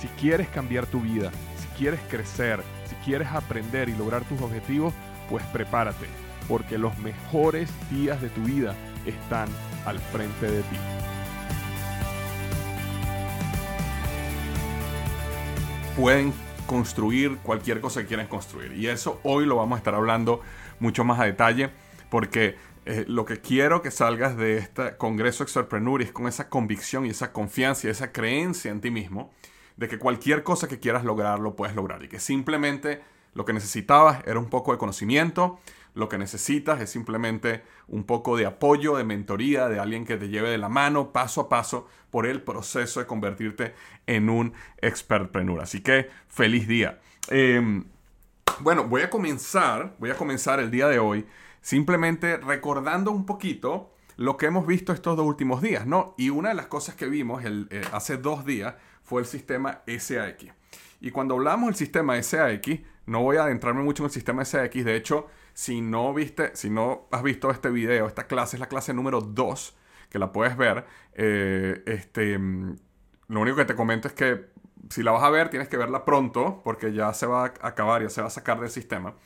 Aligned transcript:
Si 0.00 0.08
quieres 0.08 0.48
cambiar 0.48 0.86
tu 0.86 1.02
vida, 1.02 1.30
si 1.58 1.68
quieres 1.76 2.00
crecer, 2.08 2.62
si 2.88 2.94
quieres 3.04 3.28
aprender 3.28 3.90
y 3.90 3.94
lograr 3.94 4.24
tus 4.24 4.40
objetivos, 4.40 4.94
pues 5.28 5.44
prepárate, 5.52 6.06
porque 6.48 6.78
los 6.78 6.96
mejores 7.00 7.70
días 7.90 8.22
de 8.22 8.30
tu 8.30 8.40
vida 8.40 8.74
están 9.04 9.50
al 9.84 9.98
frente 9.98 10.50
de 10.50 10.62
ti. 10.62 10.76
Pueden 15.96 16.32
construir 16.66 17.36
cualquier 17.42 17.82
cosa 17.82 18.00
que 18.00 18.06
quieran 18.06 18.26
construir. 18.26 18.72
Y 18.72 18.86
eso 18.86 19.20
hoy 19.22 19.44
lo 19.44 19.56
vamos 19.56 19.76
a 19.76 19.80
estar 19.80 19.94
hablando 19.94 20.40
mucho 20.78 21.04
más 21.04 21.20
a 21.20 21.24
detalle, 21.24 21.68
porque 22.08 22.56
eh, 22.86 23.04
lo 23.06 23.26
que 23.26 23.42
quiero 23.42 23.82
que 23.82 23.90
salgas 23.90 24.34
de 24.38 24.56
este 24.56 24.96
Congreso 24.96 25.42
Extrapreneur 25.42 26.00
es 26.00 26.10
con 26.10 26.26
esa 26.26 26.48
convicción 26.48 27.04
y 27.04 27.10
esa 27.10 27.32
confianza 27.32 27.86
y 27.86 27.90
esa 27.90 28.12
creencia 28.12 28.70
en 28.70 28.80
ti 28.80 28.90
mismo 28.90 29.30
de 29.80 29.88
que 29.88 29.98
cualquier 29.98 30.42
cosa 30.42 30.68
que 30.68 30.78
quieras 30.78 31.04
lograr 31.04 31.40
lo 31.40 31.56
puedes 31.56 31.74
lograr 31.74 32.04
y 32.04 32.08
que 32.08 32.20
simplemente 32.20 33.00
lo 33.32 33.46
que 33.46 33.54
necesitabas 33.54 34.22
era 34.26 34.38
un 34.38 34.50
poco 34.50 34.72
de 34.72 34.78
conocimiento, 34.78 35.58
lo 35.94 36.06
que 36.10 36.18
necesitas 36.18 36.82
es 36.82 36.90
simplemente 36.90 37.62
un 37.88 38.04
poco 38.04 38.36
de 38.36 38.44
apoyo, 38.44 38.96
de 38.96 39.04
mentoría, 39.04 39.68
de 39.68 39.78
alguien 39.78 40.04
que 40.04 40.18
te 40.18 40.28
lleve 40.28 40.50
de 40.50 40.58
la 40.58 40.68
mano 40.68 41.12
paso 41.12 41.40
a 41.40 41.48
paso 41.48 41.88
por 42.10 42.26
el 42.26 42.42
proceso 42.42 43.00
de 43.00 43.06
convertirte 43.06 43.74
en 44.06 44.28
un 44.28 44.52
expertpreneur. 44.82 45.62
Así 45.62 45.80
que 45.80 46.10
feliz 46.28 46.68
día. 46.68 47.00
Em, 47.28 47.86
bueno, 48.58 48.84
voy 48.84 49.00
a 49.00 49.08
comenzar, 49.08 49.96
voy 49.98 50.10
a 50.10 50.14
comenzar 50.14 50.60
el 50.60 50.70
día 50.70 50.88
de 50.88 50.98
hoy 50.98 51.26
simplemente 51.62 52.36
recordando 52.36 53.12
un 53.12 53.24
poquito 53.24 53.94
lo 54.18 54.36
que 54.36 54.44
hemos 54.44 54.66
visto 54.66 54.92
estos 54.92 55.16
dos 55.16 55.24
últimos 55.24 55.62
días, 55.62 55.86
¿no? 55.86 56.14
Y 56.18 56.28
una 56.28 56.50
de 56.50 56.54
las 56.54 56.66
cosas 56.66 56.96
que 56.96 57.06
vimos 57.06 57.46
el, 57.46 57.66
eh, 57.70 57.80
hace 57.92 58.18
dos 58.18 58.44
días 58.44 58.74
fue 59.10 59.22
el 59.22 59.26
sistema 59.26 59.82
SAX. 59.88 60.44
Y 61.00 61.10
cuando 61.10 61.34
hablamos 61.34 61.66
del 61.66 61.74
sistema 61.74 62.22
SAX, 62.22 62.78
no 63.06 63.22
voy 63.22 63.38
a 63.38 63.42
adentrarme 63.42 63.82
mucho 63.82 64.04
en 64.04 64.06
el 64.06 64.12
sistema 64.12 64.44
SAX, 64.44 64.84
de 64.84 64.94
hecho, 64.94 65.26
si 65.52 65.80
no 65.80 66.14
viste, 66.14 66.54
si 66.54 66.70
no 66.70 67.08
has 67.10 67.24
visto 67.24 67.50
este 67.50 67.70
video, 67.70 68.06
esta 68.06 68.28
clase 68.28 68.54
es 68.54 68.60
la 68.60 68.68
clase 68.68 68.94
número 68.94 69.20
2, 69.20 69.76
que 70.10 70.20
la 70.20 70.30
puedes 70.30 70.56
ver. 70.56 70.84
Eh, 71.14 71.82
este, 71.86 72.38
lo 72.38 73.40
único 73.40 73.56
que 73.56 73.64
te 73.64 73.74
comento 73.74 74.06
es 74.06 74.14
que 74.14 74.50
si 74.88 75.02
la 75.02 75.10
vas 75.10 75.24
a 75.24 75.30
ver, 75.30 75.48
tienes 75.48 75.68
que 75.68 75.76
verla 75.76 76.04
pronto, 76.04 76.60
porque 76.62 76.92
ya 76.92 77.12
se 77.12 77.26
va 77.26 77.46
a 77.46 77.52
acabar, 77.62 78.02
ya 78.02 78.10
se 78.10 78.20
va 78.20 78.28
a 78.28 78.30
sacar 78.30 78.60
del 78.60 78.70
sistema. 78.70 79.16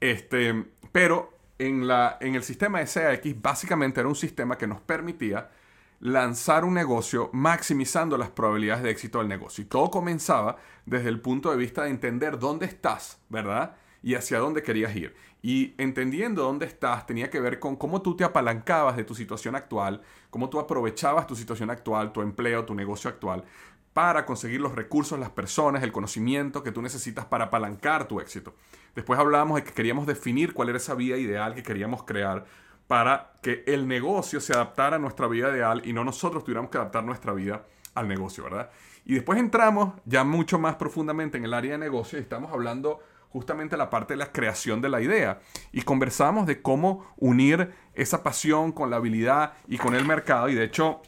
Este, 0.00 0.64
pero 0.90 1.32
en, 1.56 1.86
la, 1.86 2.18
en 2.20 2.34
el 2.34 2.42
sistema 2.42 2.84
SAX 2.84 3.40
básicamente 3.40 4.00
era 4.00 4.08
un 4.08 4.16
sistema 4.16 4.58
que 4.58 4.66
nos 4.66 4.80
permitía 4.80 5.50
lanzar 6.00 6.64
un 6.64 6.74
negocio 6.74 7.28
maximizando 7.32 8.16
las 8.16 8.30
probabilidades 8.30 8.82
de 8.82 8.90
éxito 8.90 9.18
del 9.18 9.28
negocio. 9.28 9.62
Y 9.62 9.66
todo 9.66 9.90
comenzaba 9.90 10.56
desde 10.86 11.10
el 11.10 11.20
punto 11.20 11.50
de 11.50 11.58
vista 11.58 11.84
de 11.84 11.90
entender 11.90 12.38
dónde 12.38 12.66
estás, 12.66 13.20
¿verdad? 13.28 13.76
Y 14.02 14.14
hacia 14.14 14.38
dónde 14.38 14.62
querías 14.62 14.96
ir. 14.96 15.14
Y 15.42 15.74
entendiendo 15.76 16.42
dónde 16.42 16.66
estás 16.66 17.06
tenía 17.06 17.30
que 17.30 17.40
ver 17.40 17.60
con 17.60 17.76
cómo 17.76 18.00
tú 18.00 18.16
te 18.16 18.24
apalancabas 18.24 18.96
de 18.96 19.04
tu 19.04 19.14
situación 19.14 19.54
actual, 19.54 20.00
cómo 20.30 20.48
tú 20.48 20.58
aprovechabas 20.58 21.26
tu 21.26 21.36
situación 21.36 21.70
actual, 21.70 22.12
tu 22.12 22.22
empleo, 22.22 22.64
tu 22.64 22.74
negocio 22.74 23.10
actual, 23.10 23.44
para 23.92 24.24
conseguir 24.24 24.60
los 24.60 24.74
recursos, 24.74 25.18
las 25.18 25.30
personas, 25.30 25.82
el 25.82 25.92
conocimiento 25.92 26.62
que 26.62 26.72
tú 26.72 26.80
necesitas 26.80 27.26
para 27.26 27.46
apalancar 27.46 28.08
tu 28.08 28.20
éxito. 28.20 28.54
Después 28.94 29.18
hablábamos 29.18 29.56
de 29.56 29.64
que 29.64 29.72
queríamos 29.72 30.06
definir 30.06 30.54
cuál 30.54 30.70
era 30.70 30.78
esa 30.78 30.94
vida 30.94 31.16
ideal 31.18 31.54
que 31.54 31.62
queríamos 31.62 32.04
crear 32.04 32.46
para 32.90 33.34
que 33.40 33.62
el 33.68 33.86
negocio 33.86 34.40
se 34.40 34.52
adaptara 34.52 34.96
a 34.96 34.98
nuestra 34.98 35.28
vida 35.28 35.48
ideal 35.52 35.80
y 35.84 35.92
no 35.92 36.02
nosotros 36.02 36.42
tuviéramos 36.42 36.72
que 36.72 36.78
adaptar 36.78 37.04
nuestra 37.04 37.32
vida 37.32 37.62
al 37.94 38.08
negocio, 38.08 38.42
¿verdad? 38.42 38.68
Y 39.04 39.14
después 39.14 39.38
entramos 39.38 39.94
ya 40.06 40.24
mucho 40.24 40.58
más 40.58 40.74
profundamente 40.74 41.38
en 41.38 41.44
el 41.44 41.54
área 41.54 41.70
de 41.70 41.78
negocio 41.78 42.18
y 42.18 42.22
estamos 42.22 42.52
hablando 42.52 42.98
justamente 43.28 43.76
la 43.76 43.90
parte 43.90 44.14
de 44.14 44.16
la 44.16 44.32
creación 44.32 44.80
de 44.80 44.88
la 44.88 45.00
idea. 45.00 45.38
Y 45.70 45.82
conversamos 45.82 46.48
de 46.48 46.62
cómo 46.62 47.14
unir 47.16 47.70
esa 47.94 48.24
pasión 48.24 48.72
con 48.72 48.90
la 48.90 48.96
habilidad 48.96 49.52
y 49.68 49.78
con 49.78 49.94
el 49.94 50.04
mercado. 50.04 50.48
Y 50.48 50.56
de 50.56 50.64
hecho, 50.64 51.00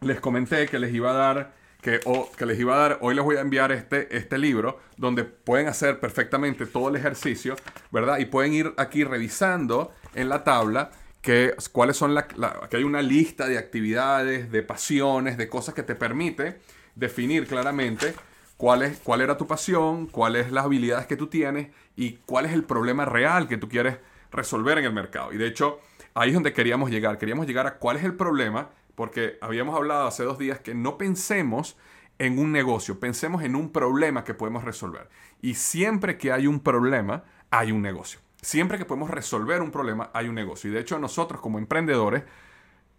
les 0.00 0.18
comenté 0.18 0.66
que 0.66 0.80
les 0.80 0.92
iba 0.92 1.12
a 1.12 1.14
dar 1.14 1.52
que, 1.80 2.00
que, 2.36 2.46
les 2.46 2.58
iba 2.58 2.74
a 2.74 2.78
dar, 2.78 2.98
hoy 3.02 3.14
les 3.14 3.22
voy 3.22 3.36
a 3.36 3.40
enviar 3.40 3.70
este, 3.70 4.16
este 4.16 4.36
libro 4.38 4.80
donde 4.96 5.22
pueden 5.22 5.68
hacer 5.68 6.00
perfectamente 6.00 6.66
todo 6.66 6.88
el 6.88 6.96
ejercicio, 6.96 7.54
¿verdad? 7.92 8.18
Y 8.18 8.24
pueden 8.24 8.52
ir 8.54 8.74
aquí 8.78 9.04
revisando 9.04 9.92
en 10.14 10.30
la 10.30 10.42
tabla 10.42 10.90
que, 11.24 11.54
cuáles 11.72 11.96
son 11.96 12.12
la, 12.12 12.26
que 12.26 12.76
hay 12.76 12.84
una 12.84 13.00
lista 13.00 13.48
de 13.48 13.56
actividades, 13.56 14.52
de 14.52 14.62
pasiones, 14.62 15.38
de 15.38 15.48
cosas 15.48 15.74
que 15.74 15.82
te 15.82 15.94
permite 15.94 16.60
definir 16.94 17.46
claramente 17.46 18.12
cuál, 18.58 18.94
cuál 19.02 19.22
era 19.22 19.38
tu 19.38 19.46
pasión, 19.46 20.06
cuáles 20.06 20.52
las 20.52 20.66
habilidades 20.66 21.06
que 21.06 21.16
tú 21.16 21.28
tienes 21.28 21.68
y 21.96 22.18
cuál 22.26 22.44
es 22.44 22.52
el 22.52 22.64
problema 22.64 23.06
real 23.06 23.48
que 23.48 23.56
tú 23.56 23.70
quieres 23.70 23.96
resolver 24.30 24.76
en 24.76 24.84
el 24.84 24.92
mercado. 24.92 25.32
Y 25.32 25.38
de 25.38 25.46
hecho, 25.46 25.80
ahí 26.12 26.28
es 26.28 26.34
donde 26.34 26.52
queríamos 26.52 26.90
llegar. 26.90 27.16
Queríamos 27.16 27.46
llegar 27.46 27.66
a 27.66 27.78
cuál 27.78 27.96
es 27.96 28.04
el 28.04 28.14
problema 28.14 28.68
porque 28.94 29.38
habíamos 29.40 29.74
hablado 29.74 30.06
hace 30.06 30.24
dos 30.24 30.38
días 30.38 30.60
que 30.60 30.74
no 30.74 30.98
pensemos 30.98 31.78
en 32.18 32.38
un 32.38 32.52
negocio, 32.52 33.00
pensemos 33.00 33.42
en 33.44 33.56
un 33.56 33.72
problema 33.72 34.24
que 34.24 34.34
podemos 34.34 34.62
resolver. 34.62 35.08
Y 35.40 35.54
siempre 35.54 36.18
que 36.18 36.32
hay 36.32 36.46
un 36.46 36.60
problema, 36.60 37.24
hay 37.50 37.72
un 37.72 37.80
negocio. 37.80 38.20
Siempre 38.44 38.76
que 38.76 38.84
podemos 38.84 39.08
resolver 39.08 39.62
un 39.62 39.70
problema, 39.70 40.10
hay 40.12 40.28
un 40.28 40.34
negocio. 40.34 40.68
Y 40.68 40.74
de 40.74 40.80
hecho 40.80 40.98
nosotros 40.98 41.40
como 41.40 41.58
emprendedores 41.58 42.24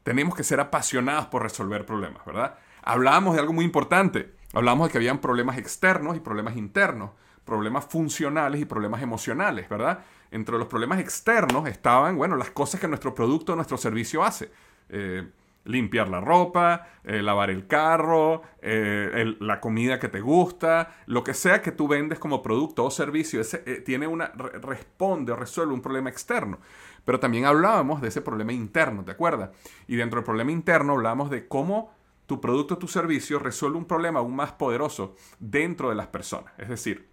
tenemos 0.02 0.36
que 0.36 0.44
ser 0.44 0.60
apasionados 0.60 1.28
por 1.28 1.44
resolver 1.44 1.86
problemas, 1.86 2.26
¿verdad? 2.26 2.58
Hablábamos 2.82 3.36
de 3.36 3.42
algo 3.42 3.54
muy 3.54 3.64
importante. 3.64 4.34
Hablábamos 4.54 4.88
de 4.88 4.92
que 4.94 4.98
habían 4.98 5.20
problemas 5.20 5.60
externos 5.60 6.18
y 6.18 6.20
problemas 6.20 6.56
internos, 6.56 7.12
problemas 7.44 7.86
funcionales 7.86 8.60
y 8.60 8.66
problemas 8.66 9.04
emocionales, 9.04 9.70
¿verdad? 9.70 10.00
Entre 10.32 10.58
los 10.58 10.68
problemas 10.68 11.00
externos 11.00 11.68
estaban, 11.68 12.18
bueno, 12.18 12.36
las 12.38 12.50
cosas 12.50 12.82
que 12.82 12.88
nuestro 12.88 13.14
producto, 13.14 13.56
nuestro 13.56 13.78
servicio 13.78 14.24
hace. 14.24 14.52
Eh, 14.90 15.30
limpiar 15.66 16.10
la 16.10 16.22
ropa, 16.22 16.88
eh, 17.04 17.22
lavar 17.22 17.50
el 17.50 17.68
carro, 17.68 18.44
eh, 18.62 19.36
la 19.40 19.60
comida 19.60 20.00
que 20.00 20.08
te 20.08 20.22
gusta, 20.22 20.96
lo 21.08 21.24
que 21.24 21.34
sea 21.34 21.62
que 21.62 21.72
tú 21.72 21.88
vendes 21.88 22.20
como 22.20 22.42
producto 22.42 22.86
o 22.86 22.92
servicio, 22.92 23.42
eh, 23.42 23.82
tiene 23.86 24.08
una, 24.08 24.28
responde 24.28 25.34
o 25.34 25.36
resuelve 25.36 25.74
un 25.74 25.82
problema 25.82 26.10
externo. 26.10 26.60
Pero 27.04 27.20
también 27.20 27.46
hablábamos 27.46 28.02
de 28.02 28.08
ese 28.08 28.22
problema 28.22 28.54
interno, 28.54 29.04
¿te 29.04 29.12
acuerdas? 29.12 29.50
Y 29.88 29.96
dentro 29.96 30.18
del 30.18 30.26
problema 30.26 30.52
interno 30.52 30.94
hablábamos 30.94 31.30
de 31.30 31.48
cómo 31.48 31.94
tu 32.26 32.42
producto 32.42 32.76
o 32.76 32.78
tu 32.78 32.88
servicio 32.88 33.38
resuelve 33.40 33.78
un 33.78 33.86
problema 33.86 34.20
aún 34.20 34.36
más 34.36 34.54
poderoso 34.54 35.16
dentro 35.40 35.90
de 35.90 35.96
las 35.96 36.08
personas. 36.08 36.54
Es 36.58 36.70
decir, 36.70 37.08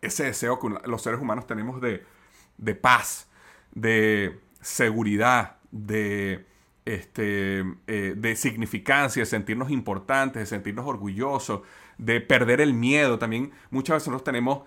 ese 0.00 0.24
deseo 0.24 0.58
que 0.58 0.68
los 0.86 1.02
seres 1.02 1.20
humanos 1.20 1.46
tenemos 1.46 1.80
de, 1.80 2.04
de 2.56 2.74
paz, 2.74 3.28
de 3.72 4.40
seguridad, 4.62 5.58
de 5.70 6.46
este, 6.94 7.64
eh, 7.86 8.14
de 8.16 8.36
significancia, 8.36 9.22
de 9.22 9.26
sentirnos 9.26 9.70
importantes, 9.70 10.40
de 10.40 10.46
sentirnos 10.46 10.86
orgullosos, 10.86 11.60
de 11.98 12.20
perder 12.20 12.60
el 12.60 12.74
miedo. 12.74 13.18
También 13.18 13.52
muchas 13.70 13.96
veces 13.96 14.08
nosotros 14.08 14.24
tenemos 14.24 14.62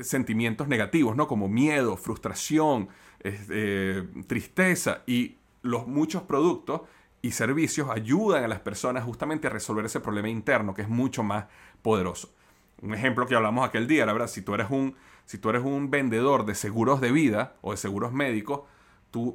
sentimientos 0.00 0.68
negativos, 0.68 1.16
¿no? 1.16 1.28
Como 1.28 1.48
miedo, 1.48 1.96
frustración, 1.96 2.88
eh, 3.20 4.04
tristeza. 4.26 5.02
Y 5.06 5.36
los 5.62 5.86
muchos 5.86 6.22
productos 6.22 6.82
y 7.22 7.32
servicios 7.32 7.90
ayudan 7.90 8.44
a 8.44 8.48
las 8.48 8.60
personas 8.60 9.04
justamente 9.04 9.48
a 9.48 9.50
resolver 9.50 9.84
ese 9.84 10.00
problema 10.00 10.28
interno 10.28 10.74
que 10.74 10.82
es 10.82 10.88
mucho 10.88 11.22
más 11.22 11.46
poderoso. 11.82 12.32
Un 12.82 12.94
ejemplo 12.94 13.26
que 13.26 13.34
hablamos 13.34 13.66
aquel 13.66 13.86
día, 13.86 14.06
la 14.06 14.12
verdad, 14.12 14.28
si 14.28 14.42
tú 14.42 14.54
eres 14.54 14.68
un, 14.70 14.94
si 15.24 15.38
tú 15.38 15.50
eres 15.50 15.62
un 15.62 15.90
vendedor 15.90 16.46
de 16.46 16.54
seguros 16.54 17.00
de 17.00 17.10
vida 17.10 17.56
o 17.62 17.72
de 17.72 17.76
seguros 17.78 18.12
médicos, 18.12 18.60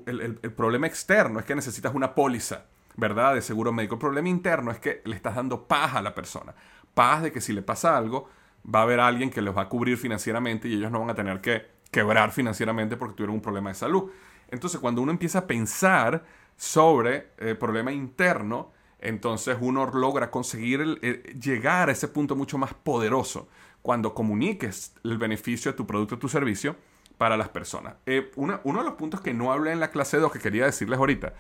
el, 0.06 0.36
problema 0.56 0.88
externo 0.88 1.40
es 1.40 1.46
que 1.46 1.56
necesitas 1.56 1.94
una 1.94 2.14
póliza, 2.14 2.66
¿verdad? 2.96 3.36
De 3.36 3.42
seguro 3.42 3.72
médico. 3.72 3.96
El 3.96 4.00
problema 4.00 4.30
interno 4.30 4.72
es 4.72 4.80
que 4.80 5.02
le 5.06 5.16
estás 5.16 5.36
dando 5.36 5.68
paz 5.68 5.96
a 5.96 6.02
la 6.02 6.14
persona. 6.14 6.54
Paz 6.94 7.24
de 7.24 7.32
que 7.32 7.42
si 7.42 7.54
le 7.54 7.62
pasa 7.62 7.98
algo, 7.98 8.30
va 8.64 8.80
a 8.80 8.84
haber 8.84 9.00
alguien 9.00 9.30
que 9.30 9.42
los 9.42 9.56
va 9.56 9.64
a 9.64 9.70
cubrir 9.70 9.98
financieramente 9.98 10.68
y 10.68 10.76
ellos 10.76 10.92
no 10.92 11.00
van 11.00 11.10
a 11.10 11.16
tener 11.16 11.42
que 11.42 11.66
quebrar 11.90 12.32
financieramente 12.32 12.98
porque 12.98 13.16
tuvieron 13.16 13.36
un 13.36 13.42
problema 13.42 13.70
de 13.70 13.76
salud. 13.76 14.12
Entonces, 14.50 14.80
cuando 14.80 15.02
uno 15.02 15.12
empieza 15.12 15.40
a 15.40 15.48
pensar 15.48 16.24
sobre 16.58 17.32
el 17.38 17.58
problema 17.58 17.92
interno, 17.92 18.72
entonces 19.00 19.58
uno 19.60 19.86
logra 19.88 20.30
conseguir 20.30 21.00
llegar 21.40 21.90
a 21.90 21.92
ese 21.92 22.08
punto 22.08 22.36
mucho 22.36 22.58
más 22.58 22.74
poderoso 22.74 23.50
cuando 23.82 24.14
comuniques 24.14 24.94
el 25.04 25.18
beneficio 25.18 25.72
de 25.72 25.78
tu 25.78 25.88
producto 25.88 26.16
o 26.16 26.20
tu 26.20 26.30
servicio 26.30 26.76
para 27.22 27.38
las 27.38 27.50
personas. 27.50 27.94
Eh, 28.08 28.32
uno 28.36 28.60
de 28.64 28.84
los 28.84 28.96
puntos 28.96 29.22
que 29.22 29.32
no 29.32 29.52
hablé 29.52 29.72
en 29.72 29.80
la 29.80 29.92
clase 29.92 30.18
2 30.18 30.32
que 30.32 30.40
quería 30.40 30.66
decirles 30.66 30.98
ahorita, 30.98 31.34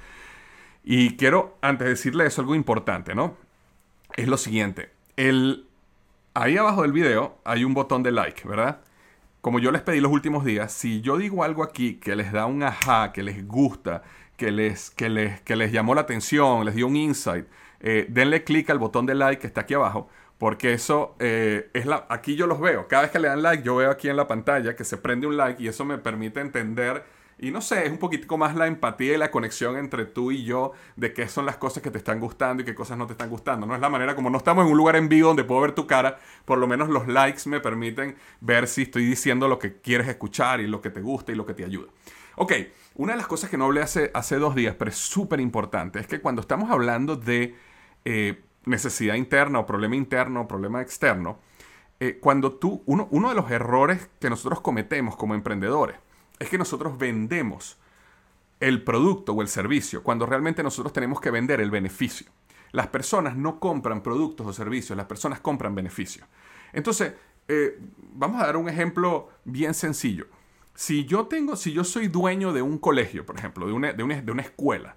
y 0.84 1.18
quiero 1.18 1.58
antes 1.60 1.86
de 1.86 1.90
decirles 1.90 2.28
eso 2.28 2.42
algo 2.42 2.54
importante, 2.54 3.16
¿no? 3.16 3.36
Es 4.16 4.28
lo 4.28 4.38
siguiente. 4.38 4.92
El, 5.18 5.66
ahí 6.36 6.56
abajo 6.56 6.84
del 6.84 6.92
video 6.92 7.40
hay 7.46 7.64
un 7.64 7.74
botón 7.74 8.04
de 8.04 8.12
like, 8.12 8.48
¿verdad? 8.48 8.82
Como 9.42 9.58
yo 9.58 9.72
les 9.72 9.82
pedí 9.82 10.02
los 10.02 10.12
últimos 10.12 10.46
días, 10.46 10.72
si 10.72 11.02
yo 11.02 11.18
digo 11.18 11.44
algo 11.44 11.64
aquí 11.64 11.96
que 11.96 12.16
les 12.16 12.32
da 12.32 12.46
un 12.46 12.62
ajá, 12.62 13.12
que 13.12 13.24
les 13.24 13.48
gusta, 13.48 14.04
que 14.38 14.52
les, 14.52 14.92
que 14.92 15.10
les, 15.10 15.42
que 15.42 15.56
les 15.56 15.72
llamó 15.72 15.96
la 15.96 16.02
atención, 16.02 16.64
les 16.64 16.76
dio 16.76 16.86
un 16.86 16.96
insight, 16.96 17.48
eh, 17.80 18.06
denle 18.08 18.44
clic 18.44 18.70
al 18.70 18.78
botón 18.78 19.08
de 19.08 19.16
like 19.16 19.42
que 19.42 19.48
está 19.48 19.62
aquí 19.62 19.74
abajo, 19.74 20.10
porque 20.42 20.74
eso 20.74 21.16
eh, 21.20 21.70
es 21.72 21.86
la. 21.86 22.08
Aquí 22.10 22.36
yo 22.36 22.48
los 22.48 22.60
veo. 22.60 22.88
Cada 22.88 23.04
vez 23.04 23.12
que 23.12 23.20
le 23.20 23.28
dan 23.28 23.44
like, 23.44 23.62
yo 23.62 23.76
veo 23.76 23.92
aquí 23.92 24.10
en 24.10 24.18
la 24.18 24.28
pantalla 24.28 24.76
que 24.76 24.84
se 24.84 24.98
prende 24.98 25.28
un 25.28 25.38
like 25.38 25.62
y 25.62 25.68
eso 25.68 25.86
me 25.86 26.00
permite 26.00 26.40
entender. 26.40 27.04
Y 27.38 27.52
no 27.52 27.62
sé, 27.62 27.86
es 27.86 27.92
un 27.92 28.00
poquitico 28.00 28.40
más 28.40 28.56
la 28.56 28.66
empatía 28.66 29.14
y 29.14 29.18
la 29.20 29.30
conexión 29.30 29.78
entre 29.78 30.06
tú 30.06 30.32
y 30.32 30.44
yo 30.44 30.72
de 30.96 31.14
qué 31.14 31.28
son 31.28 31.46
las 31.46 31.58
cosas 31.58 31.84
que 31.84 31.92
te 31.92 32.00
están 32.00 32.20
gustando 32.20 32.64
y 32.64 32.66
qué 32.66 32.74
cosas 32.74 32.98
no 32.98 33.06
te 33.06 33.12
están 33.12 33.30
gustando. 33.30 33.68
No 33.68 33.76
es 33.76 33.82
la 33.82 33.90
manera 33.90 34.16
como 34.16 34.32
no 34.32 34.40
estamos 34.40 34.66
en 34.66 34.72
un 34.72 34.78
lugar 34.80 34.96
en 34.96 35.10
vivo 35.10 35.28
donde 35.28 35.44
puedo 35.44 35.62
ver 35.62 35.74
tu 35.74 35.86
cara, 35.86 36.18
por 36.44 36.58
lo 36.58 36.66
menos 36.66 36.90
los 36.90 37.08
likes 37.08 37.48
me 37.48 37.60
permiten 37.60 38.16
ver 38.40 38.68
si 38.68 38.82
estoy 38.82 39.06
diciendo 39.06 39.48
lo 39.48 39.60
que 39.60 39.80
quieres 39.80 40.08
escuchar 40.08 40.60
y 40.60 40.66
lo 40.66 40.82
que 40.82 40.90
te 40.90 41.02
gusta 41.02 41.32
y 41.32 41.36
lo 41.36 41.46
que 41.46 41.54
te 41.54 41.66
ayuda. 41.66 41.90
Ok, 42.36 42.54
una 42.96 43.14
de 43.14 43.18
las 43.18 43.28
cosas 43.28 43.52
que 43.52 43.60
no 43.60 43.66
hablé 43.66 43.84
hace, 43.84 44.10
hace 44.16 44.38
dos 44.38 44.56
días, 44.56 44.74
pero 44.74 44.90
es 44.90 44.98
súper 44.98 45.40
importante, 45.40 46.00
es 46.00 46.08
que 46.08 46.20
cuando 46.20 46.42
estamos 46.42 46.72
hablando 46.72 47.16
de 47.16 47.54
eh, 48.06 48.42
necesidad 48.66 49.16
interna 49.16 49.60
o 49.60 49.66
problema 49.66 49.96
interno 49.96 50.42
o 50.42 50.48
problema 50.48 50.82
externo, 50.82 51.40
eh, 52.00 52.18
cuando 52.20 52.54
tú, 52.54 52.84
uno, 52.86 53.08
uno 53.12 53.30
de 53.30 53.36
los 53.36 53.50
errores 53.52 54.10
que 54.20 54.30
nosotros 54.30 54.62
cometemos 54.62 55.16
como 55.16 55.36
emprendedores 55.36 55.98
es 56.40 56.50
que 56.50 56.58
nosotros 56.58 56.98
vendemos 56.98 57.78
el 58.60 58.84
producto 58.84 59.34
o 59.34 59.42
el 59.42 59.48
servicio 59.48 60.04
cuando 60.04 60.26
realmente 60.26 60.64
nosotros 60.64 60.94
tenemos 60.94 61.20
que 61.20 61.32
vender 61.32 61.62
el 61.62 61.72
beneficio. 61.72 62.28
Las 62.72 62.88
personas 62.88 63.36
no 63.36 63.60
compran 63.60 64.02
productos 64.02 64.48
o 64.48 64.54
servicios, 64.54 64.96
las 64.96 65.06
personas 65.06 65.40
compran 65.42 65.76
beneficios. 65.76 66.28
Entonces, 66.72 67.14
eh, 67.48 67.80
vamos 68.14 68.42
a 68.42 68.46
dar 68.46 68.58
un 68.58 68.70
ejemplo 68.70 69.30
bien 69.44 69.74
sencillo. 69.74 70.28
Si 70.74 71.06
yo 71.06 71.28
tengo, 71.28 71.56
si 71.56 71.74
yo 71.74 71.84
soy 71.84 72.08
dueño 72.08 72.54
de 72.54 72.62
un 72.62 72.78
colegio, 72.78 73.26
por 73.26 73.38
ejemplo, 73.38 73.68
de 73.68 73.74
una, 73.74 73.94
de 73.94 74.04
una, 74.04 74.42
escuela, 74.42 74.96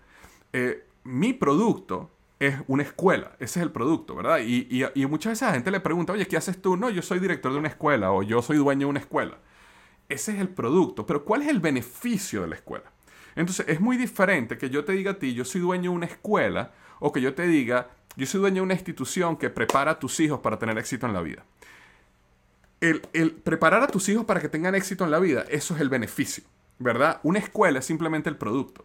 mi 1.03 1.33
producto 1.33 2.14
es 2.47 2.57
una 2.67 2.83
escuela, 2.83 3.33
ese 3.39 3.61
es 3.61 3.63
el 3.65 3.71
producto, 3.71 4.15
¿verdad? 4.15 4.39
Y, 4.39 4.67
y, 4.95 5.07
muchas 5.07 5.33
veces 5.33 5.49
la 5.49 5.55
gente 5.55 5.71
le 5.71 5.81
pregunta, 5.81 6.13
oye, 6.13 6.27
¿qué 6.27 6.37
haces 6.37 6.61
tú? 6.61 6.77
No, 6.77 6.91
yo 6.91 7.03
soy 7.03 7.19
director 7.19 7.53
de 7.53 7.59
una 7.59 7.69
escuela 7.69 8.13
o 8.13 8.23
yo 8.23 8.43
soy 8.43 8.57
dueño 8.57 8.87
de 8.87 8.91
una 8.91 9.01
escuela. 9.01 9.39
Ese 10.09 10.33
es 10.33 10.41
el 10.41 10.49
producto, 10.49 11.07
pero 11.07 11.25
¿cuál 11.25 11.43
es 11.43 11.49
el 11.49 11.61
beneficio 11.61 12.43
de 12.43 12.49
la 12.49 12.55
escuela? 12.57 12.85
Entonces, 13.37 13.67
es 13.69 13.81
muy 13.81 13.97
diferente 13.97 14.59
que 14.59 14.71
yo 14.71 14.85
te 14.85 14.93
diga 14.93 15.13
a 15.13 15.19
ti, 15.19 15.35
yo 15.35 15.45
soy 15.45 15.61
dueño 15.61 15.91
de 15.91 15.97
una 15.97 16.07
escuela, 16.07 16.73
o 17.01 17.13
que 17.13 17.21
yo 17.21 17.35
te 17.35 17.47
diga, 17.47 17.91
yo 18.17 18.27
soy 18.27 18.41
dueño 18.41 18.57
de 18.57 18.63
una 18.63 18.75
institución 18.75 19.37
que 19.37 19.51
prepara 19.51 19.93
a 19.93 19.99
tus 19.99 20.21
hijos 20.21 20.41
para 20.41 20.59
tener 20.59 20.79
éxito 20.79 21.07
en 21.07 21.13
la 21.13 21.23
vida. 21.23 21.45
El, 22.81 23.03
el 23.13 23.33
preparar 23.33 23.83
a 23.83 23.87
tus 23.87 24.09
hijos 24.09 24.25
para 24.25 24.41
que 24.41 24.49
tengan 24.49 24.75
éxito 24.75 25.05
en 25.05 25.11
la 25.11 25.19
vida, 25.19 25.45
eso 25.49 25.75
es 25.75 25.81
el 25.81 25.89
beneficio, 25.89 26.45
¿verdad? 26.79 27.21
Una 27.23 27.39
escuela 27.39 27.79
es 27.79 27.87
simplemente 27.87 28.29
el 28.29 28.37
producto. 28.37 28.85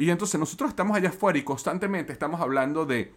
Y 0.00 0.08
entonces 0.08 0.40
nosotros 0.40 0.70
estamos 0.70 0.96
allá 0.96 1.10
afuera 1.10 1.38
y 1.38 1.42
constantemente 1.42 2.10
estamos 2.10 2.40
hablando 2.40 2.86
de, 2.86 3.12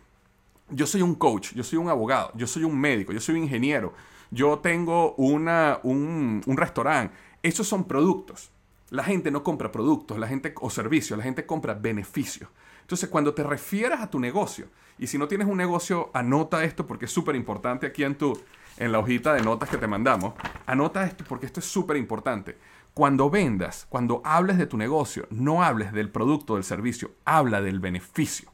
yo 0.69 0.85
soy 0.85 1.01
un 1.01 1.15
coach, 1.15 1.53
yo 1.53 1.63
soy 1.63 1.79
un 1.79 1.87
abogado, 1.87 2.31
yo 2.35 2.45
soy 2.45 2.65
un 2.65 2.77
médico, 2.77 3.13
yo 3.13 3.21
soy 3.21 3.35
un 3.35 3.43
ingeniero, 3.43 3.93
yo 4.31 4.59
tengo 4.59 5.15
una, 5.15 5.79
un, 5.83 6.41
un 6.45 6.57
restaurante. 6.57 7.15
Esos 7.41 7.69
son 7.69 7.85
productos. 7.85 8.51
La 8.89 9.01
gente 9.01 9.31
no 9.31 9.43
compra 9.43 9.71
productos, 9.71 10.19
la 10.19 10.27
gente 10.27 10.53
o 10.59 10.69
servicios, 10.69 11.17
la 11.17 11.23
gente 11.23 11.45
compra 11.45 11.73
beneficios. 11.73 12.49
Entonces, 12.81 13.07
cuando 13.07 13.33
te 13.33 13.43
refieras 13.43 14.01
a 14.01 14.09
tu 14.09 14.19
negocio, 14.19 14.67
y 14.99 15.07
si 15.07 15.17
no 15.17 15.29
tienes 15.29 15.47
un 15.47 15.57
negocio, 15.57 16.11
anota 16.13 16.65
esto 16.65 16.85
porque 16.85 17.05
es 17.05 17.11
súper 17.11 17.37
importante 17.37 17.87
aquí 17.87 18.03
en 18.03 18.15
tu 18.15 18.37
en 18.77 18.91
la 18.91 18.99
hojita 18.99 19.33
de 19.33 19.41
notas 19.41 19.69
que 19.69 19.77
te 19.77 19.87
mandamos. 19.87 20.33
Anota 20.65 21.05
esto 21.05 21.23
porque 21.27 21.45
esto 21.45 21.59
es 21.59 21.65
súper 21.65 21.95
importante. 21.95 22.57
Cuando 22.93 23.29
vendas, 23.31 23.87
cuando 23.89 24.21
hables 24.23 24.57
de 24.57 24.67
tu 24.67 24.77
negocio, 24.77 25.27
no 25.31 25.63
hables 25.63 25.93
del 25.93 26.09
producto 26.09 26.53
o 26.53 26.55
del 26.57 26.63
servicio, 26.63 27.11
habla 27.25 27.61
del 27.61 27.79
beneficio. 27.79 28.51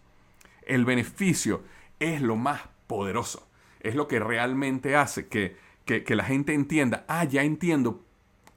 El 0.61 0.85
beneficio 0.85 1.63
es 1.99 2.21
lo 2.21 2.37
más 2.37 2.61
poderoso. 2.87 3.49
Es 3.81 3.95
lo 3.95 4.07
que 4.07 4.19
realmente 4.19 4.95
hace 4.95 5.27
que, 5.27 5.57
la 6.15 6.23
gente 6.23 6.53
entienda, 6.53 7.05
ah, 7.07 7.25
ya 7.25 7.43
entiendo 7.43 8.05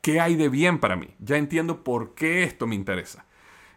qué 0.03 0.21
hay 0.21 0.37
de 0.37 0.49
bien 0.49 0.79
para 0.79 0.97
mí, 0.97 1.15
ya 1.19 1.37
entiendo 1.37 1.83
por 1.83 2.15
qué 2.15 2.45
esto 2.45 2.67
me 2.67 2.75
interesa. 2.75 3.25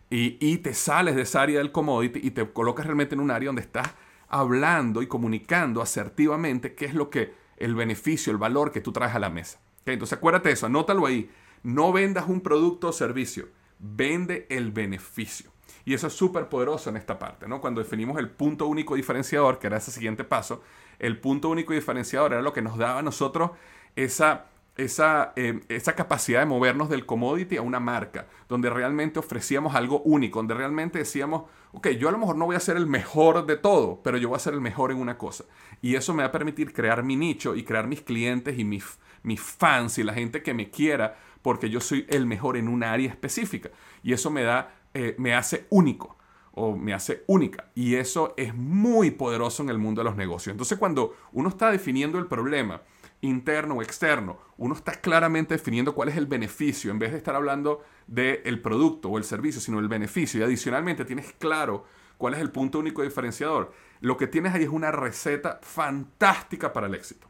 Y, 0.10 0.38
y 0.40 0.58
te 0.58 0.74
sales 0.76 1.16
de 1.16 1.24
esa 1.24 1.42
área 1.42 1.58
del 1.58 1.72
commodity 1.72 2.20
y 2.22 2.32
te 2.32 2.48
colocas 2.52 2.86
realmente 2.86 3.16
en 3.16 3.22
un 3.22 3.32
área 3.32 3.48
donde 3.48 3.62
estás 3.62 3.96
hablando 4.28 5.02
y 5.02 5.08
comunicando 5.08 5.82
asertivamente 5.82 6.76
qué 6.76 6.86
es 6.86 6.94
lo 6.94 7.10
que 7.10 7.34
el 7.58 7.74
beneficio, 7.74 8.32
el 8.32 8.38
valor 8.38 8.72
que 8.72 8.82
tú 8.82 8.92
traes 8.92 9.16
a 9.16 9.20
la 9.20 9.30
mesa. 9.30 9.60
Entonces 9.86 10.18
acuérdate 10.18 10.50
de 10.50 10.54
eso, 10.54 10.66
anótalo 10.66 11.06
ahí. 11.06 11.30
No 11.64 11.92
vendas 11.92 12.28
un 12.28 12.42
producto 12.42 12.90
o 12.90 12.94
servicio, 12.94 13.48
vende 13.80 14.46
el 14.50 14.72
beneficio. 14.72 15.52
Y 15.86 15.94
eso 15.94 16.08
es 16.08 16.14
súper 16.14 16.50
poderoso 16.50 16.90
en 16.90 16.98
esta 16.98 17.20
parte, 17.20 17.48
¿no? 17.48 17.62
Cuando 17.62 17.82
definimos 17.82 18.18
el 18.18 18.30
punto 18.30 18.66
único 18.66 18.96
diferenciador, 18.96 19.60
que 19.60 19.68
era 19.68 19.78
ese 19.78 19.92
siguiente 19.92 20.24
paso, 20.24 20.64
el 20.98 21.20
punto 21.20 21.50
único 21.50 21.74
diferenciador 21.74 22.34
era 22.34 22.42
lo 22.42 22.54
que 22.54 22.62
nos 22.64 22.78
daba 22.78 23.00
a 23.00 23.04
nosotros 23.04 23.52
esa, 23.96 24.48
esa, 24.78 25.34
eh, 25.36 25.62
esa 25.70 25.94
capacidad 25.94 26.40
de 26.40 26.48
movernos 26.48 26.90
del 26.90 27.06
commodity 27.06 27.58
a 27.58 27.62
una 27.62 27.80
marca, 27.80 28.28
donde 28.50 28.72
realmente 28.72 29.20
ofrecíamos 29.20 29.76
algo 29.76 30.02
único, 30.02 30.40
donde 30.40 30.56
realmente 30.56 31.00
decíamos, 31.00 31.44
ok, 31.72 31.90
yo 31.90 32.10
a 32.10 32.12
lo 32.12 32.18
mejor 32.18 32.36
no 32.36 32.46
voy 32.46 32.56
a 32.56 32.60
ser 32.60 32.78
el 32.78 32.88
mejor 32.88 33.46
de 33.46 33.58
todo, 33.58 34.02
pero 34.04 34.18
yo 34.18 34.30
voy 34.30 34.38
a 34.38 34.40
ser 34.40 34.54
el 34.54 34.62
mejor 34.62 34.92
en 34.92 34.98
una 34.98 35.20
cosa. 35.20 35.46
Y 35.82 35.96
eso 35.96 36.14
me 36.16 36.24
va 36.24 36.30
a 36.30 36.32
permitir 36.32 36.74
crear 36.74 37.04
mi 37.04 37.16
nicho 37.16 37.56
y 37.56 37.64
crear 37.64 37.88
mis 37.88 38.02
clientes 38.02 38.58
y 38.58 38.64
mis, 38.64 38.98
mis 39.22 39.40
fans 39.40 40.00
y 40.00 40.04
la 40.04 40.14
gente 40.14 40.42
que 40.42 40.54
me 40.56 40.72
quiera 40.72 41.16
porque 41.46 41.70
yo 41.70 41.80
soy 41.80 42.08
el 42.10 42.26
mejor 42.26 42.58
en 42.58 42.68
un 42.68 42.84
área 42.84 43.08
específica. 43.08 43.70
Y 44.02 44.14
eso 44.14 44.32
me 44.32 44.42
da, 44.42 44.80
eh, 44.96 45.14
me 45.20 45.36
hace 45.36 45.68
único 45.70 46.18
o 46.54 46.76
me 46.76 46.92
hace 46.92 47.24
única. 47.28 47.70
Y 47.76 47.98
eso 47.98 48.34
es 48.36 48.56
muy 48.56 49.12
poderoso 49.12 49.62
en 49.62 49.70
el 49.70 49.78
mundo 49.78 50.02
de 50.02 50.06
los 50.06 50.16
negocios. 50.16 50.54
Entonces 50.54 50.80
cuando 50.80 51.16
uno 51.34 51.50
está 51.50 51.70
definiendo 51.70 52.18
el 52.18 52.26
problema, 52.26 52.82
interno 53.22 53.76
o 53.76 53.84
externo, 53.84 54.40
uno 54.58 54.74
está 54.74 54.94
claramente 54.94 55.54
definiendo 55.54 55.94
cuál 55.94 56.10
es 56.10 56.18
el 56.18 56.26
beneficio, 56.26 56.90
en 56.90 56.98
vez 56.98 57.12
de 57.12 57.20
estar 57.20 57.36
hablando 57.36 57.84
del 58.08 58.60
producto 58.60 59.10
o 59.10 59.20
el 59.20 59.24
servicio, 59.24 59.62
sino 59.62 59.78
el 59.78 59.88
beneficio. 59.88 60.40
Y 60.40 60.44
adicionalmente 60.44 61.06
tienes 61.06 61.32
claro 61.34 61.86
cuál 62.18 62.34
es 62.34 62.40
el 62.40 62.50
punto 62.50 62.80
único 62.80 63.04
diferenciador. 63.04 63.72
Lo 64.02 64.18
que 64.18 64.26
tienes 64.26 64.56
ahí 64.56 64.64
es 64.64 64.70
una 64.70 64.92
receta 64.92 65.60
fantástica 65.62 66.74
para 66.74 66.88
el 66.88 66.96
éxito. 66.96 67.30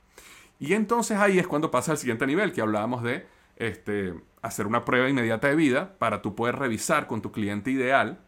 Y 0.57 0.72
entonces 0.72 1.17
ahí 1.17 1.38
es 1.38 1.48
cuando 1.48 1.69
pasa 1.69 1.91
al 1.91 1.98
siguiente 1.98 2.25
nivel, 2.25 2.53
que 2.53 2.62
hablábamos 2.62 3.03
de 3.03 3.34
este, 3.57 4.13
hacer 4.41 4.67
una 4.67 4.85
prueba 4.85 5.09
inmediata 5.09 5.47
de 5.47 5.55
vida 5.55 5.97
para 5.97 6.21
tú 6.21 6.35
poder 6.35 6.57
revisar 6.57 7.07
con 7.07 7.21
tu 7.21 7.31
cliente 7.31 7.71
ideal. 7.71 8.19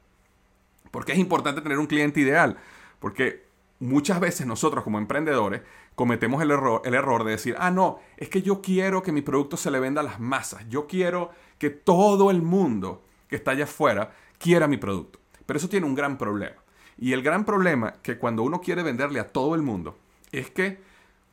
Porque 0.91 1.11
es 1.11 1.17
importante 1.17 1.61
tener 1.61 1.79
un 1.79 1.87
cliente 1.87 2.19
ideal. 2.19 2.57
Porque 2.99 3.45
muchas 3.79 4.19
veces 4.19 4.47
nosotros 4.47 4.83
como 4.83 4.97
emprendedores 4.97 5.61
cometemos 5.95 6.41
el 6.41 6.51
error, 6.51 6.81
el 6.85 6.93
error 6.93 7.23
de 7.23 7.31
decir, 7.31 7.55
ah, 7.59 7.71
no, 7.71 7.99
es 8.17 8.29
que 8.29 8.41
yo 8.41 8.61
quiero 8.61 9.01
que 9.01 9.11
mi 9.11 9.21
producto 9.21 9.57
se 9.57 9.71
le 9.71 9.79
venda 9.79 10.01
a 10.01 10.03
las 10.03 10.19
masas. 10.19 10.67
Yo 10.69 10.87
quiero 10.87 11.31
que 11.57 11.69
todo 11.69 12.31
el 12.31 12.41
mundo 12.41 13.03
que 13.27 13.35
está 13.35 13.51
allá 13.51 13.65
afuera 13.65 14.11
quiera 14.37 14.67
mi 14.67 14.77
producto. 14.77 15.19
Pero 15.45 15.57
eso 15.57 15.69
tiene 15.69 15.85
un 15.85 15.95
gran 15.95 16.17
problema. 16.17 16.55
Y 16.97 17.13
el 17.13 17.21
gran 17.21 17.45
problema 17.45 17.95
que 18.01 18.17
cuando 18.17 18.43
uno 18.43 18.61
quiere 18.61 18.83
venderle 18.83 19.19
a 19.19 19.31
todo 19.31 19.55
el 19.55 19.61
mundo 19.61 19.97
es 20.31 20.49
que 20.49 20.79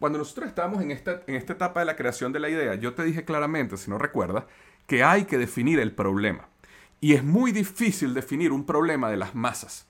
cuando 0.04 0.18
nosotros 0.18 0.48
estábamos 0.48 0.82
en 0.82 0.90
esta, 0.90 1.22
en 1.26 1.34
esta 1.34 1.54
etapa 1.54 1.80
de 1.80 1.86
la 1.86 1.96
creación 1.96 2.30
de 2.30 2.38
la 2.38 2.50
idea, 2.50 2.74
yo 2.74 2.92
te 2.92 3.02
dije 3.04 3.24
claramente, 3.24 3.78
si 3.78 3.88
no 3.88 3.96
recuerdas, 3.96 4.44
que 4.86 5.02
hay 5.02 5.24
que 5.24 5.38
definir 5.38 5.80
el 5.80 5.92
problema. 5.92 6.46
Y 7.00 7.14
es 7.14 7.24
muy 7.24 7.52
difícil 7.52 8.12
definir 8.12 8.52
un 8.52 8.66
problema 8.66 9.08
de 9.08 9.16
las 9.16 9.34
masas, 9.34 9.86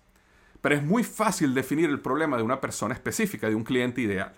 pero 0.61 0.77
es 0.77 0.85
muy 0.85 1.03
fácil 1.03 1.53
definir 1.53 1.91
el 1.91 1.99
problema 1.99 2.37
de 2.37 2.45
una 2.45 2.61
persona 2.61 2.95
específica, 2.95 3.49
de 3.49 3.57
un 3.57 3.65
cliente 3.65 4.03
ideal. 4.03 4.37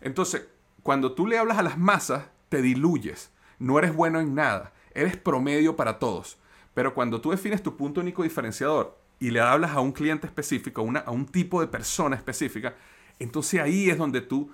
Entonces, 0.00 0.46
cuando 0.84 1.10
tú 1.10 1.26
le 1.26 1.36
hablas 1.36 1.58
a 1.58 1.64
las 1.64 1.78
masas, 1.78 2.26
te 2.48 2.62
diluyes, 2.62 3.32
no 3.58 3.76
eres 3.76 3.92
bueno 3.92 4.20
en 4.20 4.36
nada, 4.36 4.72
eres 4.94 5.16
promedio 5.16 5.74
para 5.74 5.98
todos. 5.98 6.38
Pero 6.74 6.94
cuando 6.94 7.20
tú 7.20 7.32
defines 7.32 7.60
tu 7.60 7.76
punto 7.76 8.00
único 8.00 8.22
diferenciador 8.22 8.96
y 9.18 9.32
le 9.32 9.40
hablas 9.40 9.72
a 9.72 9.80
un 9.80 9.90
cliente 9.90 10.28
específico, 10.28 10.88
a, 10.94 10.98
a 11.00 11.10
un 11.10 11.26
tipo 11.26 11.60
de 11.60 11.66
persona 11.66 12.14
específica, 12.14 12.76
entonces 13.18 13.60
ahí 13.60 13.90
es 13.90 13.98
donde 13.98 14.20
tú 14.20 14.52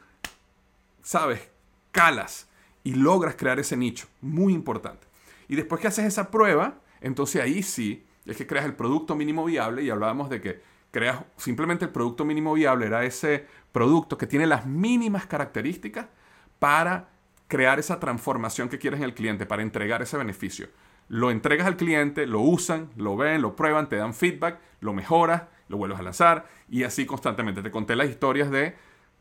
sabes, 1.04 1.49
calas 1.92 2.49
y 2.82 2.94
logras 2.94 3.37
crear 3.37 3.61
ese 3.61 3.76
nicho. 3.76 4.08
Muy 4.20 4.52
importante. 4.52 5.06
Y 5.46 5.54
después 5.54 5.80
que 5.80 5.87
haces 5.87 6.06
esa 6.06 6.32
prueba, 6.32 6.80
entonces 7.00 7.40
ahí 7.40 7.62
sí 7.62 8.04
es 8.26 8.37
que 8.37 8.46
creas 8.46 8.64
el 8.64 8.75
producto 8.75 9.14
mínimo 9.14 9.44
viable 9.44 9.82
y 9.82 9.90
hablábamos 9.90 10.30
de 10.30 10.40
que 10.40 10.62
creas 10.90 11.25
simplemente 11.37 11.84
el 11.84 11.90
producto 11.90 12.25
mínimo 12.25 12.54
viable, 12.54 12.87
era 12.87 13.04
ese 13.04 13.46
producto 13.73 14.16
que 14.16 14.26
tiene 14.26 14.46
las 14.46 14.66
mínimas 14.66 15.26
características 15.26 16.06
para 16.58 17.08
crear 17.49 17.78
esa 17.78 18.00
transformación 18.00 18.68
que 18.68 18.78
quieres 18.78 19.00
en 19.00 19.04
el 19.04 19.14
cliente, 19.14 19.44
para 19.44 19.62
entregar 19.62 20.02
ese 20.02 20.16
beneficio. 20.16 20.68
Lo 21.08 21.30
entregas 21.30 21.66
al 21.66 21.76
cliente, 21.76 22.26
lo 22.26 22.40
usan, 22.40 22.90
lo 22.96 23.16
ven, 23.16 23.42
lo 23.42 23.54
prueban, 23.54 23.88
te 23.88 23.96
dan 23.96 24.14
feedback, 24.14 24.58
lo 24.80 24.94
mejoras, 24.94 25.42
lo 25.68 25.76
vuelves 25.76 25.99
a 25.99 26.02
lanzar 26.02 26.46
y 26.68 26.84
así 26.84 27.04
constantemente. 27.04 27.62
Te 27.62 27.70
conté 27.70 27.94
las 27.96 28.08
historias 28.08 28.50
de 28.50 28.75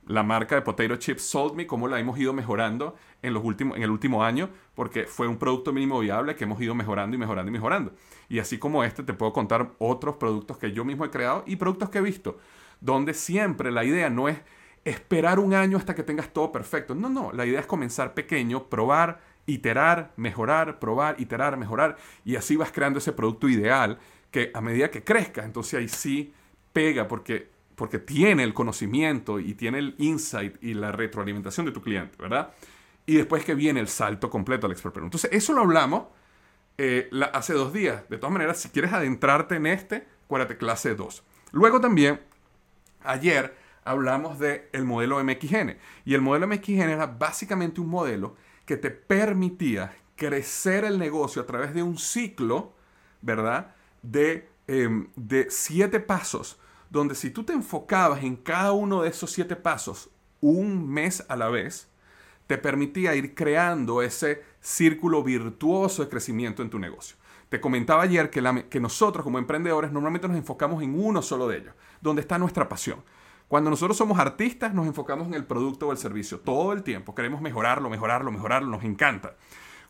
la 0.08 0.24
marca 0.24 0.56
de 0.56 0.62
Potato 0.62 0.96
Chips 0.96 1.24
Sold 1.24 1.56
Me, 1.56 1.66
cómo 1.66 1.88
la 1.88 2.00
hemos 2.00 2.18
ido 2.20 2.34
mejorando 2.34 2.96
en, 3.22 3.34
los 3.34 3.44
últimos, 3.44 3.78
en 3.78 3.84
el 3.84 3.90
último 3.90 4.24
año, 4.24 4.50
porque 4.76 5.06
fue 5.06 5.28
un 5.28 5.38
producto 5.38 5.72
mínimo 5.72 6.00
viable 6.00 6.36
que 6.36 6.44
hemos 6.44 6.62
ido 6.62 6.76
mejorando 6.76 7.16
y 7.16 7.20
mejorando 7.20 7.50
y 7.50 7.54
mejorando. 7.54 7.94
Y 8.30 8.40
así 8.40 8.58
como 8.58 8.84
este, 8.84 9.04
te 9.04 9.14
puedo 9.14 9.34
contar 9.34 9.72
otros 9.80 10.16
productos 10.16 10.58
que 10.58 10.72
yo 10.72 10.84
mismo 10.86 11.06
he 11.06 11.10
creado 11.10 11.44
y 11.48 11.56
productos 11.56 11.90
que 11.90 12.00
he 12.00 12.02
visto, 12.02 12.38
donde 12.82 13.14
siempre 13.14 13.72
la 13.72 13.84
idea 13.86 14.10
no 14.10 14.28
es 14.28 14.38
esperar 14.86 15.40
un 15.40 15.54
año 15.54 15.78
hasta 15.78 15.96
que 15.96 16.04
tengas 16.04 16.34
todo 16.34 16.52
perfecto. 16.52 16.96
No, 16.96 17.10
no, 17.10 17.32
la 17.32 17.46
idea 17.46 17.60
es 17.60 17.66
comenzar 17.66 18.14
pequeño, 18.14 18.68
probar, 18.70 19.22
iterar, 19.46 20.12
mejorar, 20.18 20.80
probar, 20.80 21.16
iterar, 21.20 21.58
mejorar, 21.58 21.98
y 22.26 22.36
así 22.36 22.56
vas 22.56 22.72
creando 22.72 23.00
ese 23.00 23.14
producto 23.14 23.50
ideal 23.50 24.00
que 24.32 24.52
a 24.54 24.62
medida 24.62 24.90
que 24.90 25.04
crezca, 25.04 25.46
entonces 25.46 25.80
ahí 25.80 25.88
sí 25.88 26.34
pega, 26.74 27.08
porque 27.08 27.53
porque 27.76 28.00
tiene 28.00 28.44
el 28.44 28.54
conocimiento 28.54 29.40
y 29.40 29.54
tiene 29.54 29.80
el 29.80 29.96
insight 29.98 30.62
y 30.64 30.74
la 30.74 30.92
retroalimentación 30.92 31.66
de 31.66 31.72
tu 31.72 31.82
cliente, 31.82 32.16
¿verdad? 32.20 32.54
Y 33.06 33.16
después 33.16 33.44
que 33.44 33.56
viene 33.56 33.80
el 33.80 33.88
salto 33.88 34.30
completo 34.30 34.68
al 34.68 34.72
expert 34.72 34.98
Entonces, 34.98 35.30
eso 35.34 35.54
lo 35.54 35.62
hablamos 35.62 36.06
eh, 36.78 37.10
hace 37.34 37.54
dos 37.54 37.74
días. 37.74 38.08
De 38.10 38.18
todas 38.18 38.32
maneras, 38.32 38.60
si 38.60 38.70
quieres 38.70 38.94
adentrarte 38.94 39.56
en 39.56 39.66
este, 39.66 40.08
acuérdate 40.26 40.58
clase 40.58 40.96
2. 40.96 41.24
Luego 41.52 41.82
también, 41.82 42.22
ayer 43.04 43.56
hablamos 43.84 44.40
del 44.40 44.64
el 44.72 44.86
modelo 44.86 45.24
MXN. 45.24 45.78
Y 46.06 46.14
el 46.14 46.22
modelo 46.22 46.48
MXN 46.48 46.90
era 46.90 47.08
básicamente 47.08 47.82
un 47.82 47.90
modelo 47.90 48.36
que 48.66 48.78
te 48.78 48.92
permitía 48.92 49.94
crecer 50.16 50.86
el 50.86 50.98
negocio 51.00 51.42
a 51.42 51.46
través 51.46 51.74
de 51.74 51.84
un 51.84 51.98
ciclo, 51.98 52.74
¿verdad? 53.22 53.76
De, 54.02 54.48
em, 54.68 55.10
de 55.16 55.48
siete 55.50 56.00
pasos 56.00 56.60
donde 56.94 57.16
si 57.16 57.32
tú 57.32 57.44
te 57.44 57.54
enfocabas 57.54 58.24
en 58.24 58.36
cada 58.36 58.72
uno 58.72 59.02
de 59.02 59.10
esos 59.10 59.32
siete 59.32 59.56
pasos 59.56 60.12
un 60.42 60.88
mes 60.88 61.26
a 61.28 61.36
la 61.36 61.50
vez, 61.50 61.90
te 62.46 62.60
permitía 62.60 63.16
ir 63.16 63.34
creando 63.34 64.04
ese 64.04 64.44
círculo 64.62 65.24
virtuoso 65.24 66.04
de 66.04 66.10
crecimiento 66.10 66.62
en 66.62 66.70
tu 66.70 66.78
negocio. 66.78 67.18
Te 67.50 67.60
comentaba 67.60 68.04
ayer 68.04 68.30
que, 68.30 68.66
que 68.70 68.80
nosotros 68.80 69.24
como 69.24 69.40
emprendedores 69.40 69.92
normalmente 69.92 70.28
nos 70.28 70.38
enfocamos 70.38 70.84
en 70.84 71.04
uno 71.04 71.24
solo 71.24 71.48
de 71.48 71.58
ellos, 71.58 71.74
donde 72.00 72.22
está 72.22 72.38
nuestra 72.38 72.70
pasión. 72.70 73.04
Cuando 73.48 73.72
nosotros 73.72 73.98
somos 73.98 74.20
artistas 74.20 74.76
nos 74.76 74.86
enfocamos 74.86 75.28
en 75.28 75.34
el 75.34 75.46
producto 75.46 75.88
o 75.88 75.92
el 75.92 75.98
servicio 75.98 76.42
todo 76.42 76.74
el 76.74 76.84
tiempo. 76.84 77.16
Queremos 77.16 77.42
mejorarlo, 77.42 77.90
mejorarlo, 77.90 78.32
mejorarlo, 78.32 78.70
nos 78.70 78.84
encanta. 78.84 79.36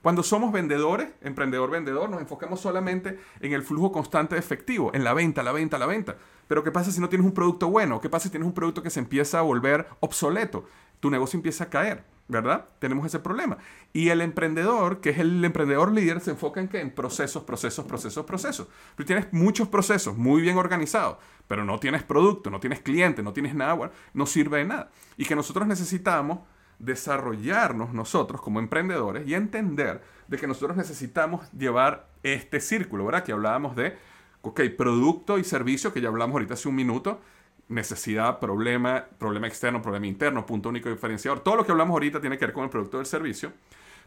Cuando 0.03 0.21
somos 0.21 0.51
vendedores, 0.51 1.07
emprendedor, 1.21 1.71
vendedor, 1.71 2.09
nos 2.09 2.19
enfocamos 2.19 2.59
solamente 2.59 3.21
en 3.39 3.53
el 3.53 3.63
flujo 3.63 3.93
constante 3.93 4.35
de 4.35 4.39
efectivo, 4.39 4.91
en 4.93 5.05
la 5.05 5.13
venta, 5.13 5.43
la 5.43 5.53
venta, 5.53 5.77
la 5.77 5.85
venta. 5.85 6.17
Pero 6.49 6.61
¿qué 6.61 6.71
pasa 6.71 6.91
si 6.91 6.99
no 6.99 7.07
tienes 7.07 7.25
un 7.25 7.33
producto 7.33 7.69
bueno? 7.69 8.01
¿Qué 8.01 8.09
pasa 8.09 8.25
si 8.25 8.29
tienes 8.29 8.45
un 8.45 8.53
producto 8.53 8.83
que 8.83 8.89
se 8.89 8.99
empieza 8.99 9.39
a 9.39 9.43
volver 9.43 9.87
obsoleto? 10.01 10.65
Tu 10.99 11.09
negocio 11.09 11.37
empieza 11.37 11.63
a 11.63 11.69
caer, 11.69 12.03
¿verdad? 12.27 12.65
Tenemos 12.79 13.05
ese 13.05 13.19
problema. 13.19 13.59
Y 13.93 14.09
el 14.09 14.19
emprendedor, 14.19 14.99
que 14.99 15.11
es 15.11 15.19
el 15.19 15.45
emprendedor 15.45 15.93
líder, 15.93 16.19
se 16.19 16.31
enfoca 16.31 16.59
en 16.59 16.67
qué? 16.67 16.81
En 16.81 16.93
procesos, 16.93 17.43
procesos, 17.43 17.85
procesos, 17.85 18.25
procesos. 18.25 18.67
Pero 18.97 19.07
tienes 19.07 19.31
muchos 19.31 19.69
procesos 19.69 20.17
muy 20.17 20.41
bien 20.41 20.57
organizados, 20.57 21.15
pero 21.47 21.63
no 21.63 21.79
tienes 21.79 22.03
producto, 22.03 22.49
no 22.49 22.59
tienes 22.59 22.81
cliente, 22.81 23.23
no 23.23 23.31
tienes 23.31 23.55
nada, 23.55 23.89
no 24.13 24.25
sirve 24.25 24.57
de 24.57 24.65
nada. 24.65 24.91
Y 25.15 25.23
que 25.23 25.37
nosotros 25.37 25.65
necesitamos 25.65 26.39
desarrollarnos 26.79 27.93
nosotros 27.93 28.41
como 28.41 28.59
emprendedores 28.59 29.27
y 29.27 29.33
entender 29.33 30.01
de 30.27 30.37
que 30.37 30.47
nosotros 30.47 30.75
necesitamos 30.77 31.51
llevar 31.51 32.07
este 32.23 32.59
círculo, 32.59 33.05
¿verdad? 33.05 33.23
Que 33.23 33.31
hablábamos 33.31 33.75
de, 33.75 33.97
ok, 34.41 34.61
producto 34.77 35.37
y 35.37 35.43
servicio, 35.43 35.93
que 35.93 36.01
ya 36.01 36.09
hablamos 36.09 36.33
ahorita 36.33 36.55
hace 36.55 36.67
un 36.67 36.75
minuto, 36.75 37.21
necesidad, 37.69 38.39
problema, 38.39 39.05
problema 39.17 39.47
externo, 39.47 39.81
problema 39.81 40.07
interno, 40.07 40.45
punto 40.45 40.69
único 40.69 40.89
diferenciador. 40.89 41.41
Todo 41.41 41.57
lo 41.57 41.65
que 41.65 41.71
hablamos 41.71 41.93
ahorita 41.93 42.21
tiene 42.21 42.37
que 42.37 42.45
ver 42.45 42.53
con 42.53 42.63
el 42.63 42.69
producto 42.69 42.97
del 42.97 43.05
servicio, 43.05 43.53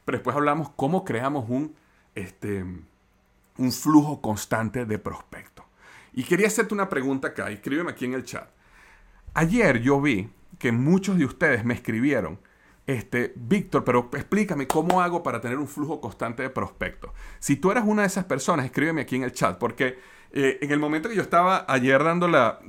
pero 0.04 0.18
después 0.18 0.36
hablamos 0.36 0.70
cómo 0.76 1.04
creamos 1.04 1.46
un, 1.48 1.74
este, 2.14 2.64
un 3.58 3.72
flujo 3.72 4.20
constante 4.20 4.84
de 4.84 4.98
prospectos. 4.98 5.64
Y 6.12 6.24
quería 6.24 6.46
hacerte 6.46 6.72
una 6.72 6.88
pregunta 6.88 7.28
acá, 7.28 7.50
escríbeme 7.50 7.90
aquí 7.90 8.06
en 8.06 8.14
el 8.14 8.24
chat. 8.24 8.48
Ayer 9.34 9.82
yo 9.82 10.00
vi 10.00 10.30
que 10.58 10.72
muchos 10.72 11.18
de 11.18 11.26
ustedes 11.26 11.64
me 11.64 11.74
escribieron 11.74 12.38
este, 12.86 13.32
Víctor, 13.34 13.84
pero 13.84 14.08
explícame 14.12 14.66
cómo 14.68 15.00
hago 15.00 15.22
para 15.22 15.40
tener 15.40 15.58
un 15.58 15.66
flujo 15.66 16.00
constante 16.00 16.42
de 16.42 16.50
prospectos. 16.50 17.10
Si 17.40 17.56
tú 17.56 17.70
eras 17.70 17.84
una 17.86 18.02
de 18.02 18.08
esas 18.08 18.24
personas, 18.24 18.64
escríbeme 18.66 19.00
aquí 19.00 19.16
en 19.16 19.24
el 19.24 19.32
chat, 19.32 19.58
porque 19.58 19.98
eh, 20.32 20.58
en 20.60 20.70
el 20.70 20.78
momento 20.78 21.08
que 21.08 21.16
yo 21.16 21.22
estaba 21.22 21.64
ayer 21.68 22.02
dando 22.02 22.28
la, 22.28 22.60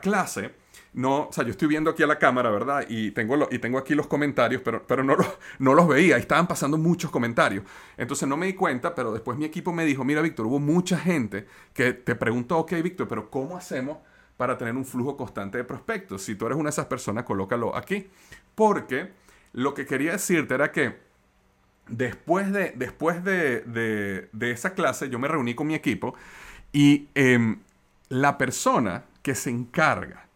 clase, 0.00 0.52
no, 0.92 1.26
o 1.28 1.32
sea, 1.32 1.44
yo 1.44 1.50
estoy 1.50 1.68
viendo 1.68 1.90
aquí 1.90 2.02
a 2.02 2.06
la 2.06 2.18
cámara, 2.18 2.50
¿verdad? 2.50 2.86
Y 2.88 3.10
tengo, 3.10 3.48
y 3.50 3.58
tengo 3.58 3.78
aquí 3.78 3.94
los 3.94 4.06
comentarios, 4.06 4.62
pero, 4.62 4.86
pero 4.86 5.02
no, 5.02 5.16
no 5.58 5.74
los 5.74 5.88
veía, 5.88 6.16
estaban 6.16 6.46
pasando 6.46 6.78
muchos 6.78 7.10
comentarios. 7.10 7.64
Entonces 7.96 8.28
no 8.28 8.36
me 8.36 8.46
di 8.46 8.54
cuenta, 8.54 8.94
pero 8.94 9.12
después 9.12 9.36
mi 9.36 9.44
equipo 9.44 9.72
me 9.72 9.84
dijo, 9.84 10.04
mira, 10.04 10.22
Víctor, 10.22 10.46
hubo 10.46 10.60
mucha 10.60 10.96
gente 10.96 11.46
que 11.74 11.92
te 11.92 12.14
preguntó, 12.14 12.58
ok, 12.58 12.72
Víctor, 12.82 13.08
pero 13.08 13.30
¿cómo 13.30 13.56
hacemos 13.56 13.98
para 14.36 14.56
tener 14.56 14.76
un 14.76 14.84
flujo 14.84 15.16
constante 15.16 15.58
de 15.58 15.64
prospectos? 15.64 16.22
Si 16.22 16.36
tú 16.36 16.46
eres 16.46 16.56
una 16.56 16.68
de 16.68 16.74
esas 16.74 16.86
personas, 16.86 17.24
colócalo 17.24 17.74
aquí. 17.74 18.08
Porque 18.54 19.10
lo 19.56 19.72
que 19.72 19.86
quería 19.86 20.12
decirte 20.12 20.54
era 20.54 20.70
que 20.70 20.98
después 21.88 22.52
de, 22.52 22.72
después 22.76 23.24
de, 23.24 24.28
esa 24.38 24.74
clase 24.74 25.08
yo 25.08 25.18
me 25.18 25.28
reuní 25.28 25.54
con 25.54 25.66
mi 25.66 25.74
equipo 25.74 26.14
y 26.72 27.08
em, 27.14 27.60
la 28.10 28.36
persona 28.36 29.06
que 29.22 29.34
se 29.34 29.48
encarga, 29.48 30.26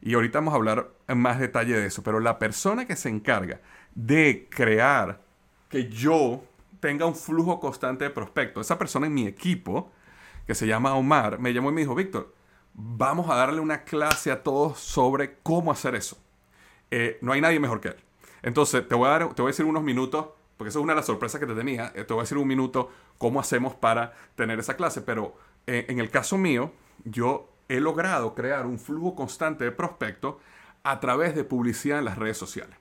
y 0.00 0.14
ahorita 0.14 0.38
vamos 0.38 0.54
a 0.54 0.56
hablar 0.56 0.88
en 1.08 1.18
más 1.18 1.38
detalle 1.38 1.78
de 1.78 1.86
eso, 1.88 2.02
pero 2.02 2.20
la 2.20 2.38
persona 2.38 2.86
que 2.86 2.96
se 2.96 3.10
encarga 3.10 3.60
de 3.94 4.48
crear 4.50 5.20
que 5.68 5.90
yo 5.90 6.42
tenga 6.80 7.04
un 7.04 7.14
flujo 7.14 7.60
constante 7.60 8.04
de 8.04 8.10
prospectos, 8.10 8.66
esa 8.66 8.78
persona 8.78 9.08
en 9.08 9.12
mi 9.14 9.26
equipo, 9.26 9.92
que 10.46 10.54
se 10.54 10.66
llama 10.66 10.94
Omar, 10.94 11.38
me 11.38 11.52
llamó 11.52 11.68
y 11.68 11.74
me 11.74 11.82
dijo, 11.82 11.94
Víctor, 11.94 12.34
vamos 12.72 13.28
a 13.28 13.34
darle 13.34 13.60
una 13.60 13.84
clase 13.84 14.32
a 14.32 14.42
todos 14.42 14.78
sobre 14.78 15.36
cómo 15.42 15.70
hacer 15.70 15.94
eso. 15.96 16.16
Eh, 16.90 17.18
no 17.20 17.32
hay 17.32 17.42
nadie 17.42 17.60
mejor 17.60 17.82
que 17.82 17.88
él. 17.88 17.96
Entonces, 18.42 18.86
te 18.86 18.94
voy 18.94 19.08
a, 19.08 19.10
dar, 19.10 19.34
te 19.34 19.42
voy 19.42 19.50
a 19.50 19.52
decir 19.52 19.64
unos 19.64 19.82
minutos, 19.82 20.26
porque 20.56 20.68
eso 20.68 20.78
es 20.78 20.82
una 20.82 20.92
de 20.92 20.98
las 20.98 21.06
sorpresas 21.06 21.40
que 21.40 21.46
te 21.46 21.54
tenía. 21.54 21.92
Eh, 21.94 22.04
te 22.04 22.12
voy 22.12 22.20
a 22.20 22.22
decir 22.22 22.38
un 22.38 22.48
minuto 22.48 22.90
cómo 23.18 23.40
hacemos 23.40 23.74
para 23.74 24.12
tener 24.34 24.58
esa 24.58 24.76
clase. 24.76 25.00
Pero 25.02 25.36
eh, 25.66 25.86
en 25.88 25.98
el 26.00 26.10
caso 26.10 26.38
mío, 26.38 26.72
yo 27.04 27.48
he 27.68 27.80
logrado 27.80 28.34
crear 28.34 28.66
un 28.66 28.78
flujo 28.78 29.14
constante 29.14 29.64
de 29.64 29.72
prospectos 29.72 30.36
a 30.82 31.00
través 31.00 31.34
de 31.34 31.44
publicidad 31.44 31.98
en 31.98 32.04
las 32.04 32.18
redes 32.18 32.36
sociales. 32.36 32.76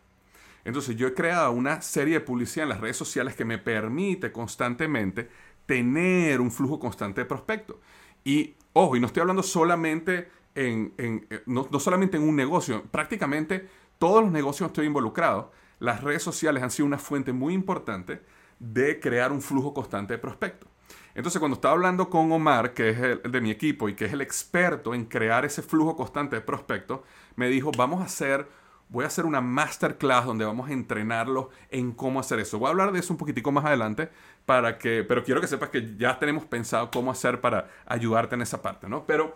Entonces, 0.65 0.95
yo 0.95 1.07
he 1.07 1.13
creado 1.13 1.51
una 1.51 1.81
serie 1.81 2.15
de 2.15 2.19
publicidad 2.21 2.63
en 2.63 2.69
las 2.69 2.81
redes 2.81 2.97
sociales 2.97 3.35
que 3.35 3.45
me 3.45 3.57
permite 3.57 4.31
constantemente 4.31 5.29
tener 5.65 6.41
un 6.41 6.51
flujo 6.51 6.79
constante 6.79 7.21
de 7.21 7.25
prospectos. 7.25 7.77
Y, 8.23 8.55
ojo, 8.73 8.95
y 8.95 8.99
no 8.99 9.07
estoy 9.07 9.21
hablando 9.21 9.43
solamente 9.43 10.29
en, 10.55 10.93
eh, 10.97 11.43
no, 11.45 11.67
no, 11.71 11.79
solamente 11.79 12.17
en 12.17 12.23
un 12.23 12.35
negocio, 12.35 12.83
prácticamente 12.91 13.69
todos 13.99 14.23
los 14.23 14.31
negocios 14.31 14.67
estoy 14.67 14.87
involucrado, 14.87 15.51
las 15.79 16.01
redes 16.01 16.23
sociales 16.23 16.63
han 16.63 16.71
sido 16.71 16.87
una 16.87 16.97
fuente 16.97 17.31
muy 17.33 17.53
importante 17.53 18.21
de 18.57 18.99
crear 18.99 19.31
un 19.31 19.41
flujo 19.41 19.73
constante 19.73 20.13
de 20.13 20.19
prospectos. 20.19 20.69
Entonces, 21.15 21.39
cuando 21.39 21.55
estaba 21.55 21.73
hablando 21.73 22.09
con 22.09 22.31
Omar, 22.31 22.73
que 22.73 22.89
es 22.89 22.99
el, 22.99 23.21
de 23.23 23.41
mi 23.41 23.51
equipo 23.51 23.89
y 23.89 23.95
que 23.95 24.05
es 24.05 24.13
el 24.13 24.21
experto 24.21 24.93
en 24.93 25.05
crear 25.05 25.45
ese 25.45 25.61
flujo 25.61 25.95
constante 25.95 26.37
de 26.37 26.41
prospectos, 26.41 27.01
me 27.35 27.49
dijo, 27.49 27.71
vamos 27.77 28.01
a 28.01 28.05
hacer, 28.05 28.47
voy 28.87 29.03
a 29.03 29.07
hacer 29.07 29.25
una 29.25 29.41
masterclass 29.41 30.25
donde 30.25 30.45
vamos 30.45 30.69
a 30.69 30.73
entrenarlos 30.73 31.47
en 31.69 31.91
cómo 31.91 32.19
hacer 32.19 32.39
eso. 32.39 32.57
Voy 32.57 32.67
a 32.67 32.71
hablar 32.71 32.91
de 32.91 32.99
eso 32.99 33.13
un 33.13 33.17
poquitico 33.17 33.51
más 33.51 33.65
adelante, 33.65 34.09
para 34.45 34.77
que, 34.77 35.03
pero 35.03 35.23
quiero 35.23 35.41
que 35.41 35.47
sepas 35.47 35.69
que 35.69 35.95
ya 35.97 36.17
tenemos 36.19 36.45
pensado 36.45 36.89
cómo 36.89 37.11
hacer 37.11 37.41
para 37.41 37.69
ayudarte 37.85 38.35
en 38.35 38.41
esa 38.41 38.61
parte, 38.61 38.87
¿no? 38.87 39.05
Pero 39.05 39.35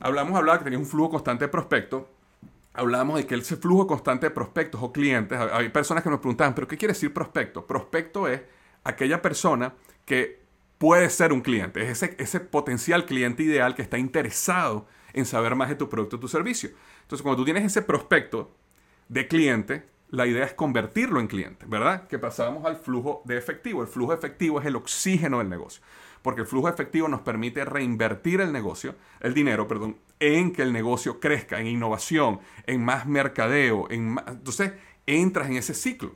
hablamos, 0.00 0.36
hablaba 0.36 0.58
que 0.58 0.64
tenías 0.64 0.80
un 0.80 0.88
flujo 0.88 1.10
constante 1.10 1.46
de 1.46 1.48
prospectos 1.48 2.04
hablábamos 2.76 3.16
de 3.16 3.26
que 3.26 3.34
ese 3.34 3.56
flujo 3.56 3.86
constante 3.86 4.26
de 4.26 4.30
prospectos 4.30 4.82
o 4.82 4.92
clientes, 4.92 5.38
hay 5.38 5.68
personas 5.70 6.04
que 6.04 6.10
nos 6.10 6.20
preguntaban, 6.20 6.54
pero 6.54 6.68
¿qué 6.68 6.76
quiere 6.76 6.94
decir 6.94 7.12
prospecto? 7.12 7.66
Prospecto 7.66 8.28
es 8.28 8.42
aquella 8.84 9.22
persona 9.22 9.74
que 10.04 10.44
puede 10.78 11.10
ser 11.10 11.32
un 11.32 11.40
cliente, 11.40 11.82
es 11.82 12.02
ese, 12.02 12.16
ese 12.18 12.40
potencial 12.40 13.06
cliente 13.06 13.42
ideal 13.42 13.74
que 13.74 13.82
está 13.82 13.98
interesado 13.98 14.86
en 15.12 15.24
saber 15.24 15.54
más 15.54 15.68
de 15.68 15.76
tu 15.76 15.88
producto 15.88 16.16
o 16.16 16.20
tu 16.20 16.28
servicio. 16.28 16.70
Entonces, 17.02 17.22
cuando 17.22 17.38
tú 17.38 17.44
tienes 17.44 17.64
ese 17.64 17.82
prospecto 17.82 18.54
de 19.08 19.26
cliente, 19.26 19.84
la 20.10 20.26
idea 20.26 20.44
es 20.44 20.54
convertirlo 20.54 21.20
en 21.20 21.26
cliente, 21.26 21.66
¿verdad? 21.66 22.06
Que 22.06 22.18
pasamos 22.18 22.64
al 22.64 22.76
flujo 22.76 23.22
de 23.24 23.36
efectivo. 23.36 23.82
El 23.82 23.88
flujo 23.88 24.12
efectivo 24.12 24.60
es 24.60 24.66
el 24.66 24.76
oxígeno 24.76 25.38
del 25.38 25.48
negocio, 25.48 25.82
porque 26.22 26.42
el 26.42 26.46
flujo 26.46 26.68
efectivo 26.68 27.08
nos 27.08 27.22
permite 27.22 27.64
reinvertir 27.64 28.40
el 28.40 28.52
negocio, 28.52 28.94
el 29.20 29.34
dinero, 29.34 29.66
perdón, 29.66 29.96
en 30.20 30.52
que 30.52 30.62
el 30.62 30.72
negocio 30.72 31.20
crezca, 31.20 31.60
en 31.60 31.66
innovación, 31.66 32.40
en 32.66 32.84
más 32.84 33.06
mercadeo, 33.06 33.86
en 33.90 34.18
entonces 34.26 34.72
entras 35.06 35.48
en 35.48 35.56
ese 35.56 35.74
ciclo. 35.74 36.14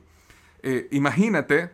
Eh, 0.63 0.87
imagínate, 0.91 1.71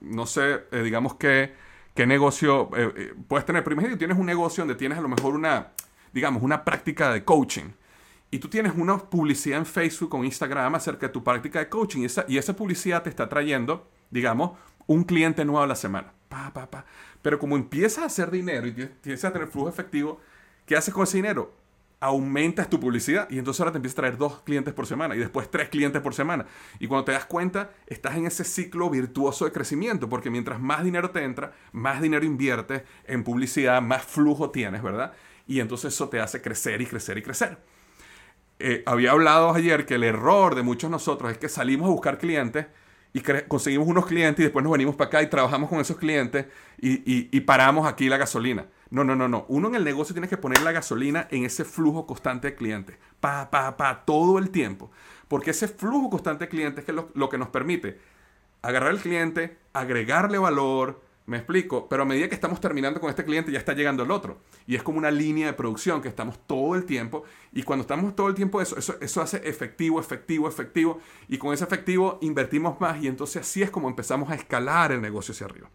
no 0.00 0.26
sé, 0.26 0.64
eh, 0.70 0.82
digamos 0.82 1.14
que 1.14 1.54
qué 1.94 2.06
negocio 2.06 2.70
eh, 2.76 3.14
puedes 3.28 3.46
tener, 3.46 3.64
pero 3.64 3.74
imagínate 3.74 3.98
tienes 3.98 4.18
un 4.18 4.26
negocio 4.26 4.62
donde 4.62 4.74
tienes 4.74 4.98
a 4.98 5.00
lo 5.00 5.08
mejor 5.08 5.34
una, 5.34 5.72
digamos, 6.12 6.42
una 6.42 6.64
práctica 6.64 7.12
de 7.12 7.24
coaching 7.24 7.70
y 8.30 8.38
tú 8.38 8.48
tienes 8.48 8.74
una 8.76 8.98
publicidad 8.98 9.58
en 9.58 9.66
Facebook 9.66 10.14
o 10.14 10.24
Instagram 10.24 10.74
acerca 10.74 11.06
de 11.06 11.12
tu 11.12 11.22
práctica 11.22 11.58
de 11.58 11.68
coaching 11.68 12.02
y 12.02 12.04
esa, 12.06 12.24
y 12.28 12.38
esa 12.38 12.54
publicidad 12.54 13.02
te 13.02 13.10
está 13.10 13.28
trayendo, 13.28 13.88
digamos, 14.10 14.52
un 14.86 15.04
cliente 15.04 15.44
nuevo 15.44 15.62
a 15.62 15.66
la 15.66 15.76
semana. 15.76 16.12
Pa, 16.28 16.52
pa, 16.52 16.70
pa. 16.70 16.84
Pero 17.22 17.38
como 17.38 17.56
empiezas 17.56 18.02
a 18.02 18.06
hacer 18.06 18.30
dinero 18.30 18.66
y 18.66 18.70
empiezas 18.70 19.30
a 19.30 19.32
tener 19.32 19.48
flujo 19.48 19.68
efectivo, 19.68 20.20
¿qué 20.64 20.76
haces 20.76 20.92
con 20.92 21.04
ese 21.04 21.18
dinero? 21.18 21.54
Aumentas 21.98 22.68
tu 22.68 22.78
publicidad 22.78 23.26
y 23.30 23.38
entonces 23.38 23.60
ahora 23.60 23.72
te 23.72 23.78
empiezas 23.78 23.98
a 23.98 24.02
traer 24.02 24.18
dos 24.18 24.42
clientes 24.42 24.74
por 24.74 24.86
semana 24.86 25.16
y 25.16 25.18
después 25.18 25.50
tres 25.50 25.70
clientes 25.70 26.02
por 26.02 26.14
semana. 26.14 26.46
Y 26.78 26.88
cuando 26.88 27.06
te 27.06 27.12
das 27.12 27.24
cuenta, 27.24 27.70
estás 27.86 28.16
en 28.16 28.26
ese 28.26 28.44
ciclo 28.44 28.90
virtuoso 28.90 29.46
de 29.46 29.52
crecimiento, 29.52 30.08
porque 30.08 30.28
mientras 30.28 30.60
más 30.60 30.84
dinero 30.84 31.10
te 31.10 31.24
entra, 31.24 31.52
más 31.72 32.02
dinero 32.02 32.24
inviertes 32.24 32.82
en 33.06 33.24
publicidad, 33.24 33.80
más 33.80 34.04
flujo 34.04 34.50
tienes, 34.50 34.82
¿verdad? 34.82 35.12
Y 35.46 35.60
entonces 35.60 35.94
eso 35.94 36.08
te 36.08 36.20
hace 36.20 36.42
crecer 36.42 36.82
y 36.82 36.86
crecer 36.86 37.16
y 37.16 37.22
crecer. 37.22 37.58
Eh, 38.58 38.82
había 38.86 39.12
hablado 39.12 39.54
ayer 39.54 39.86
que 39.86 39.94
el 39.94 40.04
error 40.04 40.54
de 40.54 40.62
muchos 40.62 40.90
nosotros 40.90 41.30
es 41.30 41.38
que 41.38 41.48
salimos 41.48 41.88
a 41.88 41.92
buscar 41.92 42.18
clientes 42.18 42.66
y 43.16 43.22
conseguimos 43.48 43.88
unos 43.88 44.04
clientes 44.04 44.40
y 44.40 44.42
después 44.42 44.62
nos 44.62 44.72
venimos 44.72 44.94
para 44.94 45.08
acá 45.08 45.22
y 45.22 45.28
trabajamos 45.28 45.70
con 45.70 45.80
esos 45.80 45.96
clientes 45.96 46.44
y, 46.76 47.40
paramos 47.40 47.86
aquí 47.86 48.10
la 48.10 48.18
gasolina. 48.18 48.66
No, 48.90 49.04
no, 49.04 49.16
no, 49.16 49.26
no. 49.26 49.46
Uno 49.48 49.68
en 49.68 49.74
el 49.74 49.84
negocio 49.84 50.12
tiene 50.12 50.28
que 50.28 50.36
poner 50.36 50.60
la 50.60 50.72
gasolina 50.72 51.26
en 51.30 51.46
ese 51.46 51.64
flujo 51.64 52.06
constante 52.06 52.48
de 52.48 52.54
clientes. 52.54 52.98
Pa, 53.18 53.50
pa, 53.50 53.78
pa, 53.78 54.04
todo 54.04 54.38
el 54.38 54.50
tiempo. 54.50 54.90
Porque 55.28 55.52
ese 55.52 55.66
flujo 55.66 56.10
constante 56.10 56.44
de 56.44 56.50
clientes 56.50 56.84
es 56.86 56.94
lo, 56.94 57.08
lo 57.14 57.30
que 57.30 57.38
nos 57.38 57.48
permite 57.48 57.98
agarrar 58.60 58.90
al 58.90 58.98
cliente, 58.98 59.56
agregarle 59.72 60.36
valor, 60.36 61.00
me 61.26 61.38
explico, 61.38 61.88
pero 61.88 62.04
a 62.04 62.06
medida 62.06 62.28
que 62.28 62.36
estamos 62.36 62.60
terminando 62.60 63.00
con 63.00 63.10
este 63.10 63.24
cliente 63.24 63.50
ya 63.50 63.58
está 63.58 63.72
llegando 63.72 64.04
el 64.04 64.12
otro. 64.12 64.38
Y 64.64 64.76
es 64.76 64.82
como 64.84 64.98
una 64.98 65.10
línea 65.10 65.48
de 65.48 65.52
producción 65.54 66.00
que 66.00 66.08
estamos 66.08 66.38
todo 66.46 66.76
el 66.76 66.84
tiempo. 66.84 67.24
Y 67.52 67.64
cuando 67.64 67.80
estamos 67.80 68.14
todo 68.14 68.28
el 68.28 68.36
tiempo 68.36 68.60
eso, 68.62 68.78
eso, 68.78 68.94
eso 69.00 69.20
hace 69.20 69.38
efectivo, 69.38 69.98
efectivo, 69.98 70.48
efectivo. 70.48 71.00
Y 71.28 71.38
con 71.38 71.52
ese 71.52 71.64
efectivo 71.64 72.18
invertimos 72.22 72.80
más 72.80 73.02
y 73.02 73.08
entonces 73.08 73.42
así 73.42 73.60
es 73.60 73.70
como 73.70 73.88
empezamos 73.88 74.30
a 74.30 74.36
escalar 74.36 74.92
el 74.92 75.02
negocio 75.02 75.32
hacia 75.32 75.46
arriba. 75.46 75.68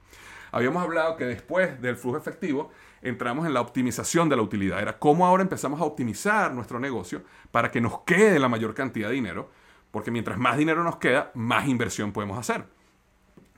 Habíamos 0.53 0.83
hablado 0.83 1.17
que 1.17 1.25
después 1.25 1.81
del 1.81 1.97
flujo 1.97 2.17
efectivo 2.17 2.71
entramos 3.01 3.45
en 3.45 3.53
la 3.53 3.59
optimización 3.59 4.29
de 4.29 4.37
la 4.37 4.41
utilidad. 4.41 4.81
Era 4.81 4.99
cómo 4.99 5.25
ahora 5.25 5.43
empezamos 5.43 5.81
a 5.81 5.83
optimizar 5.83 6.53
nuestro 6.53 6.79
negocio 6.79 7.23
para 7.51 7.71
que 7.71 7.81
nos 7.81 7.99
quede 8.01 8.39
la 8.39 8.47
mayor 8.47 8.73
cantidad 8.73 9.09
de 9.09 9.15
dinero. 9.15 9.49
Porque 9.91 10.11
mientras 10.11 10.37
más 10.37 10.57
dinero 10.57 10.81
nos 10.85 10.95
queda, 10.95 11.31
más 11.33 11.67
inversión 11.67 12.13
podemos 12.13 12.37
hacer 12.37 12.63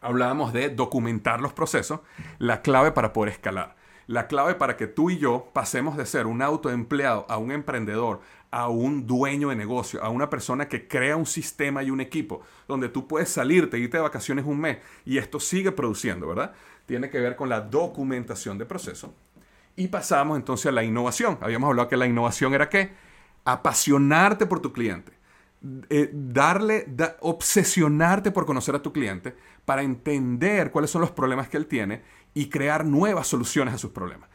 hablábamos 0.04 0.54
de 0.54 0.70
documentar 0.70 1.42
los 1.42 1.54
procesos, 1.54 2.02
la 2.38 2.62
clave 2.62 2.92
para 2.92 3.14
poder 3.14 3.34
escalar. 3.34 3.76
La 4.06 4.28
clave 4.28 4.56
para 4.56 4.76
que 4.76 4.88
tú 4.88 5.10
y 5.10 5.18
yo 5.18 5.50
pasemos 5.54 5.96
de 5.96 6.06
ser 6.06 6.28
un 6.28 6.42
autoempleado 6.42 7.26
a 7.30 7.38
un 7.38 7.52
emprendedor, 7.52 8.20
a 8.52 8.68
un 8.68 9.08
dueño 9.08 9.50
de 9.50 9.56
negocio, 9.56 10.04
a 10.04 10.10
una 10.10 10.30
persona 10.30 10.68
que 10.68 10.88
crea 10.88 11.16
un 11.16 11.26
sistema 11.26 11.82
y 11.84 11.90
un 11.90 12.02
equipo, 12.02 12.42
donde 12.68 12.90
tú 12.90 13.08
puedes 13.08 13.30
salirte, 13.30 13.80
irte 13.80 13.98
de 13.98 14.04
vacaciones 14.04 14.46
un 14.46 14.60
mes 14.60 14.80
y 15.06 15.18
esto 15.18 15.40
sigue 15.40 15.72
produciendo, 15.72 16.28
¿verdad? 16.28 16.54
Tiene 16.86 17.10
que 17.10 17.20
ver 17.20 17.38
con 17.38 17.48
la 17.48 17.62
documentación 17.62 18.58
de 18.58 18.66
proceso. 18.66 19.16
Y 19.76 19.88
pasamos 19.88 20.38
entonces 20.38 20.68
a 20.68 20.72
la 20.72 20.84
innovación. 20.84 21.40
Habíamos 21.42 21.70
hablado 21.70 21.88
que 21.88 21.98
la 21.98 22.06
innovación 22.06 22.54
era 22.54 22.70
qué? 22.70 22.94
Apasionarte 23.46 24.46
por 24.46 24.60
tu 24.60 24.74
cliente. 24.74 25.14
Eh, 25.90 26.10
darle, 26.12 26.86
obsesionarte 27.22 28.32
por 28.32 28.46
conocer 28.46 28.76
a 28.76 28.82
tu 28.82 28.92
cliente 28.92 29.34
para 29.64 29.82
entender 29.82 30.72
cuáles 30.72 30.92
son 30.92 31.00
los 31.00 31.12
problemas 31.12 31.48
que 31.48 31.56
él 31.56 31.68
tiene 31.68 32.02
y 32.34 32.50
crear 32.50 32.84
nuevas 32.84 33.28
soluciones 33.28 33.74
a 33.74 33.78
sus 33.78 33.92
problemas. 33.92 34.30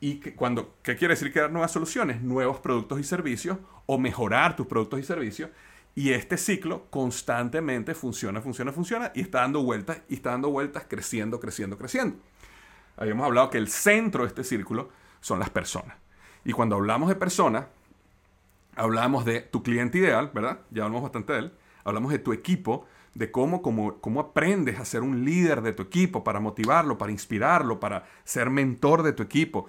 Y 0.00 0.20
cuando, 0.32 0.76
¿qué 0.82 0.96
quiere 0.96 1.14
decir 1.14 1.32
crear 1.32 1.50
nuevas 1.50 1.72
soluciones? 1.72 2.20
Nuevos 2.20 2.58
productos 2.58 3.00
y 3.00 3.04
servicios 3.04 3.56
o 3.86 3.96
mejorar 3.96 4.56
tus 4.56 4.66
productos 4.66 5.00
y 5.00 5.04
servicios. 5.04 5.48
Y 5.94 6.10
este 6.10 6.36
ciclo 6.36 6.86
constantemente 6.90 7.94
funciona, 7.94 8.42
funciona, 8.42 8.70
funciona 8.70 9.10
y 9.14 9.22
está 9.22 9.40
dando 9.40 9.62
vueltas 9.62 10.02
y 10.10 10.16
está 10.16 10.32
dando 10.32 10.50
vueltas, 10.50 10.84
creciendo, 10.86 11.40
creciendo, 11.40 11.78
creciendo. 11.78 12.18
Habíamos 12.98 13.24
hablado 13.24 13.48
que 13.48 13.56
el 13.56 13.68
centro 13.68 14.24
de 14.24 14.28
este 14.28 14.44
círculo 14.44 14.90
son 15.22 15.38
las 15.38 15.48
personas. 15.48 15.96
Y 16.44 16.52
cuando 16.52 16.76
hablamos 16.76 17.08
de 17.08 17.14
personas, 17.14 17.66
hablamos 18.76 19.24
de 19.24 19.40
tu 19.40 19.62
cliente 19.62 19.98
ideal, 19.98 20.30
¿verdad? 20.34 20.60
Ya 20.70 20.84
hablamos 20.84 21.02
bastante 21.02 21.32
de 21.32 21.38
él. 21.40 21.52
Hablamos 21.84 22.12
de 22.12 22.18
tu 22.18 22.32
equipo, 22.32 22.86
de 23.14 23.30
cómo, 23.30 23.62
cómo, 23.62 24.00
cómo 24.00 24.20
aprendes 24.20 24.78
a 24.80 24.84
ser 24.84 25.02
un 25.02 25.24
líder 25.24 25.62
de 25.62 25.72
tu 25.72 25.82
equipo, 25.82 26.24
para 26.24 26.40
motivarlo, 26.40 26.98
para 26.98 27.12
inspirarlo, 27.12 27.78
para 27.78 28.04
ser 28.24 28.50
mentor 28.50 29.02
de 29.02 29.12
tu 29.12 29.22
equipo, 29.22 29.66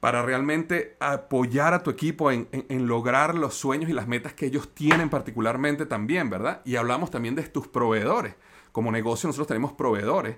para 0.00 0.22
realmente 0.22 0.96
apoyar 1.00 1.72
a 1.72 1.82
tu 1.82 1.90
equipo 1.90 2.30
en, 2.30 2.48
en, 2.52 2.86
lograr 2.86 3.34
los 3.34 3.54
sueños 3.54 3.88
y 3.88 3.92
las 3.92 4.06
metas 4.06 4.34
que 4.34 4.46
ellos 4.46 4.74
tienen 4.74 5.08
particularmente 5.08 5.86
también, 5.86 6.28
¿verdad? 6.28 6.60
Y 6.64 6.76
hablamos 6.76 7.10
también 7.10 7.34
de 7.34 7.42
tus 7.44 7.66
proveedores. 7.66 8.34
Como 8.72 8.92
negocio 8.92 9.26
nosotros 9.26 9.48
tenemos 9.48 9.72
proveedores 9.72 10.36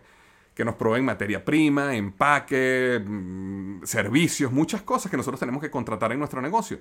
que 0.54 0.64
nos 0.64 0.74
proveen 0.74 1.04
materia 1.04 1.44
prima, 1.44 1.94
empaque, 1.94 3.02
mm, 3.04 3.84
servicios, 3.84 4.52
muchas 4.52 4.82
cosas 4.82 5.11
que 5.11 5.16
nosotros 5.16 5.38
tenemos 5.40 5.62
que 5.62 5.70
contratar 5.70 6.12
en 6.12 6.18
nuestro 6.18 6.40
negocio 6.40 6.80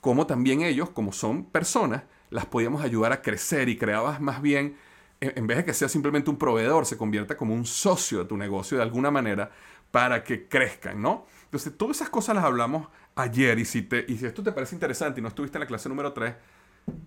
como 0.00 0.26
también 0.26 0.62
ellos, 0.62 0.90
como 0.90 1.12
son 1.12 1.44
personas, 1.44 2.04
las 2.30 2.46
podíamos 2.46 2.82
ayudar 2.82 3.12
a 3.12 3.22
crecer 3.22 3.68
y 3.68 3.76
creabas 3.76 4.20
más 4.20 4.42
bien, 4.42 4.76
en 5.20 5.46
vez 5.46 5.58
de 5.58 5.64
que 5.64 5.74
sea 5.74 5.88
simplemente 5.88 6.30
un 6.30 6.36
proveedor, 6.36 6.86
se 6.86 6.96
convierta 6.96 7.36
como 7.36 7.54
un 7.54 7.66
socio 7.66 8.18
de 8.20 8.24
tu 8.26 8.36
negocio 8.36 8.76
de 8.76 8.84
alguna 8.84 9.10
manera 9.10 9.50
para 9.90 10.22
que 10.22 10.48
crezcan, 10.48 11.00
¿no? 11.00 11.26
Entonces, 11.44 11.76
todas 11.76 11.96
esas 11.96 12.10
cosas 12.10 12.36
las 12.36 12.44
hablamos 12.44 12.88
ayer 13.16 13.58
y 13.58 13.64
si, 13.64 13.82
te, 13.82 14.04
y 14.06 14.18
si 14.18 14.26
esto 14.26 14.42
te 14.42 14.52
parece 14.52 14.76
interesante 14.76 15.20
y 15.20 15.22
no 15.22 15.28
estuviste 15.28 15.58
en 15.58 15.60
la 15.60 15.66
clase 15.66 15.88
número 15.88 16.12
3, 16.12 16.34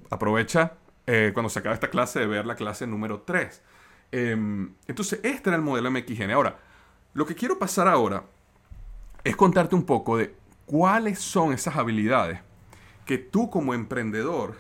aprovecha 0.09 0.73
eh, 1.07 1.31
cuando 1.33 1.49
se 1.49 1.59
acabe 1.59 1.75
esta 1.75 1.89
clase 1.89 2.19
de 2.19 2.27
ver 2.27 2.45
la 2.45 2.55
clase 2.55 2.87
número 2.87 3.21
3. 3.21 3.61
Em, 4.11 4.73
entonces, 4.87 5.19
este 5.23 5.49
era 5.49 5.55
el 5.55 5.61
modelo 5.61 5.89
MXN. 5.91 6.31
Ahora, 6.31 6.59
lo 7.13 7.25
que 7.25 7.35
quiero 7.35 7.57
pasar 7.59 7.87
ahora 7.87 8.25
es 9.23 9.35
contarte 9.35 9.75
un 9.75 9.85
poco 9.85 10.17
de 10.17 10.35
cuáles 10.65 11.19
son 11.19 11.53
esas 11.53 11.77
habilidades 11.77 12.39
que 13.11 13.17
tú 13.17 13.49
como 13.49 13.73
emprendedor 13.73 14.55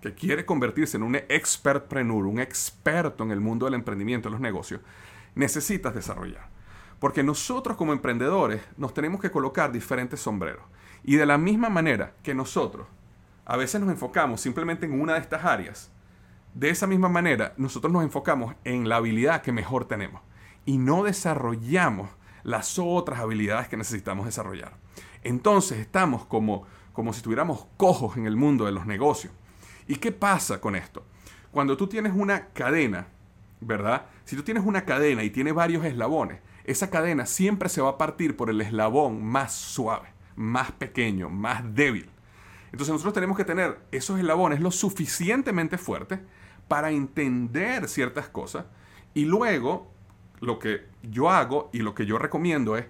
que 0.00 0.14
quiere 0.14 0.46
convertirse 0.46 0.96
en 0.96 1.02
un 1.02 1.16
expertpreneur, 1.16 2.26
un 2.26 2.38
experto 2.38 3.24
en 3.24 3.32
el 3.32 3.40
mundo 3.40 3.64
del 3.64 3.74
emprendimiento, 3.74 4.28
de 4.28 4.34
los 4.34 4.40
negocios, 4.40 4.80
necesitas 5.34 5.92
desarrollar. 5.92 6.48
Porque 7.00 7.24
nosotros 7.24 7.76
como 7.76 7.92
emprendedores 7.92 8.62
nos 8.76 8.94
tenemos 8.94 9.20
que 9.20 9.32
colocar 9.32 9.72
diferentes 9.72 10.20
sombreros. 10.20 10.62
Y 11.02 11.16
de 11.16 11.26
la 11.26 11.38
misma 11.38 11.70
manera 11.70 12.14
que 12.22 12.36
nosotros 12.36 12.86
a 13.44 13.56
veces 13.56 13.80
nos 13.80 13.90
enfocamos 13.90 14.40
simplemente 14.40 14.86
en 14.86 15.00
una 15.00 15.14
de 15.14 15.18
estas 15.18 15.44
áreas, 15.44 15.90
de 16.54 16.70
esa 16.70 16.86
misma 16.86 17.08
manera 17.08 17.52
nosotros 17.56 17.92
nos 17.92 18.04
enfocamos 18.04 18.54
en 18.62 18.88
la 18.88 18.98
habilidad 18.98 19.42
que 19.42 19.50
mejor 19.50 19.86
tenemos 19.86 20.22
y 20.64 20.78
no 20.78 21.02
desarrollamos 21.02 22.10
las 22.44 22.78
otras 22.78 23.18
habilidades 23.18 23.66
que 23.66 23.76
necesitamos 23.76 24.26
desarrollar. 24.26 24.76
Entonces 25.24 25.80
estamos 25.80 26.24
como 26.26 26.64
como 26.92 27.12
si 27.12 27.18
estuviéramos 27.18 27.66
cojos 27.76 28.16
en 28.16 28.26
el 28.26 28.36
mundo 28.36 28.66
de 28.66 28.72
los 28.72 28.86
negocios. 28.86 29.32
¿Y 29.86 29.96
qué 29.96 30.12
pasa 30.12 30.60
con 30.60 30.76
esto? 30.76 31.04
Cuando 31.50 31.76
tú 31.76 31.86
tienes 31.86 32.12
una 32.14 32.48
cadena, 32.48 33.08
¿verdad? 33.60 34.06
Si 34.24 34.36
tú 34.36 34.42
tienes 34.42 34.64
una 34.64 34.84
cadena 34.84 35.22
y 35.22 35.30
tiene 35.30 35.52
varios 35.52 35.84
eslabones, 35.84 36.40
esa 36.64 36.90
cadena 36.90 37.26
siempre 37.26 37.68
se 37.68 37.80
va 37.80 37.90
a 37.90 37.98
partir 37.98 38.36
por 38.36 38.50
el 38.50 38.60
eslabón 38.60 39.24
más 39.24 39.52
suave, 39.52 40.08
más 40.36 40.72
pequeño, 40.72 41.28
más 41.28 41.74
débil. 41.74 42.08
Entonces 42.66 42.92
nosotros 42.92 43.14
tenemos 43.14 43.36
que 43.36 43.44
tener 43.44 43.78
esos 43.90 44.18
eslabones 44.18 44.60
lo 44.60 44.70
suficientemente 44.70 45.76
fuertes 45.76 46.20
para 46.68 46.90
entender 46.90 47.88
ciertas 47.88 48.28
cosas 48.28 48.64
y 49.12 49.26
luego 49.26 49.90
lo 50.40 50.58
que 50.58 50.86
yo 51.02 51.30
hago 51.30 51.68
y 51.72 51.80
lo 51.80 51.94
que 51.94 52.06
yo 52.06 52.18
recomiendo 52.18 52.76
es 52.76 52.86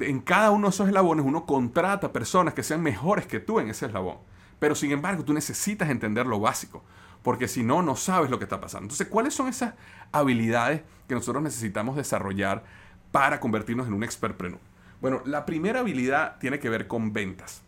en 0.00 0.20
cada 0.20 0.50
uno 0.50 0.68
de 0.68 0.70
esos 0.70 0.88
eslabones 0.88 1.24
uno 1.26 1.46
contrata 1.46 2.12
personas 2.12 2.54
que 2.54 2.62
sean 2.62 2.82
mejores 2.82 3.26
que 3.26 3.40
tú 3.40 3.60
en 3.60 3.70
ese 3.70 3.86
eslabón. 3.86 4.18
Pero 4.58 4.74
sin 4.74 4.90
embargo, 4.92 5.24
tú 5.24 5.32
necesitas 5.32 5.88
entender 5.90 6.26
lo 6.26 6.40
básico, 6.40 6.82
porque 7.22 7.48
si 7.48 7.62
no, 7.62 7.82
no 7.82 7.96
sabes 7.96 8.30
lo 8.30 8.38
que 8.38 8.44
está 8.44 8.60
pasando. 8.60 8.84
Entonces, 8.84 9.06
¿cuáles 9.08 9.34
son 9.34 9.48
esas 9.48 9.74
habilidades 10.12 10.82
que 11.06 11.14
nosotros 11.14 11.42
necesitamos 11.42 11.96
desarrollar 11.96 12.64
para 13.12 13.40
convertirnos 13.40 13.86
en 13.86 13.94
un 13.94 14.02
expertpreneur? 14.02 14.60
Bueno, 15.00 15.22
la 15.24 15.46
primera 15.46 15.80
habilidad 15.80 16.38
tiene 16.38 16.58
que 16.58 16.68
ver 16.68 16.88
con 16.88 17.12
ventas. 17.12 17.62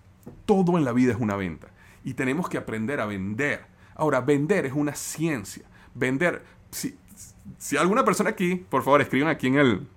Todo 0.47 0.79
en 0.79 0.85
la 0.85 0.93
vida 0.93 1.13
es 1.13 1.21
una 1.21 1.37
venta 1.37 1.69
y 2.05 2.15
tenemos 2.15 2.49
que 2.49 2.59
aprender 2.59 3.01
a 3.01 3.07
vender. 3.07 3.65
Ahora, 3.95 4.21
vender 4.21 4.67
es 4.67 4.73
una 4.73 4.95
ciencia. 4.95 5.65
Vender, 5.95 6.43
si, 6.71 6.97
si 7.59 7.77
alguna 7.77 8.05
persona 8.05 8.31
aquí, 8.31 8.57
por 8.57 8.83
favor, 8.83 9.01
escriban 9.01 9.29
aquí 9.29 9.49
en 9.49 9.57
el, 9.57 9.89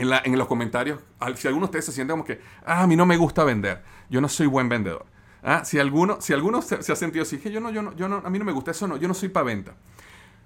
en, 0.00 0.38
los 0.38 0.46
comentarios, 0.46 1.00
si 1.36 1.46
alguno 1.46 1.66
de 1.66 1.70
ustedes 1.70 1.84
se 1.84 1.92
siente 1.92 2.12
como 2.12 2.24
que, 2.24 2.40
ah, 2.64 2.82
a 2.82 2.86
mí 2.86 2.96
no 2.96 3.06
me 3.06 3.16
gusta 3.16 3.44
vender, 3.44 3.82
yo 4.08 4.20
no 4.20 4.28
soy 4.28 4.46
buen 4.46 4.68
vendedor. 4.68 5.04
¿Ah? 5.42 5.64
Si 5.64 5.78
alguno, 5.78 6.20
si 6.20 6.32
alguno 6.32 6.60
se, 6.62 6.76
ha 6.76 6.96
sentido 6.96 7.22
así, 7.22 7.38
que 7.38 7.50
yo 7.50 7.60
no, 7.60 7.70
yo 7.70 7.82
no, 7.82 7.94
yo 7.96 8.08
no, 8.08 8.16
a 8.24 8.30
mí 8.30 8.38
no 8.38 8.44
me 8.44 8.52
gusta 8.52 8.70
eso, 8.70 8.86
no, 8.86 8.96
yo 8.96 9.08
no 9.08 9.14
soy 9.14 9.28
para 9.28 9.44
venta. 9.44 9.74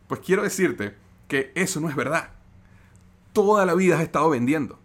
Pues 0.06 0.20
quiero 0.20 0.42
decirte 0.42 0.94
que 1.28 1.52
eso 1.54 1.80
no 1.80 1.88
es 1.88 1.96
verdad. 1.96 2.30
Toda 3.32 3.66
la 3.66 3.74
vida 3.74 3.96
has 3.96 4.02
estado 4.02 4.30
vendiendo. 4.30 4.78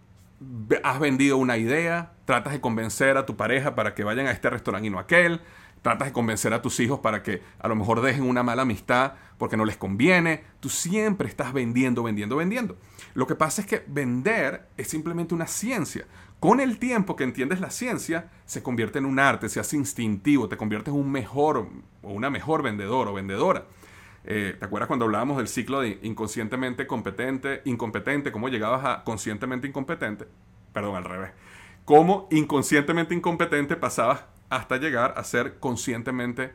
Has 0.82 0.98
vendido 0.98 1.36
una 1.36 1.58
idea, 1.58 2.12
tratas 2.24 2.52
de 2.52 2.60
convencer 2.60 3.16
a 3.16 3.26
tu 3.26 3.36
pareja 3.36 3.74
para 3.74 3.94
que 3.94 4.04
vayan 4.04 4.26
a 4.26 4.30
este 4.30 4.50
restaurante 4.50 4.88
y 4.88 4.90
no 4.90 4.98
a 4.98 5.02
aquel, 5.02 5.40
tratas 5.82 6.08
de 6.08 6.12
convencer 6.12 6.52
a 6.52 6.62
tus 6.62 6.78
hijos 6.80 7.00
para 7.00 7.22
que 7.22 7.42
a 7.58 7.68
lo 7.68 7.76
mejor 7.76 8.00
dejen 8.00 8.24
una 8.24 8.42
mala 8.42 8.62
amistad 8.62 9.14
porque 9.38 9.56
no 9.56 9.64
les 9.64 9.76
conviene. 9.76 10.44
Tú 10.60 10.68
siempre 10.68 11.28
estás 11.28 11.52
vendiendo, 11.52 12.02
vendiendo, 12.02 12.36
vendiendo. 12.36 12.76
Lo 13.14 13.26
que 13.26 13.34
pasa 13.34 13.62
es 13.62 13.66
que 13.66 13.82
vender 13.86 14.68
es 14.76 14.88
simplemente 14.88 15.34
una 15.34 15.46
ciencia. 15.46 16.06
Con 16.38 16.60
el 16.60 16.78
tiempo 16.78 17.16
que 17.16 17.24
entiendes 17.24 17.60
la 17.60 17.70
ciencia, 17.70 18.30
se 18.46 18.62
convierte 18.62 18.98
en 18.98 19.04
un 19.04 19.18
arte, 19.18 19.48
se 19.48 19.60
hace 19.60 19.76
instintivo, 19.76 20.48
te 20.48 20.56
conviertes 20.56 20.92
en 20.94 21.00
un 21.00 21.10
mejor 21.10 21.68
o 22.02 22.12
una 22.12 22.30
mejor 22.30 22.62
vendedor 22.62 23.08
o 23.08 23.12
vendedora. 23.12 23.64
Eh, 24.24 24.56
¿Te 24.58 24.64
acuerdas 24.64 24.86
cuando 24.86 25.06
hablábamos 25.06 25.38
del 25.38 25.48
ciclo 25.48 25.80
de 25.80 25.98
inconscientemente 26.02 26.86
competente, 26.86 27.62
incompetente, 27.64 28.32
cómo 28.32 28.48
llegabas 28.48 28.84
a 28.84 29.04
conscientemente 29.04 29.66
incompetente? 29.66 30.26
Perdón, 30.72 30.96
al 30.96 31.04
revés. 31.04 31.32
Cómo 31.84 32.28
inconscientemente 32.30 33.14
incompetente 33.14 33.76
pasabas 33.76 34.24
hasta 34.50 34.76
llegar 34.76 35.14
a 35.16 35.24
ser 35.24 35.58
conscientemente, 35.58 36.52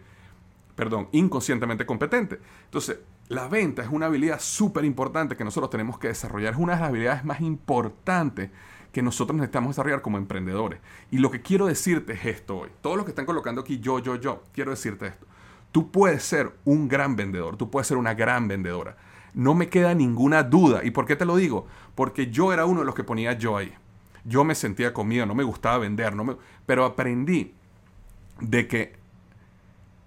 perdón, 0.76 1.08
inconscientemente 1.14 1.86
competente. 1.86 2.40
Entonces, 2.66 3.00
la 3.30 3.48
venta 3.48 3.82
es 3.82 3.90
una 3.90 4.06
habilidad 4.06 4.40
súper 4.40 4.86
importante 4.86 5.36
que 5.36 5.44
nosotros 5.44 5.72
tenemos 5.72 5.98
que 5.98 6.10
desarrollar. 6.10 6.54
Es 6.54 6.60
una 6.60 6.74
de 6.74 6.80
las 6.82 6.90
habilidades 6.90 7.26
más 7.26 7.42
importantes 7.42 8.52
que 8.92 9.02
nosotros 9.02 9.36
necesitamos 9.36 9.72
desarrollar 9.72 10.02
como 10.02 10.18
emprendedores. 10.18 10.80
Y 11.10 11.18
lo 11.18 11.32
que 11.32 11.42
quiero 11.42 11.66
decirte 11.66 12.14
es 12.14 12.26
esto 12.26 12.58
hoy. 12.60 12.70
Todos 12.82 12.98
los 12.98 13.06
que 13.06 13.12
están 13.12 13.26
colocando 13.26 13.62
aquí 13.62 13.80
yo, 13.80 14.00
yo, 14.00 14.16
yo, 14.16 14.44
quiero 14.54 14.72
decirte 14.72 15.08
esto. 15.08 15.26
Tú 15.72 15.92
puedes 15.92 16.24
ser 16.24 16.54
un 16.64 16.88
gran 16.88 17.16
vendedor, 17.16 17.58
tú 17.58 17.70
puedes 17.70 17.88
ser 17.88 17.98
una 17.98 18.14
gran 18.14 18.48
vendedora. 18.48 18.96
No 19.34 19.54
me 19.54 19.68
queda 19.68 19.94
ninguna 19.94 20.44
duda. 20.44 20.82
¿Y 20.84 20.92
por 20.92 21.06
qué 21.06 21.16
te 21.16 21.26
lo 21.26 21.36
digo? 21.36 21.68
Porque 21.96 22.32
yo 22.32 22.54
era 22.54 22.66
uno 22.66 22.82
de 22.82 22.86
los 22.86 22.96
que 22.96 23.04
ponía 23.04 23.34
yo 23.34 23.58
ahí. 23.58 23.74
Yo 24.24 24.44
me 24.44 24.56
sentía 24.56 24.94
comido, 24.94 25.26
no 25.26 25.36
me 25.36 25.44
gustaba 25.44 25.78
vender, 25.78 26.16
no 26.16 26.24
me... 26.24 26.38
pero 26.66 26.86
aprendí 26.86 27.54
de 28.40 28.68
que 28.68 28.94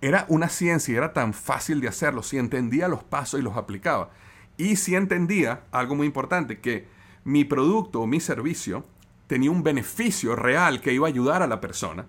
era 0.00 0.26
una 0.28 0.48
ciencia 0.48 0.94
y 0.94 0.96
era 0.96 1.12
tan 1.12 1.32
fácil 1.34 1.80
de 1.80 1.88
hacerlo 1.88 2.22
si 2.22 2.38
entendía 2.38 2.88
los 2.88 3.02
pasos 3.02 3.40
y 3.40 3.42
los 3.42 3.56
aplicaba. 3.56 4.10
Y 4.56 4.76
si 4.76 4.94
entendía 4.94 5.62
algo 5.70 5.94
muy 5.94 6.06
importante, 6.06 6.60
que 6.60 6.86
mi 7.24 7.44
producto 7.44 8.00
o 8.00 8.06
mi 8.06 8.20
servicio 8.20 8.84
tenía 9.26 9.50
un 9.50 9.62
beneficio 9.62 10.34
real 10.36 10.80
que 10.80 10.92
iba 10.92 11.06
a 11.06 11.10
ayudar 11.10 11.42
a 11.42 11.46
la 11.46 11.60
persona, 11.60 12.06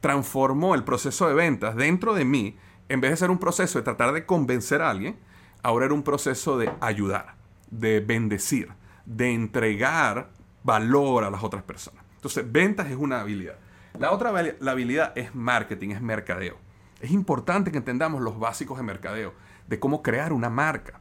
transformó 0.00 0.74
el 0.74 0.84
proceso 0.84 1.28
de 1.28 1.34
ventas 1.34 1.76
dentro 1.76 2.14
de 2.14 2.24
mí, 2.24 2.56
en 2.88 3.00
vez 3.00 3.10
de 3.10 3.16
ser 3.16 3.30
un 3.30 3.38
proceso 3.38 3.78
de 3.78 3.84
tratar 3.84 4.12
de 4.12 4.24
convencer 4.24 4.80
a 4.80 4.90
alguien, 4.90 5.16
ahora 5.62 5.86
era 5.86 5.94
un 5.94 6.02
proceso 6.02 6.56
de 6.56 6.70
ayudar, 6.80 7.34
de 7.70 8.00
bendecir, 8.00 8.70
de 9.04 9.32
entregar 9.32 10.30
valor 10.62 11.24
a 11.24 11.30
las 11.30 11.42
otras 11.42 11.62
personas. 11.62 12.02
Entonces, 12.14 12.50
ventas 12.50 12.90
es 12.90 12.96
una 12.96 13.20
habilidad. 13.20 13.56
La 13.98 14.12
otra 14.12 14.32
la 14.60 14.70
habilidad 14.70 15.12
es 15.16 15.34
marketing, 15.34 15.90
es 15.90 16.00
mercadeo. 16.00 16.56
Es 17.00 17.10
importante 17.10 17.72
que 17.72 17.78
entendamos 17.78 18.22
los 18.22 18.38
básicos 18.38 18.76
de 18.76 18.84
mercadeo, 18.84 19.34
de 19.66 19.80
cómo 19.80 20.02
crear 20.02 20.32
una 20.32 20.48
marca. 20.50 21.00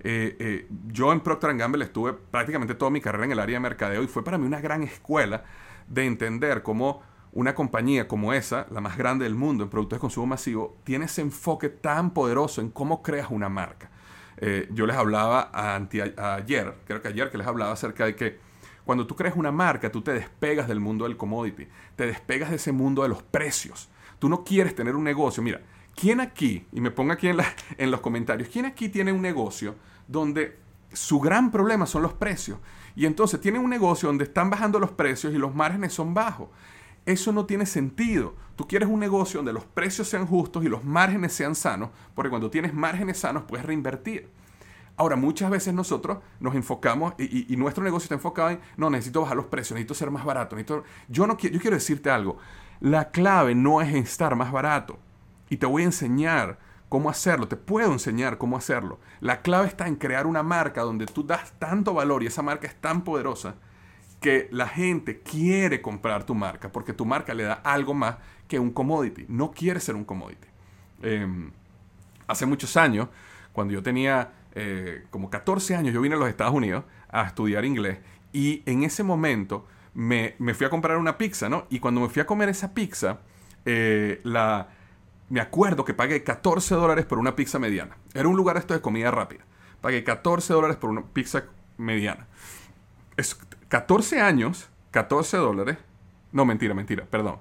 Eh, 0.00 0.36
eh, 0.38 0.68
yo 0.86 1.12
en 1.12 1.20
Procter 1.20 1.56
Gamble 1.56 1.84
estuve 1.84 2.12
prácticamente 2.12 2.74
toda 2.74 2.90
mi 2.90 3.00
carrera 3.00 3.24
en 3.24 3.32
el 3.32 3.40
área 3.40 3.56
de 3.56 3.60
mercadeo 3.60 4.02
y 4.02 4.06
fue 4.06 4.22
para 4.22 4.38
mí 4.38 4.46
una 4.46 4.60
gran 4.60 4.82
escuela 4.84 5.42
de 5.88 6.04
entender 6.06 6.62
cómo 6.62 7.02
una 7.32 7.54
compañía 7.54 8.06
como 8.06 8.32
esa, 8.32 8.66
la 8.70 8.80
más 8.80 8.96
grande 8.96 9.24
del 9.24 9.34
mundo 9.34 9.64
en 9.64 9.70
productos 9.70 9.96
de 9.96 10.00
consumo 10.00 10.26
masivo, 10.26 10.78
tiene 10.84 11.06
ese 11.06 11.22
enfoque 11.22 11.68
tan 11.68 12.12
poderoso 12.12 12.60
en 12.60 12.70
cómo 12.70 13.02
creas 13.02 13.28
una 13.30 13.48
marca. 13.48 13.90
Eh, 14.36 14.68
yo 14.70 14.86
les 14.86 14.96
hablaba 14.96 15.50
ayer, 15.52 16.74
creo 16.86 17.02
que 17.02 17.08
ayer 17.08 17.30
que 17.30 17.38
les 17.38 17.46
hablaba 17.46 17.72
acerca 17.72 18.04
de 18.04 18.14
que 18.14 18.38
cuando 18.86 19.06
tú 19.06 19.14
creas 19.16 19.36
una 19.36 19.52
marca, 19.52 19.92
tú 19.92 20.00
te 20.00 20.14
despegas 20.14 20.68
del 20.68 20.80
mundo 20.80 21.04
del 21.04 21.18
commodity, 21.18 21.68
te 21.94 22.06
despegas 22.06 22.48
de 22.48 22.56
ese 22.56 22.72
mundo 22.72 23.02
de 23.02 23.10
los 23.10 23.22
precios. 23.22 23.90
Tú 24.18 24.30
no 24.30 24.44
quieres 24.44 24.74
tener 24.74 24.96
un 24.96 25.04
negocio. 25.04 25.42
Mira, 25.42 25.60
¿Quién 25.96 26.20
aquí, 26.20 26.66
y 26.72 26.80
me 26.82 26.90
ponga 26.90 27.14
aquí 27.14 27.26
en, 27.28 27.38
en 27.78 27.90
los 27.90 28.00
comentarios, 28.00 28.50
quién 28.50 28.66
aquí 28.66 28.90
tiene 28.90 29.12
un 29.12 29.22
negocio 29.22 29.74
donde 30.06 30.58
su 30.92 31.18
gran 31.20 31.50
problema 31.50 31.86
son 31.86 32.02
los 32.02 32.12
precios? 32.12 32.58
Y 32.94 33.06
entonces 33.06 33.40
tiene 33.40 33.58
un 33.58 33.70
negocio 33.70 34.08
donde 34.08 34.24
están 34.24 34.50
bajando 34.50 34.78
los 34.78 34.90
precios 34.90 35.32
y 35.32 35.38
los 35.38 35.54
márgenes 35.54 35.94
son 35.94 36.12
bajos. 36.12 36.48
Eso 37.06 37.32
no 37.32 37.46
tiene 37.46 37.64
sentido. 37.64 38.34
Tú 38.56 38.68
quieres 38.68 38.90
un 38.90 39.00
negocio 39.00 39.38
donde 39.38 39.54
los 39.54 39.64
precios 39.64 40.06
sean 40.06 40.26
justos 40.26 40.64
y 40.64 40.68
los 40.68 40.84
márgenes 40.84 41.32
sean 41.32 41.54
sanos, 41.54 41.88
porque 42.14 42.28
cuando 42.28 42.50
tienes 42.50 42.74
márgenes 42.74 43.18
sanos 43.18 43.44
puedes 43.44 43.64
reinvertir. 43.64 44.28
Ahora, 44.96 45.16
muchas 45.16 45.50
veces 45.50 45.74
nosotros 45.74 46.18
nos 46.40 46.54
enfocamos 46.54 47.14
y, 47.18 47.54
nuestro 47.56 47.84
negocio 47.84 48.04
está 48.04 48.14
enfocado 48.14 48.50
en, 48.50 48.60
no, 48.76 48.88
necesito 48.88 49.20
bajar 49.20 49.36
los 49.36 49.46
precios, 49.46 49.72
necesito 49.72 49.94
ser 49.94 50.10
más 50.10 50.24
barato. 50.24 50.56
Necesito... 50.56 50.84
Yo, 51.08 51.26
no 51.26 51.36
quiero, 51.36 51.54
yo 51.54 51.60
quiero 51.60 51.76
decirte 51.76 52.10
algo. 52.10 52.38
La 52.80 53.10
clave 53.10 53.54
no 53.54 53.82
es 53.82 53.94
estar 53.94 54.36
más 54.36 54.50
barato 54.52 54.98
y 55.50 55.58
te 55.58 55.66
voy 55.66 55.82
a 55.82 55.86
enseñar 55.86 56.58
cómo 56.88 57.10
hacerlo, 57.10 57.48
te 57.48 57.56
puedo 57.56 57.92
enseñar 57.92 58.38
cómo 58.38 58.56
hacerlo. 58.56 58.98
La 59.20 59.42
clave 59.42 59.68
está 59.68 59.86
en 59.86 59.96
crear 59.96 60.26
una 60.26 60.42
marca 60.42 60.82
donde 60.82 61.06
tú 61.06 61.24
das 61.24 61.52
tanto 61.58 61.94
valor 61.94 62.22
y 62.22 62.26
esa 62.26 62.42
marca 62.42 62.66
es 62.66 62.74
tan 62.76 63.02
poderosa 63.02 63.56
que 64.20 64.48
la 64.50 64.66
gente 64.66 65.20
quiere 65.20 65.82
comprar 65.82 66.24
tu 66.24 66.34
marca 66.34 66.72
porque 66.72 66.92
tu 66.92 67.04
marca 67.04 67.34
le 67.34 67.44
da 67.44 67.54
algo 67.54 67.94
más 67.94 68.16
que 68.48 68.58
un 68.58 68.70
commodity. 68.70 69.26
No 69.28 69.50
quiere 69.50 69.80
ser 69.80 69.94
un 69.94 70.04
commodity. 70.04 70.48
Em, 71.02 71.50
hace 72.26 72.46
muchos 72.46 72.76
años, 72.76 73.08
cuando 73.52 73.74
yo 73.74 73.82
tenía 73.82 74.32
eh, 74.58 75.04
como 75.10 75.28
14 75.28 75.76
años, 75.76 75.92
yo 75.92 76.00
vine 76.00 76.14
a 76.14 76.18
los 76.18 76.30
Estados 76.30 76.54
Unidos 76.54 76.84
a 77.10 77.24
estudiar 77.24 77.66
inglés 77.66 77.98
y 78.32 78.62
en 78.64 78.84
ese 78.84 79.02
momento 79.02 79.66
me, 79.92 80.34
fui 80.54 80.66
a 80.66 80.70
comprar 80.70 80.96
una 80.96 81.18
pizza, 81.18 81.50
¿no? 81.50 81.66
Y 81.68 81.78
cuando 81.78 82.00
me 82.00 82.08
fui 82.08 82.22
a 82.22 82.26
comer 82.26 82.48
esa 82.48 82.72
pizza, 82.72 83.18
eh, 83.66 84.20
la, 84.24 84.68
me 85.28 85.40
acuerdo 85.40 85.84
que 85.84 85.92
pagué 85.92 86.24
14 86.24 86.74
dólares 86.74 87.04
por 87.04 87.18
una 87.18 87.36
pizza 87.36 87.58
mediana. 87.58 87.98
Era 88.14 88.28
un 88.28 88.36
lugar 88.36 88.56
esto 88.56 88.72
de 88.72 88.80
comida 88.80 89.10
rápida. 89.10 89.44
Pagué 89.82 90.02
14 90.04 90.54
dólares 90.54 90.78
por 90.78 90.88
una 90.88 91.02
pizza 91.02 91.44
mediana. 91.76 92.26
Es 93.18 93.38
14 93.68 94.22
años, 94.22 94.70
14 94.90 95.36
dólares. 95.36 95.76
No, 96.32 96.46
mentira, 96.46 96.72
mentira, 96.72 97.04
perdón. 97.04 97.40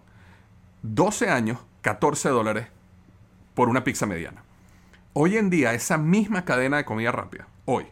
12 0.82 1.30
años, 1.30 1.60
14 1.82 2.28
dólares 2.28 2.68
por 3.54 3.70
una 3.70 3.86
pizza 3.86 4.06
mediana. 4.06 4.45
Hoy 5.18 5.38
en 5.38 5.50
día, 5.50 5.74
esa 5.74 5.98
misma 5.98 6.44
cadena 6.44 6.76
de 6.76 6.84
comida 6.84 7.10
rápida, 7.10 7.48
hoy, 7.64 7.86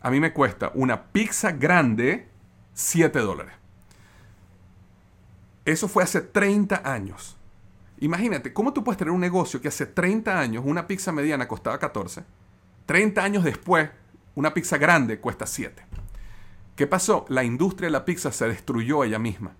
a 0.00 0.10
mí 0.10 0.20
me 0.20 0.32
cuesta 0.32 0.72
una 0.72 1.12
pizza 1.12 1.52
grande 1.52 2.30
7 2.72 3.18
dólares. 3.18 3.52
Eso 5.66 5.86
fue 5.86 6.02
hace 6.02 6.22
30 6.22 6.80
años. 6.90 7.36
Imagínate, 7.98 8.54
¿cómo 8.54 8.72
tú 8.72 8.82
puedes 8.82 8.96
tener 8.96 9.12
un 9.12 9.20
negocio 9.20 9.60
que 9.60 9.68
hace 9.68 9.84
30 9.84 10.40
años 10.40 10.64
una 10.66 10.86
pizza 10.86 11.12
mediana 11.12 11.46
costaba 11.46 11.78
14? 11.78 12.24
30 12.86 13.22
años 13.22 13.44
después, 13.44 13.90
una 14.34 14.54
pizza 14.54 14.78
grande 14.78 15.20
cuesta 15.20 15.46
7. 15.46 15.82
¿Qué 16.74 16.86
pasó? 16.86 17.26
La 17.28 17.44
industria 17.44 17.88
de 17.88 17.92
la 17.92 18.06
pizza 18.06 18.32
se 18.32 18.48
destruyó 18.48 19.04
ella 19.04 19.18
misma. 19.18 19.52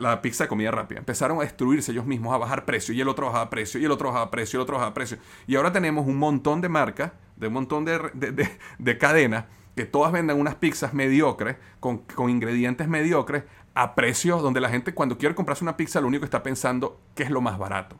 La, 0.00 0.22
pizza 0.22 0.44
de 0.44 0.48
comida 0.48 0.70
rápida. 0.70 0.98
Empezaron 0.98 1.38
a 1.38 1.42
destruirse 1.42 1.92
ellos 1.92 2.06
mismos, 2.06 2.34
a 2.34 2.38
bajar 2.38 2.64
precio, 2.64 2.94
y 2.94 3.00
el 3.00 3.08
otro 3.08 3.26
bajaba 3.26 3.50
precio, 3.50 3.80
y 3.80 3.84
el 3.84 3.90
otro 3.90 4.08
bajaba 4.08 4.30
precio, 4.30 4.56
y 4.56 4.58
el 4.58 4.62
otro 4.62 4.74
bajaba 4.76 4.94
precio. 4.94 5.18
Y 5.46 5.56
ahora 5.56 5.72
tenemos 5.72 6.06
un 6.06 6.16
montón 6.16 6.60
de 6.60 6.68
marcas, 6.68 7.12
de 7.36 7.48
un 7.48 7.54
montón 7.54 7.84
de, 7.84 8.98
cadenas, 8.98 9.44
que 9.76 9.84
todas 9.84 10.12
venden 10.12 10.38
unas 10.38 10.54
pizzas 10.54 10.94
mediocres, 10.94 11.56
con, 11.80 11.98
con 11.98 12.30
ingredientes 12.30 12.88
mediocres, 12.88 13.44
a 13.74 13.94
precios 13.94 14.40
donde 14.40 14.60
la 14.60 14.68
gente 14.68 14.94
cuando 14.94 15.18
quiere 15.18 15.34
comprarse 15.34 15.64
una 15.64 15.76
pizza 15.76 16.00
lo 16.00 16.06
único 16.06 16.20
que 16.20 16.26
está 16.26 16.42
pensando 16.42 17.00
qué 17.14 17.24
es 17.24 17.30
lo 17.30 17.40
más 17.40 17.58
barato. 17.58 17.96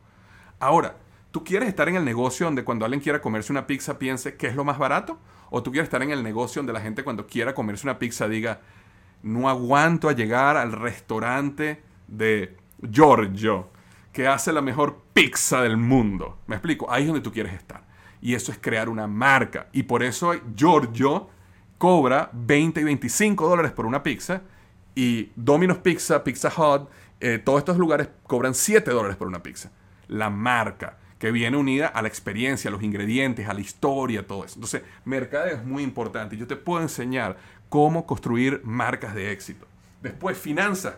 Ahora, 0.61 0.97
¿tú 1.33 1.43
quieres 1.43 1.69
estar 1.69 1.89
en 1.89 1.97
el 1.97 2.05
negocio 2.05 2.47
donde 2.47 2.65
cuando 2.65 2.85
alguien 2.85 3.01
quiera 3.01 3.21
comerse 3.21 3.53
una 3.53 3.67
pizza 3.67 3.99
piense 3.99 4.37
qué 4.37 4.47
es 4.47 4.55
lo 4.55 4.65
más 4.65 4.79
barato? 4.79 5.19
¿O 5.51 5.63
tú 5.63 5.73
quieres 5.73 5.89
estar 5.89 6.03
en 6.03 6.11
el 6.11 6.23
negocio 6.23 6.61
donde 6.61 6.73
la 6.73 6.81
gente 6.81 7.03
cuando 7.03 7.27
quiera 7.27 7.55
comerse 7.55 7.87
una 7.87 7.99
pizza 7.99 8.29
diga 8.29 8.61
no 9.25 9.49
aguanto 9.49 10.09
a 10.09 10.13
llegar 10.13 10.57
al 10.57 10.73
restaurante 10.73 11.83
de 12.07 12.57
Giorgio 12.81 13.71
que 14.13 14.29
hace 14.29 14.53
la 14.53 14.61
mejor 14.61 15.03
pizza 15.13 15.63
del 15.63 15.77
mundo? 15.77 16.39
Me 16.47 16.57
explico, 16.57 16.91
ahí 16.91 17.03
es 17.03 17.09
donde 17.09 17.23
tú 17.23 17.33
quieres 17.33 17.55
estar. 17.55 17.83
Y 18.21 18.35
eso 18.35 18.53
es 18.53 18.59
crear 18.59 18.89
una 18.89 19.07
marca. 19.07 19.69
Y 19.73 19.83
por 19.83 20.03
eso 20.03 20.33
Giorgio 20.55 21.29
cobra 21.79 22.31
20 22.33 22.81
y 22.81 22.85
25 22.85 23.49
dólares 23.49 23.73
por 23.73 23.87
una 23.87 24.03
pizza 24.03 24.43
y 24.95 25.31
Domino's 25.35 25.79
Pizza, 25.79 26.23
Pizza 26.23 26.49
Hut, 26.49 26.89
eh, 27.21 27.39
todos 27.39 27.59
estos 27.59 27.79
lugares 27.79 28.09
cobran 28.25 28.55
7 28.55 28.91
dólares 28.91 29.17
por 29.17 29.27
una 29.27 29.43
pizza. 29.43 29.73
La 30.09 30.31
marca, 30.31 30.99
que 31.19 31.33
viene 31.33 31.57
unida 31.57 31.87
a 31.89 32.03
la 32.03 32.09
experiencia, 32.09 32.69
a 32.69 32.73
los 32.73 32.83
ingredientes, 32.83 33.49
a 33.49 33.55
la 33.55 33.61
historia, 33.61 34.27
todo 34.27 34.45
eso. 34.45 34.57
Entonces, 34.57 34.83
mercadeo 35.05 35.57
es 35.57 35.65
muy 35.65 35.83
importante. 35.83 36.37
Yo 36.37 36.47
te 36.47 36.57
puedo 36.57 36.83
enseñar 36.83 37.39
cómo 37.75 38.07
construir 38.07 38.61
marcas 38.63 39.17
de 39.17 39.33
éxito. 39.33 39.67
Después, 40.01 40.39
finanzas. 40.39 40.95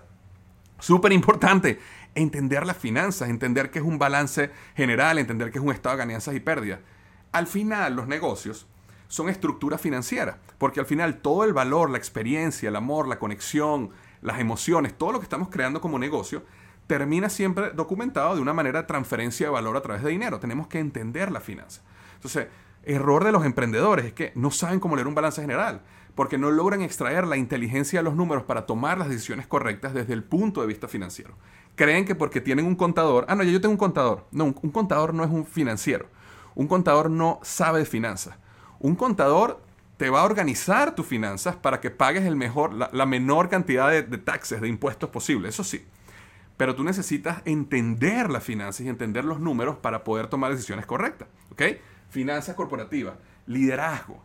Súper 0.79 1.11
importante. 1.11 1.81
entender 2.15 2.67
las 2.67 2.77
finanzas, 2.77 3.31
entender 3.31 3.71
qué 3.71 3.79
es 3.79 3.85
un 3.85 3.99
balance 3.99 4.51
general, 4.75 5.17
entender 5.17 5.51
qué 5.51 5.57
es 5.57 5.65
un 5.65 5.73
estado 5.73 5.97
de 5.97 6.01
ganancias 6.01 6.37
y 6.37 6.41
pérdidas. 6.41 6.81
Al 7.33 7.47
final, 7.47 7.97
los 7.97 8.09
negocios 8.09 8.67
son 9.09 9.31
estructuras 9.31 9.81
financieras, 9.81 10.37
porque 10.59 10.81
al 10.81 10.85
final 10.85 11.23
todo 11.23 11.45
el 11.45 11.55
valor, 11.55 11.89
la 11.89 11.97
experiencia, 11.97 12.69
el 12.69 12.77
amor, 12.77 13.09
la 13.09 13.19
conexión, 13.19 13.89
las 14.21 14.39
emociones, 14.39 14.93
todo 14.99 15.13
lo 15.13 15.19
que 15.19 15.25
estamos 15.25 15.49
creando 15.49 15.81
como 15.81 15.99
negocio, 15.99 16.45
termina 16.87 17.31
siempre 17.31 17.71
documentado 17.71 18.35
de 18.35 18.43
una 18.43 18.53
manera 18.53 18.83
de 18.83 18.87
transferencia 18.87 19.47
de 19.47 19.53
valor 19.53 19.79
a 19.79 19.81
través 19.81 20.03
de 20.03 20.11
dinero. 20.11 20.41
Tenemos 20.41 20.67
que 20.67 20.79
entender 20.79 21.33
la 21.33 21.41
finanza. 21.41 21.81
Entonces, 22.17 22.49
error 22.83 23.25
de 23.25 23.33
los 23.33 23.47
emprendedores 23.47 24.05
es 24.05 24.13
que 24.13 24.33
no 24.35 24.51
saben 24.51 24.79
cómo 24.79 24.95
leer 24.95 25.09
un 25.09 25.15
balance 25.15 25.41
general, 25.41 25.81
porque 26.17 26.39
no 26.39 26.51
logran 26.51 26.81
extraer 26.81 27.27
la 27.27 27.37
inteligencia 27.37 28.01
de 28.01 28.03
los 28.03 28.17
números 28.17 28.45
para 28.45 28.67
tomar 28.67 28.99
las 28.99 29.11
decisiones 29.11 29.47
correctas 29.47 29.93
desde 29.93 30.15
el 30.15 30.25
punto 30.25 30.63
de 30.63 30.67
vista 30.67 30.89
financiero. 30.89 31.35
Creen 31.77 32.07
que 32.07 32.15
porque 32.15 32.41
tienen 32.41 32.65
un 32.65 32.75
contador, 32.75 33.27
ah, 33.29 33.35
no, 33.35 33.45
yo 33.45 33.61
tengo 33.61 33.73
un 33.73 33.79
contador. 33.79 34.27
No, 34.33 34.45
un, 34.45 34.71
contador 34.71 35.13
no 35.13 35.23
es 35.23 35.31
un 35.31 35.45
financiero. 35.45 36.07
Un 36.55 36.69
contador 36.69 37.11
no 37.11 37.39
sabe 37.43 37.81
de 37.81 37.85
finanzas. 37.85 38.35
Un 38.81 38.97
contador 38.97 39.61
te 39.99 40.09
va 40.09 40.23
a 40.23 40.25
organizar 40.25 40.95
tus 40.95 41.07
finanzas 41.07 41.55
para 41.55 41.81
que 41.81 41.91
pagues 41.91 42.25
el 42.25 42.35
mejor, 42.35 42.73
la, 42.73 43.07
menor 43.07 43.51
cantidad 43.51 43.91
de, 43.91 44.03
de 44.03 44.19
taxes, 44.19 44.63
de 44.63 44.69
impuestos 44.69 45.11
posible, 45.11 45.51
eso 45.51 45.65
sí. 45.65 45.85
Pero 46.57 46.75
tú 46.75 46.83
necesitas 46.83 47.43
entender 47.45 48.31
las 48.31 48.43
finanzas 48.43 48.87
y 48.87 48.89
entender 48.89 49.27
los 49.27 49.39
números 49.39 49.77
para 49.77 50.03
poder 50.03 50.29
tomar 50.29 50.51
decisiones 50.51 50.87
correctas. 50.87 51.29
¿Ok? 51.51 51.63
Finanzas 52.09 52.55
corporativas, 52.55 53.17
liderazgo, 53.47 54.25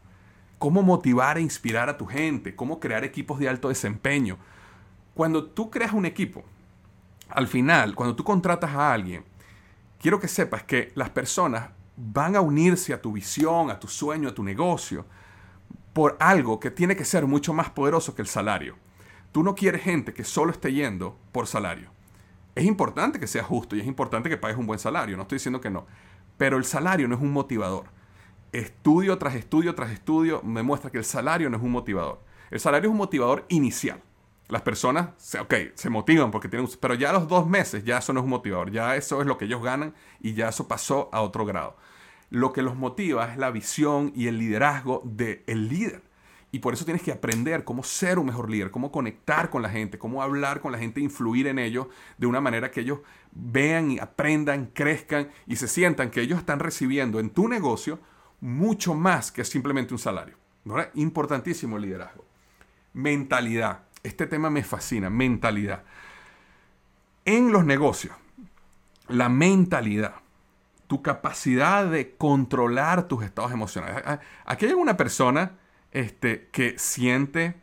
cómo 0.62 0.84
motivar 0.84 1.40
e 1.40 1.42
inspirar 1.42 1.90
a 1.90 1.98
tu 1.98 2.06
gente, 2.06 2.56
cómo 2.56 2.80
crear 2.80 3.04
equipos 3.04 3.40
de 3.40 3.50
alto 3.50 3.70
desempeño. 3.70 4.38
Cuando 5.16 5.46
tú 5.46 5.72
creas 5.72 5.92
un 5.92 6.06
equipo, 6.06 6.44
al 7.30 7.48
final, 7.48 7.96
cuando 7.96 8.16
tú 8.16 8.24
contratas 8.24 8.70
a 8.76 8.94
alguien, 8.94 9.26
quiero 10.00 10.20
que 10.20 10.28
sepas 10.28 10.62
que 10.62 10.92
las 10.94 11.10
personas 11.10 11.72
van 11.98 12.36
a 12.36 12.42
unirse 12.42 12.94
a 12.94 13.02
tu 13.02 13.12
visión, 13.12 13.72
a 13.72 13.80
tu 13.80 13.88
sueño, 13.88 14.30
a 14.30 14.36
tu 14.36 14.44
negocio, 14.44 15.08
por 15.94 16.16
algo 16.20 16.60
que 16.60 16.70
tiene 16.70 16.96
que 16.96 17.06
ser 17.06 17.26
mucho 17.26 17.54
más 17.54 17.72
poderoso 17.72 18.14
que 18.14 18.22
el 18.22 18.28
salario. 18.28 18.76
Tú 19.32 19.42
no 19.42 19.56
quieres 19.56 19.82
gente 19.82 20.14
que 20.14 20.24
solo 20.24 20.52
esté 20.52 20.72
yendo 20.72 21.18
por 21.32 21.48
salario. 21.48 21.90
Es 22.54 22.66
importante 22.66 23.20
que 23.20 23.26
sea 23.26 23.42
justo 23.44 23.76
y 23.76 23.80
es 23.80 23.88
importante 23.88 24.30
que 24.30 24.38
pagues 24.38 24.60
un 24.60 24.68
buen 24.68 24.78
salario, 24.78 25.18
no 25.18 25.24
estoy 25.24 25.38
diciendo 25.38 25.60
que 25.60 25.72
no. 25.72 25.88
Pero 26.38 26.58
el 26.58 26.66
salario 26.66 27.08
no 27.08 27.16
es 27.16 27.22
un 27.22 27.34
motivador. 27.34 27.86
Estudio 28.52 29.18
tras 29.18 29.36
estudio 29.36 29.74
tras 29.76 29.92
estudio 29.92 30.42
me 30.44 30.62
muestra 30.62 30.92
que 30.92 30.98
el 30.98 31.06
salario 31.06 31.50
no 31.50 31.58
es 31.58 31.64
un 31.64 31.72
motivador. 31.72 32.20
El 32.50 32.60
salario 32.60 32.90
es 32.90 32.92
un 32.92 32.98
motivador 32.98 33.46
inicial. 33.48 34.02
Las 34.50 34.62
personas, 34.62 35.10
ok, 35.40 35.54
se 35.76 35.90
motivan 35.90 36.32
porque 36.32 36.50
tienen... 36.50 36.68
Pero 36.82 36.96
ya 36.96 37.12
a 37.12 37.14
los 37.14 37.30
dos 37.30 37.48
meses 37.48 37.86
ya 37.86 38.00
eso 38.00 38.12
no 38.12 38.20
es 38.20 38.26
un 38.26 38.30
motivador. 38.30 38.70
Ya 38.70 38.98
eso 38.98 39.22
es 39.22 39.28
lo 39.28 39.38
que 39.38 39.46
ellos 39.46 39.64
ganan 39.64 39.94
y 40.20 40.34
ya 40.34 40.50
eso 40.50 40.68
pasó 40.68 41.10
a 41.14 41.22
otro 41.22 41.46
grado. 41.46 41.78
Lo 42.30 42.52
que 42.52 42.62
los 42.62 42.76
motiva 42.76 43.32
es 43.32 43.38
la 43.38 43.52
visión 43.52 44.12
y 44.14 44.28
el 44.28 44.38
liderazgo 44.38 45.02
del 45.06 45.70
líder. 45.70 46.04
Y 46.52 46.60
por 46.60 46.74
eso 46.74 46.84
tienes 46.84 47.02
que 47.02 47.14
aprender 47.14 47.64
cómo 47.64 47.82
ser 47.84 48.20
un 48.20 48.26
mejor 48.26 48.50
líder, 48.50 48.72
cómo 48.72 48.92
conectar 48.92 49.50
con 49.50 49.62
la 49.62 49.70
gente, 49.70 49.98
cómo 49.98 50.22
hablar 50.22 50.60
con 50.60 50.74
la 50.74 50.78
gente, 50.78 51.00
influir 51.00 51.48
en 51.48 51.58
ellos 51.58 51.88
de 52.18 52.28
una 52.28 52.42
manera 52.42 52.72
que 52.72 52.82
ellos 52.82 53.00
vean 53.32 53.92
y 53.92 54.00
aprendan, 54.00 54.66
crezcan 54.74 55.30
y 55.48 55.56
se 55.56 55.70
sientan 55.70 56.12
que 56.12 56.20
ellos 56.20 56.40
están 56.40 56.60
recibiendo 56.60 57.22
en 57.22 57.30
tu 57.30 57.48
negocio 57.48 58.00
mucho 58.42 58.94
más 58.94 59.32
que 59.32 59.46
simplemente 59.46 59.94
un 59.94 60.00
salario. 60.00 60.36
¿no? 60.66 60.76
Importantísimo 60.96 61.78
el 61.78 61.84
liderazgo. 61.84 62.26
Mentalidad. 62.94 63.84
Este 64.04 64.28
tema 64.28 64.50
me 64.50 64.64
fascina, 64.64 65.10
mentalidad. 65.10 65.84
En 67.24 67.52
los 67.52 67.64
negocios, 67.64 68.16
la 69.08 69.30
mentalidad, 69.30 70.16
tu 70.88 71.02
capacidad 71.02 71.86
de 71.86 72.16
controlar 72.16 73.08
tus 73.08 73.24
estados 73.24 73.52
emocionales. 73.52 74.04
Aquí 74.46 74.66
hay 74.66 74.74
una 74.74 74.98
persona 74.98 75.54
este, 75.92 76.50
que 76.52 76.78
siente, 76.80 77.56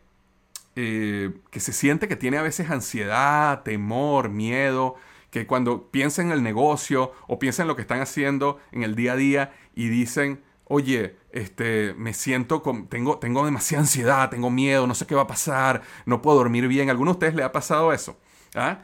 eh, 0.76 1.40
que 1.50 1.60
se 1.60 1.72
siente 1.72 2.08
que 2.08 2.16
tiene 2.16 2.38
a 2.38 2.42
veces 2.42 2.70
ansiedad, 2.70 3.64
temor, 3.64 4.28
miedo, 4.30 4.94
que 5.30 5.46
cuando 5.46 5.90
piensa 5.90 6.22
en 6.22 6.30
el 6.30 6.42
negocio 6.42 7.12
o 7.26 7.38
piensa 7.38 7.62
en 7.62 7.68
lo 7.68 7.76
que 7.76 7.82
están 7.82 8.00
haciendo 8.00 8.58
en 8.70 8.82
el 8.82 8.94
día 8.94 9.12
a 9.12 9.16
día 9.16 9.52
y 9.74 9.88
dicen, 9.88 10.42
oye, 10.68 11.16
este, 11.30 11.94
me 11.94 12.14
siento, 12.14 12.62
con, 12.62 12.88
tengo, 12.88 13.18
tengo 13.18 13.44
demasiada 13.44 13.82
ansiedad, 13.82 14.30
tengo 14.30 14.50
miedo, 14.50 14.86
no 14.86 14.94
sé 14.94 15.06
qué 15.06 15.14
va 15.14 15.22
a 15.22 15.26
pasar, 15.26 15.82
no 16.06 16.22
puedo 16.22 16.38
dormir 16.38 16.68
bien. 16.68 16.88
¿A 16.88 16.92
alguno 16.92 17.12
de 17.12 17.16
ustedes 17.16 17.34
le 17.34 17.42
ha 17.42 17.52
pasado 17.52 17.92
eso? 17.92 18.18
¿Ah? 18.54 18.80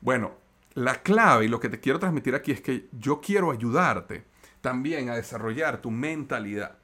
Bueno, 0.00 0.32
la 0.74 1.02
clave 1.02 1.46
y 1.46 1.48
lo 1.48 1.60
que 1.60 1.68
te 1.68 1.80
quiero 1.80 1.98
transmitir 1.98 2.34
aquí 2.34 2.52
es 2.52 2.60
que 2.60 2.88
yo 2.92 3.20
quiero 3.20 3.50
ayudarte 3.50 4.24
también 4.60 5.08
a 5.10 5.14
desarrollar 5.14 5.80
tu 5.80 5.90
mentalidad. 5.90 6.78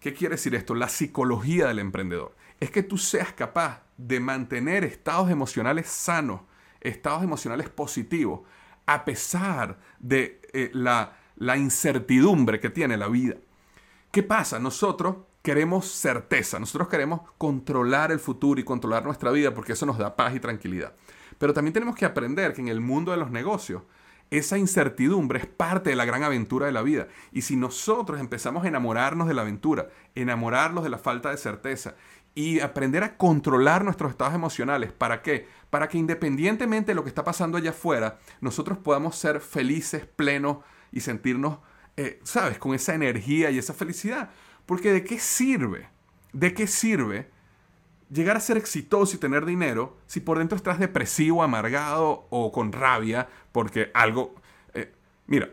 ¿Qué 0.00 0.14
quiere 0.14 0.36
decir 0.36 0.54
esto? 0.54 0.74
La 0.74 0.88
psicología 0.88 1.66
del 1.66 1.80
emprendedor. 1.80 2.36
Es 2.60 2.70
que 2.70 2.82
tú 2.82 2.98
seas 2.98 3.32
capaz 3.32 3.82
de 3.96 4.20
mantener 4.20 4.84
estados 4.84 5.30
emocionales 5.30 5.88
sanos, 5.88 6.42
estados 6.80 7.22
emocionales 7.22 7.68
positivos, 7.68 8.40
a 8.86 9.04
pesar 9.04 9.78
de 9.98 10.40
eh, 10.52 10.70
la 10.72 11.56
incertidumbre 11.56 12.60
que 12.60 12.70
tiene 12.70 12.96
la 12.96 13.08
vida. 13.08 13.36
¿Qué 14.18 14.24
pasa? 14.24 14.58
Nosotros 14.58 15.14
queremos 15.42 15.86
certeza, 15.86 16.58
nosotros 16.58 16.88
queremos 16.88 17.20
controlar 17.38 18.10
el 18.10 18.18
futuro 18.18 18.60
y 18.60 18.64
controlar 18.64 19.04
nuestra 19.04 19.30
vida 19.30 19.54
porque 19.54 19.74
eso 19.74 19.86
nos 19.86 19.96
da 19.96 20.16
paz 20.16 20.34
y 20.34 20.40
tranquilidad. 20.40 20.94
Pero 21.38 21.54
también 21.54 21.72
tenemos 21.72 21.94
que 21.94 22.04
aprender 22.04 22.52
que 22.52 22.60
en 22.60 22.66
el 22.66 22.80
mundo 22.80 23.12
de 23.12 23.16
los 23.16 23.30
negocios 23.30 23.82
esa 24.32 24.58
incertidumbre 24.58 25.38
es 25.38 25.46
parte 25.46 25.90
de 25.90 25.94
la 25.94 26.04
gran 26.04 26.24
aventura 26.24 26.66
de 26.66 26.72
la 26.72 26.82
vida. 26.82 27.06
Y 27.30 27.42
si 27.42 27.54
nosotros 27.54 28.18
empezamos 28.18 28.64
a 28.64 28.66
enamorarnos 28.66 29.28
de 29.28 29.34
la 29.34 29.42
aventura, 29.42 29.88
enamorarnos 30.16 30.82
de 30.82 30.90
la 30.90 30.98
falta 30.98 31.30
de 31.30 31.36
certeza 31.36 31.94
y 32.34 32.58
aprender 32.58 33.04
a 33.04 33.16
controlar 33.16 33.84
nuestros 33.84 34.10
estados 34.10 34.34
emocionales, 34.34 34.90
¿para 34.90 35.22
qué? 35.22 35.46
Para 35.70 35.88
que 35.88 35.96
independientemente 35.96 36.90
de 36.90 36.96
lo 36.96 37.04
que 37.04 37.08
está 37.08 37.22
pasando 37.22 37.56
allá 37.56 37.70
afuera, 37.70 38.18
nosotros 38.40 38.78
podamos 38.78 39.14
ser 39.14 39.38
felices, 39.38 40.06
plenos 40.06 40.56
y 40.90 41.02
sentirnos, 41.02 41.58
eh, 41.98 42.20
¿sabes?, 42.24 42.58
con 42.58 42.74
esa 42.74 42.94
energía 42.94 43.50
y 43.50 43.58
esa 43.58 43.74
felicidad. 43.74 44.30
Porque 44.64 44.92
¿de 44.92 45.04
qué 45.04 45.18
sirve? 45.18 45.88
¿De 46.32 46.54
qué 46.54 46.66
sirve? 46.66 47.28
llegar 48.10 48.36
a 48.36 48.40
ser 48.40 48.56
exitoso 48.56 49.16
y 49.16 49.18
tener 49.18 49.44
dinero 49.44 49.96
si 50.06 50.20
por 50.20 50.38
dentro 50.38 50.56
estás 50.56 50.78
depresivo, 50.78 51.42
amargado 51.42 52.26
o 52.30 52.52
con 52.52 52.72
rabia 52.72 53.28
porque 53.52 53.90
algo... 53.94 54.34
Eh, 54.74 54.92
mira, 55.26 55.50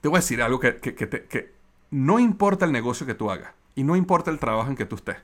te 0.00 0.08
voy 0.08 0.16
a 0.16 0.20
decir 0.20 0.42
algo 0.42 0.60
que, 0.60 0.76
que, 0.76 0.94
que 0.94 1.54
no 1.90 2.18
importa 2.18 2.64
el 2.64 2.72
negocio 2.72 3.06
que 3.06 3.14
tú 3.14 3.30
hagas 3.30 3.52
y 3.74 3.84
no 3.84 3.96
importa 3.96 4.30
el 4.30 4.38
trabajo 4.38 4.68
en 4.70 4.76
que 4.76 4.86
tú 4.86 4.96
estés. 4.96 5.16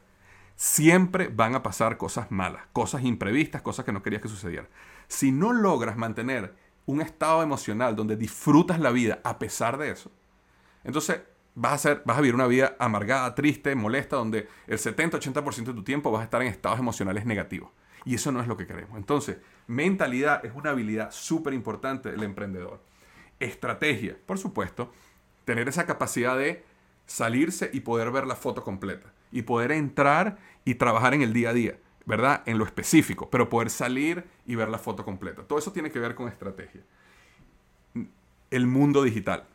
Siempre 0.57 1.29
van 1.29 1.55
a 1.55 1.63
pasar 1.63 1.97
cosas 1.97 2.31
malas, 2.31 2.63
cosas 2.73 3.03
imprevistas, 3.03 3.63
cosas 3.63 3.85
que 3.85 3.93
no 3.93 4.03
querías 4.03 4.23
que 4.23 4.29
sucedieran. 4.29 4.69
Si 5.09 5.33
no 5.33 5.53
logras 5.53 5.97
mantener 5.97 6.55
un 6.87 7.01
estado 7.01 7.43
emocional 7.43 7.97
donde 7.97 8.17
disfrutas 8.17 8.79
la 8.81 8.91
vida 8.91 9.21
a 9.25 9.39
pesar 9.39 9.79
de 9.79 9.91
eso, 9.91 10.11
entonces 10.85 11.21
vas 11.55 11.73
a, 11.75 11.79
ser, 11.79 12.03
vas 12.05 12.19
a 12.19 12.21
vivir 12.21 12.35
una 12.35 12.47
vida 12.47 12.77
amargada, 12.79 13.35
triste, 13.35 13.75
molesta, 13.75 14.17
donde 14.17 14.49
el 14.67 14.79
70-80% 14.79 15.65
de 15.65 15.75
tu 15.75 15.85
tiempo 15.85 16.11
vas 16.11 16.23
a 16.23 16.25
estar 16.25 16.43
en 16.43 16.49
estados 16.49 16.79
emocionales 16.79 17.27
negativos. 17.27 17.71
Y 18.05 18.15
eso 18.15 18.33
no 18.33 18.41
es 18.41 18.49
lo 18.49 18.57
que 18.57 18.67
queremos. 18.67 18.99
Entonces, 18.99 19.39
mentalidad 19.67 20.45
es 20.45 20.53
una 20.55 20.71
habilidad 20.71 21.13
súper 21.13 21.55
importante 21.55 22.11
del 22.11 22.25
emprendedor. 22.25 22.81
Estrategia, 23.39 24.17
por 24.27 24.39
supuesto, 24.39 24.93
tener 25.45 25.69
esa 25.69 25.87
capacidad 25.87 26.37
de 26.37 26.65
salirse 27.07 27.71
y 27.73 27.81
poder 27.81 28.11
ver 28.11 28.27
la 28.27 28.35
foto 28.35 28.65
completa. 28.65 29.13
Y 29.31 29.43
poder 29.43 29.73
entrar 29.73 30.39
y 30.65 30.75
trabajar 30.75 31.15
en 31.15 31.23
el 31.23 31.33
día 31.33 31.51
a 31.51 31.55
día, 31.55 31.79
¿verdad? 32.05 32.43
En 32.47 32.59
lo 32.59 32.65
específico, 32.65 33.31
pero 33.31 33.49
poder 33.49 33.71
salir 33.71 34.25
y 34.47 34.55
ver 34.55 34.69
la 34.69 34.79
foto 34.79 35.05
completa. 35.05 35.43
Todo 35.43 35.59
eso 35.59 35.73
tiene 35.73 35.91
que 35.91 35.99
ver 35.99 36.15
con 36.15 36.29
estrategia. 36.29 36.83
El 38.51 38.67
mundo 38.67 39.03
digital. 39.03 39.47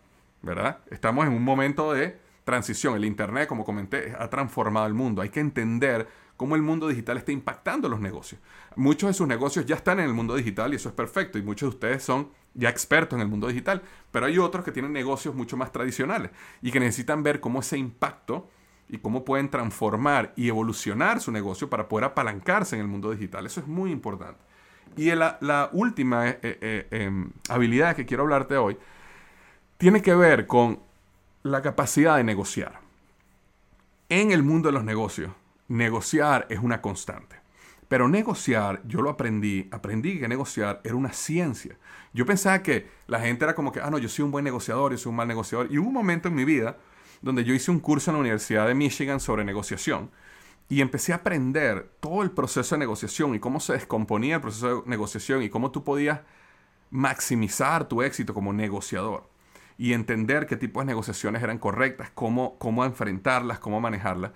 ¿verdad? 0.42 0.80
Estamos 0.90 1.26
en 1.26 1.34
un 1.34 1.44
momento 1.44 1.94
de 1.94 2.18
transición. 2.44 2.96
El 2.96 3.06
Internet, 3.06 3.48
como 3.48 3.66
comenté, 3.66 4.16
ha 4.18 4.30
transformado 4.30 4.88
el 4.88 4.94
mundo. 4.94 5.22
Hay 5.22 5.30
que 5.30 5.40
entender 5.40 6.08
cómo 6.38 6.56
el 6.56 6.62
mundo 6.62 6.88
digital 6.88 7.18
está 7.18 7.32
impactando 7.32 7.90
los 7.90 8.00
negocios. 8.00 8.40
Muchos 8.76 9.10
de 9.10 9.14
sus 9.14 9.28
negocios 9.28 9.66
ya 9.66 9.76
están 9.76 10.00
en 10.00 10.06
el 10.06 10.14
mundo 10.14 10.36
digital 10.36 10.72
y 10.74 10.76
eso 10.76 10.90
es 10.90 10.96
perfecto. 10.96 11.38
Y 11.38 11.42
muchos 11.42 11.70
de 11.70 11.76
ustedes 11.76 12.04
son 12.04 12.30
ya 12.54 12.70
expertos 12.70 13.18
en 13.18 13.22
el 13.22 13.28
mundo 13.28 13.48
digital. 13.48 13.82
Pero 14.12 14.28
hay 14.28 14.38
otros 14.38 14.64
que 14.64 14.72
tienen 14.72 14.94
negocios 14.94 15.36
mucho 15.36 15.58
más 15.58 15.72
tradicionales 15.72 16.32
y 16.62 16.72
que 16.72 16.80
necesitan 16.80 17.24
ver 17.24 17.40
cómo 17.40 17.60
ese 17.60 17.78
impacto 17.78 18.50
y 18.90 19.00
cómo 19.00 19.26
pueden 19.26 19.50
transformar 19.50 20.34
y 20.36 20.48
evolucionar 20.48 21.20
su 21.20 21.32
negocio 21.32 21.70
para 21.70 21.88
poder 21.88 22.06
apalancarse 22.06 22.76
en 22.76 22.82
el 22.82 22.88
mundo 22.88 23.12
digital. 23.12 23.46
Eso 23.46 23.60
es 23.60 23.68
muy 23.68 23.92
importante. 23.92 24.40
Y 24.96 25.12
la, 25.14 25.70
última 25.74 26.28
eh, 26.28 26.40
eh, 26.42 26.88
em, 26.92 27.30
habilidad 27.50 27.96
que 27.96 28.06
quiero 28.06 28.24
hablarte 28.24 28.58
hoy 28.58 28.78
tiene 29.78 30.02
que 30.02 30.16
ver 30.16 30.48
con 30.48 30.80
la 31.44 31.62
capacidad 31.62 32.18
de 32.18 32.24
negociar. 32.24 32.80
En 34.10 34.32
el 34.32 34.42
mundo 34.42 34.70
de 34.70 34.74
los 34.74 34.84
negocios, 34.84 35.32
negociar 35.68 36.48
es 36.50 36.60
una 36.60 36.82
constante. 36.82 37.36
Pero 37.88 38.08
negociar, 38.10 38.82
yo 38.86 39.02
lo 39.02 39.10
aprendí, 39.10 39.68
aprendí 39.72 40.20
que 40.20 40.28
negociar 40.28 40.82
era 40.84 40.96
una 40.96 41.14
ciencia. 41.14 41.78
Yo 42.14 42.26
pensaba 42.26 42.62
que 42.64 42.90
la 43.08 43.20
gente 43.20 43.46
era 43.46 43.56
como 43.56 43.72
que, 43.72 43.80
ah, 43.80 43.90
no, 43.90 43.98
yo 43.98 44.10
soy 44.10 44.26
un 44.26 44.32
buen 44.32 44.44
negociador, 44.44 44.92
yo 44.92 44.98
soy 44.98 45.10
un 45.12 45.16
mal 45.16 45.28
negociador. 45.28 45.68
Y 45.72 45.78
hubo 45.78 45.88
un 45.88 45.94
momento 45.94 46.28
en 46.28 46.36
mi 46.36 46.44
vida 46.44 46.78
donde 47.22 47.44
yo 47.44 47.54
hice 47.54 47.72
un 47.72 47.80
curso 47.80 48.12
en 48.12 48.16
la 48.16 48.22
Universidad 48.22 48.68
de 48.68 48.74
Michigan 48.74 49.20
sobre 49.20 49.44
negociación 49.44 50.12
y 50.70 50.82
empecé 50.82 51.14
a 51.14 51.18
aprender 51.18 51.90
todo 52.00 52.24
el 52.24 52.32
proceso 52.32 52.76
de 52.76 52.80
negociación 52.80 53.36
y 53.36 53.40
cómo 53.40 53.60
se 53.60 53.74
descomponía 53.74 54.36
el 54.36 54.42
proceso 54.42 54.82
de 54.82 54.90
negociación 54.90 55.44
y 55.44 55.50
cómo 55.50 55.72
tú 55.72 55.84
podías 55.84 56.22
maximizar 56.90 57.88
tu 57.88 58.02
éxito 58.02 58.34
como 58.34 58.54
negociador 58.54 59.30
y 59.78 59.94
entender 59.94 60.48
qué 60.48 60.58
tipos 60.58 60.82
de 60.82 60.88
negociaciones 60.88 61.44
eran 61.44 61.60
correctas, 61.60 62.10
cómo, 62.14 62.58
cómo 62.58 62.84
enfrentarlas, 62.84 63.60
cómo 63.60 63.80
manejarlas. 63.80 64.32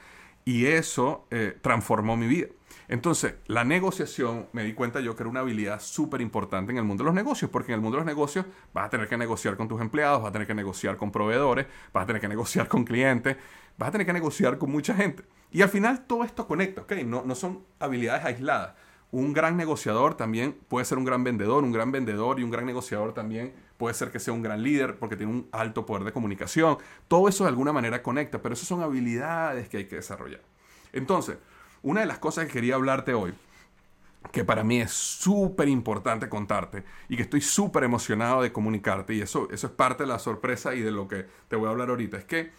Y 0.46 0.67
eso 0.67 1.26
eh, 1.32 1.58
transformó 1.62 2.15
mi 2.15 2.28
vida. 2.28 2.48
Entonces, 2.88 3.36
la 3.48 3.63
negociación, 3.63 4.48
me 4.54 4.63
di 4.63 4.74
cuenta 4.74 5.00
yo 5.00 5.15
que 5.15 5.24
era 5.24 5.30
una 5.30 5.41
habilidad 5.41 5.80
súper 5.80 6.22
importante 6.22 6.72
en 6.72 6.78
el 6.78 6.84
mundo 6.84 7.04
de 7.04 7.06
los 7.06 7.15
negocios, 7.15 7.50
porque 7.52 7.72
en 7.72 7.76
el 7.76 7.82
mundo 7.82 7.98
de 7.98 8.02
los 8.02 8.06
negocios 8.06 8.46
vas 8.74 8.86
a 8.86 8.89
tener 8.89 9.08
que 9.08 9.17
negociar 9.17 9.56
con 9.58 9.67
tus 9.67 9.82
empleados, 9.82 10.22
vas 10.22 10.30
a 10.30 10.32
tener 10.34 10.48
que 10.48 10.56
negociar 10.56 10.98
con 10.98 11.12
proveedores, 11.12 11.67
vas 11.94 12.04
a 12.04 12.08
tener 12.08 12.22
que 12.22 12.28
negociar 12.28 12.67
con 12.67 12.84
clientes, 12.84 13.38
vas 13.78 13.89
a 13.89 13.91
tener 13.91 14.08
que 14.08 14.13
negociar 14.13 14.58
con 14.58 14.72
mucha 14.72 14.94
gente. 14.94 15.24
Y 15.52 15.62
al 15.62 15.70
final 15.70 16.06
todo 16.06 16.24
esto 16.24 16.48
conecta, 16.48 16.82
¿ok? 16.82 16.94
No, 17.06 17.24
no 17.26 17.36
son 17.36 17.63
habilidades 17.80 18.26
aisladas. 18.26 18.76
Un 19.12 19.34
gran 19.34 19.58
negociador 19.58 20.15
también 20.15 20.58
puede 20.70 20.86
ser 20.86 20.98
un 20.98 21.04
gran 21.04 21.24
vendedor, 21.24 21.65
un 21.65 21.74
gran 21.74 21.91
vendedor 21.91 22.39
y 22.39 22.44
un 22.44 22.52
gran 22.52 22.65
negociador 22.65 23.13
también 23.13 23.54
puede 23.76 23.94
ser 23.94 24.12
que 24.12 24.20
sea 24.20 24.34
un 24.34 24.41
gran 24.41 24.63
líder 24.63 25.00
porque 25.00 25.17
tiene 25.17 25.34
un 25.34 25.50
alto 25.52 25.86
poder 25.86 26.06
de 26.06 26.13
comunicación. 26.13 26.78
Todo 27.10 27.28
eso 27.28 27.44
de 27.44 27.50
alguna 27.50 27.74
manera 27.74 28.02
conecta, 28.02 28.41
pero 28.41 28.54
esas 28.54 28.67
son 28.67 28.82
habilidades 28.82 29.67
que 29.67 29.78
hay 29.78 29.86
que 29.86 29.98
desarrollar. 29.98 30.41
Entonces, 30.94 31.38
una 31.84 32.02
de 32.02 32.06
las 32.06 32.20
cosas 32.20 32.46
que 32.46 32.54
quería 32.54 32.76
hablarte 32.76 33.13
hoy, 33.13 33.34
que 34.32 34.46
para 34.46 34.63
mí 34.63 34.80
es 34.80 34.91
súper 34.91 35.67
importante 35.67 36.30
contarte 36.30 36.84
y 37.10 37.15
que 37.15 37.24
estoy 37.24 37.41
súper 37.41 37.84
emocionado 37.84 38.41
de 38.41 38.52
comunicarte, 38.52 39.13
y 39.13 39.22
eso, 39.22 39.50
eso 39.52 39.67
es 39.67 39.74
parte 39.74 40.04
de 40.04 40.10
la 40.10 40.20
sorpresa 40.20 40.76
y 40.76 40.82
de 40.82 40.91
lo 40.91 41.08
que 41.08 41.26
te 41.48 41.56
voy 41.56 41.67
a 41.67 41.72
hablar 41.72 41.89
ahorita, 41.89 42.17
es 42.17 42.26
que 42.26 42.52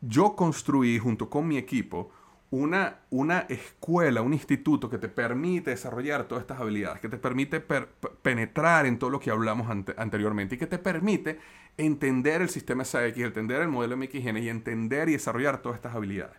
yo 0.00 0.34
construí 0.36 0.98
junto 0.98 1.28
con 1.28 1.46
mi 1.46 1.58
equipo 1.58 2.10
una, 2.50 3.00
una 3.10 3.40
escuela, 3.40 4.22
un 4.22 4.32
instituto 4.32 4.90
que 4.90 4.98
te 4.98 5.08
permite 5.08 5.70
desarrollar 5.70 6.24
todas 6.24 6.42
estas 6.42 6.60
habilidades, 6.60 7.00
que 7.00 7.08
te 7.08 7.16
permite 7.16 7.60
penetrar 8.22 8.86
en 8.86 8.98
todo 8.98 9.10
lo 9.10 9.20
que 9.20 9.30
hablamos 9.30 9.70
anteriormente 9.96 10.56
y 10.56 10.58
que 10.58 10.66
te 10.66 10.78
permite 10.78 11.38
entender 11.76 12.42
el 12.42 12.48
sistema 12.48 12.84
SAX, 12.84 13.18
entender 13.18 13.62
el 13.62 13.68
modelo 13.68 13.96
MXN 13.96 14.38
y 14.38 14.48
entender 14.48 15.08
y 15.08 15.12
desarrollar 15.12 15.62
todas 15.62 15.76
estas 15.76 15.94
habilidades. 15.94 16.36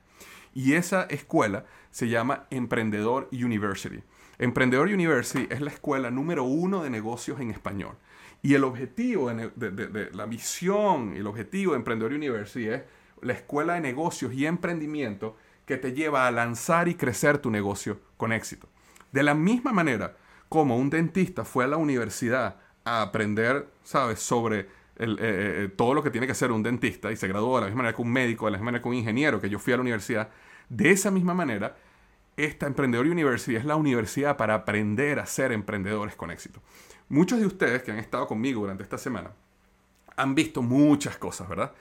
Y 0.54 0.74
esa 0.74 1.04
escuela 1.04 1.66
se 1.92 2.10
llama 2.10 2.48
Emprendedor 2.50 3.30
University. 3.32 4.04
Emprendedor 4.38 4.88
University 4.88 5.48
es 5.50 5.62
la 5.62 5.70
escuela 5.70 6.10
número 6.10 6.44
uno 6.44 6.84
de 6.84 6.90
negocios 6.90 7.40
en 7.40 7.52
español. 7.52 7.96
Y 8.42 8.56
el 8.56 8.64
objetivo 8.64 9.30
de, 9.30 10.10
la 10.14 10.26
misión, 10.26 11.14
el 11.16 11.28
objetivo 11.28 11.74
de 11.74 11.78
Emprendedor 11.78 12.14
University 12.14 12.68
es 12.68 12.82
la 13.22 13.34
escuela 13.34 13.76
de 13.76 13.82
negocios 13.82 14.34
y 14.34 14.48
emprendimiento 14.48 15.38
que 15.66 15.78
te 15.78 15.94
lleva 15.94 16.26
a 16.26 16.32
lanzar 16.32 16.88
y 16.88 16.96
crecer 16.96 17.38
tu 17.38 17.52
negocio 17.52 18.00
con 18.18 18.34
éxito. 18.34 18.68
De 19.12 19.22
la 19.22 19.36
misma 19.36 19.72
manera 19.72 20.18
como 20.50 20.78
un 20.78 20.90
dentista 20.90 21.46
fue 21.46 21.66
a 21.66 21.68
la 21.68 21.78
universidad 21.78 22.58
a 22.84 23.04
aprender, 23.04 23.68
¿sabes?, 23.84 24.20
sobre 24.20 24.68
eh, 25.02 25.06
eh, 25.06 25.18
eh, 25.20 25.70
todo 25.76 25.96
lo 25.96 26.04
que 26.04 26.12
tiene 26.12 26.28
que 26.28 26.34
hacer 26.34 26.52
un 26.52 26.62
dentista 26.62 27.12
y 27.12 27.16
se 27.16 27.28
graduó 27.28 27.56
de 27.56 27.62
la 27.62 27.68
misma 27.68 27.80
manera 27.80 27.96
que 27.96 28.04
un 28.04 28.12
médico, 28.12 28.46
de 28.46 28.52
la 28.52 28.58
misma 28.60 28.66
manera 28.66 28.84
que 28.84 28.90
un 28.90 28.94
ingeniero, 28.94 29.42
que 29.42 29.50
yo 29.50 29.58
fui 29.58 29.74
a 29.74 29.78
la 29.78 29.82
universidad. 29.82 30.30
De 30.70 30.92
esa 30.92 31.10
misma 31.10 31.34
manera, 31.34 31.76
esta 32.38 32.68
Emprendedor 32.68 33.08
University 33.08 33.56
es 33.56 33.66
la 33.66 33.78
universidad 33.78 34.38
para 34.38 34.54
aprender 34.54 35.20
a 35.20 35.26
ser 35.26 35.52
emprendedores 35.52 36.16
con 36.16 36.30
éxito. 36.30 36.62
Muchos 37.10 37.40
de 37.40 37.48
ustedes 37.48 37.82
que 37.82 37.92
han 37.92 37.98
estado 37.98 38.28
conmigo 38.28 38.62
durante 38.62 38.84
esta 38.84 39.00
semana 39.00 39.32
han 40.16 40.36
visto 40.36 40.62
muchas 40.62 41.18
cosas, 41.18 41.50
¿verdad? 41.50 41.72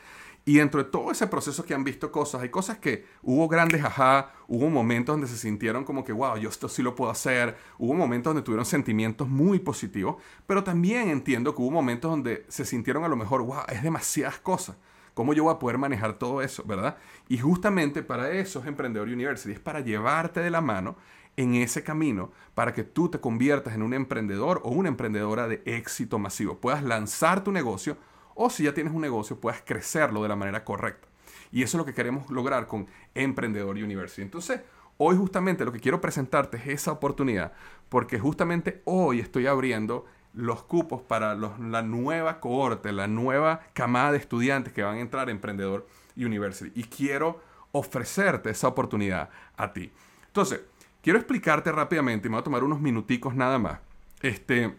Y 0.44 0.56
dentro 0.56 0.82
de 0.82 0.90
todo 0.90 1.10
ese 1.10 1.26
proceso 1.26 1.64
que 1.64 1.74
han 1.74 1.84
visto 1.84 2.10
cosas, 2.10 2.42
hay 2.42 2.48
cosas 2.48 2.78
que 2.78 3.04
hubo 3.22 3.46
grandes 3.46 3.84
ajá, 3.84 4.32
hubo 4.48 4.70
momentos 4.70 5.14
donde 5.14 5.26
se 5.26 5.36
sintieron 5.36 5.84
como 5.84 6.04
que, 6.04 6.12
wow, 6.12 6.36
yo 6.36 6.48
esto 6.48 6.68
sí 6.68 6.82
lo 6.82 6.94
puedo 6.94 7.10
hacer, 7.10 7.56
hubo 7.78 7.94
momentos 7.94 8.30
donde 8.30 8.44
tuvieron 8.44 8.64
sentimientos 8.64 9.28
muy 9.28 9.58
positivos, 9.58 10.16
pero 10.46 10.64
también 10.64 11.10
entiendo 11.10 11.54
que 11.54 11.62
hubo 11.62 11.70
momentos 11.70 12.10
donde 12.10 12.46
se 12.48 12.64
sintieron 12.64 13.04
a 13.04 13.08
lo 13.08 13.16
mejor, 13.16 13.42
wow, 13.42 13.62
es 13.68 13.82
demasiadas 13.82 14.38
cosas. 14.40 14.76
¿Cómo 15.12 15.34
yo 15.34 15.44
voy 15.44 15.54
a 15.54 15.58
poder 15.58 15.76
manejar 15.76 16.14
todo 16.14 16.40
eso, 16.40 16.64
verdad? 16.64 16.96
Y 17.28 17.38
justamente 17.38 18.02
para 18.02 18.30
eso 18.30 18.60
es 18.60 18.66
Emprendedor 18.66 19.08
University, 19.08 19.52
es 19.52 19.60
para 19.60 19.80
llevarte 19.80 20.40
de 20.40 20.50
la 20.50 20.60
mano 20.60 20.96
en 21.36 21.54
ese 21.54 21.82
camino 21.82 22.30
para 22.54 22.72
que 22.72 22.84
tú 22.84 23.08
te 23.08 23.20
conviertas 23.20 23.74
en 23.74 23.82
un 23.82 23.94
emprendedor 23.94 24.60
o 24.64 24.70
una 24.70 24.88
emprendedora 24.88 25.48
de 25.48 25.62
éxito 25.64 26.18
masivo. 26.18 26.58
Puedas 26.58 26.82
lanzar 26.82 27.44
tu 27.44 27.52
negocio 27.52 27.96
o 28.42 28.48
si 28.48 28.64
ya 28.64 28.72
tienes 28.72 28.94
un 28.94 29.02
negocio, 29.02 29.38
puedas 29.38 29.60
crecerlo 29.60 30.22
de 30.22 30.28
la 30.30 30.34
manera 30.34 30.64
correcta. 30.64 31.06
Y 31.52 31.62
eso 31.62 31.76
es 31.76 31.78
lo 31.78 31.84
que 31.84 31.92
queremos 31.92 32.30
lograr 32.30 32.66
con 32.66 32.86
Emprendedor 33.14 33.76
University. 33.76 34.22
Entonces, 34.22 34.62
hoy 34.96 35.14
justamente 35.14 35.62
lo 35.66 35.72
que 35.72 35.78
quiero 35.78 36.00
presentarte 36.00 36.56
es 36.56 36.66
esa 36.68 36.92
oportunidad, 36.92 37.52
porque 37.90 38.18
justamente 38.18 38.80
hoy 38.86 39.20
estoy 39.20 39.46
abriendo 39.46 40.06
los 40.32 40.62
cupos 40.62 41.02
para 41.02 41.34
la 41.34 41.82
nueva 41.82 42.40
cohorte, 42.40 42.92
la 42.92 43.08
nueva 43.08 43.60
camada 43.74 44.12
de 44.12 44.18
estudiantes 44.18 44.72
que 44.72 44.84
van 44.84 44.96
a 44.96 45.00
entrar 45.00 45.28
a 45.28 45.32
Emprendedor 45.32 45.86
University. 46.16 46.72
Y 46.74 46.84
quiero 46.84 47.42
ofrecerte 47.72 48.48
esa 48.48 48.68
oportunidad 48.68 49.28
a 49.58 49.74
ti. 49.74 49.92
Entonces, 50.28 50.62
quiero 51.02 51.18
explicarte 51.18 51.70
rápidamente, 51.72 52.28
y 52.28 52.30
me 52.30 52.36
voy 52.36 52.40
a 52.40 52.44
tomar 52.44 52.64
unos 52.64 52.80
minuticos 52.80 53.34
nada 53.34 53.58
más. 53.58 53.80
Este, 54.22 54.74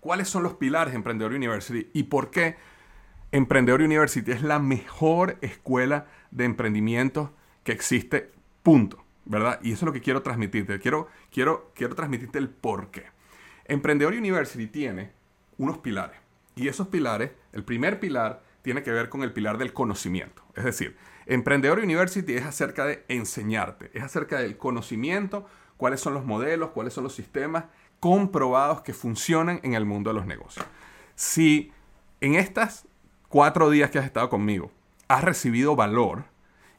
cuáles 0.00 0.28
son 0.28 0.42
los 0.42 0.54
pilares 0.54 0.92
de 0.92 0.96
Emprendedor 0.96 1.32
University 1.32 1.90
y 1.92 2.04
por 2.04 2.30
qué 2.30 2.56
Emprendedor 3.30 3.82
University 3.82 4.30
es 4.30 4.42
la 4.42 4.58
mejor 4.58 5.36
escuela 5.42 6.06
de 6.30 6.44
emprendimiento 6.44 7.34
que 7.62 7.72
existe, 7.72 8.30
punto, 8.62 9.04
¿verdad? 9.26 9.60
Y 9.62 9.72
eso 9.72 9.84
es 9.84 9.86
lo 9.86 9.92
que 9.92 10.00
quiero 10.00 10.22
transmitirte. 10.22 10.78
Quiero, 10.78 11.08
quiero, 11.30 11.70
quiero 11.74 11.94
transmitirte 11.94 12.38
el 12.38 12.48
por 12.48 12.90
qué. 12.90 13.04
Emprendedor 13.66 14.14
University 14.14 14.66
tiene 14.66 15.12
unos 15.58 15.78
pilares. 15.78 16.16
Y 16.56 16.68
esos 16.68 16.88
pilares, 16.88 17.32
el 17.52 17.64
primer 17.64 18.00
pilar 18.00 18.42
tiene 18.62 18.82
que 18.82 18.90
ver 18.90 19.10
con 19.10 19.22
el 19.22 19.32
pilar 19.32 19.58
del 19.58 19.72
conocimiento. 19.72 20.42
Es 20.54 20.64
decir, 20.64 20.96
Emprendedor 21.26 21.78
University 21.78 22.34
es 22.34 22.46
acerca 22.46 22.86
de 22.86 23.04
enseñarte, 23.08 23.90
es 23.92 24.02
acerca 24.02 24.40
del 24.40 24.56
conocimiento, 24.56 25.46
cuáles 25.76 26.00
son 26.00 26.14
los 26.14 26.24
modelos, 26.24 26.70
cuáles 26.70 26.94
son 26.94 27.04
los 27.04 27.14
sistemas 27.14 27.64
comprobados 28.00 28.82
que 28.82 28.92
funcionan 28.92 29.60
en 29.62 29.74
el 29.74 29.84
mundo 29.84 30.10
de 30.10 30.14
los 30.14 30.26
negocios. 30.26 30.64
Si 31.14 31.72
en 32.20 32.34
estas 32.34 32.86
cuatro 33.28 33.70
días 33.70 33.90
que 33.90 33.98
has 33.98 34.04
estado 34.04 34.28
conmigo 34.28 34.70
has 35.08 35.24
recibido 35.24 35.76
valor 35.76 36.24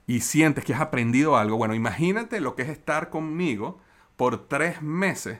y 0.07 0.21
sientes 0.21 0.63
que 0.63 0.73
has 0.73 0.81
aprendido 0.81 1.37
algo, 1.37 1.57
bueno, 1.57 1.75
imagínate 1.75 2.41
lo 2.41 2.55
que 2.55 2.63
es 2.63 2.69
estar 2.69 3.09
conmigo 3.09 3.79
por 4.15 4.47
tres 4.47 4.81
meses 4.81 5.39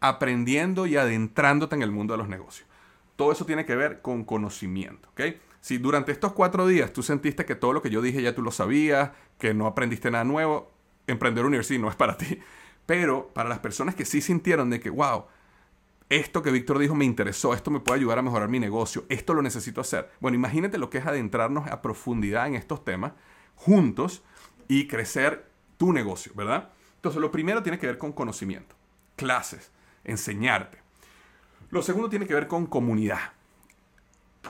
aprendiendo 0.00 0.86
y 0.86 0.96
adentrándote 0.96 1.76
en 1.76 1.82
el 1.82 1.90
mundo 1.90 2.14
de 2.14 2.18
los 2.18 2.28
negocios. 2.28 2.68
Todo 3.16 3.32
eso 3.32 3.44
tiene 3.44 3.66
que 3.66 3.76
ver 3.76 4.00
con 4.00 4.24
conocimiento, 4.24 5.08
¿ok? 5.10 5.20
Si 5.60 5.76
durante 5.76 6.10
estos 6.10 6.32
cuatro 6.32 6.66
días 6.66 6.92
tú 6.92 7.02
sentiste 7.02 7.44
que 7.44 7.54
todo 7.54 7.74
lo 7.74 7.82
que 7.82 7.90
yo 7.90 8.00
dije 8.00 8.22
ya 8.22 8.34
tú 8.34 8.42
lo 8.42 8.50
sabías, 8.50 9.10
que 9.38 9.52
no 9.52 9.66
aprendiste 9.66 10.10
nada 10.10 10.24
nuevo, 10.24 10.72
Emprender 11.06 11.44
University 11.44 11.78
no 11.78 11.88
es 11.88 11.96
para 11.96 12.16
ti. 12.16 12.38
Pero 12.90 13.30
para 13.32 13.48
las 13.48 13.60
personas 13.60 13.94
que 13.94 14.04
sí 14.04 14.20
sintieron 14.20 14.68
de 14.68 14.80
que, 14.80 14.90
wow, 14.90 15.26
esto 16.08 16.42
que 16.42 16.50
Víctor 16.50 16.80
dijo 16.80 16.96
me 16.96 17.04
interesó, 17.04 17.54
esto 17.54 17.70
me 17.70 17.78
puede 17.78 18.00
ayudar 18.00 18.18
a 18.18 18.22
mejorar 18.22 18.48
mi 18.48 18.58
negocio, 18.58 19.04
esto 19.08 19.32
lo 19.32 19.42
necesito 19.42 19.80
hacer. 19.80 20.10
Bueno, 20.18 20.34
imagínate 20.34 20.76
lo 20.76 20.90
que 20.90 20.98
es 20.98 21.06
adentrarnos 21.06 21.68
a 21.68 21.82
profundidad 21.82 22.48
en 22.48 22.56
estos 22.56 22.84
temas 22.84 23.12
juntos 23.54 24.24
y 24.66 24.88
crecer 24.88 25.48
tu 25.76 25.92
negocio, 25.92 26.32
¿verdad? 26.34 26.70
Entonces, 26.96 27.20
lo 27.20 27.30
primero 27.30 27.62
tiene 27.62 27.78
que 27.78 27.86
ver 27.86 27.96
con 27.96 28.10
conocimiento, 28.10 28.74
clases, 29.14 29.70
enseñarte. 30.02 30.78
Lo 31.70 31.82
segundo 31.82 32.08
tiene 32.08 32.26
que 32.26 32.34
ver 32.34 32.48
con 32.48 32.66
comunidad. 32.66 33.20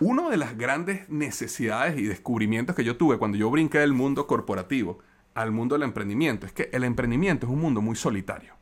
Una 0.00 0.30
de 0.30 0.38
las 0.38 0.56
grandes 0.56 1.06
necesidades 1.10 1.98
y 1.98 2.04
descubrimientos 2.04 2.74
que 2.74 2.84
yo 2.84 2.96
tuve 2.96 3.18
cuando 3.18 3.36
yo 3.36 3.50
brinqué 3.50 3.80
del 3.80 3.92
mundo 3.92 4.26
corporativo 4.26 5.00
al 5.34 5.52
mundo 5.52 5.74
del 5.74 5.82
emprendimiento 5.84 6.46
es 6.46 6.52
que 6.52 6.70
el 6.72 6.84
emprendimiento 6.84 7.46
es 7.46 7.52
un 7.52 7.60
mundo 7.60 7.80
muy 7.80 7.96
solitario. 7.96 8.54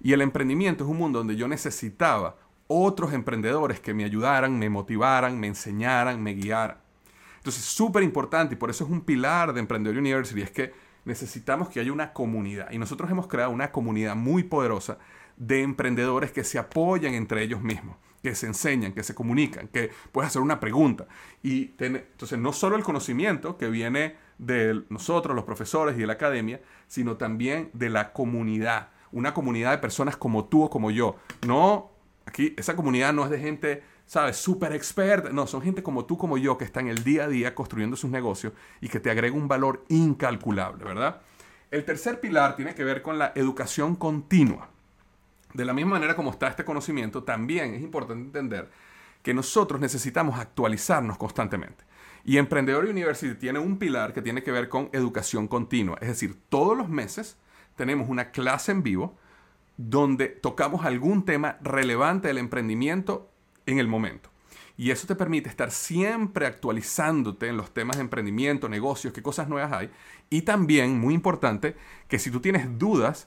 Y 0.00 0.12
el 0.12 0.20
emprendimiento 0.20 0.84
es 0.84 0.90
un 0.90 0.96
mundo 0.96 1.18
donde 1.18 1.36
yo 1.36 1.48
necesitaba 1.48 2.36
otros 2.68 3.12
emprendedores 3.12 3.80
que 3.80 3.94
me 3.94 4.04
ayudaran, 4.04 4.58
me 4.58 4.68
motivaran, 4.68 5.38
me 5.40 5.48
enseñaran, 5.48 6.22
me 6.22 6.34
guiaran. 6.34 6.78
Entonces, 7.38 7.64
súper 7.64 8.02
importante 8.02 8.54
y 8.54 8.58
por 8.58 8.70
eso 8.70 8.84
es 8.84 8.90
un 8.90 9.00
pilar 9.00 9.52
de 9.52 9.60
Emprendedor 9.60 9.98
University, 9.98 10.42
es 10.42 10.50
que 10.50 10.72
necesitamos 11.04 11.70
que 11.70 11.80
haya 11.80 11.92
una 11.92 12.12
comunidad. 12.12 12.70
Y 12.70 12.78
nosotros 12.78 13.10
hemos 13.10 13.26
creado 13.26 13.50
una 13.50 13.72
comunidad 13.72 14.14
muy 14.14 14.42
poderosa 14.42 14.98
de 15.36 15.62
emprendedores 15.62 16.30
que 16.30 16.44
se 16.44 16.58
apoyan 16.58 17.14
entre 17.14 17.42
ellos 17.42 17.62
mismos, 17.62 17.96
que 18.22 18.34
se 18.34 18.46
enseñan, 18.46 18.92
que 18.92 19.02
se 19.02 19.14
comunican, 19.14 19.68
que 19.68 19.90
puedes 20.12 20.28
hacer 20.28 20.42
una 20.42 20.60
pregunta. 20.60 21.06
Y 21.42 21.74
entonces, 21.78 22.38
no 22.38 22.52
solo 22.52 22.76
el 22.76 22.82
conocimiento 22.82 23.56
que 23.56 23.68
viene 23.68 24.16
de 24.38 24.82
nosotros, 24.88 25.34
los 25.34 25.44
profesores 25.44 25.96
y 25.96 26.00
de 26.00 26.06
la 26.06 26.14
academia, 26.14 26.60
sino 26.86 27.16
también 27.16 27.70
de 27.72 27.90
la 27.90 28.12
comunidad. 28.12 28.88
una 29.10 29.32
comunidad 29.32 29.70
de 29.70 29.78
personas 29.78 30.16
como 30.16 30.44
tú 30.44 30.64
o 30.64 30.70
como 30.70 30.90
yo. 30.90 31.16
No, 31.46 31.90
aquí 32.26 32.54
esa 32.58 32.76
comunidad 32.76 33.12
no 33.14 33.24
es 33.24 33.30
de 33.30 33.38
gente, 33.38 33.82
¿sabes? 34.06 34.36
Súper 34.36 34.74
experta. 34.74 35.30
No, 35.30 35.46
son 35.46 35.62
gente 35.62 35.82
como 35.82 36.04
tú, 36.04 36.18
como 36.18 36.36
yo, 36.36 36.58
que 36.58 36.66
está 36.66 36.80
en 36.80 36.88
el 36.88 37.02
día 37.02 37.24
a 37.24 37.28
día 37.28 37.54
construyendo 37.54 37.96
sus 37.96 38.10
negocios 38.10 38.52
y 38.82 38.88
que 38.88 39.00
te 39.00 39.10
agrega 39.10 39.34
un 39.34 39.48
valor 39.48 39.84
incalculable, 39.88 40.84
¿verdad? 40.84 41.22
El 41.70 41.84
tercer 41.84 42.20
pilar 42.20 42.54
tiene 42.56 42.74
que 42.74 42.84
ver 42.84 43.02
con 43.02 43.18
la 43.18 43.32
educación 43.34 43.96
continua. 43.96 44.68
De 45.54 45.64
la 45.64 45.72
misma 45.72 45.92
manera 45.92 46.14
como 46.14 46.30
está 46.30 46.48
este 46.48 46.64
conocimiento, 46.64 47.24
también 47.24 47.74
es 47.74 47.82
importante 47.82 48.24
entender 48.26 48.70
que 49.22 49.32
nosotros 49.32 49.80
necesitamos 49.80 50.38
actualizarnos 50.38 51.16
constantemente. 51.16 51.87
Y 52.28 52.36
Emprendedor 52.36 52.84
University 52.84 53.34
tiene 53.36 53.58
un 53.58 53.78
pilar 53.78 54.12
que 54.12 54.20
tiene 54.20 54.42
que 54.42 54.52
ver 54.52 54.68
con 54.68 54.90
educación 54.92 55.48
continua. 55.48 55.96
Es 56.02 56.08
decir, 56.08 56.36
todos 56.50 56.76
los 56.76 56.90
meses 56.90 57.38
tenemos 57.74 58.10
una 58.10 58.32
clase 58.32 58.70
en 58.70 58.82
vivo 58.82 59.16
donde 59.78 60.28
tocamos 60.28 60.84
algún 60.84 61.24
tema 61.24 61.56
relevante 61.62 62.28
del 62.28 62.36
emprendimiento 62.36 63.30
en 63.64 63.78
el 63.78 63.88
momento. 63.88 64.28
Y 64.76 64.90
eso 64.90 65.06
te 65.06 65.14
permite 65.14 65.48
estar 65.48 65.70
siempre 65.70 66.44
actualizándote 66.44 67.48
en 67.48 67.56
los 67.56 67.72
temas 67.72 67.96
de 67.96 68.02
emprendimiento, 68.02 68.68
negocios, 68.68 69.14
qué 69.14 69.22
cosas 69.22 69.48
nuevas 69.48 69.72
hay. 69.72 69.88
Y 70.28 70.42
también, 70.42 71.00
muy 71.00 71.14
importante, 71.14 71.76
que 72.08 72.18
si 72.18 72.30
tú 72.30 72.40
tienes 72.40 72.78
dudas, 72.78 73.26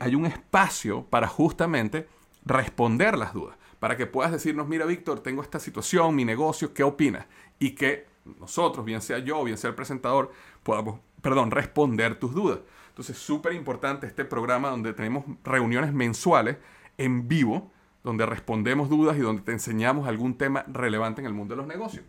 hay 0.00 0.14
un 0.14 0.26
espacio 0.26 1.06
para 1.06 1.28
justamente 1.28 2.06
responder 2.44 3.16
las 3.16 3.32
dudas. 3.32 3.56
Para 3.80 3.96
que 3.96 4.06
puedas 4.06 4.30
decirnos, 4.30 4.68
mira 4.68 4.86
Víctor, 4.86 5.20
tengo 5.20 5.42
esta 5.42 5.58
situación, 5.58 6.14
mi 6.14 6.24
negocio, 6.24 6.72
¿qué 6.72 6.84
opinas? 6.84 7.26
Y 7.62 7.76
que 7.76 8.06
nosotros, 8.40 8.84
bien 8.84 9.00
sea 9.00 9.18
yo, 9.18 9.44
bien 9.44 9.56
sea 9.56 9.70
el 9.70 9.76
presentador, 9.76 10.32
podamos, 10.62 10.98
perdón, 11.20 11.50
responder 11.52 12.18
tus 12.18 12.34
dudas. 12.34 12.58
Entonces, 12.88 13.16
súper 13.16 13.52
importante 13.52 14.06
este 14.06 14.24
programa 14.24 14.70
donde 14.70 14.92
tenemos 14.92 15.24
reuniones 15.44 15.92
mensuales 15.92 16.56
en 16.98 17.28
vivo 17.28 17.70
donde 18.02 18.26
respondemos 18.26 18.88
dudas 18.88 19.16
y 19.16 19.20
donde 19.20 19.42
te 19.42 19.52
enseñamos 19.52 20.08
algún 20.08 20.36
tema 20.36 20.64
relevante 20.66 21.20
en 21.20 21.26
el 21.26 21.34
mundo 21.34 21.54
de 21.54 21.58
los 21.58 21.66
negocios. 21.66 22.04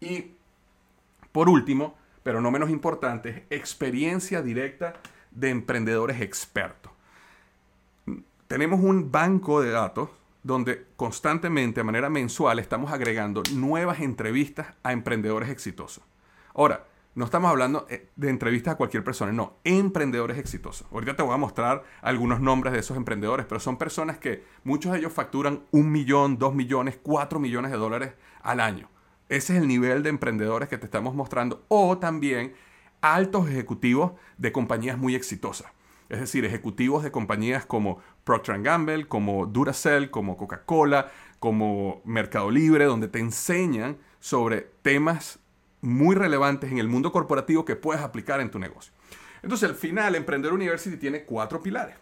Y 0.00 0.32
por 1.32 1.48
último, 1.48 1.96
pero 2.22 2.40
no 2.40 2.50
menos 2.50 2.70
importante, 2.70 3.46
experiencia 3.50 4.40
directa 4.40 4.94
de 5.30 5.50
emprendedores 5.50 6.20
expertos. 6.20 6.92
Tenemos 8.46 8.80
un 8.80 9.10
banco 9.10 9.60
de 9.60 9.70
datos 9.70 10.08
donde 10.44 10.86
constantemente, 10.94 11.80
de 11.80 11.84
manera 11.84 12.08
mensual, 12.08 12.60
estamos 12.60 12.92
agregando 12.92 13.42
nuevas 13.54 14.00
entrevistas 14.00 14.68
a 14.82 14.92
emprendedores 14.92 15.48
exitosos. 15.48 16.04
Ahora, 16.54 16.86
no 17.14 17.24
estamos 17.24 17.50
hablando 17.50 17.86
eh, 17.88 18.10
de 18.16 18.28
entrevistas 18.28 18.74
a 18.74 18.76
cualquier 18.76 19.02
persona, 19.02 19.32
no, 19.32 19.54
emprendedores 19.64 20.36
exitosos. 20.36 20.86
Ahorita 20.92 21.16
te 21.16 21.22
voy 21.22 21.32
a 21.32 21.38
mostrar 21.38 21.82
algunos 22.02 22.40
nombres 22.40 22.72
de 22.72 22.80
esos 22.80 22.96
emprendedores, 22.96 23.46
pero 23.46 23.58
son 23.58 23.78
personas 23.78 24.18
que 24.18 24.44
muchos 24.64 24.92
de 24.92 24.98
ellos 24.98 25.12
facturan 25.12 25.62
un 25.70 25.90
millón, 25.90 26.38
dos 26.38 26.54
millones, 26.54 26.98
cuatro 27.02 27.40
millones 27.40 27.70
de 27.70 27.78
dólares 27.78 28.14
al 28.42 28.60
año. 28.60 28.90
Ese 29.28 29.56
es 29.56 29.62
el 29.62 29.68
nivel 29.68 30.02
de 30.02 30.10
emprendedores 30.10 30.68
que 30.68 30.76
te 30.76 30.84
estamos 30.84 31.14
mostrando. 31.14 31.64
O 31.68 31.96
también 31.98 32.54
altos 33.00 33.48
ejecutivos 33.48 34.12
de 34.36 34.52
compañías 34.52 34.98
muy 34.98 35.14
exitosas. 35.14 35.72
Es 36.08 36.20
decir, 36.20 36.44
ejecutivos 36.44 37.02
de 37.02 37.10
compañías 37.10 37.64
como 37.64 37.98
Procter 38.24 38.60
Gamble, 38.62 39.06
como 39.06 39.46
Duracell, 39.46 40.10
como 40.10 40.36
Coca-Cola, 40.36 41.10
como 41.38 42.02
Mercado 42.04 42.50
Libre, 42.50 42.84
donde 42.84 43.08
te 43.08 43.18
enseñan 43.18 43.98
sobre 44.20 44.70
temas 44.82 45.38
muy 45.80 46.14
relevantes 46.14 46.70
en 46.72 46.78
el 46.78 46.88
mundo 46.88 47.12
corporativo 47.12 47.64
que 47.64 47.76
puedes 47.76 48.02
aplicar 48.02 48.40
en 48.40 48.50
tu 48.50 48.58
negocio. 48.58 48.92
Entonces, 49.42 49.68
al 49.68 49.74
final, 49.74 50.14
Emprender 50.14 50.52
University 50.52 50.96
tiene 50.96 51.24
cuatro 51.24 51.62
pilares. 51.62 51.96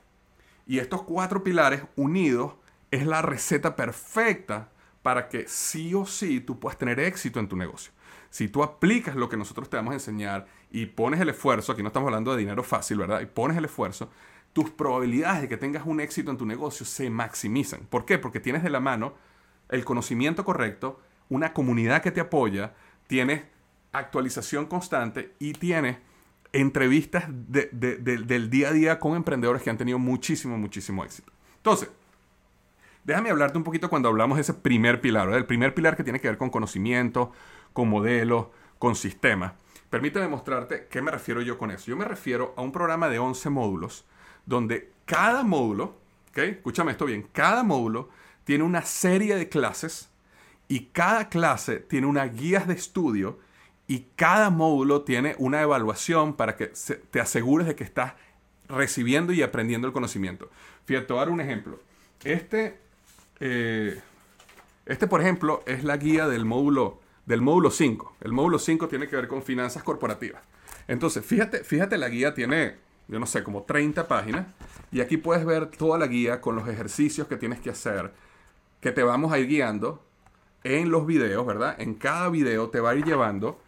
Y 0.66 0.78
estos 0.78 1.02
cuatro 1.02 1.42
pilares 1.42 1.82
unidos 1.96 2.54
es 2.92 3.06
la 3.06 3.22
receta 3.22 3.74
perfecta 3.74 4.70
para 5.02 5.28
que 5.28 5.48
sí 5.48 5.94
o 5.94 6.06
sí 6.06 6.40
tú 6.40 6.60
puedas 6.60 6.78
tener 6.78 7.00
éxito 7.00 7.40
en 7.40 7.48
tu 7.48 7.56
negocio. 7.56 7.92
Si 8.30 8.48
tú 8.48 8.62
aplicas 8.62 9.16
lo 9.16 9.28
que 9.28 9.36
nosotros 9.36 9.68
te 9.68 9.76
vamos 9.76 9.92
a 9.92 9.96
enseñar 9.96 10.46
y 10.72 10.86
pones 10.86 11.20
el 11.20 11.28
esfuerzo, 11.28 11.72
aquí 11.72 11.82
no 11.82 11.88
estamos 11.88 12.08
hablando 12.08 12.32
de 12.32 12.38
dinero 12.38 12.62
fácil, 12.62 12.98
¿verdad? 12.98 13.20
Y 13.20 13.26
pones 13.26 13.56
el 13.58 13.66
esfuerzo, 13.66 14.10
tus 14.52 14.70
probabilidades 14.70 15.42
de 15.42 15.48
que 15.48 15.56
tengas 15.58 15.86
un 15.86 16.00
éxito 16.00 16.30
en 16.30 16.38
tu 16.38 16.46
negocio 16.46 16.86
se 16.86 17.10
maximizan. 17.10 17.80
¿Por 17.88 18.06
qué? 18.06 18.18
Porque 18.18 18.40
tienes 18.40 18.62
de 18.62 18.70
la 18.70 18.80
mano 18.80 19.14
el 19.68 19.84
conocimiento 19.84 20.44
correcto, 20.44 21.00
una 21.28 21.52
comunidad 21.52 22.02
que 22.02 22.10
te 22.10 22.20
apoya, 22.20 22.74
tienes 23.06 23.42
actualización 23.92 24.66
constante 24.66 25.34
y 25.38 25.52
tiene 25.52 25.98
entrevistas 26.52 27.24
del 27.28 28.50
día 28.50 28.68
a 28.68 28.72
día 28.72 28.98
con 28.98 29.14
emprendedores 29.14 29.62
que 29.62 29.70
han 29.70 29.78
tenido 29.78 29.98
muchísimo, 29.98 30.58
muchísimo 30.58 31.04
éxito. 31.04 31.32
Entonces, 31.56 31.90
déjame 33.04 33.30
hablarte 33.30 33.58
un 33.58 33.64
poquito 33.64 33.88
cuando 33.90 34.08
hablamos 34.08 34.36
de 34.36 34.42
ese 34.42 34.54
primer 34.54 35.00
pilar, 35.00 35.32
el 35.32 35.46
primer 35.46 35.74
pilar 35.74 35.96
que 35.96 36.04
tiene 36.04 36.20
que 36.20 36.28
ver 36.28 36.38
con 36.38 36.50
conocimiento, 36.50 37.32
con 37.72 37.88
modelos, 37.88 38.46
con 38.78 38.96
sistemas. 38.96 39.52
Permíteme 39.92 40.26
mostrarte 40.26 40.86
qué 40.88 41.02
me 41.02 41.10
refiero 41.10 41.42
yo 41.42 41.58
con 41.58 41.70
eso. 41.70 41.84
Yo 41.88 41.98
me 41.98 42.06
refiero 42.06 42.54
a 42.56 42.62
un 42.62 42.72
programa 42.72 43.10
de 43.10 43.18
11 43.18 43.50
módulos 43.50 44.06
donde 44.46 44.90
cada 45.04 45.42
módulo, 45.42 45.98
¿ok? 46.30 46.38
Escúchame 46.38 46.92
esto 46.92 47.04
bien, 47.04 47.28
cada 47.30 47.62
módulo 47.62 48.08
tiene 48.44 48.64
una 48.64 48.86
serie 48.86 49.36
de 49.36 49.50
clases 49.50 50.08
y 50.66 50.86
cada 50.86 51.28
clase 51.28 51.76
tiene 51.76 52.06
una 52.06 52.24
guía 52.24 52.60
de 52.60 52.72
estudio 52.72 53.38
y 53.86 54.06
cada 54.16 54.48
módulo 54.48 55.02
tiene 55.02 55.34
una 55.36 55.60
evaluación 55.60 56.36
para 56.36 56.56
que 56.56 56.72
te 57.10 57.20
asegures 57.20 57.66
de 57.66 57.74
que 57.74 57.84
estás 57.84 58.14
recibiendo 58.70 59.34
y 59.34 59.42
aprendiendo 59.42 59.86
el 59.86 59.92
conocimiento. 59.92 60.48
Fíjate, 60.86 61.08
te 61.08 61.12
voy 61.12 61.20
a 61.20 61.26
dar 61.26 61.34
un 61.34 61.42
ejemplo. 61.42 61.78
Este, 62.24 62.78
eh, 63.40 64.00
este, 64.86 65.06
por 65.06 65.20
ejemplo, 65.20 65.62
es 65.66 65.84
la 65.84 65.98
guía 65.98 66.28
del 66.28 66.46
módulo, 66.46 67.01
del 67.26 67.40
módulo 67.40 67.70
5. 67.70 68.16
El 68.20 68.32
módulo 68.32 68.58
5 68.58 68.88
tiene 68.88 69.08
que 69.08 69.16
ver 69.16 69.28
con 69.28 69.42
finanzas 69.42 69.82
corporativas. 69.82 70.42
Entonces, 70.88 71.24
fíjate, 71.24 71.64
fíjate, 71.64 71.96
la 71.98 72.08
guía 72.08 72.34
tiene, 72.34 72.76
yo 73.08 73.18
no 73.18 73.26
sé, 73.26 73.42
como 73.42 73.62
30 73.62 74.08
páginas. 74.08 74.46
Y 74.90 75.00
aquí 75.00 75.16
puedes 75.16 75.44
ver 75.44 75.66
toda 75.66 75.98
la 75.98 76.06
guía 76.06 76.40
con 76.40 76.56
los 76.56 76.68
ejercicios 76.68 77.28
que 77.28 77.36
tienes 77.36 77.60
que 77.60 77.70
hacer, 77.70 78.12
que 78.80 78.92
te 78.92 79.02
vamos 79.02 79.32
a 79.32 79.38
ir 79.38 79.46
guiando 79.46 80.04
en 80.64 80.90
los 80.90 81.06
videos, 81.06 81.46
¿verdad? 81.46 81.74
En 81.78 81.94
cada 81.94 82.28
video 82.28 82.70
te 82.70 82.80
va 82.80 82.90
a 82.90 82.94
ir 82.94 83.04
llevando 83.04 83.60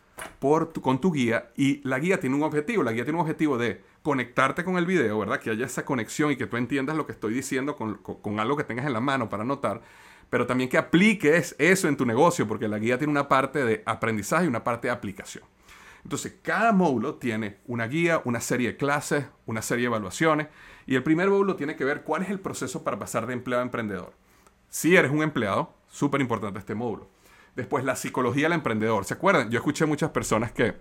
con 0.83 1.01
tu 1.01 1.13
guía 1.13 1.51
y 1.57 1.81
la 1.89 1.99
guía 1.99 2.21
tiene 2.21 2.37
un 2.37 2.43
objetivo. 2.43 2.83
La 2.83 2.93
guía 2.93 3.05
tiene 3.05 3.19
un 3.19 3.23
objetivo 3.23 3.59
de 3.59 3.83
conectarte 4.03 4.65
con 4.65 4.77
el 4.77 4.87
video, 4.87 5.19
¿verdad? 5.19 5.41
Que 5.41 5.51
haya 5.51 5.67
esa 5.67 5.85
conexión 5.85 6.31
y 6.31 6.37
que 6.37 6.47
tú 6.47 6.57
entiendas 6.57 6.97
lo 6.97 7.07
que 7.07 7.13
estoy 7.13 7.35
diciendo 7.35 7.77
con, 7.77 7.95
con, 7.97 8.39
algo 8.39 8.57
que 8.57 8.65
tengas 8.65 8.87
en 8.87 8.93
la 8.93 9.01
mano 9.01 9.29
para 9.29 9.43
anotar, 9.43 9.81
pero 10.35 10.49
también 10.49 10.69
que 10.69 10.77
apliques 10.77 11.55
eso 11.61 11.87
en 11.87 11.97
tu 11.97 12.05
negocio, 12.05 12.49
porque 12.49 12.67
la 12.67 12.81
guía 12.81 12.99
tiene 12.99 13.13
una 13.13 13.29
parte 13.29 13.65
de 13.65 13.85
aprendizaje 13.87 14.47
y 14.47 14.49
una 14.49 14.65
parte 14.65 14.89
de 14.89 14.93
aplicación. 14.93 15.45
Entonces, 16.03 16.35
cada 16.43 16.73
módulo 16.73 17.15
tiene 17.15 17.59
una 17.67 17.87
guía, 17.87 18.21
una 18.25 18.41
serie 18.41 18.73
de 18.73 18.77
clases, 18.77 19.27
una 19.47 19.63
serie 19.63 19.83
de 19.83 19.91
evaluaciones, 19.91 20.49
y 20.89 20.97
el 20.97 21.05
primer 21.05 21.31
módulo 21.31 21.55
tiene 21.55 21.77
que 21.77 21.85
ver 21.85 22.03
cuál 22.03 22.23
es 22.23 22.31
el 22.31 22.41
proceso 22.41 22.83
para 22.83 22.99
pasar 22.99 23.29
de 23.29 23.33
empleado 23.33 23.63
a 23.63 23.65
emprendedor. 23.65 24.13
Si 24.71 24.97
eres 24.97 25.13
un 25.13 25.23
empleado, 25.23 25.73
súper 25.89 26.21
importante 26.21 26.59
este 26.59 26.75
módulo. 26.75 27.09
Después, 27.55 27.85
la 27.85 27.95
psicología 27.95 28.47
del 28.47 28.55
emprendedor. 28.55 29.05
¿Se 29.05 29.15
acuerdan? 29.15 29.51
Yo 29.51 29.59
escuché 29.59 29.87
muchas 29.87 30.11
personas 30.11 30.51
que 30.51 30.75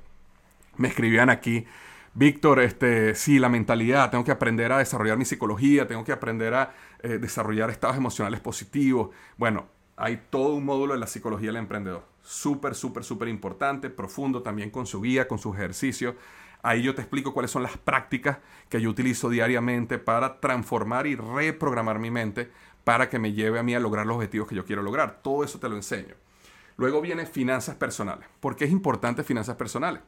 me 0.78 0.88
escribían 0.88 1.30
aquí, 1.30 1.68
Víctor, 2.16 2.60
este, 2.60 3.16
sí, 3.16 3.40
la 3.40 3.50
mentalidad, 3.50 4.12
tengo 4.12 4.24
que 4.24 4.32
aprender 4.32 4.72
a 4.72 4.78
desarrollar 4.78 5.18
mi 5.18 5.26
psicología, 5.26 5.88
tengo 5.88 6.04
que 6.04 6.12
aprender 6.12 6.54
a 6.54 6.76
eh, 7.02 7.18
desarrollar 7.18 7.72
estados 7.72 7.98
emocionales 7.98 8.40
positivos. 8.40 9.10
Bueno, 9.36 9.66
hay 9.96 10.22
todo 10.30 10.54
un 10.54 10.64
módulo 10.64 10.94
de 10.94 11.00
la 11.00 11.08
psicología 11.08 11.48
del 11.48 11.58
emprendedor. 11.58 12.06
Súper, 12.22 12.76
súper, 12.76 13.04
súper 13.04 13.30
importante, 13.30 13.90
profundo 13.90 14.44
también 14.44 14.70
con 14.70 14.86
su 14.86 15.02
guía, 15.02 15.28
con 15.28 15.40
sus 15.40 15.56
ejercicios. 15.56 16.14
Ahí 16.62 16.84
yo 16.84 16.94
te 16.94 17.02
explico 17.02 17.34
cuáles 17.34 17.50
son 17.50 17.64
las 17.64 17.78
prácticas 17.78 18.38
que 18.70 18.80
yo 18.80 18.92
utilizo 18.92 19.30
diariamente 19.30 19.98
para 19.98 20.40
transformar 20.40 21.08
y 21.08 21.16
reprogramar 21.16 21.98
mi 21.98 22.12
mente 22.12 22.52
para 22.84 23.10
que 23.10 23.18
me 23.18 23.34
lleve 23.34 23.58
a 23.58 23.64
mí 23.64 23.74
a 23.74 23.80
lograr 23.80 24.06
los 24.06 24.18
objetivos 24.18 24.48
que 24.48 24.56
yo 24.56 24.66
quiero 24.66 24.84
lograr. 24.84 25.22
Todo 25.24 25.44
eso 25.44 25.60
te 25.60 25.68
lo 25.68 25.76
enseño. 25.76 26.14
Luego 26.78 27.02
viene 27.02 27.26
finanzas 27.26 27.76
personales. 27.76 28.28
¿Por 28.40 28.56
qué 28.56 28.66
es 28.66 28.72
importante 28.72 29.24
finanzas 29.24 29.56
personales? 29.56 30.02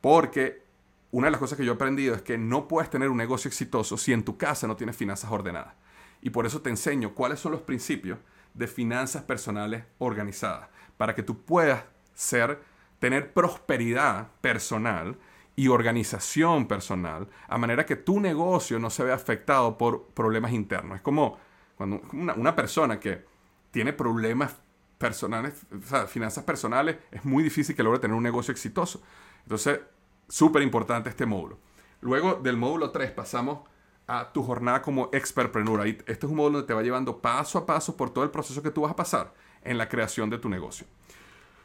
Porque 0.00 0.69
una 1.12 1.26
de 1.26 1.30
las 1.32 1.40
cosas 1.40 1.58
que 1.58 1.64
yo 1.64 1.72
he 1.72 1.74
aprendido 1.74 2.14
es 2.14 2.22
que 2.22 2.38
no 2.38 2.68
puedes 2.68 2.90
tener 2.90 3.08
un 3.08 3.16
negocio 3.16 3.48
exitoso 3.48 3.96
si 3.96 4.12
en 4.12 4.24
tu 4.24 4.36
casa 4.36 4.66
no 4.66 4.76
tienes 4.76 4.96
finanzas 4.96 5.30
ordenadas. 5.30 5.74
Y 6.22 6.30
por 6.30 6.46
eso 6.46 6.60
te 6.60 6.70
enseño 6.70 7.14
cuáles 7.14 7.40
son 7.40 7.52
los 7.52 7.62
principios 7.62 8.18
de 8.54 8.66
finanzas 8.66 9.22
personales 9.22 9.84
organizadas, 9.98 10.68
para 10.96 11.14
que 11.14 11.22
tú 11.22 11.44
puedas 11.44 11.84
ser, 12.14 12.60
tener 12.98 13.32
prosperidad 13.32 14.28
personal 14.40 15.16
y 15.56 15.68
organización 15.68 16.68
personal, 16.68 17.28
a 17.48 17.58
manera 17.58 17.86
que 17.86 17.96
tu 17.96 18.20
negocio 18.20 18.78
no 18.78 18.90
se 18.90 19.04
vea 19.04 19.14
afectado 19.14 19.78
por 19.78 20.06
problemas 20.08 20.52
internos. 20.52 20.96
Es 20.96 21.02
como 21.02 21.38
cuando 21.76 22.02
una, 22.12 22.34
una 22.34 22.54
persona 22.54 23.00
que 23.00 23.24
tiene 23.70 23.92
problemas 23.92 24.54
personales, 24.98 25.66
o 25.72 25.86
sea, 25.86 26.06
finanzas 26.06 26.44
personales, 26.44 26.98
es 27.10 27.24
muy 27.24 27.42
difícil 27.42 27.74
que 27.74 27.82
logre 27.82 28.00
tener 28.00 28.16
un 28.16 28.22
negocio 28.22 28.52
exitoso. 28.52 29.02
Entonces, 29.42 29.80
súper 30.30 30.62
importante 30.62 31.10
este 31.10 31.26
módulo. 31.26 31.58
Luego 32.00 32.36
del 32.36 32.56
módulo 32.56 32.90
3 32.90 33.10
pasamos 33.10 33.60
a 34.06 34.32
tu 34.32 34.42
jornada 34.42 34.80
como 34.80 35.10
expertpreneur. 35.12 35.86
Este 35.86 36.12
es 36.12 36.24
un 36.24 36.36
módulo 36.36 36.58
donde 36.58 36.66
te 36.66 36.74
va 36.74 36.82
llevando 36.82 37.18
paso 37.18 37.58
a 37.58 37.66
paso 37.66 37.96
por 37.96 38.10
todo 38.10 38.24
el 38.24 38.30
proceso 38.30 38.62
que 38.62 38.70
tú 38.70 38.82
vas 38.82 38.92
a 38.92 38.96
pasar 38.96 39.34
en 39.62 39.76
la 39.76 39.88
creación 39.88 40.30
de 40.30 40.38
tu 40.38 40.48
negocio. 40.48 40.86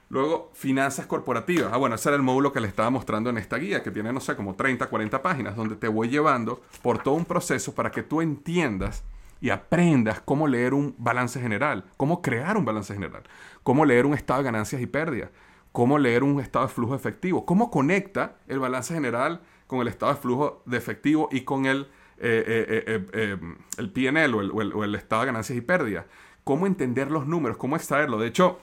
Luego, 0.10 0.52
finanzas 0.54 1.08
corporativas. 1.08 1.72
Ah, 1.74 1.78
bueno, 1.78 1.96
ese 1.96 2.10
era 2.10 2.16
el 2.16 2.22
módulo 2.22 2.52
que 2.52 2.60
le 2.60 2.68
estaba 2.68 2.90
mostrando 2.90 3.30
en 3.30 3.38
esta 3.38 3.58
guía, 3.58 3.82
que 3.82 3.90
tiene, 3.90 4.14
no 4.14 4.20
sé, 4.20 4.36
como 4.36 4.56
30, 4.56 4.88
40 4.88 5.22
páginas, 5.22 5.56
donde 5.56 5.76
te 5.76 5.88
voy 5.88 6.10
llevando 6.10 6.62
por 6.84 7.02
todo 7.02 7.16
un 7.16 7.26
proceso 7.26 7.74
para 7.74 7.90
que 7.90 8.04
tú 8.04 8.22
entiendas 8.22 9.04
y 9.42 9.50
aprendas 9.50 10.22
cómo 10.22 10.48
leer 10.48 10.74
un 10.74 10.96
balance 10.98 11.40
general, 11.40 11.86
cómo 11.98 12.22
crear 12.22 12.58
un 12.58 12.66
balance 12.66 12.94
general, 12.94 13.24
cómo 13.64 13.86
leer 13.86 14.06
un 14.06 14.14
estado 14.14 14.42
de 14.42 14.46
ganancias 14.46 14.82
y 14.82 14.88
pérdidas, 14.88 15.32
cómo 15.76 16.00
leer 16.00 16.24
un 16.24 16.40
estado 16.40 16.66
de 16.68 16.74
flujo 16.74 16.96
efectivo, 16.96 17.46
cómo 17.46 17.70
conecta 17.70 18.38
el 18.48 18.60
balance 18.60 18.94
general 18.94 19.42
con 19.68 19.82
el 19.82 19.90
estado 19.90 20.14
de 20.14 20.20
flujo 20.22 20.64
de 20.66 20.78
efectivo 20.78 21.28
y 21.34 21.42
con 21.42 21.66
el 21.66 21.90
eh, 22.18 22.46
eh, 22.48 23.06
eh, 23.12 23.38
el 23.78 23.90
PNL 23.90 24.34
o 24.36 24.84
el, 24.86 24.96
estado 24.96 25.24
de 25.24 25.26
ganancias 25.26 25.58
y 25.58 25.60
pérdidas. 25.60 26.06
Cómo 26.46 26.66
entender 26.66 27.12
los 27.12 27.28
números, 27.28 27.58
cómo 27.58 27.76
extraerlo. 27.76 28.18
De 28.18 28.28
hecho, 28.28 28.58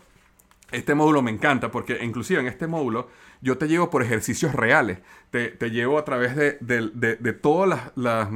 este 0.71 0.95
módulo 0.95 1.21
me 1.21 1.31
encanta 1.31 1.71
porque 1.71 2.03
inclusive 2.03 2.41
en 2.41 2.47
este 2.47 2.67
módulo 2.67 3.09
yo 3.43 3.59
te 3.59 3.69
llevo 3.69 3.91
por 3.91 4.03
ejercicios 4.03 4.55
reales, 4.55 5.01
te, 5.31 5.51
te 5.51 5.71
llevo 5.71 5.99
a 5.99 6.07
través 6.07 6.35
de, 6.35 6.57
de 6.63 7.33
todas 7.35 7.69
las, 7.69 7.93
las, 7.95 8.31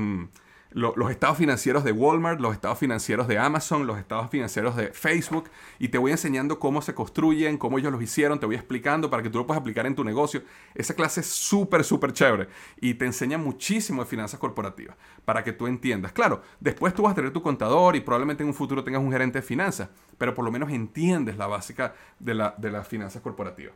los 0.77 1.11
estados 1.11 1.39
financieros 1.39 1.85
de 1.85 1.93
Walmart, 1.93 2.39
los 2.39 2.53
estados 2.53 2.79
financieros 2.79 3.27
de 3.29 3.39
Amazon, 3.39 3.87
los 3.87 3.99
estados 3.99 4.29
financieros 4.29 4.77
de 4.77 4.93
Facebook 4.93 5.49
y 5.79 5.89
te 5.89 5.97
voy 5.97 6.13
enseñando 6.13 6.59
cómo 6.59 6.83
se 6.83 6.95
construyen, 6.95 7.57
cómo 7.57 7.79
ellos 7.79 7.91
los 7.91 8.03
hicieron, 8.03 8.39
te 8.39 8.45
voy 8.45 8.57
explicando 8.57 9.09
para 9.09 9.23
que 9.23 9.31
tú 9.31 9.39
lo 9.39 9.47
puedas 9.47 9.63
aplicar 9.63 9.87
en 9.87 9.95
tu 9.95 10.05
negocio. 10.05 10.43
Esa 10.75 10.93
clase 10.93 11.21
es 11.21 11.29
súper, 11.29 11.83
súper 11.83 12.13
chévere 12.13 12.49
y 12.79 12.93
te 12.93 13.07
enseña 13.07 13.39
muchísimo 13.39 14.03
de 14.05 14.11
finanzas 14.11 14.39
corporativas 14.39 14.97
para 15.25 15.43
que 15.43 15.55
tú 15.55 15.67
entiendas. 15.67 16.13
Claro, 16.13 16.43
después 16.61 16.93
tú 16.93 17.05
vas 17.05 17.13
a 17.13 17.15
tener 17.15 17.33
tu 17.33 17.41
contador 17.41 17.97
y 17.97 18.01
probablemente 18.01 18.43
en 18.43 18.51
un 18.51 18.55
futuro 18.55 18.85
tengas 18.85 19.01
un 19.01 19.11
gerente 19.11 19.39
de 19.39 19.43
finanzas, 19.43 19.89
pero 20.19 20.35
por 20.35 20.45
lo 20.45 20.53
menos 20.53 20.71
entiendes 20.71 21.39
la 21.39 21.47
básica 21.47 21.95
de, 22.19 22.35
la, 22.35 22.55
de 22.59 22.71
las 22.71 22.87
finanzas 22.87 23.23
corporativas. 23.23 23.73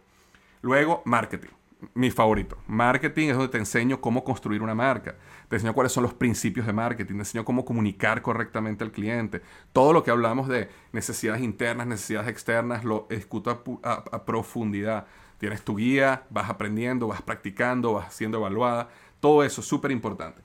Luego, 0.61 1.01
marketing 1.07 1.49
mi 1.95 2.11
favorito. 2.11 2.59
Marketing 2.66 3.28
es 3.28 3.37
donde 3.37 3.51
te 3.51 3.59
enseño 3.59 4.01
cómo 4.01 4.24
construir 4.24 4.62
una 4.62 4.74
marca. 4.74 5.16
Te 5.49 5.57
enseño 5.57 5.74
cuáles 5.74 5.93
son 5.93 6.03
los 6.03 6.14
principios 6.14 6.66
de 6.66 6.72
marketing. 6.72 7.14
Te 7.14 7.20
enseño 7.20 7.45
cómo 7.45 7.64
comunicar 7.64 8.22
correctamente 8.22 8.85
al 8.85 8.93
cliente. 8.93 9.43
Todo 9.72 9.93
lo 9.93 10.03
que 10.03 10.11
hablamos 10.11 10.49
de 10.49 10.68
necesidades 10.93 11.43
internas, 11.43 11.87
necesidades 11.87 12.28
externas, 12.28 12.85
lo 12.85 13.07
escuto 13.11 13.62
a, 13.83 14.24
profundidad. 14.24 15.07
Tienes 15.39 15.62
tu 15.62 15.76
guía, 15.76 16.24
vas 16.31 16.51
aprendiendo, 16.51 17.09
vas 17.09 17.22
practicando, 17.22 17.95
vas 17.95 18.14
siendo 18.14 18.39
evaluada. 18.39 18.89
Todo 19.20 19.43
eso 19.43 19.61
es 19.61 19.66
súper 19.66 19.91
importante. 19.91 20.43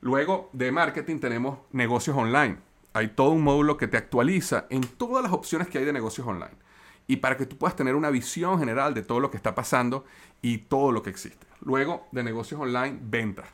Luego 0.00 0.48
de 0.52 0.70
marketing 0.70 1.18
tenemos 1.18 1.58
negocios 1.72 2.16
online. 2.16 2.58
Hay 2.92 3.08
todo 3.08 3.30
un 3.30 3.42
módulo 3.42 3.76
que 3.76 3.88
te 3.88 3.96
actualiza 3.96 4.66
en 4.70 4.82
todas 4.82 5.22
las 5.22 5.32
opciones 5.32 5.68
que 5.68 5.78
hay 5.78 5.84
de 5.84 5.92
negocios 5.92 6.26
online 6.26 6.67
y 7.08 7.16
para 7.16 7.36
que 7.36 7.46
tú 7.46 7.56
puedas 7.56 7.74
tener 7.74 7.96
una 7.96 8.10
visión 8.10 8.58
general 8.58 8.94
de 8.94 9.02
todo 9.02 9.18
lo 9.18 9.30
que 9.30 9.38
está 9.38 9.54
pasando 9.54 10.04
y 10.42 10.58
todo 10.58 10.92
lo 10.92 11.02
que 11.02 11.10
existe. 11.10 11.46
Luego, 11.62 12.06
de 12.12 12.22
negocios 12.22 12.60
online, 12.60 12.98
ventas. 13.00 13.46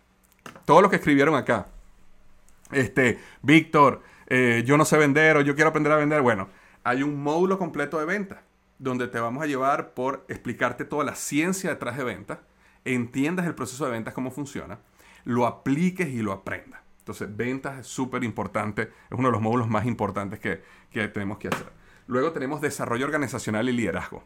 Todo 0.66 0.82
lo 0.82 0.90
que 0.90 0.96
escribieron 0.96 1.36
acá. 1.36 1.68
Este, 2.72 3.20
Víctor, 3.40 4.02
eh, 4.26 4.64
yo 4.66 4.76
no 4.76 4.84
sé 4.84 4.98
vender 4.98 5.36
o 5.36 5.40
yo 5.40 5.54
quiero 5.54 5.70
aprender 5.70 5.92
a 5.92 5.96
vender. 5.96 6.20
Bueno, 6.20 6.48
hay 6.82 7.04
un 7.04 7.22
módulo 7.22 7.56
completo 7.56 7.98
de 7.98 8.04
ventas 8.04 8.40
donde 8.78 9.06
te 9.06 9.20
vamos 9.20 9.42
a 9.42 9.46
llevar 9.46 9.94
por 9.94 10.26
explicarte 10.28 10.84
toda 10.84 11.04
la 11.04 11.14
ciencia 11.14 11.70
detrás 11.70 11.96
de 11.96 12.02
ventas, 12.02 12.38
entiendas 12.84 13.46
el 13.46 13.54
proceso 13.54 13.84
de 13.84 13.92
ventas, 13.92 14.14
cómo 14.14 14.32
funciona, 14.32 14.80
lo 15.24 15.46
apliques 15.46 16.08
y 16.08 16.22
lo 16.22 16.32
aprendas. 16.32 16.80
Entonces, 16.98 17.34
ventas 17.34 17.78
es 17.78 17.86
súper 17.86 18.24
importante, 18.24 18.82
es 18.82 19.18
uno 19.18 19.28
de 19.28 19.32
los 19.32 19.40
módulos 19.40 19.68
más 19.68 19.86
importantes 19.86 20.40
que, 20.40 20.62
que 20.90 21.06
tenemos 21.06 21.38
que 21.38 21.48
hacer. 21.48 21.83
Luego 22.06 22.32
tenemos 22.32 22.60
desarrollo 22.60 23.06
organizacional 23.06 23.68
y 23.68 23.72
liderazgo. 23.72 24.24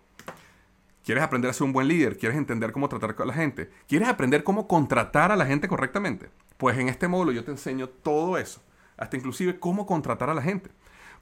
¿Quieres 1.05 1.25
aprender 1.25 1.51
a 1.51 1.55
ser 1.55 1.65
un 1.65 1.73
buen 1.73 1.89
líder? 1.89 2.19
¿Quieres 2.19 2.37
entender 2.37 2.73
cómo 2.73 2.89
tratar 2.89 3.15
con 3.15 3.29
la 3.29 3.35
gente? 3.35 3.71
¿Quieres 3.87 4.09
aprender 4.09 4.45
cómo 4.45 4.69
contratar 4.69 5.33
a 5.33 5.37
la 5.37 5.47
gente 5.47 5.69
correctamente? 5.69 6.29
Pues 6.59 6.77
en 6.77 6.89
este 6.89 7.09
módulo 7.09 7.33
yo 7.33 7.45
te 7.45 7.51
enseño 7.51 7.89
todo 7.89 8.37
eso, 8.37 8.61
hasta 8.97 9.17
inclusive 9.17 9.59
cómo 9.59 9.87
contratar 9.87 10.29
a 10.29 10.35
la 10.35 10.43
gente. 10.43 10.71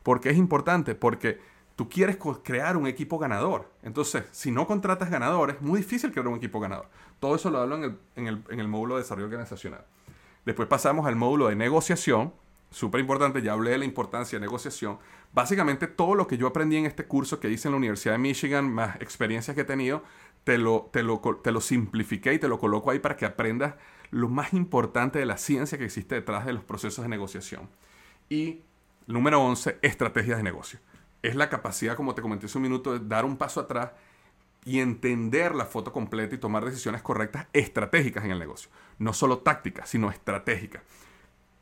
Porque 0.03 0.31
es 0.31 0.37
importante, 0.37 0.95
porque 0.95 1.41
tú 1.77 1.89
quieres 1.89 2.17
crear 2.43 2.77
un 2.77 2.87
equipo 2.87 3.19
ganador. 3.19 3.71
Entonces, 3.83 4.25
si 4.33 4.51
no 4.51 4.67
contratas 4.67 5.11
ganadores, 5.11 5.57
es 5.57 5.63
muy 5.63 5.81
difícil 5.81 6.11
crear 6.11 6.27
un 6.27 6.37
equipo 6.37 6.59
ganador. 6.59 6.89
Todo 7.21 7.37
eso 7.37 7.51
lo 7.51 7.61
hablo 7.61 7.77
en 7.77 7.85
el, 7.85 7.99
en 8.17 8.27
el, 8.27 8.45
en 8.49 8.61
el 8.61 8.67
módulo 8.67 8.97
de 8.97 9.03
desarrollo 9.03 9.27
organizacional. 9.27 9.85
Después 10.45 10.69
pasamos 10.69 11.07
al 11.07 11.17
módulo 11.17 11.49
de 11.49 11.55
negociación, 11.55 12.33
súper 12.71 13.01
importante, 13.01 13.43
ya 13.43 13.53
hablé 13.53 13.73
de 13.73 13.79
la 13.79 13.85
importancia 13.85 14.39
de 14.39 14.45
negociación. 14.45 14.99
Básicamente 15.33 15.87
todo 15.87 16.15
lo 16.15 16.27
que 16.27 16.39
yo 16.39 16.47
aprendí 16.47 16.77
en 16.77 16.87
este 16.87 17.07
curso 17.07 17.41
que 17.41 17.51
hice 17.51 17.69
en 17.69 17.73
la 17.73 17.79
Universidad 17.79 18.15
de 18.15 18.19
Michigan, 18.19 18.73
más 18.73 18.97
experiencias 18.97 19.55
que 19.55 19.63
he 19.63 19.65
tenido, 19.65 20.03
te 20.45 20.59
lo, 20.59 20.89
te 20.93 21.03
lo, 21.03 21.21
te 21.43 21.53
lo 21.53 21.61
simplifiqué 21.61 22.33
y 22.35 22.39
te 22.39 22.49
lo 22.49 22.59
coloco 22.59 22.91
ahí 22.91 22.99
para 23.01 23.17
que 23.17 23.27
aprendas 23.27 23.75
lo 24.11 24.29
más 24.29 24.53
importante 24.53 25.19
de 25.19 25.27
la 25.27 25.37
ciencia 25.37 25.77
que 25.77 25.85
existe 25.85 26.15
detrás 26.15 26.47
de 26.47 26.53
los 26.53 26.65
procesos 26.65 27.03
de 27.03 27.09
negociación. 27.09 27.69
Y 28.29 28.63
número 29.07 29.41
11, 29.43 29.79
estrategias 29.83 30.37
de 30.37 30.43
negocio. 30.43 30.79
Es 31.23 31.35
la 31.35 31.49
capacidad, 31.49 31.97
como 31.97 32.15
te 32.15 32.23
comenté 32.23 32.47
hace 32.47 32.59
un 32.59 32.63
minuto, 32.63 32.99
de 32.99 33.07
dar 33.07 33.25
un 33.25 33.37
paso 33.37 33.61
atrás 33.61 33.91
y 34.65 34.81
entender 34.81 35.55
la 35.55 35.65
foto 35.65 35.93
completa 35.93 36.35
y 36.35 36.39
tomar 36.39 36.65
decisiones 36.65 37.03
correctas 37.03 37.47
estratégicas 37.53 38.25
en 38.25 38.33
el 38.33 38.39
negocio. 38.39 38.71
No 38.99 39.13
solo 39.13 39.39
tácticas, 39.39 39.89
sino 39.89 40.11
estratégicas. 40.11 40.83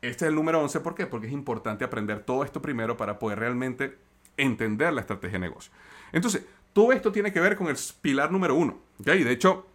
Este 0.09 0.25
es 0.25 0.29
el 0.29 0.35
número 0.35 0.61
11, 0.61 0.81
¿por 0.81 0.93
qué? 0.93 1.07
Porque 1.07 1.25
es 1.27 1.33
importante 1.33 1.83
aprender 1.83 2.19
todo 2.19 2.43
esto 2.43 2.61
primero 2.61 2.95
para 2.95 3.17
poder 3.17 3.39
realmente 3.39 3.97
entender 4.37 4.93
la 4.93 5.01
estrategia 5.01 5.39
de 5.39 5.47
negocio. 5.47 5.71
Entonces, 6.11 6.45
todo 6.73 6.91
esto 6.91 7.11
tiene 7.11 7.33
que 7.33 7.39
ver 7.39 7.55
con 7.55 7.67
el 7.67 7.75
pilar 8.01 8.31
número 8.31 8.53
1. 8.53 8.77
¿okay? 8.99 9.23
De 9.23 9.31
hecho, 9.31 9.65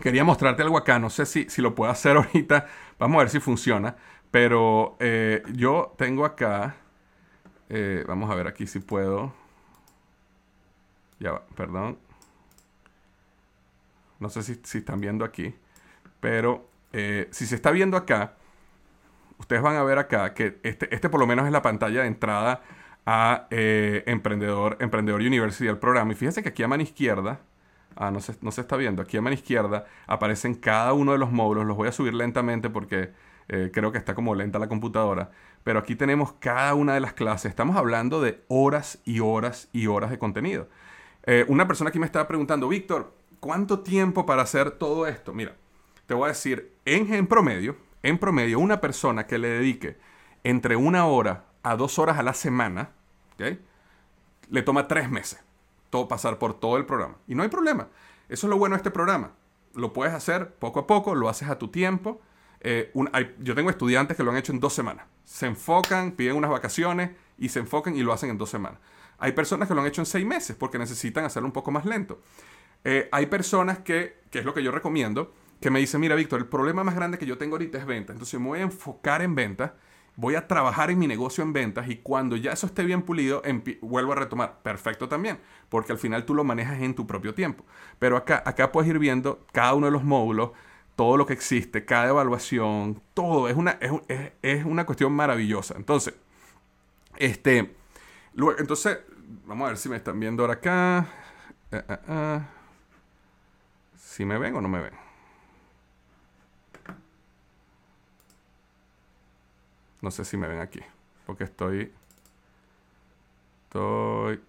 quería 0.00 0.24
mostrarte 0.24 0.62
algo 0.62 0.76
acá, 0.76 0.98
no 0.98 1.08
sé 1.08 1.24
si, 1.24 1.48
si 1.48 1.62
lo 1.62 1.74
puedo 1.74 1.90
hacer 1.90 2.16
ahorita, 2.16 2.66
vamos 2.98 3.16
a 3.16 3.18
ver 3.20 3.30
si 3.30 3.38
funciona, 3.38 3.94
pero 4.30 4.96
eh, 4.98 5.42
yo 5.52 5.94
tengo 5.96 6.24
acá, 6.24 6.76
eh, 7.68 8.04
vamos 8.08 8.28
a 8.28 8.34
ver 8.34 8.48
aquí 8.48 8.66
si 8.66 8.80
puedo, 8.80 9.32
ya 11.20 11.32
va, 11.32 11.46
perdón, 11.54 11.96
no 14.18 14.28
sé 14.30 14.42
si, 14.42 14.60
si 14.64 14.78
están 14.78 15.00
viendo 15.00 15.24
aquí, 15.24 15.54
pero 16.18 16.68
eh, 16.92 17.28
si 17.30 17.46
se 17.46 17.54
está 17.54 17.70
viendo 17.70 17.96
acá, 17.96 18.34
ustedes 19.40 19.62
van 19.62 19.76
a 19.76 19.82
ver 19.82 19.98
acá 19.98 20.34
que 20.34 20.60
este, 20.62 20.94
este 20.94 21.08
por 21.08 21.18
lo 21.18 21.26
menos 21.26 21.46
es 21.46 21.52
la 21.52 21.62
pantalla 21.62 22.02
de 22.02 22.06
entrada 22.06 22.62
a 23.06 23.46
eh, 23.50 24.04
Emprendedor, 24.06 24.76
Emprendedor 24.80 25.20
University, 25.20 25.66
el 25.66 25.78
programa. 25.78 26.12
Y 26.12 26.14
fíjense 26.14 26.42
que 26.42 26.50
aquí 26.50 26.62
a 26.62 26.68
mano 26.68 26.82
izquierda, 26.82 27.40
ah, 27.96 28.10
no, 28.10 28.20
se, 28.20 28.36
no 28.42 28.52
se 28.52 28.60
está 28.60 28.76
viendo, 28.76 29.02
aquí 29.02 29.16
a 29.16 29.22
mano 29.22 29.34
izquierda 29.34 29.86
aparecen 30.06 30.54
cada 30.54 30.92
uno 30.92 31.12
de 31.12 31.18
los 31.18 31.32
módulos. 31.32 31.66
Los 31.66 31.76
voy 31.76 31.88
a 31.88 31.92
subir 31.92 32.14
lentamente 32.14 32.68
porque 32.68 33.12
eh, 33.48 33.70
creo 33.72 33.90
que 33.90 33.98
está 33.98 34.14
como 34.14 34.34
lenta 34.34 34.58
la 34.58 34.68
computadora. 34.68 35.30
Pero 35.64 35.78
aquí 35.78 35.96
tenemos 35.96 36.32
cada 36.34 36.74
una 36.74 36.94
de 36.94 37.00
las 37.00 37.14
clases. 37.14 37.50
Estamos 37.50 37.76
hablando 37.76 38.20
de 38.20 38.42
horas 38.48 39.00
y 39.04 39.20
horas 39.20 39.68
y 39.72 39.86
horas 39.86 40.10
de 40.10 40.18
contenido. 40.18 40.68
Eh, 41.24 41.44
una 41.48 41.66
persona 41.66 41.88
aquí 41.88 41.98
me 41.98 42.06
estaba 42.06 42.28
preguntando, 42.28 42.68
Víctor, 42.68 43.14
¿cuánto 43.40 43.80
tiempo 43.80 44.26
para 44.26 44.42
hacer 44.42 44.70
todo 44.70 45.06
esto? 45.06 45.32
Mira, 45.32 45.56
te 46.06 46.14
voy 46.14 46.26
a 46.26 46.28
decir, 46.28 46.74
en, 46.84 47.12
en 47.12 47.26
promedio, 47.26 47.76
en 48.02 48.18
promedio, 48.18 48.58
una 48.58 48.80
persona 48.80 49.26
que 49.26 49.38
le 49.38 49.48
dedique 49.48 49.98
entre 50.44 50.76
una 50.76 51.06
hora 51.06 51.44
a 51.62 51.76
dos 51.76 51.98
horas 51.98 52.18
a 52.18 52.22
la 52.22 52.34
semana, 52.34 52.90
le 53.36 54.62
toma 54.62 54.88
tres 54.88 55.10
meses 55.10 55.40
todo, 55.90 56.08
pasar 56.08 56.38
por 56.38 56.58
todo 56.58 56.76
el 56.76 56.86
programa. 56.86 57.16
Y 57.26 57.34
no 57.34 57.42
hay 57.42 57.48
problema. 57.48 57.88
Eso 58.28 58.46
es 58.46 58.50
lo 58.50 58.56
bueno 58.56 58.74
de 58.74 58.78
este 58.78 58.90
programa. 58.90 59.32
Lo 59.74 59.92
puedes 59.92 60.14
hacer 60.14 60.54
poco 60.54 60.80
a 60.80 60.86
poco, 60.86 61.14
lo 61.14 61.28
haces 61.28 61.48
a 61.48 61.58
tu 61.58 61.68
tiempo. 61.68 62.20
Eh, 62.60 62.92
yo 63.40 63.54
tengo 63.54 63.70
estudiantes 63.70 64.16
que 64.16 64.22
lo 64.22 64.30
han 64.30 64.36
hecho 64.36 64.52
en 64.52 64.60
dos 64.60 64.72
semanas. 64.72 65.06
Se 65.24 65.46
enfocan, 65.46 66.12
piden 66.12 66.36
unas 66.36 66.50
vacaciones 66.50 67.10
y 67.38 67.48
se 67.48 67.58
enfocan 67.58 67.96
y 67.96 68.02
lo 68.02 68.12
hacen 68.12 68.30
en 68.30 68.38
dos 68.38 68.50
semanas. 68.50 68.78
Hay 69.18 69.32
personas 69.32 69.68
que 69.68 69.74
lo 69.74 69.80
han 69.82 69.86
hecho 69.86 70.00
en 70.00 70.06
seis 70.06 70.24
meses 70.24 70.56
porque 70.56 70.78
necesitan 70.78 71.24
hacerlo 71.24 71.46
un 71.46 71.52
poco 71.52 71.70
más 71.70 71.84
lento. 71.84 72.22
Eh, 72.84 73.08
hay 73.12 73.26
personas 73.26 73.80
que, 73.80 74.20
que 74.30 74.38
es 74.38 74.44
lo 74.44 74.54
que 74.54 74.62
yo 74.62 74.70
recomiendo, 74.70 75.34
que 75.60 75.70
me 75.70 75.78
dice, 75.78 75.98
mira 75.98 76.14
Víctor, 76.14 76.40
el 76.40 76.46
problema 76.46 76.82
más 76.84 76.94
grande 76.94 77.18
que 77.18 77.26
yo 77.26 77.36
tengo 77.38 77.54
ahorita 77.54 77.78
es 77.78 77.86
venta. 77.86 78.12
Entonces 78.12 78.40
me 78.40 78.46
voy 78.46 78.60
a 78.60 78.62
enfocar 78.62 79.22
en 79.22 79.34
ventas, 79.34 79.72
voy 80.16 80.34
a 80.34 80.48
trabajar 80.48 80.90
en 80.90 80.98
mi 80.98 81.06
negocio 81.06 81.44
en 81.44 81.52
ventas 81.52 81.88
y 81.88 81.96
cuando 81.96 82.36
ya 82.36 82.52
eso 82.52 82.66
esté 82.66 82.84
bien 82.84 83.02
pulido, 83.02 83.42
vuelvo 83.82 84.12
a 84.12 84.16
retomar. 84.16 84.62
Perfecto 84.62 85.08
también, 85.08 85.38
porque 85.68 85.92
al 85.92 85.98
final 85.98 86.24
tú 86.24 86.34
lo 86.34 86.44
manejas 86.44 86.80
en 86.80 86.94
tu 86.94 87.06
propio 87.06 87.34
tiempo. 87.34 87.64
Pero 87.98 88.16
acá, 88.16 88.42
acá 88.46 88.72
puedes 88.72 88.90
ir 88.90 88.98
viendo 88.98 89.46
cada 89.52 89.74
uno 89.74 89.86
de 89.86 89.92
los 89.92 90.02
módulos, 90.02 90.52
todo 90.96 91.16
lo 91.16 91.26
que 91.26 91.34
existe, 91.34 91.84
cada 91.84 92.08
evaluación, 92.08 93.02
todo. 93.14 93.48
Es 93.48 93.56
una, 93.56 93.78
es, 94.42 94.64
una 94.64 94.86
cuestión 94.86 95.12
maravillosa. 95.12 95.74
Entonces, 95.76 96.14
este, 97.16 97.74
luego, 98.34 98.58
entonces, 98.58 98.98
vamos 99.46 99.66
a 99.66 99.68
ver 99.68 99.76
si 99.76 99.88
me 99.90 99.96
están 99.96 100.18
viendo 100.18 100.42
ahora 100.42 100.54
acá. 100.54 101.06
Eh, 101.70 101.82
eh, 101.88 101.98
eh. 102.08 102.40
Si 103.96 104.24
me 104.24 104.38
ven 104.38 104.56
o 104.56 104.60
no 104.60 104.68
me 104.68 104.80
ven. 104.80 105.09
No 110.02 110.10
sé 110.10 110.24
si 110.24 110.36
me 110.36 110.48
ven 110.48 110.60
aquí. 110.60 110.80
Porque 111.26 111.44
estoy... 111.44 111.92
Estoy... 113.64 114.40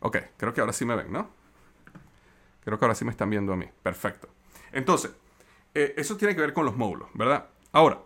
Ok, 0.00 0.16
creo 0.36 0.54
que 0.54 0.60
ahora 0.60 0.72
sí 0.72 0.84
me 0.84 0.94
ven, 0.94 1.12
¿no? 1.12 1.28
Creo 2.64 2.78
que 2.78 2.84
ahora 2.84 2.94
sí 2.94 3.04
me 3.04 3.10
están 3.10 3.30
viendo 3.30 3.52
a 3.52 3.56
mí. 3.56 3.66
Perfecto. 3.82 4.28
Entonces, 4.72 5.12
eh, 5.74 5.94
eso 5.96 6.16
tiene 6.16 6.34
que 6.34 6.40
ver 6.40 6.52
con 6.52 6.64
los 6.64 6.76
módulos, 6.76 7.08
¿verdad? 7.14 7.46
Ahora, 7.72 7.98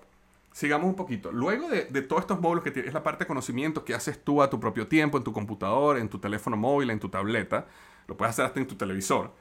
sigamos 0.52 0.86
un 0.86 0.94
poquito. 0.94 1.32
Luego 1.32 1.68
de, 1.68 1.84
todos 2.02 2.22
estos 2.22 2.40
módulos 2.40 2.62
que 2.64 2.70
tienes, 2.70 2.88
es 2.88 2.94
la 2.94 3.02
parte 3.02 3.24
de 3.24 3.28
conocimiento 3.28 3.84
que 3.84 3.94
haces 3.94 4.22
tú 4.22 4.42
a 4.42 4.50
tu 4.50 4.60
propio 4.60 4.86
tiempo, 4.86 5.18
en 5.18 5.24
tu 5.24 5.32
computador, 5.32 5.98
en 5.98 6.08
tu 6.08 6.18
teléfono 6.18 6.56
móvil, 6.56 6.90
en 6.90 7.00
tu 7.00 7.08
tableta, 7.08 7.66
lo 8.06 8.16
puedes 8.16 8.34
hacer 8.34 8.44
hasta 8.44 8.60
en 8.60 8.66
tu 8.66 8.76
televisor. 8.76 9.32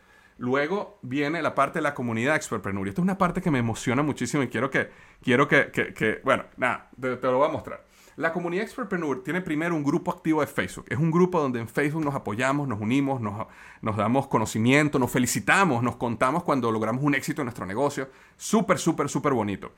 Luego 0.41 0.97
viene 1.03 1.39
la 1.43 1.53
parte 1.53 1.77
de 1.77 1.83
la 1.83 1.93
comunidad 1.93 2.35
Expertpreneur. 2.35 2.87
Esta 2.87 2.99
es 2.99 3.03
una 3.03 3.15
parte 3.15 3.43
que 3.43 3.51
me 3.51 3.59
emociona 3.59 4.01
muchísimo 4.01 4.41
y 4.41 4.47
quiero 4.47 4.71
que, 4.71 4.89
quiero 5.21 5.47
que, 5.47 6.19
bueno, 6.23 6.45
nada, 6.57 6.89
te, 6.99 7.15
lo 7.21 7.37
voy 7.37 7.47
a 7.47 7.51
mostrar. 7.51 7.85
La 8.15 8.33
comunidad 8.33 8.63
Expertpreneur 8.63 9.23
tiene 9.23 9.41
primero 9.41 9.75
un 9.75 9.83
grupo 9.83 10.09
activo 10.09 10.41
de 10.41 10.47
Facebook. 10.47 10.87
Es 10.89 10.97
un 10.97 11.11
grupo 11.11 11.39
donde 11.39 11.59
en 11.59 11.67
Facebook 11.67 12.03
nos 12.03 12.15
apoyamos, 12.15 12.67
nos 12.67 12.81
unimos, 12.81 13.21
nos, 13.21 13.45
nos 13.83 13.95
damos 13.95 14.25
conocimiento, 14.25 14.97
nos 14.97 15.11
felicitamos, 15.11 15.83
nos 15.83 15.97
contamos 15.97 16.43
cuando 16.43 16.71
logramos 16.71 17.03
un 17.03 17.13
éxito 17.13 17.43
en 17.43 17.45
nuestro 17.45 17.67
negocio. 17.67 18.09
Súper, 18.35 18.79
súper, 18.79 19.09
súper 19.09 19.33
bonito. 19.33 19.73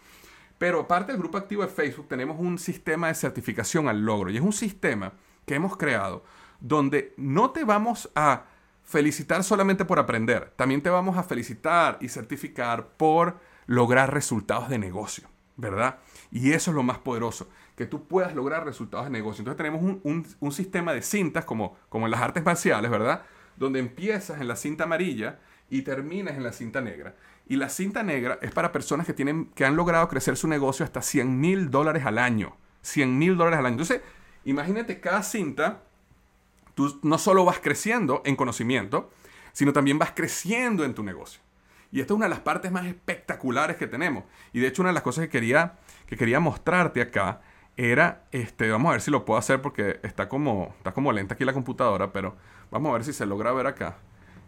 Pero 0.57 0.79
aparte 0.79 1.11
del 1.11 1.19
grupo 1.19 1.37
activo 1.37 1.63
de 1.63 1.67
Facebook, 1.67 2.07
tenemos 2.07 2.39
un 2.39 2.57
sistema 2.57 3.09
de 3.09 3.15
certificación 3.15 3.89
al 3.89 4.05
logro. 4.05 4.29
Y 4.29 4.37
es 4.37 4.41
un 4.41 4.53
sistema 4.53 5.11
que 5.45 5.55
hemos 5.55 5.75
creado 5.75 6.23
donde 6.61 7.13
no 7.17 7.51
te 7.51 7.65
vamos 7.65 8.09
a 8.15 8.45
felicitar 8.83 9.43
solamente 9.43 9.85
por 9.85 9.99
aprender, 9.99 10.51
también 10.55 10.81
te 10.81 10.89
vamos 10.89 11.17
a 11.17 11.23
felicitar 11.23 11.97
y 12.01 12.09
certificar 12.09 12.89
por 12.97 13.39
lograr 13.65 14.13
resultados 14.13 14.69
de 14.69 14.77
negocio, 14.77 15.27
¿verdad? 15.55 15.99
Y 16.31 16.51
eso 16.51 16.71
es 16.71 16.75
lo 16.75 16.83
más 16.83 16.99
poderoso, 16.99 17.49
que 17.75 17.85
tú 17.85 18.07
puedas 18.07 18.35
lograr 18.35 18.65
resultados 18.65 19.05
de 19.05 19.11
negocio. 19.11 19.41
Entonces 19.41 19.57
tenemos 19.57 19.99
un, 20.03 20.51
sistema 20.51 20.93
de 20.93 21.01
cintas, 21.01 21.45
como, 21.45 21.77
como 21.89 22.05
en 22.05 22.11
las 22.11 22.21
artes 22.21 22.43
marciales, 22.43 22.91
¿verdad? 22.91 23.23
Donde 23.55 23.79
empiezas 23.79 24.41
en 24.41 24.47
la 24.47 24.55
cinta 24.55 24.83
amarilla 24.83 25.39
y 25.69 25.81
terminas 25.81 26.35
en 26.35 26.43
la 26.43 26.51
cinta 26.51 26.81
negra. 26.81 27.15
Y 27.47 27.55
la 27.55 27.69
cinta 27.69 28.03
negra 28.03 28.37
es 28.41 28.51
para 28.51 28.71
personas 28.71 29.05
que, 29.05 29.13
tienen, 29.13 29.45
que 29.55 29.65
han 29.65 29.75
logrado 29.75 30.07
crecer 30.07 30.37
su 30.37 30.47
negocio 30.47 30.85
hasta 30.85 31.01
100 31.01 31.39
mil 31.39 31.71
dólares 31.71 32.05
al 32.05 32.17
año. 32.17 32.57
100 32.81 33.17
mil 33.17 33.37
dólares 33.37 33.59
al 33.59 33.65
año. 33.65 33.73
Entonces, 33.73 34.01
imagínate 34.45 34.99
cada 34.99 35.23
cinta, 35.23 35.83
tú 36.75 36.99
no 37.03 37.17
solo 37.17 37.45
vas 37.45 37.59
creciendo 37.59 38.21
en 38.25 38.35
conocimiento, 38.35 39.11
sino 39.51 39.73
también 39.73 39.99
vas 39.99 40.11
creciendo 40.11 40.83
en 40.83 40.93
tu 40.93 41.03
negocio. 41.03 41.41
Y 41.91 41.99
esta 41.99 42.13
es 42.13 42.17
una 42.17 42.25
de 42.25 42.31
las 42.31 42.39
partes 42.39 42.71
más 42.71 42.85
espectaculares 42.85 43.77
que 43.77 43.87
tenemos. 43.87 44.23
Y 44.51 44.59
de 44.59 44.67
hecho, 44.67 44.81
una 44.81 44.89
de 44.89 44.95
las 44.95 45.03
cosas 45.03 45.25
que 45.25 45.29
quería, 45.29 45.73
que 46.07 46.17
quería 46.17 46.39
mostrarte 46.39 47.01
acá 47.01 47.41
era, 47.77 48.25
este, 48.31 48.69
vamos 48.71 48.89
a 48.89 48.91
ver 48.93 49.01
si 49.01 49.11
lo 49.11 49.25
puedo 49.25 49.37
hacer 49.37 49.61
porque 49.61 49.99
está 50.03 50.27
como, 50.27 50.73
está 50.77 50.93
como 50.93 51.11
lenta 51.11 51.35
aquí 51.35 51.45
la 51.45 51.53
computadora, 51.53 52.11
pero 52.11 52.35
vamos 52.71 52.89
a 52.89 52.93
ver 52.93 53.03
si 53.03 53.13
se 53.13 53.25
logra 53.25 53.51
ver 53.51 53.67
acá. 53.67 53.97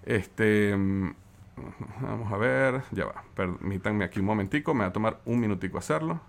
Este, 0.05 0.75
Vamos 2.01 2.31
a 2.31 2.37
ver. 2.37 2.83
Ya 2.91 3.05
va. 3.05 3.23
Permítanme 3.35 4.05
aquí 4.05 4.19
un 4.19 4.25
momentico. 4.25 4.73
Me 4.73 4.81
va 4.81 4.87
a 4.87 4.93
tomar 4.93 5.21
un 5.25 5.39
minutico 5.39 5.77
hacerlo. 5.77 6.19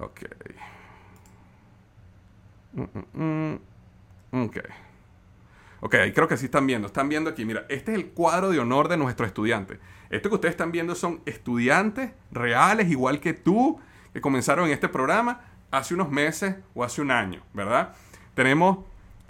Ok. 0.00 0.22
Mm, 2.74 2.82
mm, 2.82 3.22
mm. 3.54 3.60
Ok. 4.32 4.58
Ok, 5.80 5.94
creo 6.14 6.26
que 6.26 6.36
sí 6.36 6.46
están 6.46 6.66
viendo. 6.66 6.88
Están 6.88 7.08
viendo 7.08 7.30
aquí. 7.30 7.44
Mira, 7.44 7.64
este 7.68 7.92
es 7.92 7.98
el 7.98 8.08
cuadro 8.08 8.50
de 8.50 8.58
honor 8.58 8.88
de 8.88 8.96
nuestros 8.96 9.28
estudiantes. 9.28 9.78
Esto 10.10 10.28
que 10.28 10.36
ustedes 10.36 10.52
están 10.52 10.72
viendo 10.72 10.94
son 10.94 11.20
estudiantes 11.26 12.12
reales, 12.30 12.90
igual 12.90 13.20
que 13.20 13.34
tú, 13.34 13.78
que 14.12 14.20
comenzaron 14.20 14.66
en 14.66 14.72
este 14.72 14.88
programa 14.88 15.42
hace 15.70 15.94
unos 15.94 16.10
meses 16.10 16.56
o 16.74 16.82
hace 16.82 17.02
un 17.02 17.10
año, 17.10 17.42
¿verdad? 17.52 17.94
Tenemos 18.34 18.78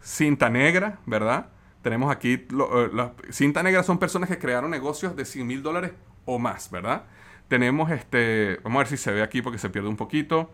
cinta 0.03 0.49
negra, 0.49 0.99
¿verdad? 1.05 1.49
Tenemos 1.83 2.11
aquí, 2.11 2.33
eh, 2.35 2.47
la 2.93 3.13
cinta 3.31 3.63
negra 3.63 3.83
son 3.83 3.99
personas 3.99 4.29
que 4.29 4.39
crearon 4.39 4.71
negocios 4.71 5.17
de 5.17 5.25
100 5.25 5.47
mil 5.47 5.63
dólares 5.63 5.93
o 6.25 6.39
más, 6.39 6.71
¿verdad? 6.71 7.05
Tenemos 7.49 7.91
este, 7.91 8.61
vamos 8.63 8.77
a 8.77 8.79
ver 8.81 8.89
si 8.89 8.97
se 8.97 9.11
ve 9.11 9.23
aquí 9.23 9.43
porque 9.43 9.59
se 9.59 9.71
pierde 9.71 9.89
un 9.89 9.97
poquito. 9.97 10.51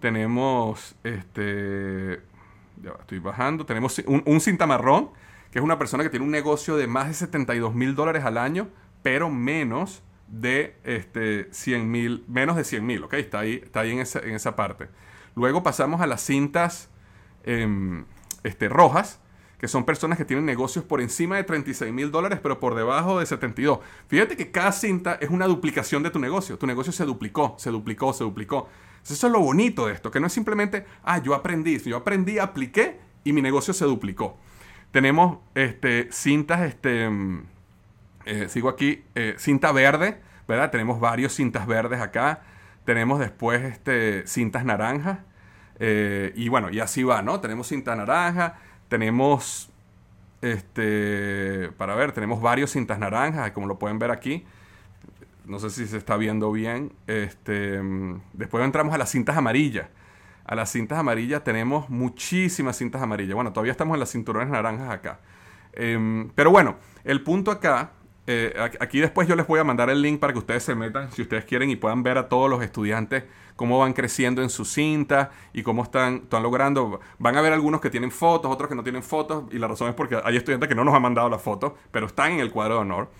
Tenemos 0.00 0.96
este, 1.04 2.22
ya 2.82 2.92
estoy 3.00 3.18
bajando. 3.18 3.66
Tenemos 3.66 4.00
un, 4.06 4.40
cinta 4.40 4.66
marrón, 4.66 5.10
que 5.50 5.58
es 5.58 5.64
una 5.64 5.78
persona 5.78 6.02
que 6.02 6.10
tiene 6.10 6.24
un 6.24 6.30
negocio 6.30 6.76
de 6.76 6.86
más 6.86 7.08
de 7.08 7.14
72 7.14 7.74
mil 7.74 7.94
dólares 7.94 8.24
al 8.24 8.38
año, 8.38 8.68
pero 9.02 9.30
menos 9.30 10.02
de 10.28 10.76
este, 10.84 11.52
100 11.52 11.90
mil, 11.90 12.24
menos 12.28 12.56
de 12.56 12.64
100 12.64 12.86
mil, 12.86 13.04
¿ok? 13.04 13.14
Está 13.14 13.40
ahí, 13.40 13.60
está 13.62 13.80
ahí 13.80 13.92
en, 13.92 14.00
esa, 14.00 14.20
en 14.20 14.34
esa 14.34 14.56
parte. 14.56 14.88
Luego 15.34 15.62
pasamos 15.62 16.00
a 16.00 16.06
las 16.06 16.22
cintas 16.22 16.88
em, 17.44 18.04
este, 18.44 18.68
rojas, 18.68 19.20
que 19.58 19.68
son 19.68 19.84
personas 19.84 20.16
que 20.16 20.24
tienen 20.24 20.46
negocios 20.46 20.84
por 20.84 21.02
encima 21.02 21.36
de 21.36 21.44
36 21.44 21.92
mil 21.92 22.10
dólares, 22.10 22.38
pero 22.42 22.60
por 22.60 22.74
debajo 22.74 23.18
de 23.20 23.26
72. 23.26 23.80
Fíjate 24.08 24.36
que 24.36 24.50
cada 24.50 24.72
cinta 24.72 25.18
es 25.20 25.28
una 25.28 25.46
duplicación 25.46 26.02
de 26.02 26.10
tu 26.10 26.18
negocio. 26.18 26.56
Tu 26.56 26.66
negocio 26.66 26.92
se 26.92 27.04
duplicó, 27.04 27.56
se 27.58 27.70
duplicó, 27.70 28.12
se 28.14 28.24
duplicó. 28.24 28.68
Eso 29.02 29.26
es 29.26 29.32
lo 29.32 29.40
bonito 29.40 29.86
de 29.86 29.94
esto, 29.94 30.10
que 30.10 30.20
no 30.20 30.26
es 30.26 30.32
simplemente, 30.32 30.84
ah, 31.02 31.18
yo 31.18 31.34
aprendí, 31.34 31.78
yo 31.78 31.96
aprendí, 31.96 32.38
apliqué 32.38 32.98
y 33.24 33.32
mi 33.32 33.42
negocio 33.42 33.74
se 33.74 33.84
duplicó. 33.84 34.36
Tenemos 34.90 35.38
este, 35.54 36.08
cintas, 36.10 36.62
este, 36.62 37.08
mm, 37.08 37.44
eh, 38.26 38.48
sigo 38.48 38.68
aquí, 38.68 39.04
eh, 39.14 39.34
cinta 39.38 39.72
verde, 39.72 40.20
¿verdad? 40.48 40.70
Tenemos 40.70 41.00
varios 41.00 41.34
cintas 41.34 41.66
verdes 41.66 42.00
acá. 42.00 42.42
Tenemos 42.84 43.20
después 43.20 43.62
este, 43.62 44.26
cintas 44.26 44.64
naranjas. 44.64 45.18
Eh, 45.78 46.32
y 46.36 46.48
bueno, 46.48 46.70
y 46.70 46.80
así 46.80 47.02
va, 47.04 47.22
¿no? 47.22 47.40
Tenemos 47.40 47.68
cinta 47.68 47.94
naranja, 47.96 48.58
tenemos, 48.88 49.70
este, 50.42 51.70
para 51.78 51.94
ver, 51.94 52.12
tenemos 52.12 52.42
varios 52.42 52.72
cintas 52.72 52.98
naranjas, 52.98 53.52
como 53.52 53.66
lo 53.66 53.78
pueden 53.78 53.98
ver 53.98 54.10
aquí. 54.10 54.44
No 55.50 55.58
sé 55.58 55.68
si 55.70 55.86
se 55.88 55.96
está 55.96 56.16
viendo 56.16 56.52
bien. 56.52 56.92
Este, 57.08 57.80
después 58.32 58.64
entramos 58.64 58.94
a 58.94 58.98
las 58.98 59.10
cintas 59.10 59.36
amarillas. 59.36 59.88
A 60.44 60.54
las 60.54 60.70
cintas 60.70 60.98
amarillas 60.98 61.42
tenemos 61.42 61.90
muchísimas 61.90 62.76
cintas 62.76 63.02
amarillas. 63.02 63.34
Bueno, 63.34 63.52
todavía 63.52 63.72
estamos 63.72 63.94
en 63.94 64.00
las 64.00 64.12
cinturones 64.12 64.48
naranjas 64.48 64.88
acá. 64.90 65.18
Em, 65.72 66.30
pero 66.36 66.52
bueno, 66.52 66.76
el 67.02 67.22
punto 67.22 67.50
acá 67.50 67.90
eh, 68.32 68.54
aquí 68.78 69.00
después 69.00 69.26
yo 69.26 69.34
les 69.34 69.44
voy 69.44 69.58
a 69.58 69.64
mandar 69.64 69.90
el 69.90 70.00
link 70.00 70.20
para 70.20 70.32
que 70.32 70.38
ustedes 70.38 70.62
se 70.62 70.76
metan, 70.76 71.10
si 71.10 71.22
ustedes 71.22 71.44
quieren, 71.44 71.68
y 71.68 71.74
puedan 71.74 72.04
ver 72.04 72.16
a 72.16 72.28
todos 72.28 72.48
los 72.48 72.62
estudiantes 72.62 73.24
cómo 73.56 73.80
van 73.80 73.92
creciendo 73.92 74.40
en 74.40 74.50
su 74.50 74.64
cinta 74.64 75.32
y 75.52 75.64
cómo 75.64 75.82
están, 75.82 76.20
están 76.22 76.44
logrando. 76.44 77.00
Van 77.18 77.36
a 77.36 77.40
ver 77.40 77.52
algunos 77.52 77.80
que 77.80 77.90
tienen 77.90 78.12
fotos, 78.12 78.52
otros 78.52 78.68
que 78.68 78.76
no 78.76 78.84
tienen 78.84 79.02
fotos, 79.02 79.44
y 79.50 79.58
la 79.58 79.66
razón 79.66 79.88
es 79.88 79.96
porque 79.96 80.20
hay 80.22 80.36
estudiantes 80.36 80.68
que 80.68 80.76
no 80.76 80.84
nos 80.84 80.94
han 80.94 81.02
mandado 81.02 81.28
las 81.28 81.42
fotos, 81.42 81.72
pero 81.90 82.06
están 82.06 82.32
en 82.32 82.38
el 82.40 82.52
cuadro 82.52 82.74
de 82.74 82.80
honor. 82.82 83.10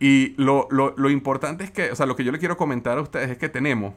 Y 0.00 0.34
lo, 0.42 0.66
lo 0.70 1.10
importante 1.10 1.62
es 1.62 1.70
que, 1.70 1.92
o 1.92 1.94
sea, 1.94 2.06
lo 2.06 2.16
que 2.16 2.24
yo 2.24 2.32
le 2.32 2.38
quiero 2.38 2.56
comentar 2.56 2.98
a 2.98 3.02
ustedes 3.02 3.30
es 3.30 3.38
que 3.38 3.48
tenemos, 3.50 3.94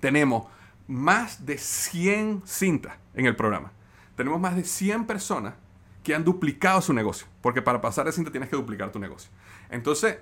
tenemos 0.00 0.46
más 0.88 1.44
de 1.44 1.58
100 1.58 2.42
cintas 2.46 2.94
en 3.14 3.26
el 3.26 3.36
programa. 3.36 3.72
Tenemos 4.16 4.40
más 4.40 4.56
de 4.56 4.64
100 4.64 5.06
personas 5.06 5.54
que 6.02 6.14
han 6.14 6.24
duplicado 6.24 6.80
su 6.80 6.92
negocio. 6.92 7.26
Porque 7.42 7.62
para 7.62 7.80
pasar 7.80 8.06
de 8.06 8.12
cinta 8.12 8.30
tienes 8.30 8.48
que 8.48 8.56
duplicar 8.56 8.92
tu 8.92 8.98
negocio. 8.98 9.30
Entonces, 9.70 10.18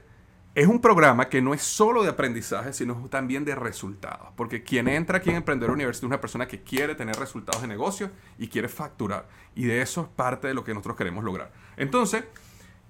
es 0.55 0.67
un 0.67 0.81
programa 0.81 1.29
que 1.29 1.43
no 1.43 1.53
es 1.53 1.63
solo 1.63 2.03
de 2.03 2.09
aprendizaje, 2.09 2.73
sino 2.73 2.95
también 3.11 3.45
de 3.45 3.55
resultados. 3.55 4.29
Porque 4.37 4.63
quien 4.63 4.89
entra 4.89 5.19
aquí 5.19 5.31
en 5.31 5.37
Emprendedor 5.37 5.75
University 5.75 6.07
es 6.07 6.09
una 6.09 6.21
persona 6.21 6.49
que 6.49 6.63
quiere 6.63 6.95
tener 6.95 7.17
resultados 7.17 7.61
de 7.61 7.69
negocio 7.69 8.11
y 8.39 8.49
quiere 8.49 8.69
facturar. 8.69 9.29
Y 9.55 9.65
de 9.65 9.83
eso 9.83 10.03
es 10.03 10.09
parte 10.09 10.49
de 10.49 10.55
lo 10.55 10.65
que 10.65 10.73
nosotros 10.73 10.97
queremos 10.97 11.23
lograr. 11.23 11.53
Entonces, 11.77 12.25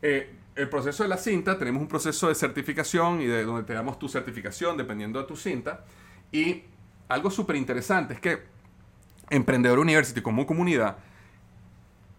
eh, 0.01 0.33
el 0.57 0.69
proceso 0.69 1.03
de 1.03 1.09
la 1.09 1.17
cinta, 1.17 1.59
tenemos 1.59 1.83
un 1.83 1.89
proceso 1.89 2.29
de 2.29 2.35
certificación 2.35 3.21
y 3.21 3.27
de 3.27 3.45
donde 3.45 3.65
te 3.65 3.73
damos 3.73 3.99
tu 3.99 4.09
certificación 4.09 4.77
dependiendo 4.77 5.21
de 5.21 5.27
tu 5.27 5.37
cinta. 5.37 5.85
Y 6.31 6.63
algo 7.09 7.31
súper 7.31 7.57
interesante 7.57 8.15
es 8.15 8.21
que 8.21 8.43
Emprendedor 9.31 9.79
University 9.79 10.21
como 10.21 10.47
comunidad 10.47 10.99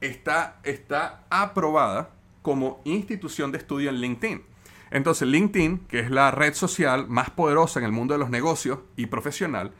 está, 0.01 0.59
está 0.63 1.23
aprobada 1.29 2.09
como 2.41 2.81
institución 2.83 3.51
de 3.51 3.59
estudio 3.59 3.89
en 3.89 3.97
LinkedIn. 3.97 4.43
Entonces 4.91 5.27
LinkedIn, 5.27 5.79
que 5.87 5.99
es 5.99 6.11
la 6.11 6.31
red 6.31 6.53
social 6.53 7.07
más 7.07 7.29
poderosa 7.29 7.79
en 7.79 7.85
el 7.85 7.91
mundo 7.91 8.13
de 8.13 8.19
los 8.19 8.29
negocios 8.29 8.79
y 8.95 9.07
profesional, 9.07 9.71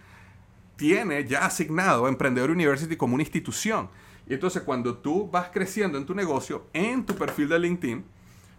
tiene 0.77 1.25
ya 1.25 1.45
asignado 1.45 2.07
Emprendedor 2.07 2.51
University 2.51 2.95
como 2.95 3.15
una 3.15 3.23
institución. 3.23 3.89
Y 4.27 4.33
entonces 4.33 4.63
cuando 4.63 4.97
tú 4.97 5.29
vas 5.29 5.49
creciendo 5.53 5.97
en 5.97 6.05
tu 6.05 6.15
negocio, 6.15 6.67
en 6.73 7.05
tu 7.05 7.15
perfil 7.15 7.49
de 7.49 7.59
LinkedIn, 7.59 8.14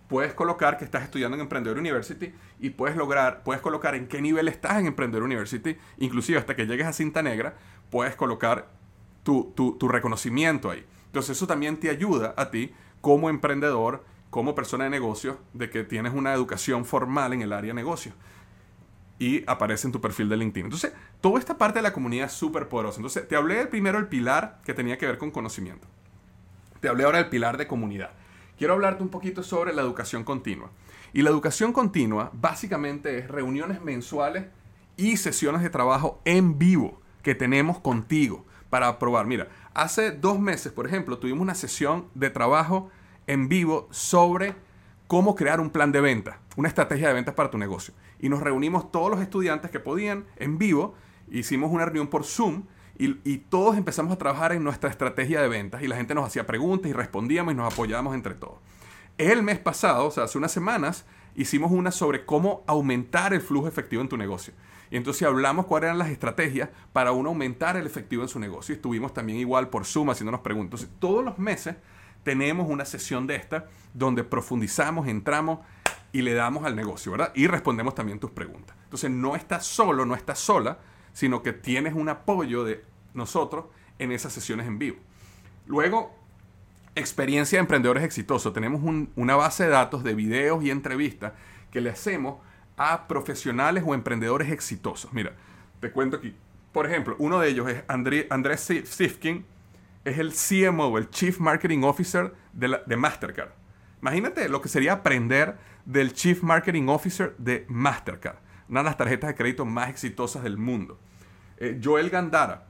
puedes 0.08 0.34
colocar 0.34 0.78
que 0.78 0.84
estás 0.84 1.02
estudiando 1.02 1.36
en 1.36 1.42
Emprendedor 1.42 1.78
University 1.78 2.32
y 2.60 2.70
puedes 2.70 2.96
lograr, 2.96 3.42
puedes 3.42 3.60
colocar 3.62 3.94
en 3.94 4.06
qué 4.06 4.20
nivel 4.22 4.48
estás 4.48 4.78
en 4.78 4.86
Emprendedor 4.86 5.24
University, 5.24 5.76
inclusive 5.98 6.38
hasta 6.38 6.54
que 6.54 6.66
llegues 6.66 6.86
a 6.86 6.92
cinta 6.92 7.22
negra, 7.22 7.54
puedes 7.90 8.14
colocar 8.14 8.68
tu, 9.22 9.52
tu 9.56 9.88
reconocimiento 9.88 10.70
ahí. 10.70 10.84
Entonces 11.06 11.36
eso 11.36 11.46
también 11.46 11.78
te 11.78 11.90
ayuda 11.90 12.34
a 12.36 12.50
ti 12.50 12.72
como 13.00 13.30
emprendedor, 13.30 14.04
como 14.30 14.54
persona 14.54 14.84
de 14.84 14.90
negocio, 14.90 15.38
de 15.54 15.70
que 15.70 15.82
tienes 15.84 16.12
una 16.12 16.34
educación 16.34 16.84
formal 16.84 17.32
en 17.32 17.42
el 17.42 17.52
área 17.52 17.70
de 17.70 17.74
negocio. 17.74 18.12
y 19.18 19.42
aparece 19.46 19.88
en 19.88 19.92
tu 19.92 20.00
perfil 20.00 20.28
de 20.28 20.36
LinkedIn. 20.36 20.66
Entonces, 20.66 20.92
toda 21.22 21.38
esta 21.38 21.56
parte 21.56 21.78
de 21.78 21.82
la 21.82 21.92
comunidad 21.92 22.26
es 22.26 22.32
súper 22.32 22.68
poderosa. 22.68 22.98
Entonces, 22.98 23.26
te 23.26 23.34
hablé 23.34 23.66
primero, 23.66 23.98
el 23.98 24.08
pilar 24.08 24.60
que 24.62 24.74
tenía 24.74 24.98
que 24.98 25.06
ver 25.06 25.16
con 25.16 25.30
conocimiento. 25.30 25.88
Te 26.80 26.88
hablé 26.88 27.04
ahora 27.04 27.18
del 27.18 27.30
pilar 27.30 27.56
de 27.56 27.66
comunidad. 27.66 28.10
Quiero 28.58 28.72
hablarte 28.72 29.02
un 29.02 29.10
poquito 29.10 29.42
sobre 29.42 29.74
la 29.74 29.82
educación 29.82 30.24
continua. 30.24 30.70
Y 31.12 31.22
la 31.22 31.30
educación 31.30 31.72
continua 31.72 32.30
básicamente 32.32 33.18
es 33.18 33.28
reuniones 33.28 33.82
mensuales 33.82 34.46
y 34.96 35.18
sesiones 35.18 35.62
de 35.62 35.70
trabajo 35.70 36.20
en 36.24 36.58
vivo 36.58 37.00
que 37.22 37.34
tenemos 37.34 37.78
contigo 37.80 38.46
para 38.70 38.98
probar. 38.98 39.26
Mira, 39.26 39.48
hace 39.74 40.10
dos 40.10 40.38
meses, 40.38 40.72
por 40.72 40.86
ejemplo, 40.86 41.18
tuvimos 41.18 41.42
una 41.42 41.54
sesión 41.54 42.06
de 42.14 42.30
trabajo 42.30 42.90
en 43.26 43.48
vivo 43.48 43.88
sobre 43.90 44.54
cómo 45.06 45.34
crear 45.34 45.60
un 45.60 45.70
plan 45.70 45.92
de 45.92 46.00
venta, 46.00 46.40
una 46.56 46.68
estrategia 46.68 47.08
de 47.08 47.14
ventas 47.14 47.34
para 47.34 47.50
tu 47.50 47.58
negocio. 47.58 47.92
Y 48.20 48.28
nos 48.30 48.40
reunimos 48.40 48.90
todos 48.90 49.10
los 49.10 49.20
estudiantes 49.20 49.70
que 49.70 49.80
podían 49.80 50.24
en 50.36 50.56
vivo, 50.56 50.94
hicimos 51.30 51.70
una 51.70 51.84
reunión 51.84 52.08
por 52.08 52.24
Zoom 52.24 52.64
y, 52.98 53.38
todos 53.38 53.76
empezamos 53.76 54.12
a 54.12 54.18
trabajar 54.18 54.52
en 54.52 54.64
nuestra 54.64 54.90
estrategia 54.90 55.40
de 55.40 55.48
ventas 55.48 55.82
y 55.82 55.86
la 55.86 55.96
gente 55.96 56.14
nos 56.14 56.26
hacía 56.26 56.46
preguntas 56.46 56.90
y 56.90 56.94
respondíamos 56.94 57.52
y 57.52 57.56
nos 57.56 57.72
apoyábamos 57.72 58.14
entre 58.14 58.34
todos. 58.34 58.58
El 59.18 59.42
mes 59.42 59.58
pasado, 59.58 60.06
o 60.06 60.10
sea, 60.10 60.24
hace 60.24 60.38
unas 60.38 60.52
semanas, 60.52 61.04
hicimos 61.34 61.72
una 61.72 61.90
sobre 61.90 62.24
cómo 62.24 62.64
aumentar 62.66 63.34
el 63.34 63.40
flujo 63.40 63.68
efectivo 63.68 64.02
en 64.02 64.08
tu 64.08 64.16
negocio. 64.16 64.54
Y 64.90 64.96
entonces 64.96 65.26
hablamos 65.26 65.66
cuáles 65.66 65.88
eran 65.88 65.98
las 65.98 66.10
estrategias 66.10 66.70
para 66.92 67.12
uno 67.12 67.30
aumentar 67.30 67.76
el 67.76 67.86
efectivo 67.86 68.22
en 68.22 68.28
su 68.28 68.38
negocio. 68.38 68.74
Y 68.74 68.76
estuvimos 68.76 69.12
también 69.12 69.38
igual 69.38 69.68
por 69.68 69.84
Zoom 69.84 70.10
haciéndonos 70.10 70.40
preguntas. 70.40 70.80
Entonces, 70.80 71.00
todos 71.00 71.24
los 71.24 71.38
meses 71.38 71.76
tenemos 72.22 72.68
una 72.68 72.84
sesión 72.84 73.26
de 73.26 73.36
esta 73.36 73.66
donde 73.94 74.24
profundizamos, 74.24 75.08
entramos 75.08 75.60
y 76.12 76.22
le 76.22 76.34
damos 76.34 76.64
al 76.64 76.76
negocio, 76.76 77.12
¿verdad? 77.12 77.32
Y 77.34 77.46
respondemos 77.46 77.94
también 77.94 78.18
tus 78.18 78.30
preguntas. 78.30 78.76
Entonces, 78.84 79.10
no 79.10 79.36
estás 79.36 79.66
solo, 79.66 80.06
no 80.06 80.14
estás 80.14 80.38
sola, 80.38 80.78
sino 81.16 81.42
que 81.42 81.54
tienes 81.54 81.94
un 81.94 82.10
apoyo 82.10 82.62
de 82.62 82.84
nosotros 83.14 83.64
en 83.98 84.12
esas 84.12 84.34
sesiones 84.34 84.66
en 84.66 84.78
vivo. 84.78 84.98
Luego, 85.66 86.14
experiencia 86.94 87.56
de 87.56 87.60
emprendedores 87.60 88.04
exitosos. 88.04 88.52
Tenemos 88.52 88.82
una 89.16 89.34
base 89.34 89.64
de 89.64 89.70
datos 89.70 90.04
de 90.04 90.14
videos 90.14 90.62
y 90.62 90.70
entrevistas 90.70 91.32
que 91.70 91.80
le 91.80 91.88
hacemos 91.88 92.36
a 92.76 93.08
profesionales 93.08 93.82
o 93.86 93.94
emprendedores 93.94 94.50
exitosos. 94.50 95.10
Mira, 95.14 95.32
te 95.80 95.90
cuento 95.90 96.18
aquí. 96.18 96.36
Por 96.70 96.84
ejemplo, 96.84 97.16
uno 97.18 97.40
de 97.40 97.48
ellos 97.48 97.66
es 97.70 97.82
Andrés 97.88 98.70
Sifkin, 98.84 99.46
es 100.04 100.18
el 100.18 100.34
CMO, 100.34 100.98
el 100.98 101.08
Chief 101.08 101.40
Marketing 101.40 101.82
Officer 101.84 102.34
de, 102.52 102.78
de, 102.84 102.96
Mastercard. 102.98 103.52
Imagínate 104.02 104.50
lo 104.50 104.60
que 104.60 104.68
sería 104.68 104.92
aprender 104.92 105.56
del 105.86 106.12
Chief 106.12 106.42
Marketing 106.42 106.88
Officer 106.88 107.34
de 107.38 107.64
Mastercard, 107.70 108.36
una 108.68 108.80
de 108.80 108.84
las 108.84 108.96
tarjetas 108.96 109.28
de 109.28 109.34
crédito 109.34 109.64
más 109.64 109.88
exitosas 109.88 110.42
del 110.42 110.58
mundo. 110.58 110.98
Eh, 111.58 111.80
Joel 111.82 112.10
Gandara 112.10 112.66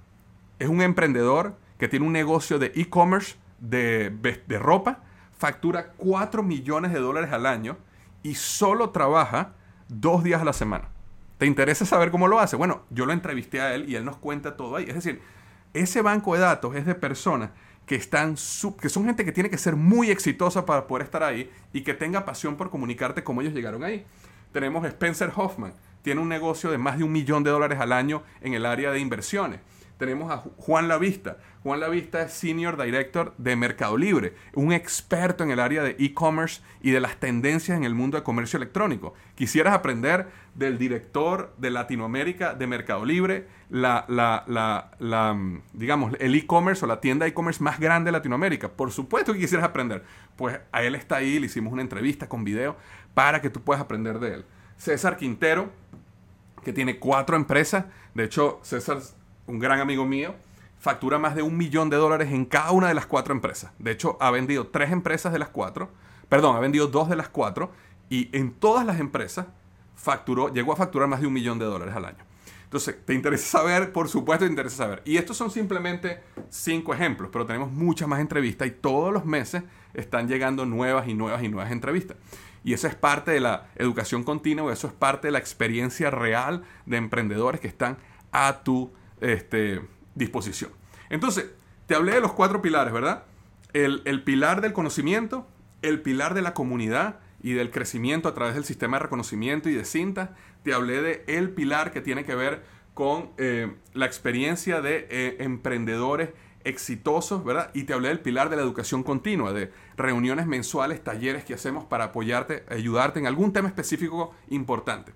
es 0.59 0.69
un 0.69 0.83
emprendedor 0.83 1.57
que 1.79 1.89
tiene 1.89 2.07
un 2.07 2.13
negocio 2.13 2.59
de 2.59 2.73
e-commerce 2.75 3.37
de, 3.59 4.11
de 4.11 4.59
ropa, 4.59 5.01
factura 5.37 5.93
4 5.97 6.43
millones 6.43 6.93
de 6.93 7.01
dólares 7.01 7.33
al 7.33 7.47
año 7.47 7.77
y 8.23 8.35
solo 8.35 8.91
trabaja 8.91 9.53
dos 9.89 10.25
días 10.25 10.41
a 10.41 10.45
la 10.45 10.53
semana. 10.53 10.89
¿Te 11.39 11.47
interesa 11.47 11.85
saber 11.85 12.11
cómo 12.11 12.29
lo 12.29 12.41
hace? 12.41 12.57
Bueno, 12.57 12.83
yo 12.91 13.05
lo 13.05 13.13
entrevisté 13.13 13.61
a 13.61 13.75
él 13.75 13.89
y 13.89 13.97
él 13.97 14.05
nos 14.05 14.17
cuenta 14.17 14.57
todo 14.57 14.77
ahí. 14.77 14.87
Es 14.89 14.95
decir, 14.95 15.21
ese 15.75 16.01
banco 16.01 16.35
de 16.35 16.41
datos 16.41 16.75
es 16.75 16.87
de 16.87 16.95
personas 16.95 17.51
que, 17.85 17.95
están 17.95 18.37
que 18.81 18.89
son 18.89 19.05
gente 19.05 19.25
que 19.25 19.33
tiene 19.33 19.51
que 19.51 19.59
ser 19.59 19.77
muy 19.77 20.11
exitosa 20.11 20.65
para 20.65 20.87
poder 20.87 21.05
estar 21.05 21.23
ahí 21.23 21.51
y 21.73 21.83
que 21.83 21.95
tenga 21.95 22.25
pasión 22.25 22.57
por 22.57 22.71
comunicarte 22.71 23.23
cómo 23.23 23.43
ellos 23.43 23.53
llegaron 23.53 23.85
ahí. 23.85 24.07
Tenemos 24.53 24.87
Spencer 24.87 25.31
Hoffman, 25.37 25.75
tiene 26.07 26.21
un 26.21 26.29
negocio 26.29 26.71
de 26.71 26.79
más 26.79 26.99
de 26.99 27.03
un 27.03 27.11
millón 27.11 27.43
de 27.43 27.51
dólares 27.51 27.81
al 27.81 27.91
año 27.91 28.23
en 28.41 28.55
el 28.55 28.65
área 28.65 28.93
de 28.93 29.01
inversiones 29.01 29.59
tenemos 29.99 30.31
a 30.31 30.39
Juan 30.59 30.89
Lavista. 30.89 31.39
Juan 31.63 31.81
Lavista 31.81 32.23
es 32.23 32.33
Senior 32.33 32.81
Director 32.81 33.35
de 33.39 33.57
Mercado 33.57 33.97
Libre, 33.97 34.35
un 34.55 34.73
experto 34.73 35.43
en 35.43 35.51
el 35.51 35.59
área 35.59 35.83
de 35.83 35.97
e-commerce 35.99 36.61
y 36.81 36.91
de 36.91 37.01
las 37.01 37.17
tendencias 37.17 37.77
en 37.77 37.85
el 37.85 37.95
mundo 37.95 38.17
de 38.17 38.23
comercio 38.23 38.59
electrónico. 38.59 39.15
Quisieras 39.35 39.75
aprender 39.75 40.29
del 40.55 40.79
director 40.79 41.55
de 41.59 41.71
Latinoamérica 41.71 42.55
de 42.55 42.67
Mercado 42.67 43.05
Libre, 43.05 43.49
la, 43.69 44.05
la, 44.09 45.35
mm, 45.35 45.63
digamos, 45.73 46.15
el 46.21 46.35
e-commerce 46.35 46.85
o 46.85 46.89
la 46.89 47.01
tienda 47.01 47.27
e-commerce 47.27 47.63
más 47.63 47.81
grande 47.81 48.09
de 48.09 48.13
Latinoamérica. 48.13 48.69
Por 48.69 48.93
supuesto 48.93 49.33
que 49.33 49.41
quisieras 49.41 49.67
aprender. 49.67 50.05
Pues 50.37 50.61
a 50.71 50.83
él 50.83 50.95
está 50.95 51.17
ahí, 51.17 51.39
le 51.41 51.47
hicimos 51.47 51.73
una 51.73 51.83
entrevista 51.83 52.29
con 52.29 52.45
video 52.45 52.77
para 53.15 53.41
que 53.41 53.51
tú 53.51 53.63
puedas 53.63 53.83
aprender 53.83 54.21
de 54.21 54.35
él. 54.35 54.45
César 54.77 55.17
Quintero, 55.17 55.71
que 56.67 56.73
tiene 56.73 56.99
cuatro 56.99 57.37
empresas. 57.37 57.85
De 58.13 58.25
hecho, 58.25 58.59
César 58.65 58.99
un 59.47 59.61
gran 59.61 59.79
amigo 59.79 60.05
mío, 60.05 60.35
factura 60.81 61.17
más 61.17 61.37
de 61.37 61.43
un 61.43 61.57
millón 61.57 61.91
de 61.91 61.97
dólares 61.97 62.33
en 62.33 62.45
cada 62.45 62.73
una 62.73 62.89
de 62.89 62.95
las 62.95 63.07
cuatro 63.07 63.33
empresas. 63.33 63.71
De 63.79 63.93
hecho, 63.93 64.17
ha 64.21 64.33
vendido 64.33 64.67
tres 64.67 64.91
empresas 64.91 65.33
de 65.33 65.39
las 65.39 65.51
cuatro, 65.51 65.91
perdón, 66.29 66.57
ha 66.57 66.59
vendido 66.59 66.89
dos 66.89 67.09
de 67.09 67.15
las 67.15 67.29
cuatro, 67.29 67.71
y 68.11 68.37
en 68.37 68.51
todas 68.51 68.85
las 68.85 68.99
empresas 68.99 69.47
facturó, 69.95 70.53
llegó 70.53 70.73
a 70.73 70.77
facturar 70.77 71.07
más 71.09 71.21
de 71.21 71.29
un 71.29 71.35
millón 71.35 71.61
de 71.61 71.67
dólares 71.67 71.95
al 71.95 72.05
año. 72.05 72.25
Entonces, 72.65 72.97
¿te 73.07 73.15
interesa 73.15 73.61
saber? 73.61 73.93
Por 73.93 74.09
supuesto, 74.09 74.45
te 74.45 74.51
interesa 74.51 74.79
saber. 74.79 75.03
Y 75.05 75.19
estos 75.19 75.37
son 75.37 75.53
simplemente 75.53 76.19
cinco 76.51 76.93
ejemplos, 76.93 77.31
pero 77.33 77.47
tenemos 77.47 77.71
muchas 77.71 78.09
más 78.09 78.19
entrevistas 78.19 78.67
y 78.67 78.73
todos 78.73 79.13
los 79.13 79.25
meses 79.25 79.63
están 79.95 80.27
llegando 80.27 80.67
nuevas 80.67 81.07
y 81.07 81.15
nuevas 81.15 81.45
y 81.45 81.49
nuevas 81.49 81.71
entrevistas. 81.71 82.17
Y 82.67 82.73
eso 82.73 82.89
es 82.89 82.97
parte 82.97 83.31
de 83.31 83.39
la 83.39 83.69
educación 83.77 84.25
continua, 84.25 84.73
eso 84.73 84.89
es 84.89 84.93
parte 84.93 85.29
de 85.29 85.31
la 85.31 85.39
experiencia 85.39 86.11
real 86.11 86.65
de 86.85 86.97
emprendedores 86.97 87.61
que 87.61 87.69
están 87.69 87.97
a 88.33 88.65
tu 88.65 88.93
este, 89.21 89.83
disposición. 90.17 90.73
Entonces, 91.09 91.47
te 91.87 91.95
hablé 91.95 92.15
de 92.15 92.21
los 92.21 92.33
cuatro 92.33 92.63
pilares, 92.63 92.93
¿verdad? 92.93 93.23
El, 93.73 94.03
el, 94.05 94.25
pilar 94.25 94.63
del 94.63 94.73
conocimiento, 94.73 95.47
el 95.81 96.01
pilar 96.03 96.35
de 96.35 96.43
la 96.43 96.55
comunidad 96.55 97.21
y 97.41 97.53
del 97.53 97.71
crecimiento 97.71 98.29
a 98.29 98.35
través 98.35 98.57
del 98.57 98.65
sistema 98.65 98.97
de 98.97 99.05
reconocimiento 99.05 99.69
y 99.69 99.75
de 99.75 99.85
cinta. 99.85 100.35
Te 100.65 100.75
hablé 100.75 101.03
de 101.03 101.25
el 101.29 101.51
pilar 101.51 101.93
que 101.93 102.01
tiene 102.01 102.25
que 102.25 102.35
ver 102.35 102.65
con 102.95 103.31
eh, 103.39 103.77
la 103.95 104.07
experiencia 104.07 104.81
de 104.81 105.07
eh, 105.09 105.37
emprendedores 105.39 106.31
exitosos, 106.67 107.45
¿verdad? 107.45 107.71
Y 107.75 107.85
te 107.85 107.95
hablé 107.95 108.09
del 108.09 108.19
pilar 108.19 108.51
de 108.51 108.57
la 108.57 108.63
educación 108.63 109.05
continua, 109.05 109.53
de 109.53 109.73
reuniones 109.97 110.47
mensuales, 110.47 111.03
talleres 111.03 111.45
que 111.45 111.55
hacemos 111.55 111.85
para 111.85 112.07
apoyarte, 112.07 112.65
ayudarte 112.69 113.21
en 113.21 113.29
algún 113.29 113.53
tema 113.53 113.69
específico 113.69 114.35
importante. 114.51 115.13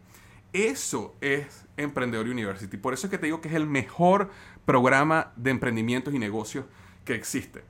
Eso 0.53 1.17
es 1.21 1.67
Emprendedor 1.77 2.27
University. 2.27 2.77
Por 2.77 2.95
eso 2.95 3.09
es 3.09 3.11
que 3.11 3.19
te 3.19 3.27
digo 3.27 3.41
que 3.41 3.49
es 3.49 3.55
el 3.55 3.67
mejor 3.67 4.31
programa 4.65 5.33
de 5.35 5.51
emprendimientos 5.51 6.15
y 6.15 6.21
negocios 6.21 6.67
que 7.05 7.15
existe. 7.15 7.65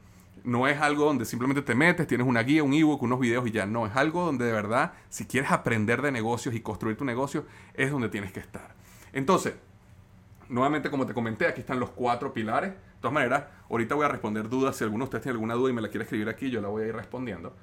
No 0.44 0.68
es 0.68 0.78
algo 0.78 1.06
donde 1.06 1.24
simplemente 1.24 1.62
te 1.62 1.74
metes, 1.74 2.06
tienes 2.06 2.26
una 2.26 2.42
guía, 2.42 2.62
un 2.62 2.74
ebook, 2.74 3.02
unos 3.02 3.18
videos 3.18 3.46
y 3.46 3.50
ya. 3.50 3.64
No, 3.64 3.86
es 3.86 3.96
algo 3.96 4.26
donde 4.26 4.44
de 4.44 4.52
verdad, 4.52 4.92
si 5.08 5.24
quieres 5.24 5.50
aprender 5.50 6.02
de 6.02 6.12
negocios 6.12 6.54
y 6.54 6.60
construir 6.60 6.98
tu 6.98 7.06
negocio, 7.06 7.46
es 7.72 7.90
donde 7.90 8.10
tienes 8.10 8.30
que 8.30 8.40
estar. 8.40 8.74
Entonces, 9.12 9.54
nuevamente 10.50 10.90
como 10.90 11.06
te 11.06 11.14
comenté, 11.14 11.46
aquí 11.46 11.60
están 11.60 11.80
los 11.80 11.90
cuatro 11.90 12.32
pilares. 12.32 12.70
De 12.70 13.00
todas 13.00 13.14
maneras, 13.14 13.44
ahorita 13.70 13.94
voy 13.94 14.04
a 14.04 14.08
responder 14.08 14.48
dudas. 14.48 14.76
Si 14.76 14.84
alguno 14.84 15.04
de 15.04 15.06
ustedes 15.06 15.22
tiene 15.22 15.34
alguna 15.34 15.54
duda 15.54 15.70
y 15.70 15.72
me 15.72 15.80
la 15.80 15.88
quiere 15.88 16.04
escribir 16.04 16.28
aquí, 16.28 16.50
yo 16.50 16.60
la 16.60 16.68
voy 16.68 16.82
a 16.82 16.86
ir 16.88 16.94
respondiendo. 16.94 17.54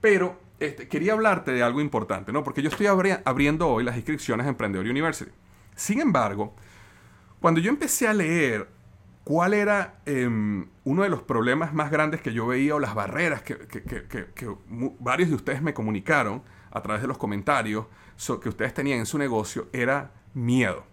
Pero 0.00 0.38
este, 0.60 0.88
quería 0.88 1.14
hablarte 1.14 1.50
de 1.50 1.62
algo 1.62 1.80
importante, 1.80 2.32
¿no? 2.32 2.44
Porque 2.44 2.62
yo 2.62 2.68
estoy 2.68 2.86
abriendo 2.86 3.68
hoy 3.68 3.84
las 3.84 3.96
inscripciones 3.96 4.46
a 4.46 4.50
Emprendedor 4.50 4.86
University. 4.86 5.32
Sin 5.74 6.00
embargo, 6.00 6.54
cuando 7.40 7.60
yo 7.60 7.70
empecé 7.70 8.06
a 8.06 8.14
leer 8.14 8.68
cuál 9.24 9.54
era 9.54 10.00
em, 10.06 10.68
uno 10.84 11.02
de 11.02 11.08
los 11.08 11.22
problemas 11.22 11.74
más 11.74 11.90
grandes 11.90 12.20
que 12.20 12.32
yo 12.32 12.46
veía 12.46 12.76
o 12.76 12.78
las 12.78 12.94
barreras 12.94 13.42
que, 13.42 13.56
varios 15.00 15.30
de 15.30 15.34
ustedes 15.34 15.62
me 15.62 15.74
comunicaron 15.74 16.42
a 16.70 16.80
través 16.80 17.02
de 17.02 17.08
los 17.08 17.18
comentarios 17.18 17.86
que 18.40 18.48
ustedes 18.48 18.72
tenían 18.72 19.00
en 19.00 19.06
su 19.06 19.18
negocio, 19.18 19.68
era 19.72 20.12
miedo. 20.32 20.84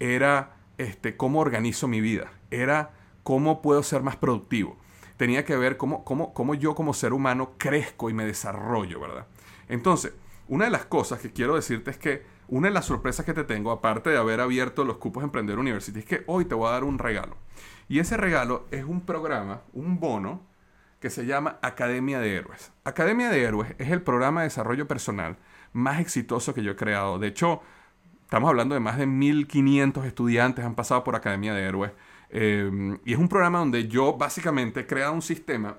Era 0.00 0.55
este, 0.78 1.16
cómo 1.16 1.40
organizo 1.40 1.88
mi 1.88 2.00
vida. 2.00 2.32
Era 2.50 2.92
cómo 3.22 3.62
puedo 3.62 3.82
ser 3.82 4.02
más 4.02 4.16
productivo 4.16 4.78
tenía 5.16 5.44
que 5.44 5.56
ver 5.56 5.76
cómo, 5.76 6.04
cómo, 6.04 6.34
cómo 6.34 6.54
yo 6.54 6.74
como 6.74 6.94
ser 6.94 7.12
humano 7.12 7.54
crezco 7.58 8.10
y 8.10 8.14
me 8.14 8.26
desarrollo, 8.26 9.00
¿verdad? 9.00 9.26
Entonces, 9.68 10.12
una 10.48 10.66
de 10.66 10.70
las 10.70 10.86
cosas 10.86 11.20
que 11.20 11.32
quiero 11.32 11.56
decirte 11.56 11.90
es 11.90 11.98
que 11.98 12.24
una 12.48 12.68
de 12.68 12.74
las 12.74 12.84
sorpresas 12.84 13.26
que 13.26 13.34
te 13.34 13.44
tengo, 13.44 13.72
aparte 13.72 14.10
de 14.10 14.18
haber 14.18 14.40
abierto 14.40 14.84
los 14.84 14.98
cupos 14.98 15.24
Emprender 15.24 15.58
University, 15.58 16.00
es 16.00 16.04
que 16.04 16.22
hoy 16.26 16.44
te 16.44 16.54
voy 16.54 16.68
a 16.68 16.72
dar 16.72 16.84
un 16.84 16.98
regalo. 16.98 17.36
Y 17.88 17.98
ese 17.98 18.16
regalo 18.16 18.66
es 18.70 18.84
un 18.84 19.00
programa, 19.00 19.62
un 19.72 19.98
bono, 19.98 20.42
que 21.00 21.10
se 21.10 21.26
llama 21.26 21.58
Academia 21.62 22.20
de 22.20 22.36
Héroes. 22.36 22.72
Academia 22.84 23.28
de 23.28 23.42
Héroes 23.42 23.74
es 23.78 23.90
el 23.90 24.02
programa 24.02 24.40
de 24.40 24.46
desarrollo 24.46 24.88
personal 24.88 25.36
más 25.72 26.00
exitoso 26.00 26.54
que 26.54 26.62
yo 26.62 26.72
he 26.72 26.76
creado. 26.76 27.18
De 27.18 27.28
hecho, 27.28 27.60
estamos 28.26 28.48
hablando 28.50 28.74
de 28.74 28.80
más 28.80 28.98
de 28.98 29.06
1.500 29.06 30.04
estudiantes 30.04 30.64
han 30.64 30.74
pasado 30.74 31.04
por 31.04 31.14
Academia 31.14 31.54
de 31.54 31.62
Héroes. 31.62 31.92
Em, 32.28 32.98
y 33.04 33.12
es 33.12 33.18
un 33.20 33.28
programa 33.28 33.60
donde 33.60 33.86
yo 33.86 34.16
básicamente 34.16 34.80
he 34.80 34.86
creado 34.86 35.12
un 35.12 35.22
sistema 35.22 35.76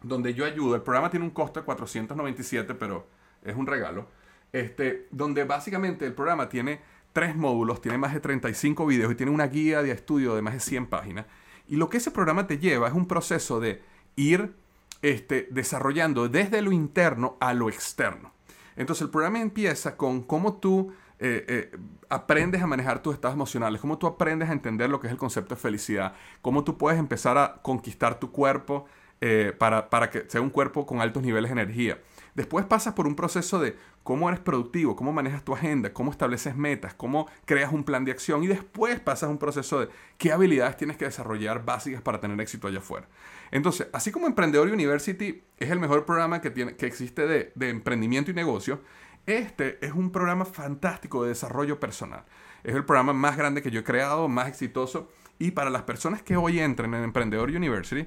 donde 0.00 0.34
yo 0.34 0.44
ayudo. 0.44 0.76
El 0.76 0.82
programa 0.82 1.10
tiene 1.10 1.26
un 1.26 1.32
costo 1.32 1.58
de 1.58 1.66
497, 1.66 2.74
pero 2.74 3.08
es 3.42 3.56
un 3.56 3.66
regalo. 3.66 4.06
Este, 4.52 5.08
donde 5.10 5.42
básicamente 5.42 6.06
el 6.06 6.12
programa 6.12 6.48
tiene 6.48 6.80
tres 7.12 7.34
módulos, 7.34 7.80
tiene 7.80 7.98
más 7.98 8.14
de 8.14 8.20
35 8.20 8.86
videos 8.86 9.10
y 9.10 9.16
tiene 9.16 9.32
una 9.32 9.48
guía 9.48 9.82
de 9.82 9.90
estudio 9.90 10.36
de 10.36 10.42
más 10.42 10.54
de 10.54 10.60
100 10.60 10.86
páginas. 10.86 11.26
Y 11.66 11.74
lo 11.74 11.88
que 11.88 11.96
ese 11.96 12.12
programa 12.12 12.46
te 12.46 12.58
lleva 12.58 12.86
es 12.86 12.94
un 12.94 13.08
proceso 13.08 13.58
de 13.58 13.82
ir 14.14 14.54
este, 15.02 15.48
desarrollando 15.50 16.28
desde 16.28 16.62
lo 16.62 16.70
interno 16.70 17.36
a 17.40 17.52
lo 17.52 17.68
externo. 17.68 18.30
Entonces 18.76 19.02
el 19.02 19.10
programa 19.10 19.40
empieza 19.40 19.96
con 19.96 20.22
cómo 20.22 20.58
tú 20.58 20.92
eh, 21.18 21.44
eh, 21.48 21.78
aprendes 22.08 22.60
a 22.62 22.66
manejar 22.66 23.02
tus 23.02 23.14
estados 23.14 23.34
emocionales, 23.34 23.80
cómo 23.80 23.98
tú 23.98 24.06
aprendes 24.06 24.48
a 24.48 24.52
entender 24.52 24.90
lo 24.90 25.00
que 25.00 25.06
es 25.06 25.12
el 25.12 25.18
concepto 25.18 25.54
de 25.54 25.60
felicidad, 25.60 26.14
cómo 26.42 26.64
tú 26.64 26.76
puedes 26.76 26.98
empezar 26.98 27.38
a 27.38 27.60
conquistar 27.62 28.18
tu 28.18 28.32
cuerpo 28.32 28.86
eh, 29.20 29.54
para, 29.56 29.88
para 29.88 30.10
que 30.10 30.24
sea 30.28 30.40
un 30.40 30.50
cuerpo 30.50 30.84
con 30.84 31.00
altos 31.00 31.22
niveles 31.22 31.50
de 31.50 31.62
energía. 31.62 31.98
Después 32.34 32.66
pasas 32.66 32.94
por 32.94 33.06
un 33.06 33.14
proceso 33.14 33.60
de 33.60 33.76
cómo 34.02 34.28
eres 34.28 34.40
productivo, 34.40 34.96
cómo 34.96 35.12
manejas 35.12 35.44
tu 35.44 35.54
agenda, 35.54 35.92
cómo 35.92 36.10
estableces 36.10 36.56
metas, 36.56 36.94
cómo 36.94 37.28
creas 37.44 37.72
un 37.72 37.84
plan 37.84 38.04
de 38.04 38.10
acción 38.10 38.42
y 38.42 38.48
después 38.48 38.98
pasas 39.00 39.30
un 39.30 39.38
proceso 39.38 39.80
de 39.80 39.88
qué 40.18 40.32
habilidades 40.32 40.76
tienes 40.76 40.96
que 40.96 41.04
desarrollar 41.04 41.64
básicas 41.64 42.02
para 42.02 42.20
tener 42.20 42.38
éxito 42.40 42.66
allá 42.66 42.78
afuera. 42.78 43.06
Entonces, 43.50 43.86
así 43.92 44.10
como 44.10 44.26
Emprendedor 44.26 44.68
University 44.68 45.44
es 45.58 45.70
el 45.70 45.78
mejor 45.78 46.04
programa 46.04 46.40
que, 46.40 46.50
tiene, 46.50 46.74
que 46.74 46.86
existe 46.86 47.26
de, 47.26 47.52
de 47.54 47.70
emprendimiento 47.70 48.32
y 48.32 48.34
negocio, 48.34 48.80
este 49.26 49.84
es 49.84 49.92
un 49.92 50.10
programa 50.10 50.44
fantástico 50.44 51.22
de 51.22 51.30
desarrollo 51.30 51.80
personal. 51.80 52.24
Es 52.62 52.74
el 52.74 52.84
programa 52.84 53.12
más 53.12 53.36
grande 53.36 53.62
que 53.62 53.70
yo 53.70 53.80
he 53.80 53.84
creado, 53.84 54.28
más 54.28 54.48
exitoso. 54.48 55.10
Y 55.38 55.50
para 55.50 55.70
las 55.70 55.82
personas 55.82 56.22
que 56.22 56.36
hoy 56.36 56.60
entren 56.60 56.94
en 56.94 57.04
Emprendedor 57.04 57.50
University, 57.50 58.06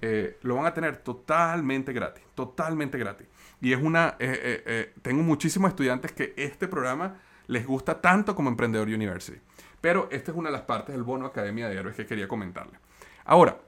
eh, 0.00 0.38
lo 0.42 0.56
van 0.56 0.66
a 0.66 0.74
tener 0.74 0.98
totalmente 0.98 1.92
gratis. 1.92 2.22
Totalmente 2.34 2.98
gratis. 2.98 3.26
Y 3.60 3.72
es 3.72 3.82
una. 3.82 4.16
Eh, 4.18 4.62
eh, 4.66 4.94
tengo 5.02 5.22
muchísimos 5.22 5.70
estudiantes 5.70 6.12
que 6.12 6.34
este 6.36 6.68
programa 6.68 7.16
les 7.48 7.66
gusta 7.66 8.00
tanto 8.00 8.34
como 8.34 8.48
Emprendedor 8.48 8.88
University. 8.88 9.38
Pero 9.80 10.08
esta 10.10 10.32
es 10.32 10.36
una 10.36 10.50
de 10.50 10.52
las 10.52 10.62
partes 10.62 10.94
del 10.94 11.02
bono 11.02 11.26
Academia 11.26 11.68
de 11.68 11.76
Héroes 11.76 11.96
que 11.96 12.06
quería 12.06 12.28
comentarle. 12.28 12.78
Ahora, 13.24 13.58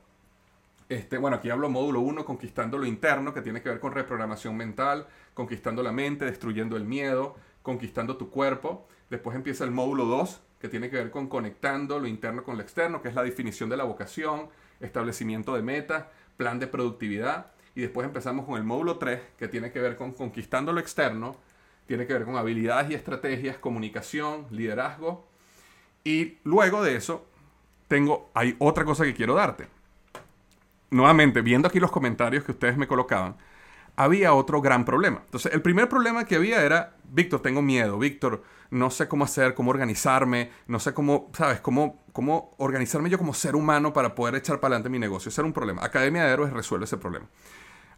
este, 0.90 1.18
bueno, 1.18 1.36
aquí 1.36 1.48
hablo 1.50 1.70
módulo 1.70 2.00
1, 2.00 2.24
conquistando 2.24 2.76
lo 2.76 2.84
interno, 2.84 3.32
que 3.32 3.42
tiene 3.42 3.62
que 3.62 3.68
ver 3.68 3.78
con 3.78 3.92
reprogramación 3.92 4.56
mental, 4.56 5.06
conquistando 5.34 5.84
la 5.84 5.92
mente, 5.92 6.24
destruyendo 6.24 6.76
el 6.76 6.84
miedo, 6.84 7.36
conquistando 7.62 8.16
tu 8.16 8.28
cuerpo. 8.28 8.88
Después 9.08 9.36
empieza 9.36 9.62
el 9.62 9.70
módulo 9.70 10.06
2, 10.06 10.40
que 10.60 10.68
tiene 10.68 10.90
que 10.90 10.96
ver 10.96 11.12
con 11.12 11.28
conectando 11.28 12.00
lo 12.00 12.08
interno 12.08 12.42
con 12.42 12.56
lo 12.56 12.62
externo, 12.64 13.02
que 13.02 13.08
es 13.08 13.14
la 13.14 13.22
definición 13.22 13.70
de 13.70 13.76
la 13.76 13.84
vocación, 13.84 14.48
establecimiento 14.80 15.54
de 15.54 15.62
metas, 15.62 16.06
plan 16.36 16.58
de 16.58 16.66
productividad. 16.66 17.52
Y 17.76 17.82
después 17.82 18.04
empezamos 18.04 18.44
con 18.44 18.56
el 18.56 18.64
módulo 18.64 18.98
3, 18.98 19.20
que 19.38 19.46
tiene 19.46 19.70
que 19.70 19.78
ver 19.78 19.94
con 19.94 20.10
conquistando 20.12 20.72
lo 20.72 20.80
externo, 20.80 21.36
tiene 21.86 22.04
que 22.04 22.14
ver 22.14 22.24
con 22.24 22.36
habilidades 22.36 22.90
y 22.90 22.94
estrategias, 22.94 23.58
comunicación, 23.58 24.48
liderazgo. 24.50 25.24
Y 26.02 26.38
luego 26.42 26.82
de 26.82 26.96
eso, 26.96 27.26
tengo, 27.86 28.28
hay 28.34 28.56
otra 28.58 28.84
cosa 28.84 29.04
que 29.04 29.14
quiero 29.14 29.34
darte 29.34 29.79
nuevamente, 30.90 31.42
viendo 31.42 31.68
aquí 31.68 31.80
los 31.80 31.90
comentarios 31.90 32.44
que 32.44 32.52
ustedes 32.52 32.76
me 32.76 32.86
colocaban, 32.86 33.36
había 33.96 34.32
otro 34.32 34.60
gran 34.60 34.84
problema. 34.84 35.22
Entonces, 35.24 35.52
el 35.52 35.62
primer 35.62 35.88
problema 35.88 36.24
que 36.24 36.36
había 36.36 36.62
era, 36.62 36.96
Víctor, 37.04 37.40
tengo 37.40 37.62
miedo, 37.62 37.98
Víctor, 37.98 38.42
no 38.70 38.90
sé 38.90 39.08
cómo 39.08 39.24
hacer, 39.24 39.54
cómo 39.54 39.70
organizarme, 39.70 40.50
no 40.66 40.78
sé 40.78 40.94
cómo, 40.94 41.30
¿sabes? 41.34 41.60
Cómo, 41.60 42.04
cómo 42.12 42.52
organizarme 42.58 43.10
yo 43.10 43.18
como 43.18 43.34
ser 43.34 43.56
humano 43.56 43.92
para 43.92 44.14
poder 44.14 44.36
echar 44.36 44.60
para 44.60 44.74
adelante 44.74 44.88
mi 44.88 44.98
negocio. 44.98 45.28
Ese 45.28 45.40
era 45.40 45.46
un 45.46 45.52
problema. 45.52 45.84
Academia 45.84 46.24
de 46.24 46.32
Héroes 46.32 46.52
resuelve 46.52 46.84
ese 46.84 46.96
problema. 46.96 47.26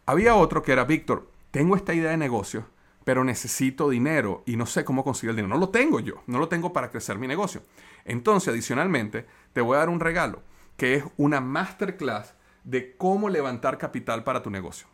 Había 0.05 0.35
otro 0.35 0.63
que 0.63 0.73
era, 0.73 0.83
Víctor, 0.83 1.29
tengo 1.51 1.75
esta 1.75 1.93
idea 1.93 2.11
de 2.11 2.17
negocio, 2.17 2.65
pero 3.03 3.23
necesito 3.23 3.89
dinero 3.89 4.43
y 4.45 4.55
no 4.55 4.65
sé 4.65 4.83
cómo 4.83 5.03
conseguir 5.03 5.31
el 5.31 5.35
dinero. 5.37 5.53
No 5.53 5.59
lo 5.59 5.69
tengo 5.69 5.99
yo, 5.99 6.23
no 6.27 6.39
lo 6.39 6.47
tengo 6.47 6.73
para 6.73 6.89
crecer 6.89 7.17
mi 7.17 7.27
negocio. 7.27 7.61
Entonces, 8.03 8.49
adicionalmente, 8.49 9.25
te 9.53 9.61
voy 9.61 9.75
a 9.75 9.79
dar 9.79 9.89
un 9.89 9.99
regalo, 9.99 10.41
que 10.75 10.95
es 10.95 11.03
una 11.17 11.39
masterclass 11.39 12.33
de 12.63 12.95
cómo 12.97 13.29
levantar 13.29 13.77
capital 13.77 14.23
para 14.23 14.41
tu 14.41 14.49
negocio. 14.49 14.87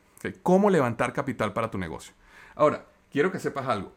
Cómo 0.44 0.70
levantar 0.70 1.14
capital 1.14 1.54
para 1.54 1.72
tu 1.72 1.78
negocio. 1.78 2.14
Ahora, 2.56 2.86
quiero 3.12 3.32
que 3.32 3.40
sepas 3.40 3.68
algo. 3.68 3.94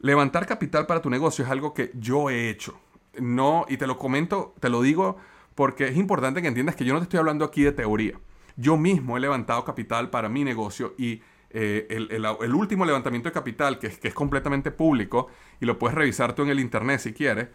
Levantar 0.00 0.46
capital 0.46 0.86
para 0.86 1.00
tu 1.00 1.08
negocio 1.08 1.44
es 1.44 1.50
algo 1.50 1.72
que 1.72 1.90
yo 1.94 2.28
he 2.30 2.50
hecho. 2.50 2.78
No, 3.18 3.64
y 3.68 3.78
te 3.78 3.86
lo 3.86 3.96
comento, 3.96 4.54
te 4.60 4.68
lo 4.68 4.82
digo 4.82 5.16
porque 5.54 5.88
es 5.88 5.96
importante 5.96 6.42
que 6.42 6.48
entiendas 6.48 6.76
que 6.76 6.84
yo 6.84 6.92
no 6.92 7.00
te 7.00 7.04
estoy 7.04 7.18
hablando 7.18 7.44
aquí 7.44 7.62
de 7.62 7.72
teoría. 7.72 8.20
Yo 8.56 8.76
mismo 8.76 9.16
he 9.16 9.20
levantado 9.20 9.64
capital 9.64 10.10
para 10.10 10.28
mi 10.28 10.44
negocio 10.44 10.94
y 10.98 11.22
eh, 11.50 11.86
el, 11.88 12.54
último 12.54 12.84
levantamiento 12.84 13.30
de 13.30 13.32
capital, 13.32 13.78
que 13.78 13.88
que 13.88 14.08
es 14.08 14.14
completamente 14.14 14.70
público, 14.70 15.28
y 15.58 15.64
lo 15.64 15.78
puedes 15.78 15.94
revisar 15.94 16.34
tú 16.34 16.42
en 16.42 16.50
el 16.50 16.60
internet 16.60 17.00
si 17.00 17.14
quieres, 17.14 17.48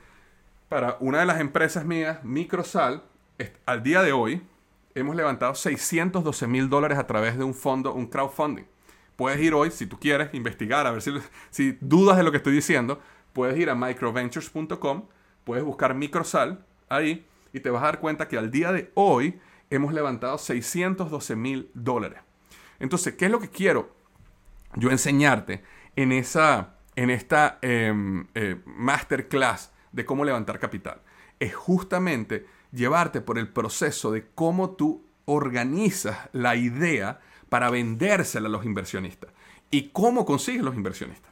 para 0.68 0.98
una 1.00 1.20
de 1.20 1.26
las 1.28 1.40
empresas 1.40 1.86
mías, 1.86 2.24
Microsal, 2.24 3.04
al 3.66 3.84
día 3.84 4.02
de 4.02 4.14
hoy, 4.14 4.42
hemos 4.96 5.16
levantado 5.16 5.56
612 5.56 6.48
mil 6.48 6.70
dólares 6.70 6.98
a 6.98 7.08
través 7.08 7.38
de 7.38 7.44
un 7.44 7.54
fondo, 7.54 7.94
un 7.94 8.08
crowdfunding. 8.08 8.66
Puedes 9.16 9.40
ir 9.40 9.54
hoy, 9.54 9.72
si 9.72 9.86
tú 9.86 10.00
quieres, 10.00 10.34
investigar, 10.34 10.88
a 10.88 10.92
ver 10.92 11.02
si, 11.02 11.12
si 11.50 11.78
dudas 11.82 12.18
de 12.18 12.24
lo 12.24 12.32
que 12.32 12.38
estoy 12.38 12.54
diciendo, 12.54 13.00
puedes 13.34 13.58
ir 13.58 13.70
a 13.70 13.76
microventures.com, 13.76 15.06
puedes 15.44 15.64
buscar 15.64 15.94
Microsal 15.94 16.66
ahí 16.90 17.26
y 17.54 17.60
te 17.60 17.70
vas 17.70 17.84
a 17.84 17.86
dar 17.86 18.00
cuenta 18.00 18.28
que 18.28 18.38
al 18.38 18.52
día 18.52 18.72
de 18.72 18.92
hoy 18.96 19.40
hemos 19.70 19.94
levantado 19.94 20.38
612 20.38 21.36
mil 21.36 21.72
dólares. 21.74 22.20
Entonces, 22.80 23.16
¿qué 23.16 23.26
es 23.26 23.32
lo 23.32 23.40
que 23.40 23.50
quiero 23.50 23.96
yo 24.76 24.90
enseñarte 24.90 25.64
en, 25.96 26.12
esa, 26.12 26.76
en 26.96 27.10
esta 27.10 27.60
em, 27.62 28.28
eh, 28.34 28.60
masterclass 28.66 29.72
de 29.92 30.06
cómo 30.06 30.26
levantar 30.26 30.60
capital? 30.60 31.02
Es 31.40 31.56
justamente 31.56 32.46
llevarte 32.72 33.22
por 33.22 33.38
el 33.38 33.50
proceso 33.50 34.12
de 34.12 34.28
cómo 34.34 34.72
tú 34.72 35.06
organizas 35.26 36.30
la 36.34 36.56
idea 36.56 37.20
para 37.50 37.70
vendérsela 37.70 38.48
a 38.48 38.52
los 38.52 38.66
inversionistas 38.66 39.32
y 39.70 39.90
cómo 39.90 40.26
consigues 40.26 40.64
los 40.64 40.76
inversionistas. 40.76 41.32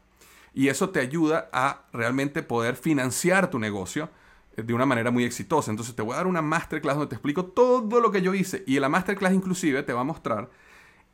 Y 0.53 0.67
eso 0.67 0.89
te 0.89 0.99
ayuda 0.99 1.49
a 1.53 1.83
realmente 1.93 2.43
poder 2.43 2.75
financiar 2.75 3.49
tu 3.49 3.59
negocio 3.59 4.09
eh, 4.57 4.63
de 4.63 4.73
una 4.73 4.85
manera 4.85 5.11
muy 5.11 5.23
exitosa. 5.23 5.71
Entonces 5.71 5.95
te 5.95 6.01
voy 6.01 6.13
a 6.13 6.17
dar 6.17 6.27
una 6.27 6.41
masterclass 6.41 6.95
donde 6.95 7.09
te 7.09 7.15
explico 7.15 7.45
todo 7.45 8.01
lo 8.01 8.11
que 8.11 8.21
yo 8.21 8.33
hice 8.33 8.63
y 8.65 8.75
en 8.75 8.81
la 8.81 8.89
masterclass 8.89 9.33
inclusive 9.33 9.83
te 9.83 9.93
va 9.93 10.01
a 10.01 10.05
mostrar 10.05 10.49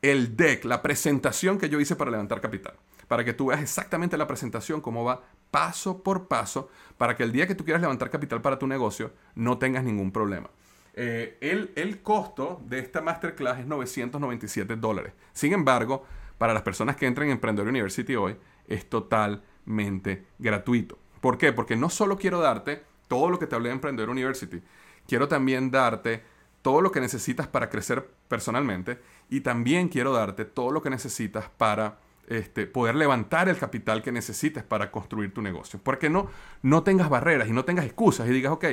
el 0.01 0.35
deck, 0.35 0.65
la 0.65 0.81
presentación 0.81 1.57
que 1.57 1.69
yo 1.69 1.79
hice 1.79 1.95
para 1.95 2.11
levantar 2.11 2.41
capital, 2.41 2.75
para 3.07 3.23
que 3.23 3.33
tú 3.33 3.47
veas 3.47 3.61
exactamente 3.61 4.17
la 4.17 4.27
presentación, 4.27 4.81
cómo 4.81 5.03
va 5.03 5.23
paso 5.51 6.03
por 6.03 6.27
paso 6.27 6.69
para 6.97 7.15
que 7.15 7.23
el 7.23 7.31
día 7.31 7.47
que 7.47 7.55
tú 7.55 7.63
quieras 7.63 7.81
levantar 7.81 8.09
capital 8.09 8.41
para 8.41 8.59
tu 8.59 8.67
negocio 8.67 9.11
no 9.35 9.57
tengas 9.57 9.83
ningún 9.83 10.11
problema. 10.11 10.49
Eh, 10.93 11.37
el, 11.41 11.71
el, 11.75 12.01
costo 12.01 12.61
de 12.65 12.79
esta 12.79 13.01
masterclass 13.01 13.59
es 13.59 13.65
997 13.65 14.75
dólares. 14.77 15.13
Sin 15.33 15.53
embargo, 15.53 16.05
para 16.37 16.53
las 16.53 16.63
personas 16.63 16.95
que 16.95 17.05
entren 17.05 17.27
en 17.27 17.33
Emprendedor 17.33 17.69
University 17.69 18.15
hoy, 18.15 18.37
es 18.67 18.89
totalmente 18.89 20.25
gratuito. 20.39 20.97
¿Por 21.21 21.37
qué? 21.37 21.53
Porque 21.53 21.75
no 21.75 21.89
solo 21.89 22.17
quiero 22.17 22.39
darte 22.39 22.83
todo 23.07 23.29
lo 23.29 23.39
que 23.39 23.47
te 23.47 23.55
hablé 23.55 23.69
de 23.69 23.75
Emprendedor 23.75 24.09
University, 24.09 24.61
quiero 25.07 25.27
también 25.27 25.71
darte 25.71 26.23
todo 26.61 26.81
lo 26.81 26.91
que 26.91 26.99
necesitas 26.99 27.47
para 27.47 27.69
crecer 27.69 28.09
personalmente 28.27 28.99
y 29.29 29.41
también 29.41 29.87
quiero 29.87 30.13
darte 30.13 30.45
todo 30.45 30.71
lo 30.71 30.81
que 30.81 30.89
necesitas 30.89 31.49
para 31.57 31.99
este, 32.27 32.67
poder 32.67 32.95
levantar 32.95 33.49
el 33.49 33.57
capital 33.57 34.01
que 34.01 34.11
necesites 34.11 34.63
para 34.63 34.91
construir 34.91 35.33
tu 35.33 35.41
negocio. 35.41 35.79
Porque 35.83 36.09
no, 36.09 36.29
no 36.61 36.83
tengas 36.83 37.09
barreras 37.09 37.47
y 37.47 37.51
no 37.51 37.65
tengas 37.65 37.85
excusas 37.85 38.27
y 38.27 38.31
digas, 38.31 38.51
ok, 38.51 38.65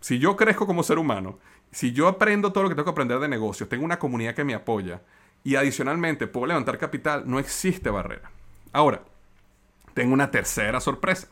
si 0.00 0.18
yo 0.18 0.36
crezco 0.36 0.66
como 0.66 0.82
ser 0.82 0.98
humano, 0.98 1.38
si 1.70 1.92
yo 1.92 2.08
aprendo 2.08 2.52
todo 2.52 2.64
lo 2.64 2.68
que 2.68 2.74
tengo 2.74 2.84
que 2.84 2.90
aprender 2.90 3.18
de 3.18 3.28
negocios, 3.28 3.68
tengo 3.68 3.84
una 3.84 3.98
comunidad 3.98 4.34
que 4.34 4.44
me 4.44 4.54
apoya 4.54 5.02
y 5.44 5.56
adicionalmente 5.56 6.26
puedo 6.26 6.46
levantar 6.46 6.78
capital, 6.78 7.24
no 7.26 7.38
existe 7.38 7.90
barrera. 7.90 8.30
Ahora, 8.72 9.02
tengo 9.94 10.12
una 10.12 10.30
tercera 10.30 10.80
sorpresa. 10.80 11.28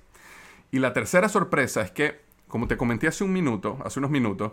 Y 0.71 0.79
la 0.79 0.93
tercera 0.93 1.29
sorpresa 1.29 1.83
es 1.83 1.91
que, 1.91 2.21
como 2.49 2.69
te 2.69 2.77
comenté 2.77 3.09
hace 3.09 3.25
un 3.25 3.33
minuto, 3.33 3.79
hace 3.85 3.99
unos 3.99 4.11
minutos, 4.11 4.53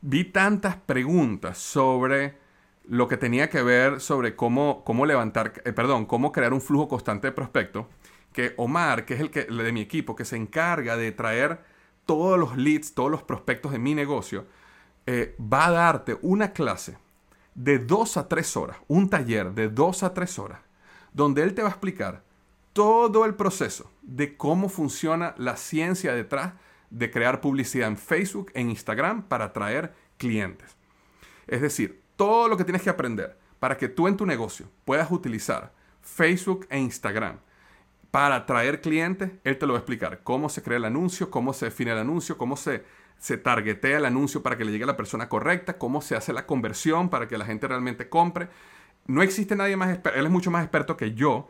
vi 0.00 0.24
tantas 0.24 0.76
preguntas 0.76 1.58
sobre 1.58 2.41
lo 2.84 3.08
que 3.08 3.16
tenía 3.16 3.48
que 3.48 3.62
ver 3.62 4.00
sobre 4.00 4.34
cómo, 4.36 4.82
cómo 4.84 5.06
levantar, 5.06 5.62
eh, 5.64 5.72
perdón, 5.72 6.06
cómo 6.06 6.32
crear 6.32 6.52
un 6.52 6.60
flujo 6.60 6.88
constante 6.88 7.28
de 7.28 7.32
prospectos, 7.32 7.86
que 8.32 8.54
Omar, 8.56 9.04
que 9.04 9.14
es 9.14 9.20
el 9.20 9.30
que, 9.30 9.44
de 9.44 9.72
mi 9.72 9.80
equipo, 9.80 10.16
que 10.16 10.24
se 10.24 10.36
encarga 10.36 10.96
de 10.96 11.12
traer 11.12 11.60
todos 12.06 12.38
los 12.38 12.56
leads, 12.56 12.94
todos 12.94 13.10
los 13.10 13.22
prospectos 13.22 13.72
de 13.72 13.78
mi 13.78 13.94
negocio, 13.94 14.46
eh, 15.06 15.36
va 15.40 15.66
a 15.66 15.70
darte 15.70 16.18
una 16.22 16.52
clase 16.52 16.96
de 17.54 17.78
dos 17.78 18.16
a 18.16 18.28
tres 18.28 18.56
horas, 18.56 18.78
un 18.88 19.10
taller 19.10 19.52
de 19.52 19.68
dos 19.68 20.02
a 20.02 20.14
tres 20.14 20.38
horas, 20.38 20.60
donde 21.12 21.42
él 21.42 21.54
te 21.54 21.62
va 21.62 21.68
a 21.68 21.72
explicar 21.72 22.22
todo 22.72 23.24
el 23.26 23.34
proceso 23.34 23.90
de 24.00 24.36
cómo 24.36 24.68
funciona 24.68 25.34
la 25.36 25.56
ciencia 25.56 26.14
detrás 26.14 26.54
de 26.90 27.10
crear 27.10 27.40
publicidad 27.40 27.88
en 27.88 27.96
Facebook, 27.96 28.50
en 28.54 28.70
Instagram, 28.70 29.22
para 29.24 29.46
atraer 29.46 29.94
clientes. 30.16 30.76
Es 31.46 31.60
decir, 31.60 32.01
todo 32.22 32.46
lo 32.46 32.56
que 32.56 32.62
tienes 32.62 32.82
que 32.82 32.90
aprender 32.90 33.36
para 33.58 33.76
que 33.76 33.88
tú 33.88 34.06
en 34.06 34.16
tu 34.16 34.24
negocio 34.26 34.68
puedas 34.84 35.10
utilizar 35.10 35.72
Facebook 36.02 36.68
e 36.70 36.78
Instagram 36.78 37.40
para 38.12 38.36
atraer 38.36 38.80
clientes, 38.80 39.32
él 39.42 39.58
te 39.58 39.66
lo 39.66 39.72
va 39.72 39.80
a 39.80 39.80
explicar. 39.80 40.20
Cómo 40.22 40.48
se 40.48 40.62
crea 40.62 40.76
el 40.76 40.84
anuncio, 40.84 41.32
cómo 41.32 41.52
se 41.52 41.64
define 41.64 41.90
el 41.90 41.98
anuncio, 41.98 42.38
cómo 42.38 42.56
se, 42.56 42.84
se 43.18 43.38
targetea 43.38 43.96
el 43.96 44.04
anuncio 44.04 44.40
para 44.40 44.56
que 44.56 44.64
le 44.64 44.70
llegue 44.70 44.84
a 44.84 44.86
la 44.86 44.96
persona 44.96 45.28
correcta, 45.28 45.78
cómo 45.78 46.00
se 46.00 46.14
hace 46.14 46.32
la 46.32 46.46
conversión 46.46 47.08
para 47.08 47.26
que 47.26 47.36
la 47.36 47.44
gente 47.44 47.66
realmente 47.66 48.08
compre. 48.08 48.48
No 49.08 49.20
existe 49.20 49.56
nadie 49.56 49.76
más 49.76 49.90
experto, 49.90 50.16
él 50.20 50.24
es 50.24 50.30
mucho 50.30 50.52
más 50.52 50.62
experto 50.62 50.96
que 50.96 51.14
yo 51.14 51.48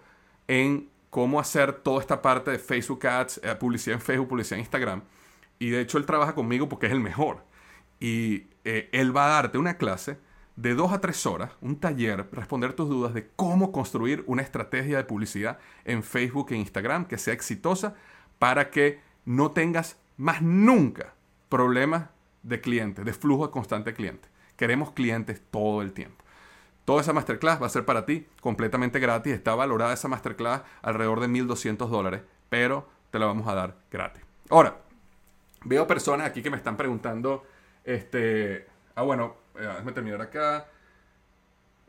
en 0.49 0.89
cómo 1.11 1.39
hacer 1.39 1.75
toda 1.75 2.01
esta 2.01 2.23
parte 2.23 2.51
de 2.51 2.59
Facebook 2.59 3.07
Ads, 3.07 3.43
eh, 3.45 3.55
publicidad 3.57 3.97
en 3.97 4.01
Facebook, 4.01 4.29
publicidad 4.29 4.55
en 4.55 4.61
Instagram. 4.61 5.03
Y 5.59 5.68
de 5.68 5.83
hecho 5.83 5.99
él 5.99 6.07
trabaja 6.07 6.35
conmigo 6.35 6.66
porque 6.70 6.87
es 6.87 6.93
el 6.93 7.01
mejor. 7.01 7.45
Y 8.01 8.47
eh, 8.64 8.89
él 8.93 9.14
va 9.14 9.27
a 9.27 9.29
darte 9.43 9.59
una 9.59 9.77
clase 9.77 10.16
de 10.57 10.74
dos 10.74 10.92
a 10.92 11.00
tres 11.00 11.24
horas, 11.26 11.50
un 11.61 11.76
taller, 11.76 12.28
responder 12.32 12.74
tus 12.74 12.88
dudas 12.88 13.14
de 13.14 13.28
cómo 13.36 13.72
construir 13.72 14.22
una 14.26 14.42
estrategia 14.42 14.98
de 14.98 15.05
publicidad 15.05 15.59
en 15.84 16.03
Facebook 16.03 16.48
e 16.50 16.57
Instagram 16.57 17.07
que 17.07 17.18
sea 17.18 17.34
exitosa 17.34 17.94
para 18.38 18.70
que 18.70 19.00
no 19.24 19.50
tengas 19.53 19.98
más 20.16 20.42
nunca 20.42 21.14
problemas 21.48 22.09
de 22.42 22.61
clientes, 22.61 23.05
de 23.05 23.12
flujo 23.12 23.50
constante 23.50 23.90
de 23.90 23.96
clientes. 23.96 24.30
Queremos 24.57 24.92
clientes 24.92 25.40
todo 25.50 25.82
el 25.82 25.92
tiempo. 25.92 26.22
Toda 26.84 27.00
esa 27.00 27.12
masterclass 27.12 27.62
va 27.62 27.66
a 27.66 27.70
ser 27.70 27.84
para 27.84 28.05
ti 28.05 28.26
completamente 28.40 28.98
gratis. 28.98 29.32
Está 29.32 29.55
valorada 29.55 29.92
esa 29.92 30.09
masterclass 30.09 30.62
alrededor 30.82 31.20
de 31.20 31.28
1.200 31.28 31.88
dólares, 31.88 32.22
pero 32.48 32.88
te 33.11 33.18
la 33.18 33.26
vamos 33.26 33.46
a 33.46 33.55
dar 33.55 33.76
gratis. 33.90 34.22
Ahora, 34.50 34.78
veo 35.64 35.86
personas 35.86 36.26
aquí 36.26 36.42
que 36.42 36.50
me 36.50 36.57
están 36.57 36.76
preguntando, 36.76 37.44
este, 37.84 38.66
ah, 38.95 39.03
bueno, 39.03 39.36
eh, 39.57 39.62
déjame 39.62 39.93
terminar 39.93 40.20
acá. 40.20 40.66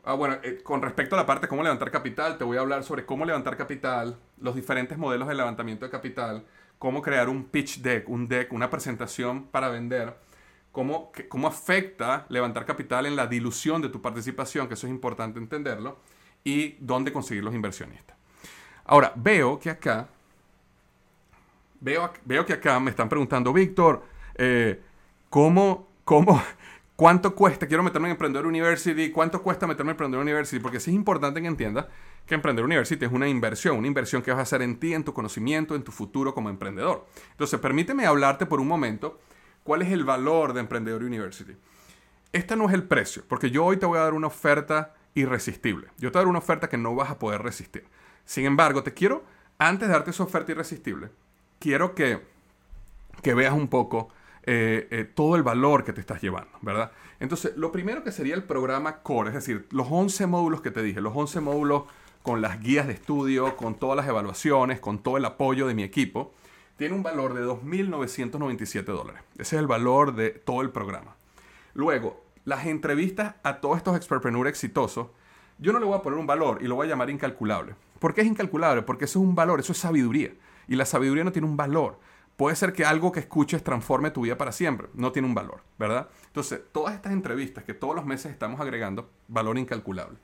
Ah, 0.04 0.14
bueno, 0.14 0.36
eh, 0.42 0.60
con 0.62 0.82
respecto 0.82 1.14
a 1.14 1.18
la 1.18 1.26
parte 1.26 1.46
de 1.46 1.48
cómo 1.48 1.62
levantar 1.62 1.90
capital, 1.90 2.36
te 2.36 2.44
voy 2.44 2.58
a 2.58 2.60
hablar 2.60 2.84
sobre 2.84 3.06
cómo 3.06 3.24
levantar 3.24 3.56
capital, 3.56 4.18
los 4.38 4.54
diferentes 4.54 4.98
modelos 4.98 5.28
de 5.28 5.34
levantamiento 5.34 5.86
de 5.86 5.90
capital, 5.90 6.44
cómo 6.78 7.00
crear 7.00 7.28
un 7.28 7.44
pitch 7.44 7.78
deck, 7.78 8.08
un 8.08 8.28
deck, 8.28 8.52
una 8.52 8.68
presentación 8.68 9.44
para 9.44 9.68
vender 9.68 10.14
cómo, 10.72 11.10
cómo 11.28 11.48
afecta 11.48 12.26
levantar 12.28 12.66
capital 12.66 13.06
en 13.06 13.16
la 13.16 13.26
dilución 13.26 13.80
de 13.80 13.88
tu 13.88 14.02
participación, 14.02 14.68
que 14.68 14.74
eso 14.74 14.86
es 14.86 14.92
importante 14.92 15.38
entenderlo, 15.38 15.98
y 16.42 16.76
dónde 16.80 17.12
conseguir 17.12 17.42
los 17.42 17.54
inversionistas. 17.54 18.16
Ahora, 18.84 19.12
veo 19.16 19.58
que 19.58 19.70
acá, 19.70 20.08
veo, 21.80 22.12
veo 22.24 22.44
que 22.44 22.52
acá 22.52 22.78
me 22.80 22.90
están 22.90 23.08
preguntando, 23.08 23.52
Víctor, 23.52 24.02
eh, 24.34 24.82
¿cómo, 25.30 25.88
cómo, 26.04 26.42
cuánto 26.96 27.34
cuesta? 27.34 27.66
Quiero 27.66 27.82
meterme 27.82 28.08
en 28.08 28.12
Emprendedor 28.12 28.46
University, 28.46 29.10
¿cuánto 29.10 29.42
cuesta 29.42 29.66
meterme 29.66 29.90
en 29.90 29.94
Emprendedor 29.94 30.22
University? 30.22 30.62
Porque 30.62 30.80
sí 30.80 30.90
es 30.90 30.96
importante 30.96 31.40
que 31.40 31.46
entiendas 31.46 31.86
que 32.26 32.34
Emprendedor 32.34 32.66
University 32.66 33.04
es 33.04 33.12
una 33.12 33.28
inversión, 33.28 33.76
una 33.76 33.86
inversión 33.86 34.22
que 34.22 34.30
vas 34.30 34.38
a 34.40 34.42
hacer 34.42 34.62
en 34.62 34.78
ti, 34.78 34.94
en 34.94 35.04
tu 35.04 35.12
conocimiento, 35.12 35.74
en 35.74 35.82
tu 35.82 35.92
futuro 35.92 36.34
como 36.34 36.48
emprendedor. 36.48 37.06
Entonces, 37.32 37.60
permíteme 37.60 38.06
hablarte 38.06 38.46
por 38.46 38.60
un 38.60 38.68
momento 38.68 39.18
¿Cuál 39.64 39.80
es 39.80 39.90
el 39.90 40.04
valor 40.04 40.52
de 40.52 40.60
Emprendedor 40.60 41.02
University? 41.02 41.56
Este 42.32 42.54
no 42.54 42.68
es 42.68 42.74
el 42.74 42.84
precio, 42.84 43.24
porque 43.26 43.50
yo 43.50 43.64
hoy 43.64 43.78
te 43.78 43.86
voy 43.86 43.98
a 43.98 44.02
dar 44.02 44.12
una 44.12 44.26
oferta 44.26 44.94
irresistible. 45.14 45.88
Yo 45.96 46.12
te 46.12 46.18
voy 46.18 46.20
a 46.20 46.24
dar 46.24 46.28
una 46.28 46.38
oferta 46.38 46.68
que 46.68 46.76
no 46.76 46.94
vas 46.94 47.10
a 47.10 47.18
poder 47.18 47.40
resistir. 47.42 47.86
Sin 48.26 48.44
embargo, 48.44 48.82
te 48.82 48.92
quiero, 48.92 49.24
antes 49.58 49.88
de 49.88 49.94
darte 49.94 50.10
esa 50.10 50.22
oferta 50.22 50.52
irresistible, 50.52 51.10
quiero 51.58 51.94
que, 51.94 52.20
que 53.22 53.32
veas 53.32 53.54
un 53.54 53.68
poco 53.68 54.10
eh, 54.46 54.88
eh, 54.90 55.04
todo 55.04 55.36
el 55.36 55.42
valor 55.42 55.84
que 55.84 55.92
te 55.92 56.00
estás 56.00 56.22
llevando, 56.22 56.50
¿verdad? 56.60 56.92
Entonces, 57.20 57.56
lo 57.56 57.72
primero 57.72 58.04
que 58.04 58.12
sería 58.12 58.34
el 58.34 58.44
programa 58.44 59.02
Core, 59.02 59.28
es 59.28 59.34
decir, 59.34 59.66
los 59.70 59.86
11 59.90 60.26
módulos 60.26 60.60
que 60.60 60.70
te 60.70 60.82
dije, 60.82 61.00
los 61.00 61.14
11 61.16 61.40
módulos 61.40 61.84
con 62.22 62.40
las 62.40 62.60
guías 62.60 62.86
de 62.86 62.94
estudio, 62.94 63.56
con 63.56 63.74
todas 63.74 63.96
las 63.96 64.06
evaluaciones, 64.06 64.80
con 64.80 64.98
todo 64.98 65.16
el 65.16 65.24
apoyo 65.24 65.66
de 65.66 65.74
mi 65.74 65.82
equipo 65.82 66.32
tiene 66.76 66.94
un 66.94 67.02
valor 67.02 67.34
de 67.34 67.44
2.997 67.44 68.84
dólares. 68.84 69.22
Ese 69.34 69.56
es 69.56 69.60
el 69.60 69.66
valor 69.66 70.14
de 70.14 70.30
todo 70.30 70.60
el 70.60 70.70
programa. 70.70 71.14
Luego, 71.74 72.24
las 72.44 72.66
entrevistas 72.66 73.36
a 73.42 73.60
todos 73.60 73.76
estos 73.76 73.96
expertpreneurs 73.96 74.48
exitosos, 74.48 75.08
yo 75.58 75.72
no 75.72 75.78
le 75.78 75.86
voy 75.86 75.96
a 75.96 76.02
poner 76.02 76.18
un 76.18 76.26
valor 76.26 76.58
y 76.60 76.66
lo 76.66 76.74
voy 76.74 76.86
a 76.86 76.90
llamar 76.90 77.10
incalculable. 77.10 77.74
¿Por 78.00 78.12
qué 78.12 78.22
es 78.22 78.26
incalculable? 78.26 78.82
Porque 78.82 79.04
eso 79.04 79.20
es 79.20 79.24
un 79.24 79.34
valor, 79.34 79.60
eso 79.60 79.72
es 79.72 79.78
sabiduría. 79.78 80.32
Y 80.66 80.76
la 80.76 80.84
sabiduría 80.84 81.24
no 81.24 81.32
tiene 81.32 81.46
un 81.46 81.56
valor. 81.56 81.98
Puede 82.36 82.56
ser 82.56 82.72
que 82.72 82.84
algo 82.84 83.12
que 83.12 83.20
escuches 83.20 83.62
transforme 83.62 84.10
tu 84.10 84.22
vida 84.22 84.36
para 84.36 84.52
siempre. 84.52 84.88
No 84.94 85.12
tiene 85.12 85.28
un 85.28 85.34
valor, 85.34 85.62
¿verdad? 85.78 86.08
Entonces, 86.26 86.60
todas 86.72 86.94
estas 86.94 87.12
entrevistas 87.12 87.64
que 87.64 87.74
todos 87.74 87.94
los 87.94 88.04
meses 88.04 88.32
estamos 88.32 88.60
agregando, 88.60 89.10
valor 89.28 89.56
incalculable 89.58 90.18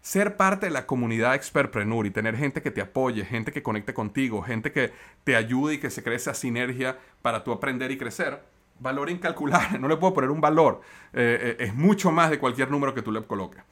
ser 0.00 0.36
parte 0.36 0.66
de 0.66 0.72
la 0.72 0.86
comunidad 0.86 1.34
expertpreneur 1.34 2.06
y 2.06 2.10
tener 2.10 2.36
gente 2.36 2.62
que 2.62 2.70
te 2.70 2.80
apoye, 2.80 3.24
gente 3.24 3.52
que 3.52 3.62
conecte 3.62 3.94
contigo, 3.94 4.42
gente 4.42 4.72
que 4.72 4.92
te 5.24 5.36
ayude 5.36 5.74
y 5.74 5.78
que 5.78 5.90
se 5.90 6.02
cree 6.02 6.16
esa 6.16 6.34
sinergia 6.34 6.98
para 7.20 7.44
tú 7.44 7.52
aprender 7.52 7.90
y 7.90 7.98
crecer, 7.98 8.42
valor 8.78 9.10
incalculable, 9.10 9.78
no 9.80 9.88
le 9.88 9.96
puedo 9.96 10.14
poner 10.14 10.30
un 10.30 10.40
valor, 10.40 10.80
eh, 11.12 11.56
eh, 11.58 11.64
es 11.64 11.74
mucho 11.74 12.10
más 12.10 12.30
de 12.30 12.38
cualquier 12.38 12.70
número 12.70 12.94
que 12.94 13.02
tú 13.02 13.12
le 13.12 13.22
coloques. 13.24 13.62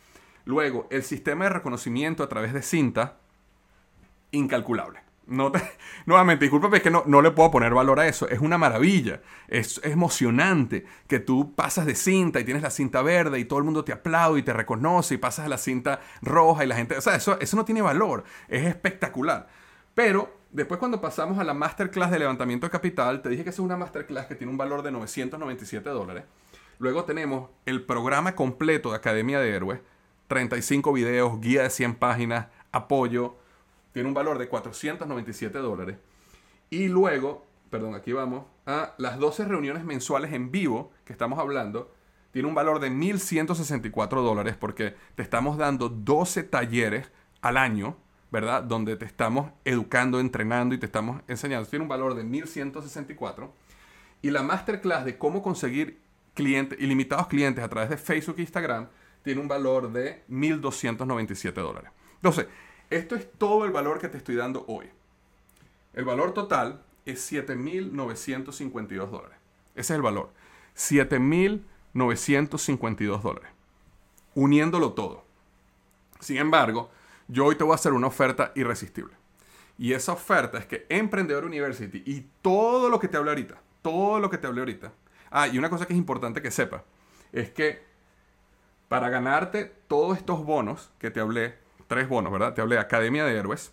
Luego, 0.44 0.86
el 0.90 1.02
sistema 1.02 1.44
de 1.44 1.50
reconocimiento 1.50 2.22
a 2.22 2.28
través 2.28 2.52
de 2.52 2.62
cinta, 2.62 3.16
incalculable. 4.30 5.00
No 5.26 5.50
nuevamente, 6.06 6.44
discúlpame, 6.44 6.76
es 6.76 6.82
que 6.82 6.90
no, 6.90 7.02
no, 7.06 7.20
le 7.20 7.32
puedo 7.32 7.50
poner 7.50 7.74
valor 7.74 7.98
a 7.98 8.06
eso. 8.06 8.28
Es 8.28 8.40
una 8.40 8.58
maravilla. 8.58 9.20
Es, 9.48 9.80
emocionante 9.84 10.84
que 11.08 11.18
tú 11.18 11.54
pasas 11.54 11.86
de 11.86 11.94
cinta 11.94 12.40
y 12.40 12.44
tienes 12.44 12.62
la 12.62 12.70
cinta 12.70 13.02
verde 13.02 13.38
y 13.38 13.44
todo 13.44 13.58
el 13.58 13.64
mundo 13.64 13.84
te 13.84 13.92
aplaude 13.92 14.40
y 14.40 14.42
te 14.42 14.52
reconoce 14.52 15.14
y 15.14 15.18
pasas 15.18 15.46
a 15.46 15.48
la 15.48 15.58
cinta 15.58 16.00
roja 16.22 16.64
y 16.64 16.68
la 16.68 16.76
gente... 16.76 16.96
O 16.96 17.00
sea, 17.00 17.16
eso, 17.16 17.38
eso 17.40 17.56
no 17.56 17.64
tiene 17.64 17.82
valor. 17.82 18.24
Es 18.48 18.66
espectacular. 18.66 19.48
Pero 19.94 20.38
después 20.52 20.78
cuando 20.78 21.00
pasamos 21.00 21.38
a 21.38 21.44
la 21.44 21.54
masterclass 21.54 22.10
de 22.10 22.20
levantamiento 22.20 22.66
de 22.66 22.70
capital, 22.70 23.22
te 23.22 23.28
dije 23.28 23.42
que 23.42 23.50
es 23.50 23.58
una 23.58 23.76
masterclass 23.76 24.26
que 24.26 24.36
tiene 24.36 24.52
un 24.52 24.58
valor 24.58 24.82
de 24.82 24.92
997 24.92 25.90
dólares. 25.90 26.24
Luego 26.78 27.04
tenemos 27.04 27.50
el 27.64 27.84
programa 27.84 28.34
completo 28.34 28.90
de 28.90 28.96
Academia 28.96 29.40
de 29.40 29.50
Héroes. 29.50 29.80
35 30.28 30.92
videos, 30.92 31.40
guía 31.40 31.62
de 31.62 31.70
100 31.70 31.94
páginas, 31.94 32.48
apoyo 32.72 33.36
tiene 33.96 34.10
un 34.10 34.14
valor 34.14 34.36
de 34.36 34.46
497 34.46 35.56
dólares. 35.56 35.96
Y 36.68 36.88
luego, 36.88 37.46
perdón, 37.70 37.94
aquí 37.94 38.12
vamos, 38.12 38.44
a 38.66 38.92
las 38.98 39.18
12 39.18 39.46
reuniones 39.46 39.86
mensuales 39.86 40.34
en 40.34 40.50
vivo 40.50 40.92
que 41.06 41.14
estamos 41.14 41.38
hablando, 41.38 41.94
tiene 42.30 42.46
un 42.46 42.54
valor 42.54 42.78
de 42.78 42.90
1.164 42.90 44.08
dólares 44.22 44.54
porque 44.60 44.94
te 45.14 45.22
estamos 45.22 45.56
dando 45.56 45.88
12 45.88 46.42
talleres 46.42 47.10
al 47.40 47.56
año, 47.56 47.96
¿verdad? 48.30 48.64
Donde 48.64 48.96
te 48.96 49.06
estamos 49.06 49.50
educando, 49.64 50.20
entrenando 50.20 50.74
y 50.74 50.78
te 50.78 50.84
estamos 50.84 51.22
enseñando. 51.26 51.66
Tiene 51.66 51.84
un 51.84 51.88
valor 51.88 52.14
de 52.14 52.22
1.164. 52.22 53.48
Y 54.20 54.30
la 54.30 54.42
masterclass 54.42 55.06
de 55.06 55.16
cómo 55.16 55.42
conseguir 55.42 56.02
clientes, 56.34 56.78
ilimitados 56.78 57.28
clientes 57.28 57.64
a 57.64 57.68
través 57.70 57.88
de 57.88 57.96
Facebook 57.96 58.34
e 58.36 58.42
Instagram, 58.42 58.88
tiene 59.22 59.40
un 59.40 59.48
valor 59.48 59.90
de 59.90 60.22
1.297 60.28 61.54
dólares. 61.54 61.92
Entonces, 62.16 62.46
esto 62.90 63.16
es 63.16 63.32
todo 63.32 63.64
el 63.64 63.72
valor 63.72 63.98
que 63.98 64.08
te 64.08 64.18
estoy 64.18 64.36
dando 64.36 64.64
hoy. 64.68 64.88
El 65.94 66.04
valor 66.04 66.34
total 66.34 66.82
es 67.04 67.32
7.952 67.32 69.10
dólares. 69.10 69.38
Ese 69.74 69.92
es 69.92 69.96
el 69.96 70.02
valor. 70.02 70.30
7.952 70.76 73.22
dólares. 73.22 73.50
Uniéndolo 74.34 74.92
todo. 74.92 75.24
Sin 76.20 76.36
embargo, 76.36 76.90
yo 77.28 77.46
hoy 77.46 77.56
te 77.56 77.64
voy 77.64 77.72
a 77.72 77.76
hacer 77.76 77.92
una 77.92 78.06
oferta 78.06 78.52
irresistible. 78.54 79.14
Y 79.78 79.92
esa 79.92 80.12
oferta 80.12 80.58
es 80.58 80.66
que 80.66 80.86
Emprendedor 80.88 81.44
University 81.44 82.02
y 82.06 82.26
todo 82.42 82.88
lo 82.88 82.98
que 82.98 83.08
te 83.08 83.16
hablé 83.16 83.30
ahorita, 83.30 83.60
todo 83.82 84.20
lo 84.20 84.30
que 84.30 84.38
te 84.38 84.46
hablé 84.46 84.60
ahorita. 84.60 84.92
Ah, 85.30 85.48
y 85.48 85.58
una 85.58 85.68
cosa 85.68 85.86
que 85.86 85.92
es 85.92 85.98
importante 85.98 86.40
que 86.40 86.50
sepas, 86.50 86.82
es 87.32 87.50
que 87.50 87.84
para 88.88 89.10
ganarte 89.10 89.64
todos 89.88 90.16
estos 90.16 90.44
bonos 90.44 90.90
que 90.98 91.10
te 91.10 91.20
hablé, 91.20 91.56
tres 91.86 92.08
bonos, 92.08 92.32
¿verdad? 92.32 92.54
Te 92.54 92.60
hablé 92.60 92.76
de 92.76 92.80
Academia 92.80 93.24
de 93.24 93.36
Héroes, 93.36 93.72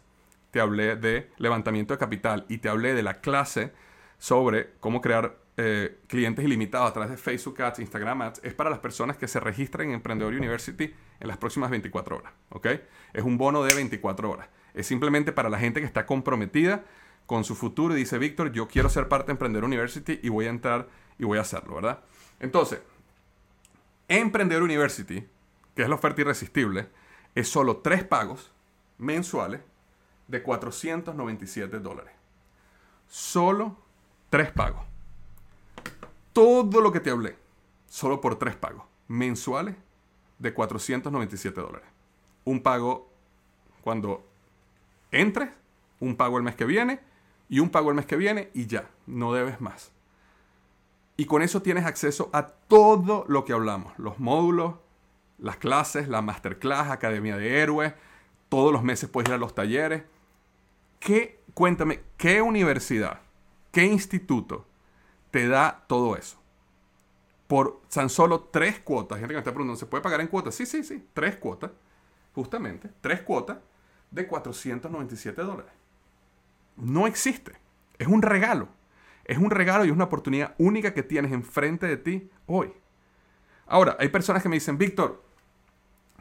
te 0.51 0.59
hablé 0.59 0.95
de 0.95 1.31
levantamiento 1.37 1.93
de 1.93 1.97
capital 1.97 2.45
y 2.47 2.59
te 2.59 2.69
hablé 2.69 2.93
de 2.93 3.03
la 3.03 3.21
clase 3.21 3.73
sobre 4.17 4.71
cómo 4.79 5.01
crear 5.01 5.37
eh, 5.57 5.99
clientes 6.07 6.43
ilimitados 6.43 6.89
a 6.89 6.93
través 6.93 7.11
de 7.11 7.17
Facebook 7.17 7.61
Ads, 7.61 7.79
Instagram 7.79 8.21
Ads. 8.21 8.41
Es 8.43 8.53
para 8.53 8.69
las 8.69 8.79
personas 8.79 9.17
que 9.17 9.27
se 9.27 9.39
registren 9.39 9.89
en 9.89 9.95
Emprendedor 9.95 10.33
University 10.33 10.93
en 11.19 11.27
las 11.27 11.37
próximas 11.37 11.69
24 11.69 12.17
horas, 12.17 12.33
¿ok? 12.49 12.67
Es 13.13 13.23
un 13.23 13.37
bono 13.37 13.63
de 13.63 13.73
24 13.73 14.29
horas. 14.29 14.49
Es 14.73 14.87
simplemente 14.87 15.31
para 15.31 15.49
la 15.49 15.59
gente 15.59 15.79
que 15.79 15.85
está 15.85 16.05
comprometida 16.05 16.83
con 17.25 17.43
su 17.43 17.55
futuro 17.55 17.95
y 17.95 17.99
dice, 17.99 18.17
Víctor, 18.17 18.51
yo 18.51 18.67
quiero 18.67 18.89
ser 18.89 19.07
parte 19.07 19.27
de 19.27 19.33
Emprendedor 19.33 19.65
University 19.65 20.19
y 20.21 20.29
voy 20.29 20.47
a 20.47 20.49
entrar 20.49 20.87
y 21.17 21.23
voy 21.25 21.37
a 21.37 21.41
hacerlo, 21.41 21.75
¿verdad? 21.75 22.03
Entonces, 22.39 22.81
Emprendedor 24.07 24.63
University, 24.63 25.25
que 25.75 25.83
es 25.83 25.89
la 25.89 25.95
oferta 25.95 26.21
irresistible, 26.21 26.87
es 27.35 27.49
solo 27.49 27.77
tres 27.77 28.03
pagos 28.03 28.51
mensuales 28.97 29.61
de 30.27 30.43
497 30.43 31.79
dólares. 31.79 32.13
Solo 33.07 33.77
tres 34.29 34.51
pagos. 34.51 34.85
Todo 36.31 36.81
lo 36.81 36.91
que 36.91 36.99
te 36.99 37.11
hablé, 37.11 37.37
solo 37.87 38.21
por 38.21 38.37
tres 38.37 38.55
pagos 38.55 38.83
mensuales 39.07 39.75
de 40.39 40.53
497 40.53 41.61
dólares. 41.61 41.87
Un 42.45 42.61
pago 42.61 43.09
cuando 43.81 44.25
entres, 45.11 45.49
un 45.99 46.15
pago 46.15 46.37
el 46.37 46.43
mes 46.43 46.55
que 46.55 46.65
viene 46.65 46.99
y 47.49 47.59
un 47.59 47.69
pago 47.69 47.89
el 47.89 47.95
mes 47.95 48.05
que 48.05 48.15
viene 48.15 48.49
y 48.53 48.65
ya, 48.67 48.89
no 49.05 49.33
debes 49.33 49.61
más. 49.61 49.91
Y 51.15 51.25
con 51.25 51.43
eso 51.43 51.61
tienes 51.61 51.85
acceso 51.85 52.29
a 52.33 52.47
todo 52.47 53.25
lo 53.27 53.45
que 53.45 53.53
hablamos, 53.53 53.93
los 53.99 54.19
módulos, 54.19 54.75
las 55.43 55.57
clases, 55.57 56.07
la 56.07 56.21
masterclass, 56.21 56.89
Academia 56.89 57.35
de 57.35 57.61
Héroes, 57.61 57.93
todos 58.47 58.71
los 58.71 58.81
meses 58.81 59.09
puedes 59.09 59.29
ir 59.29 59.35
a 59.35 59.37
los 59.37 59.53
talleres. 59.53 60.03
¿Qué, 61.01 61.41
cuéntame, 61.53 61.99
qué 62.15 62.41
universidad, 62.41 63.19
qué 63.71 63.83
instituto 63.83 64.65
te 65.31 65.49
da 65.49 65.83
todo 65.87 66.15
eso? 66.15 66.41
Por 67.47 67.81
tan 67.93 68.09
solo 68.09 68.45
tres 68.51 68.79
cuotas. 68.79 69.19
Gente 69.19 69.33
que 69.33 69.35
me 69.35 69.39
está 69.39 69.51
preguntando, 69.51 69.77
¿se 69.77 69.85
puede 69.85 70.01
pagar 70.01 70.21
en 70.21 70.27
cuotas? 70.27 70.55
Sí, 70.55 70.65
sí, 70.65 70.81
sí, 70.81 71.05
tres 71.13 71.35
cuotas, 71.35 71.71
justamente, 72.33 72.89
tres 73.01 73.21
cuotas 73.21 73.57
de 74.11 74.25
497 74.25 75.41
dólares. 75.41 75.73
No 76.77 77.05
existe. 77.05 77.51
Es 77.97 78.07
un 78.07 78.21
regalo. 78.21 78.69
Es 79.25 79.37
un 79.37 79.51
regalo 79.51 79.83
y 79.83 79.89
es 79.89 79.93
una 79.93 80.05
oportunidad 80.05 80.55
única 80.57 80.93
que 80.93 81.03
tienes 81.03 81.33
enfrente 81.33 81.85
de 81.85 81.97
ti 81.97 82.31
hoy. 82.45 82.71
Ahora, 83.65 83.97
hay 83.99 84.07
personas 84.07 84.41
que 84.41 84.47
me 84.47 84.55
dicen, 84.55 84.77
Víctor, 84.77 85.32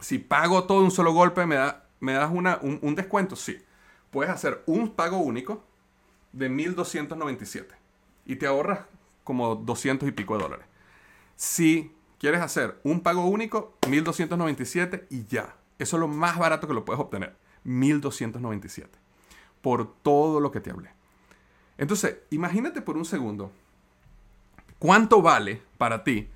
si 0.03 0.19
pago 0.19 0.65
todo 0.65 0.83
un 0.83 0.91
solo 0.91 1.13
golpe, 1.13 1.47
¿me, 1.47 1.55
da, 1.55 1.87
me 2.01 2.13
das 2.13 2.31
una, 2.33 2.59
un, 2.61 2.95
descuento? 2.95 3.37
Sí. 3.37 3.63
Puedes 4.11 4.31
hacer 4.31 4.63
un 4.67 4.91
pago 4.91 5.19
único 5.19 5.65
de 6.33 6.51
1.297 6.51 7.67
y 8.27 8.37
te 8.37 8.47
ahorras 8.47 8.81
como 9.25 9.55
200 9.55 10.09
y 10.09 10.13
pico 10.13 10.37
de 10.37 10.43
dólares. 10.43 10.67
Si 11.37 11.95
quieres 12.19 12.41
hacer 12.41 12.79
un 12.83 13.01
pago 13.01 13.27
único, 13.27 13.79
1.297 13.83 15.07
y 15.09 15.25
ya. 15.27 15.57
Eso 15.79 15.97
es 15.97 16.01
lo 16.01 16.09
más 16.09 16.37
barato 16.37 16.67
que 16.67 16.75
lo 16.75 16.85
puedes 16.85 17.01
obtener. 17.01 17.37
1.297. 17.65 18.89
Por 19.63 19.95
todo 20.03 20.41
lo 20.41 20.51
que 20.51 20.61
te 20.61 20.71
hablé. 20.71 20.91
Entonces, 21.79 22.19
imagínate 22.31 22.83
por 22.83 22.97
un 22.97 23.05
segundo, 23.05 23.53
¿cuánto 24.79 25.23
vale 25.23 25.63
para 25.79 26.03
ti 26.03 26.29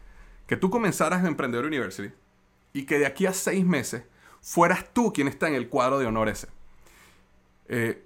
que 0.46 0.56
tú 0.56 0.70
comenzaras 0.70 1.20
en 1.20 1.26
Emprendedor 1.26 1.66
University 1.66 2.12
y 2.76 2.84
que 2.84 2.98
de 2.98 3.06
aquí 3.06 3.26
a 3.26 3.32
seis 3.32 3.64
meses 3.64 4.04
fueras 4.40 4.92
tú 4.92 5.12
quien 5.12 5.28
está 5.28 5.48
en 5.48 5.54
el 5.54 5.68
cuadro 5.68 5.98
de 5.98 6.06
honor 6.06 6.28
ese? 6.28 6.48
Eh, 7.68 8.04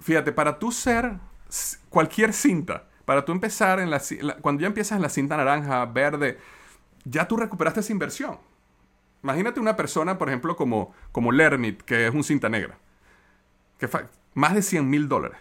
fíjate, 0.00 0.32
para 0.32 0.58
tú 0.58 0.72
ser 0.72 1.18
cualquier 1.88 2.32
cinta, 2.32 2.88
para 3.04 3.24
tú 3.24 3.32
empezar 3.32 3.80
en 3.80 3.90
la, 3.90 4.00
cuando 4.40 4.62
ya 4.62 4.66
empiezas 4.66 4.96
en 4.96 5.02
la 5.02 5.08
cinta 5.08 5.36
naranja, 5.36 5.84
verde, 5.86 6.38
ya 7.04 7.28
tú 7.28 7.36
recuperaste 7.36 7.80
esa 7.80 7.92
inversión. 7.92 8.38
Imagínate 9.22 9.60
una 9.60 9.76
persona, 9.76 10.18
por 10.18 10.28
ejemplo, 10.28 10.56
como, 10.56 10.94
como 11.12 11.30
Lernit, 11.30 11.82
que 11.82 12.06
es 12.06 12.14
un 12.14 12.24
cinta 12.24 12.48
negra, 12.48 12.78
que 13.78 13.88
más 14.34 14.54
de 14.54 14.62
100 14.62 14.88
mil 14.88 15.08
dólares 15.08 15.38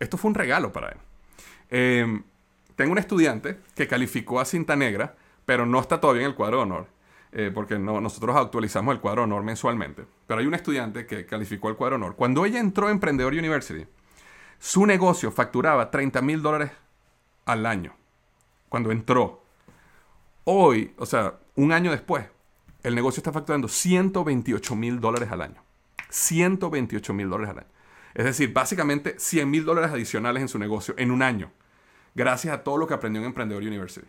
esto 0.00 0.16
fue 0.16 0.30
un 0.30 0.34
regalo 0.34 0.72
para 0.72 0.88
él. 0.88 0.98
Em, 1.70 2.22
tengo 2.76 2.92
un 2.92 2.98
estudiante 2.98 3.58
que 3.74 3.86
calificó 3.86 4.40
a 4.40 4.44
cinta 4.44 4.76
negra, 4.76 5.16
pero 5.48 5.64
no 5.64 5.80
está 5.80 5.98
todavía 5.98 6.24
en 6.24 6.28
el 6.28 6.34
cuadro 6.34 6.58
de 6.58 6.62
honor, 6.64 6.86
eh, 7.32 7.50
porque 7.54 7.78
no, 7.78 8.02
nosotros 8.02 8.36
actualizamos 8.36 8.94
el 8.94 9.00
cuadro 9.00 9.22
de 9.22 9.28
honor 9.28 9.44
mensualmente. 9.44 10.04
Pero 10.26 10.40
hay 10.40 10.46
un 10.46 10.52
estudiante 10.52 11.06
que 11.06 11.24
calificó 11.24 11.70
el 11.70 11.74
cuadro 11.74 11.96
de 11.96 12.04
honor. 12.04 12.16
Cuando 12.16 12.44
ella 12.44 12.60
entró 12.60 12.88
a 12.88 12.90
Emprendedor 12.90 13.32
University, 13.32 13.86
su 14.58 14.84
negocio 14.84 15.32
facturaba 15.32 15.90
30 15.90 16.20
mil 16.20 16.42
dólares 16.42 16.70
al 17.46 17.64
año. 17.64 17.96
Cuando 18.68 18.90
entró. 18.92 19.42
Hoy, 20.44 20.92
o 20.98 21.06
sea, 21.06 21.38
un 21.54 21.72
año 21.72 21.92
después, 21.92 22.26
el 22.82 22.94
negocio 22.94 23.20
está 23.20 23.32
facturando 23.32 23.68
128 23.68 24.76
mil 24.76 25.00
dólares 25.00 25.32
al 25.32 25.40
año. 25.40 25.62
128 26.10 27.14
mil 27.14 27.30
dólares 27.30 27.52
al 27.52 27.58
año. 27.60 27.72
Es 28.12 28.26
decir, 28.26 28.52
básicamente 28.52 29.14
100 29.18 29.50
mil 29.50 29.64
dólares 29.64 29.92
adicionales 29.92 30.42
en 30.42 30.48
su 30.48 30.58
negocio 30.58 30.92
en 30.98 31.10
un 31.10 31.22
año, 31.22 31.52
gracias 32.14 32.52
a 32.52 32.62
todo 32.62 32.76
lo 32.76 32.86
que 32.86 32.92
aprendió 32.92 33.22
en 33.22 33.28
Emprendedor 33.28 33.62
University. 33.62 34.08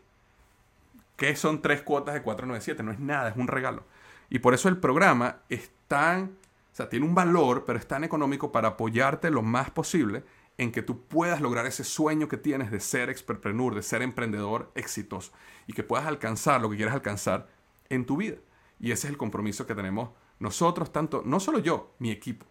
¿Qué 1.20 1.36
son 1.36 1.61
tres 1.61 1.82
cuotas 1.82 2.13
de 2.13 2.22
497? 2.22 2.82
No 2.82 2.93
es 2.93 2.99
nada, 2.99 3.28
es 3.28 3.36
un 3.36 3.49
regalo. 3.49 3.84
Y 4.30 4.39
por 4.39 4.53
eso 4.53 4.70
el 4.70 4.78
programa 4.78 5.41
es 5.49 5.70
tan, 5.89 6.38
o 6.72 6.76
sea, 6.76 6.88
tiene 6.88 7.05
un 7.05 7.13
valor, 7.13 7.65
pero 7.65 7.78
es 7.78 7.86
tan 7.86 8.05
económico 8.05 8.53
para 8.53 8.70
apoyarte 8.70 9.30
lo 9.30 9.41
más 9.41 9.70
posible 9.70 10.24
en 10.57 10.72
que 10.72 10.82
tú 10.82 11.03
puedas 11.07 11.41
lograr 11.41 11.65
ese 11.65 11.84
sueño 11.84 12.30
que 12.30 12.38
tienes 12.38 12.72
de 12.72 12.80
ser 12.80 13.09
expertpreneur, 13.09 13.76
de 13.76 13.84
ser 13.84 14.01
emprendedor 14.01 14.72
exitoso 14.76 15.34
y 15.67 15.74
que 15.74 15.84
puedas 15.84 16.07
alcanzar 16.07 16.61
lo 16.61 16.70
que 16.70 16.78
quieras 16.78 16.95
alcanzar 16.95 17.49
en 17.89 18.05
tu 18.05 18.15
vida. 18.15 18.38
Y 18.80 18.91
ese 18.91 19.07
es 19.07 19.11
el 19.11 19.17
compromiso 19.17 19.67
que 19.67 19.76
tenemos 19.76 20.11
nosotros, 20.39 20.93
tanto, 20.93 21.22
no 21.26 21.41
solo 21.41 21.59
yo, 21.59 21.95
mi 21.99 22.11
equipo. 22.11 22.45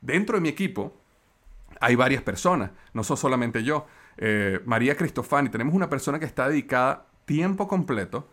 Dentro 0.00 0.38
de 0.38 0.40
mi 0.40 0.48
equipo 0.48 0.92
hay 1.80 1.94
varias 1.94 2.24
personas, 2.24 2.72
no 2.94 3.04
soy 3.04 3.16
solamente 3.16 3.62
yo. 3.62 3.86
Eh, 4.16 4.58
María 4.64 4.96
Cristofani, 4.96 5.50
tenemos 5.50 5.72
una 5.72 5.88
persona 5.88 6.18
que 6.18 6.26
está 6.26 6.48
dedicada 6.48 7.07
tiempo 7.28 7.68
completo 7.68 8.28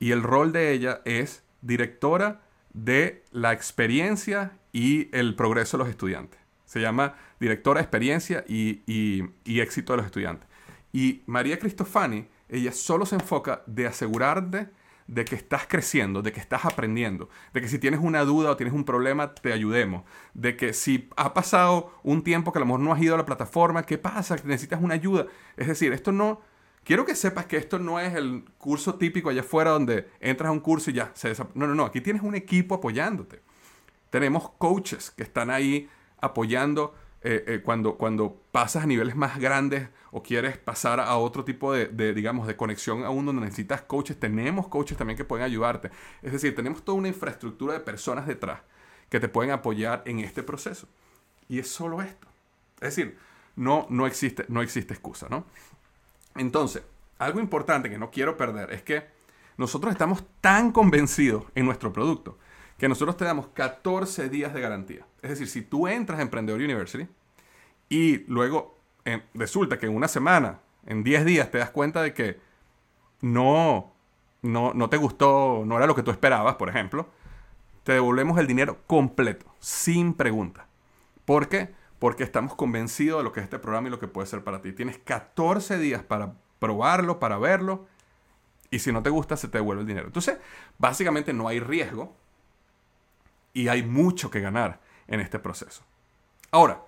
y 0.00 0.10
el 0.10 0.22
rol 0.22 0.52
de 0.52 0.72
ella 0.72 1.00
es 1.04 1.44
directora 1.62 2.42
de 2.74 3.22
la 3.30 3.52
experiencia 3.52 4.58
y 4.72 5.08
el 5.16 5.36
progreso 5.36 5.78
de 5.78 5.84
los 5.84 5.90
estudiantes. 5.90 6.40
Se 6.64 6.80
llama 6.80 7.14
directora 7.38 7.78
de 7.78 7.84
experiencia 7.84 8.44
y, 8.48 8.82
y 8.86 9.60
éxito 9.60 9.92
de 9.92 9.98
los 9.98 10.06
estudiantes. 10.06 10.48
Y 10.92 11.22
María 11.26 11.58
Cristofani, 11.58 12.26
ella 12.48 12.72
solo 12.72 13.06
se 13.06 13.14
enfoca 13.14 13.62
de 13.66 13.86
asegurarte 13.86 14.70
de 15.06 15.24
que 15.24 15.36
estás 15.36 15.66
creciendo, 15.68 16.20
de 16.20 16.32
que 16.32 16.40
estás 16.40 16.64
aprendiendo, 16.64 17.28
de 17.52 17.60
que 17.60 17.68
si 17.68 17.78
tienes 17.78 18.00
una 18.00 18.24
duda 18.24 18.50
o 18.50 18.56
tienes 18.56 18.74
un 18.74 18.84
problema, 18.84 19.34
te 19.34 19.52
ayudemos, 19.52 20.02
de 20.34 20.56
que 20.56 20.72
si 20.72 21.08
ha 21.16 21.32
pasado 21.32 21.92
un 22.02 22.24
tiempo 22.24 22.52
que 22.52 22.58
a 22.58 22.60
lo 22.60 22.66
mejor 22.66 22.80
no 22.80 22.92
has 22.92 23.00
ido 23.00 23.14
a 23.14 23.18
la 23.18 23.26
plataforma, 23.26 23.84
¿qué 23.84 23.98
pasa? 23.98 24.36
Necesitas 24.44 24.82
una 24.82 24.94
ayuda. 24.94 25.26
Es 25.56 25.68
decir, 25.68 25.92
esto 25.92 26.10
no... 26.10 26.40
Quiero 26.84 27.04
que 27.04 27.14
sepas 27.14 27.46
que 27.46 27.56
esto 27.56 27.78
no 27.78 28.00
es 28.00 28.14
el 28.14 28.44
curso 28.58 28.96
típico 28.96 29.30
allá 29.30 29.42
afuera 29.42 29.70
donde 29.70 30.08
entras 30.20 30.48
a 30.48 30.52
un 30.52 30.60
curso 30.60 30.90
y 30.90 30.94
ya 30.94 31.12
se 31.14 31.32
No, 31.54 31.66
no, 31.66 31.74
no. 31.74 31.84
Aquí 31.84 32.00
tienes 32.00 32.22
un 32.22 32.34
equipo 32.34 32.74
apoyándote. 32.74 33.40
Tenemos 34.10 34.50
coaches 34.58 35.10
que 35.10 35.22
están 35.22 35.50
ahí 35.50 35.88
apoyando 36.20 36.94
eh, 37.24 37.44
eh, 37.46 37.62
cuando, 37.64 37.96
cuando 37.96 38.42
pasas 38.50 38.82
a 38.82 38.86
niveles 38.86 39.14
más 39.14 39.38
grandes 39.38 39.88
o 40.10 40.22
quieres 40.24 40.58
pasar 40.58 40.98
a 40.98 41.16
otro 41.16 41.44
tipo 41.44 41.72
de, 41.72 42.12
digamos, 42.12 42.48
de 42.48 42.56
conexión 42.56 43.04
aún 43.04 43.26
donde 43.26 43.42
necesitas 43.42 43.82
coaches, 43.82 44.18
tenemos 44.18 44.66
coaches 44.66 44.98
también 44.98 45.16
que 45.16 45.24
pueden 45.24 45.46
ayudarte. 45.46 45.90
Es 46.20 46.32
decir, 46.32 46.54
tenemos 46.54 46.84
toda 46.84 46.98
una 46.98 47.08
infraestructura 47.08 47.74
de 47.74 47.80
personas 47.80 48.26
detrás 48.26 48.60
que 49.08 49.20
te 49.20 49.28
pueden 49.28 49.52
apoyar 49.52 50.02
en 50.04 50.18
este 50.18 50.42
proceso. 50.42 50.88
Y 51.48 51.60
es 51.60 51.68
solo 51.68 52.02
esto. 52.02 52.26
Es 52.80 52.96
decir, 52.96 53.16
no, 53.54 53.86
no, 53.88 54.06
existe, 54.06 54.44
no 54.48 54.60
existe 54.60 54.92
excusa, 54.92 55.28
¿no? 55.30 55.46
Entonces, 56.36 56.82
algo 57.18 57.40
importante 57.40 57.90
que 57.90 57.98
no 57.98 58.10
quiero 58.10 58.36
perder 58.36 58.72
es 58.72 58.82
que 58.82 59.06
nosotros 59.56 59.92
estamos 59.92 60.24
tan 60.40 60.72
convencidos 60.72 61.44
en 61.54 61.66
nuestro 61.66 61.92
producto 61.92 62.38
que 62.78 62.88
nosotros 62.88 63.16
te 63.16 63.24
damos 63.24 63.46
14 63.48 64.28
días 64.28 64.52
de 64.52 64.60
garantía. 64.60 65.06
Es 65.22 65.30
decir, 65.30 65.48
si 65.48 65.62
tú 65.62 65.86
entras 65.86 66.18
a 66.18 66.22
Emprendedor 66.22 66.60
University 66.60 67.06
y 67.88 68.24
luego 68.26 68.76
resulta 69.34 69.78
que 69.78 69.86
en 69.86 69.94
una 69.94 70.08
semana, 70.08 70.58
en 70.86 71.04
10 71.04 71.24
días, 71.24 71.50
te 71.50 71.58
das 71.58 71.70
cuenta 71.70 72.02
de 72.02 72.12
que 72.12 72.40
no, 73.20 73.92
no, 74.42 74.74
no 74.74 74.88
te 74.88 74.96
gustó, 74.96 75.62
no 75.64 75.76
era 75.76 75.86
lo 75.86 75.94
que 75.94 76.02
tú 76.02 76.10
esperabas, 76.10 76.56
por 76.56 76.68
ejemplo, 76.68 77.06
te 77.84 77.92
devolvemos 77.92 78.36
el 78.38 78.48
dinero 78.48 78.78
completo, 78.88 79.46
sin 79.60 80.14
pregunta. 80.14 80.66
¿Por 81.24 81.48
qué? 81.48 81.72
Porque 82.02 82.24
estamos 82.24 82.56
convencidos 82.56 83.20
de 83.20 83.22
lo 83.22 83.30
que 83.30 83.38
es 83.38 83.44
este 83.44 83.60
programa 83.60 83.86
y 83.86 83.92
lo 83.92 84.00
que 84.00 84.08
puede 84.08 84.26
ser 84.26 84.42
para 84.42 84.60
ti. 84.60 84.72
Tienes 84.72 84.98
14 84.98 85.78
días 85.78 86.02
para 86.02 86.34
probarlo, 86.58 87.20
para 87.20 87.38
verlo, 87.38 87.86
y 88.72 88.80
si 88.80 88.90
no 88.90 89.04
te 89.04 89.10
gusta, 89.10 89.36
se 89.36 89.46
te 89.46 89.58
devuelve 89.58 89.82
el 89.82 89.86
dinero. 89.86 90.08
Entonces, 90.08 90.36
básicamente 90.78 91.32
no 91.32 91.46
hay 91.46 91.60
riesgo 91.60 92.16
y 93.52 93.68
hay 93.68 93.84
mucho 93.84 94.32
que 94.32 94.40
ganar 94.40 94.80
en 95.06 95.20
este 95.20 95.38
proceso. 95.38 95.84
Ahora, 96.50 96.82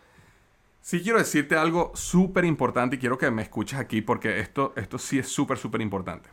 sí 0.81 1.01
quiero 1.01 1.19
decirte 1.19 1.55
algo 1.55 1.93
súper 1.95 2.45
importante 2.45 2.97
y 2.97 2.99
quiero 2.99 3.17
que 3.17 3.31
me 3.31 3.43
escuches 3.43 3.79
aquí 3.79 4.03
porque 4.03 4.41
esto, 4.41 4.73
esto 4.75 4.99
sí 4.99 5.21
es 5.21 5.29
súper, 5.29 5.59
súper 5.59 5.81
importante. 5.81 6.29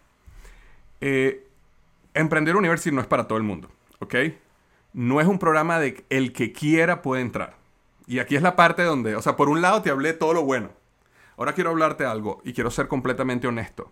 Eh, 1.02 1.48
Emprender 2.16 2.56
University 2.56 2.90
no 2.90 3.02
es 3.02 3.08
para 3.08 3.28
todo 3.28 3.38
el 3.38 3.44
mundo, 3.44 3.70
¿ok? 4.00 4.16
No 4.94 5.22
es 5.22 5.28
un 5.28 5.38
programa 5.38 5.78
de 5.78 6.04
el 6.10 6.34
que 6.34 6.52
quiera 6.52 7.04
puede 7.04 7.22
entrar. 7.22 7.61
Y 8.12 8.20
aquí 8.20 8.36
es 8.36 8.42
la 8.42 8.56
parte 8.56 8.84
donde, 8.84 9.16
o 9.16 9.22
sea, 9.22 9.36
por 9.36 9.48
un 9.48 9.62
lado 9.62 9.82
te 9.82 9.90
hablé 9.90 10.14
todo 10.14 10.34
lo 10.34 10.44
bueno. 10.44 10.72
Ahora 11.38 11.54
quiero 11.54 11.70
hablarte 11.70 12.06
algo 12.06 12.42
y 12.44 12.54
quiero 12.54 12.70
ser 12.70 12.88
completamente 12.88 13.48
honesto. 13.48 13.92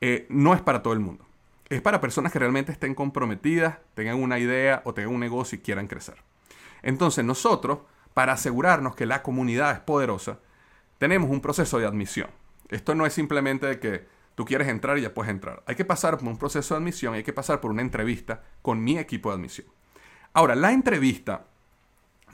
Eh, 0.00 0.26
no 0.28 0.54
es 0.54 0.60
para 0.60 0.82
todo 0.82 0.92
el 0.92 1.00
mundo 1.00 1.24
es 1.70 1.80
para 1.80 2.00
personas 2.00 2.32
que 2.32 2.38
realmente 2.38 2.72
estén 2.72 2.94
comprometidas, 2.94 3.78
tengan 3.94 4.22
una 4.22 4.38
idea 4.38 4.82
o 4.84 4.94
tengan 4.94 5.14
un 5.14 5.20
negocio 5.20 5.58
y 5.58 5.62
quieran 5.62 5.86
crecer. 5.86 6.16
Entonces 6.82 7.24
nosotros, 7.24 7.78
para 8.12 8.34
asegurarnos 8.34 8.94
que 8.94 9.06
la 9.06 9.22
comunidad 9.22 9.72
es 9.72 9.80
poderosa, 9.80 10.38
tenemos 10.98 11.30
un 11.30 11.40
proceso 11.40 11.78
de 11.78 11.86
admisión. 11.86 12.30
Esto 12.68 12.94
no 12.94 13.06
es 13.06 13.12
simplemente 13.12 13.66
de 13.66 13.80
que 13.80 14.06
tú 14.34 14.44
quieres 14.44 14.68
entrar 14.68 14.98
y 14.98 15.02
ya 15.02 15.14
puedes 15.14 15.30
entrar. 15.30 15.62
Hay 15.66 15.74
que 15.74 15.84
pasar 15.84 16.18
por 16.18 16.28
un 16.28 16.38
proceso 16.38 16.74
de 16.74 16.80
admisión 16.80 17.14
y 17.14 17.18
hay 17.18 17.24
que 17.24 17.32
pasar 17.32 17.60
por 17.60 17.70
una 17.70 17.82
entrevista 17.82 18.42
con 18.62 18.82
mi 18.82 18.98
equipo 18.98 19.30
de 19.30 19.36
admisión. 19.36 19.66
Ahora, 20.32 20.54
la 20.54 20.72
entrevista 20.72 21.46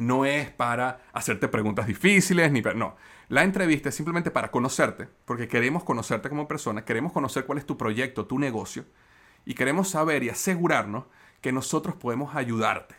no 0.01 0.24
es 0.24 0.51
para 0.51 1.02
hacerte 1.12 1.47
preguntas 1.47 1.86
difíciles, 1.86 2.51
ni 2.51 2.62
no. 2.62 2.97
La 3.28 3.44
entrevista 3.44 3.90
es 3.90 3.94
simplemente 3.94 4.31
para 4.31 4.51
conocerte, 4.51 5.09
porque 5.27 5.47
queremos 5.47 5.85
conocerte 5.85 6.31
como 6.31 6.48
persona, 6.48 6.85
queremos 6.85 7.12
conocer 7.12 7.44
cuál 7.44 7.59
es 7.59 7.66
tu 7.66 7.77
proyecto, 7.77 8.27
tu 8.27 8.39
negocio, 8.39 8.86
y 9.44 9.55
queremos 9.55 9.90
saber 9.90 10.24
y 10.24 10.31
asegurarnos 10.31 11.05
que 11.43 11.52
nosotros 11.52 11.94
podemos 11.97 12.35
ayudarte. 12.35 12.97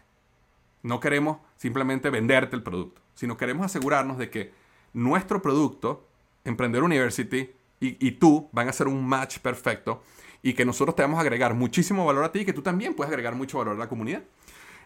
No 0.84 1.00
queremos 1.00 1.40
simplemente 1.58 2.12
venderte 2.12 2.56
el 2.56 2.64
producto, 2.64 3.02
sino 3.16 3.36
queremos 3.36 3.66
asegurarnos 3.66 4.20
de 4.20 4.30
que 4.30 4.54
nuestro 4.94 5.42
producto, 5.42 6.08
Emprender 6.46 6.84
University, 6.84 7.52
y, 7.80 8.08
y 8.08 8.12
tú 8.12 8.48
van 8.52 8.70
a 8.70 8.74
ser 8.74 8.88
un 8.88 9.04
match 9.08 9.40
perfecto 9.40 10.04
y 10.44 10.54
que 10.54 10.66
nosotros 10.66 10.96
te 10.96 11.02
vamos 11.02 11.18
a 11.18 11.22
agregar 11.22 11.56
muchísimo 11.56 12.06
valor 12.06 12.24
a 12.24 12.32
ti 12.32 12.42
y 12.42 12.46
que 12.46 12.54
tú 12.54 12.62
también 12.62 12.94
puedes 12.94 13.10
agregar 13.10 13.34
mucho 13.34 13.58
valor 13.58 13.76
a 13.76 13.80
la 13.80 13.90
comunidad. 13.90 14.22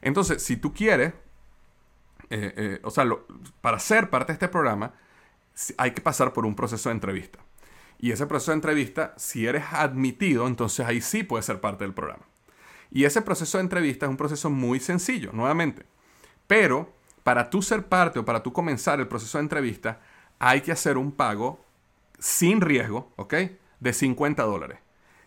Entonces, 0.01 0.41
si 0.41 0.55
tú 0.55 0.73
quieres, 0.73 1.13
eh, 2.29 2.53
eh, 2.55 2.79
o 2.83 2.91
sea, 2.91 3.05
para 3.61 3.79
ser 3.79 4.09
parte 4.09 4.31
de 4.31 4.33
este 4.33 4.47
programa, 4.47 4.93
hay 5.77 5.91
que 5.91 6.01
pasar 6.01 6.33
por 6.33 6.45
un 6.45 6.55
proceso 6.55 6.89
de 6.89 6.95
entrevista. 6.95 7.39
Y 7.99 8.11
ese 8.11 8.27
proceso 8.27 8.51
de 8.51 8.55
entrevista, 8.55 9.13
si 9.17 9.47
eres 9.47 9.63
admitido, 9.71 10.47
entonces 10.47 10.85
ahí 10.85 11.01
sí 11.01 11.23
puedes 11.23 11.45
ser 11.45 11.61
parte 11.61 11.83
del 11.83 11.93
programa. 11.93 12.25
Y 12.91 13.05
ese 13.05 13.21
proceso 13.21 13.57
de 13.57 13.63
entrevista 13.63 14.05
es 14.05 14.09
un 14.09 14.17
proceso 14.17 14.49
muy 14.49 14.79
sencillo, 14.79 15.31
nuevamente. 15.33 15.85
Pero 16.47 16.93
para 17.23 17.49
tú 17.49 17.61
ser 17.61 17.87
parte 17.87 18.19
o 18.19 18.25
para 18.25 18.43
tú 18.43 18.53
comenzar 18.53 18.99
el 18.99 19.07
proceso 19.07 19.37
de 19.37 19.43
entrevista, 19.43 20.01
hay 20.39 20.61
que 20.61 20.71
hacer 20.71 20.97
un 20.97 21.11
pago 21.11 21.63
sin 22.19 22.61
riesgo, 22.61 23.11
¿ok? 23.15 23.33
De 23.79 23.93
50 23.93 24.43
dólares. 24.43 24.79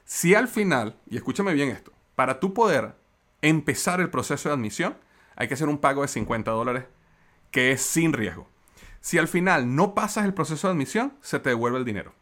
Si 0.05 0.35
al 0.35 0.49
final, 0.49 0.97
y 1.09 1.17
escúchame 1.17 1.53
bien 1.55 1.71
esto, 1.71 1.93
para 2.15 2.41
tú 2.41 2.55
poder 2.55 2.95
empezar 3.43 4.01
el 4.01 4.11
proceso 4.11 4.49
de 4.49 4.55
admisión, 4.55 4.97
hay 5.39 5.47
que 5.47 5.55
hacer 5.55 5.69
un 5.69 5.79
pago 5.79 6.03
de 6.03 6.09
50 6.09 6.51
dólares 6.51 6.85
que 7.53 7.71
es 7.71 7.81
sin 7.81 8.13
riesgo. 8.13 8.49
Si 9.01 9.19
al 9.19 9.29
final 9.29 9.77
no 9.77 9.95
pasas 9.95 10.25
el 10.25 10.35
proceso 10.35 10.67
de 10.67 10.73
admisión, 10.73 11.15
se 11.21 11.39
te 11.39 11.51
devuelve 11.51 11.79
el 11.79 11.85
dinero. 11.85 12.13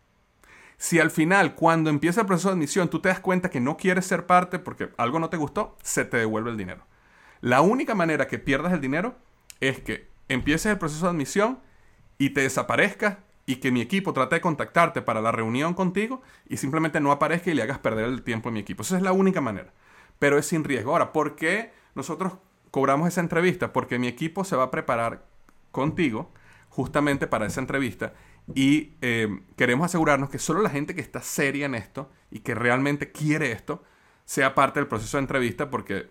Si 0.76 1.00
al 1.00 1.10
final, 1.10 1.54
cuando 1.54 1.88
empieza 1.88 2.20
el 2.20 2.26
proceso 2.26 2.50
de 2.50 2.56
admisión, 2.56 2.90
tú 2.90 3.00
te 3.00 3.08
das 3.08 3.20
cuenta 3.20 3.48
que 3.48 3.58
no 3.58 3.78
quieres 3.78 4.04
ser 4.04 4.26
parte 4.26 4.58
porque 4.58 4.90
algo 4.98 5.18
no 5.18 5.30
te 5.30 5.38
gustó, 5.38 5.78
se 5.82 6.04
te 6.04 6.18
devuelve 6.18 6.50
el 6.50 6.58
dinero. 6.58 6.86
La 7.40 7.62
única 7.62 7.94
manera 7.94 8.28
que 8.28 8.38
pierdas 8.38 8.74
el 8.74 8.82
dinero 8.82 9.16
es 9.60 9.80
que 9.80 10.10
empieces 10.28 10.72
el 10.72 10.78
proceso 10.78 11.06
de 11.06 11.12
admisión 11.12 11.60
y 12.18 12.30
te 12.30 12.42
desaparezcas 12.42 13.16
y 13.46 13.56
que 13.56 13.72
mi 13.72 13.80
equipo 13.80 14.12
trate 14.12 14.34
de 14.34 14.40
contactarte 14.42 15.00
para 15.00 15.22
la 15.22 15.32
reunión 15.32 15.72
contigo 15.72 16.20
y 16.46 16.58
simplemente 16.58 17.00
no 17.00 17.12
aparezca 17.12 17.50
y 17.50 17.54
le 17.54 17.62
hagas 17.62 17.78
perder 17.78 18.04
el 18.04 18.22
tiempo 18.22 18.50
a 18.50 18.52
mi 18.52 18.60
equipo. 18.60 18.82
Esa 18.82 18.98
es 18.98 19.02
la 19.02 19.12
única 19.12 19.40
manera. 19.40 19.72
Pero 20.18 20.36
es 20.36 20.44
sin 20.44 20.64
riesgo. 20.64 20.92
Ahora, 20.92 21.12
¿por 21.14 21.34
qué 21.34 21.72
nosotros 21.94 22.34
cobramos 22.76 23.08
esa 23.08 23.22
entrevista? 23.22 23.72
Porque 23.72 23.98
mi 23.98 24.06
equipo 24.06 24.44
se 24.44 24.54
va 24.54 24.64
a 24.64 24.70
preparar 24.70 25.24
contigo 25.72 26.30
justamente 26.68 27.26
para 27.26 27.46
esa 27.46 27.58
entrevista 27.58 28.12
y 28.54 28.92
eh, 29.00 29.28
queremos 29.56 29.86
asegurarnos 29.86 30.28
que 30.28 30.38
solo 30.38 30.60
la 30.60 30.68
gente 30.68 30.94
que 30.94 31.00
está 31.00 31.22
seria 31.22 31.64
en 31.64 31.74
esto 31.74 32.10
y 32.30 32.40
que 32.40 32.54
realmente 32.54 33.12
quiere 33.12 33.50
esto 33.50 33.82
sea 34.26 34.54
parte 34.54 34.78
del 34.78 34.88
proceso 34.88 35.16
de 35.16 35.22
entrevista 35.22 35.70
porque 35.70 36.10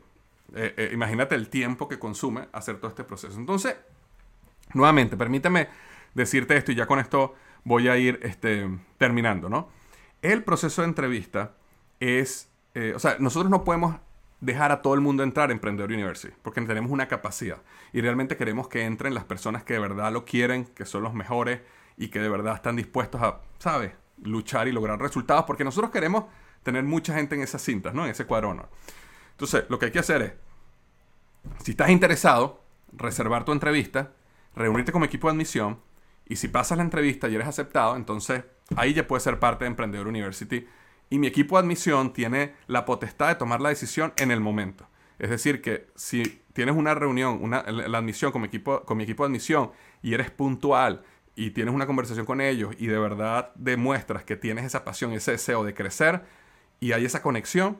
eh, 0.55 0.73
eh, 0.75 0.89
imagínate 0.91 1.35
el 1.35 1.49
tiempo 1.49 1.87
que 1.87 1.99
consume 1.99 2.47
hacer 2.51 2.77
todo 2.77 2.89
este 2.89 3.03
proceso. 3.03 3.37
Entonces, 3.37 3.75
nuevamente, 4.73 5.15
permíteme 5.15 5.67
decirte 6.15 6.57
esto 6.57 6.71
y 6.71 6.75
ya 6.75 6.87
con 6.87 6.97
esto 6.97 7.35
voy 7.63 7.89
a 7.89 7.97
ir 7.97 8.19
este, 8.23 8.67
terminando, 8.97 9.49
¿no? 9.49 9.69
El 10.23 10.43
proceso 10.43 10.81
de 10.81 10.87
entrevista 10.87 11.57
es, 11.99 12.49
o 12.95 12.97
sea, 12.97 13.17
nosotros 13.19 13.51
no 13.51 13.63
podemos 13.63 13.97
dejar 14.45 14.71
a 14.71 14.81
todo 14.81 14.93
el 14.93 15.01
mundo 15.01 15.23
entrar 15.23 15.49
a 15.49 15.53
Emprendedor 15.53 15.91
University, 15.91 16.33
porque 16.41 16.61
tenemos 16.61 16.91
una 16.91 17.07
capacidad 17.07 17.57
y 17.91 18.01
realmente 18.01 18.37
queremos 18.37 18.67
que 18.67 18.83
entren 18.83 19.13
las 19.13 19.23
personas 19.23 19.63
que 19.63 19.73
de 19.73 19.79
verdad 19.79 20.11
lo 20.13 20.23
quieren, 20.23 20.65
que 20.65 20.85
son 20.85 21.03
los 21.03 21.13
mejores 21.13 21.61
y 21.97 22.09
que 22.09 22.19
de 22.19 22.29
verdad 22.29 22.55
están 22.55 22.75
dispuestos 22.75 23.21
a, 23.21 23.41
¿sabes?, 23.57 23.91
luchar 24.23 24.67
y 24.67 24.71
lograr 24.71 24.99
resultados, 24.99 25.43
porque 25.45 25.63
nosotros 25.63 25.91
queremos 25.91 26.25
tener 26.63 26.83
mucha 26.83 27.13
gente 27.13 27.35
en 27.35 27.41
esas 27.41 27.61
cintas, 27.61 27.93
¿no? 27.93 28.05
En 28.05 28.11
ese 28.11 28.25
cuadro 28.25 28.49
honor. 28.49 28.69
Entonces, 29.31 29.65
lo 29.67 29.77
que 29.77 29.87
hay 29.87 29.91
que 29.91 29.99
hacer 29.99 30.21
es, 30.21 30.33
si 31.63 31.71
estás 31.71 31.89
interesado, 31.89 32.63
reservar 32.93 33.43
tu 33.43 33.51
entrevista, 33.51 34.13
reunirte 34.55 34.91
como 34.91 35.05
equipo 35.05 35.27
de 35.27 35.33
admisión, 35.33 35.79
y 36.27 36.37
si 36.37 36.47
pasas 36.47 36.77
la 36.77 36.83
entrevista 36.83 37.27
y 37.27 37.35
eres 37.35 37.47
aceptado, 37.47 37.95
entonces 37.95 38.43
ahí 38.77 38.93
ya 38.93 39.05
puedes 39.05 39.23
ser 39.23 39.39
parte 39.39 39.65
de 39.65 39.69
Emprendedor 39.69 40.07
University 40.07 40.67
y 41.15 41.17
mi 41.17 41.27
equipo 41.27 41.55
de 41.55 41.61
admisión 41.61 42.11
tiene 42.11 42.55
la 42.67 42.83
potestad 42.83 43.29
de 43.29 43.35
tomar 43.35 43.61
la 43.61 43.69
decisión 43.69 44.11
en 44.17 44.31
el 44.31 44.41
momento. 44.41 44.85
Es 45.17 45.29
decir, 45.29 45.61
que 45.61 45.87
si 45.95 46.41
tienes 46.51 46.75
una 46.75 46.93
reunión, 46.93 47.39
una, 47.41 47.63
la 47.63 47.99
admisión 47.99 48.33
con 48.33 48.41
mi, 48.41 48.49
equipo, 48.49 48.81
con 48.81 48.97
mi 48.97 49.05
equipo 49.05 49.23
de 49.23 49.27
admisión 49.27 49.71
y 50.03 50.13
eres 50.13 50.29
puntual 50.29 51.05
y 51.33 51.51
tienes 51.51 51.73
una 51.73 51.87
conversación 51.87 52.25
con 52.25 52.41
ellos 52.41 52.75
y 52.77 52.87
de 52.87 52.99
verdad 52.99 53.53
demuestras 53.55 54.25
que 54.25 54.35
tienes 54.35 54.65
esa 54.65 54.83
pasión, 54.83 55.13
ese 55.13 55.31
deseo 55.31 55.63
de 55.63 55.73
crecer 55.73 56.21
y 56.81 56.91
hay 56.91 57.05
esa 57.05 57.21
conexión 57.21 57.79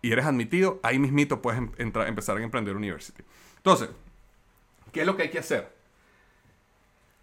y 0.00 0.12
eres 0.12 0.26
admitido, 0.26 0.78
ahí 0.84 1.00
mismito 1.00 1.42
puedes 1.42 1.58
em, 1.58 1.72
entrar, 1.76 2.06
empezar 2.06 2.36
a 2.36 2.40
Emprender 2.40 2.76
University. 2.76 3.24
Entonces, 3.56 3.88
¿qué 4.92 5.00
es 5.00 5.06
lo 5.06 5.16
que 5.16 5.24
hay 5.24 5.30
que 5.30 5.40
hacer? 5.40 5.74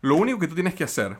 Lo 0.01 0.17
único 0.17 0.39
que 0.39 0.47
tú 0.49 0.55
tienes 0.55 0.75
que 0.75 0.83
hacer 0.83 1.17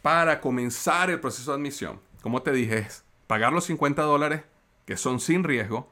para 0.00 0.40
comenzar 0.40 1.10
el 1.10 1.20
proceso 1.20 1.50
de 1.50 1.56
admisión, 1.56 2.00
como 2.22 2.40
te 2.40 2.52
dije, 2.52 2.78
es 2.78 3.05
pagar 3.26 3.52
los 3.52 3.64
50 3.64 4.02
dólares 4.02 4.42
que 4.84 4.96
son 4.96 5.18
sin 5.20 5.44
riesgo 5.44 5.88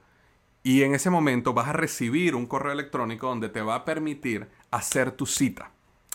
y 0.63 0.83
en 0.83 0.95
ese 0.95 1.11
momento 1.11 1.53
vas 1.53 1.69
a 1.69 1.75
recibir 1.75 2.35
un 2.35 2.47
correo 2.47 2.73
electrónico 2.73 3.29
donde 3.29 3.51
te 3.51 3.61
va 3.61 3.75
a 3.75 3.85
permitir 3.85 4.49
hacer 4.71 5.13
tu 5.13 5.27
cita, 5.27 5.71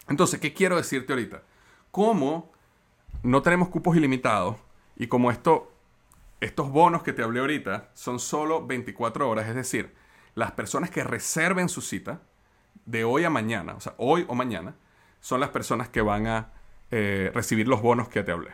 Entonces, 0.07 0.39
¿qué 0.39 0.53
quiero 0.53 0.77
decirte 0.77 1.14
ahorita? 1.14 1.43
Como 1.91 2.51
no 3.23 3.41
tenemos 3.41 3.69
cupos 3.69 3.95
ilimitados 3.97 4.57
y 4.95 5.07
como 5.07 5.31
esto, 5.31 5.73
estos 6.39 6.69
bonos 6.69 7.03
que 7.03 7.14
te 7.14 7.23
hablé 7.23 7.39
ahorita 7.39 7.89
son 7.93 8.19
solo 8.19 8.65
24 8.65 9.30
horas, 9.30 9.47
es 9.47 9.55
decir, 9.55 9.93
las 10.35 10.51
personas 10.51 10.89
que 10.89 11.03
reserven 11.03 11.68
su 11.68 11.81
cita 11.81 12.22
de 12.85 13.03
hoy 13.03 13.26
a 13.26 13.30
mañana, 13.30 13.76
o 13.76 13.80
sea, 13.80 13.95
hoy 13.97 14.26
o 14.27 14.35
mañana, 14.35 14.76
son 15.19 15.39
las 15.39 15.49
personas 15.49 15.89
que 15.89 16.01
van 16.01 16.27
a 16.27 16.53
eh, 16.91 17.31
recibir 17.34 17.68
los 17.68 17.81
bonos 17.81 18.07
que 18.07 18.23
te 18.23 18.31
hablé. 18.31 18.51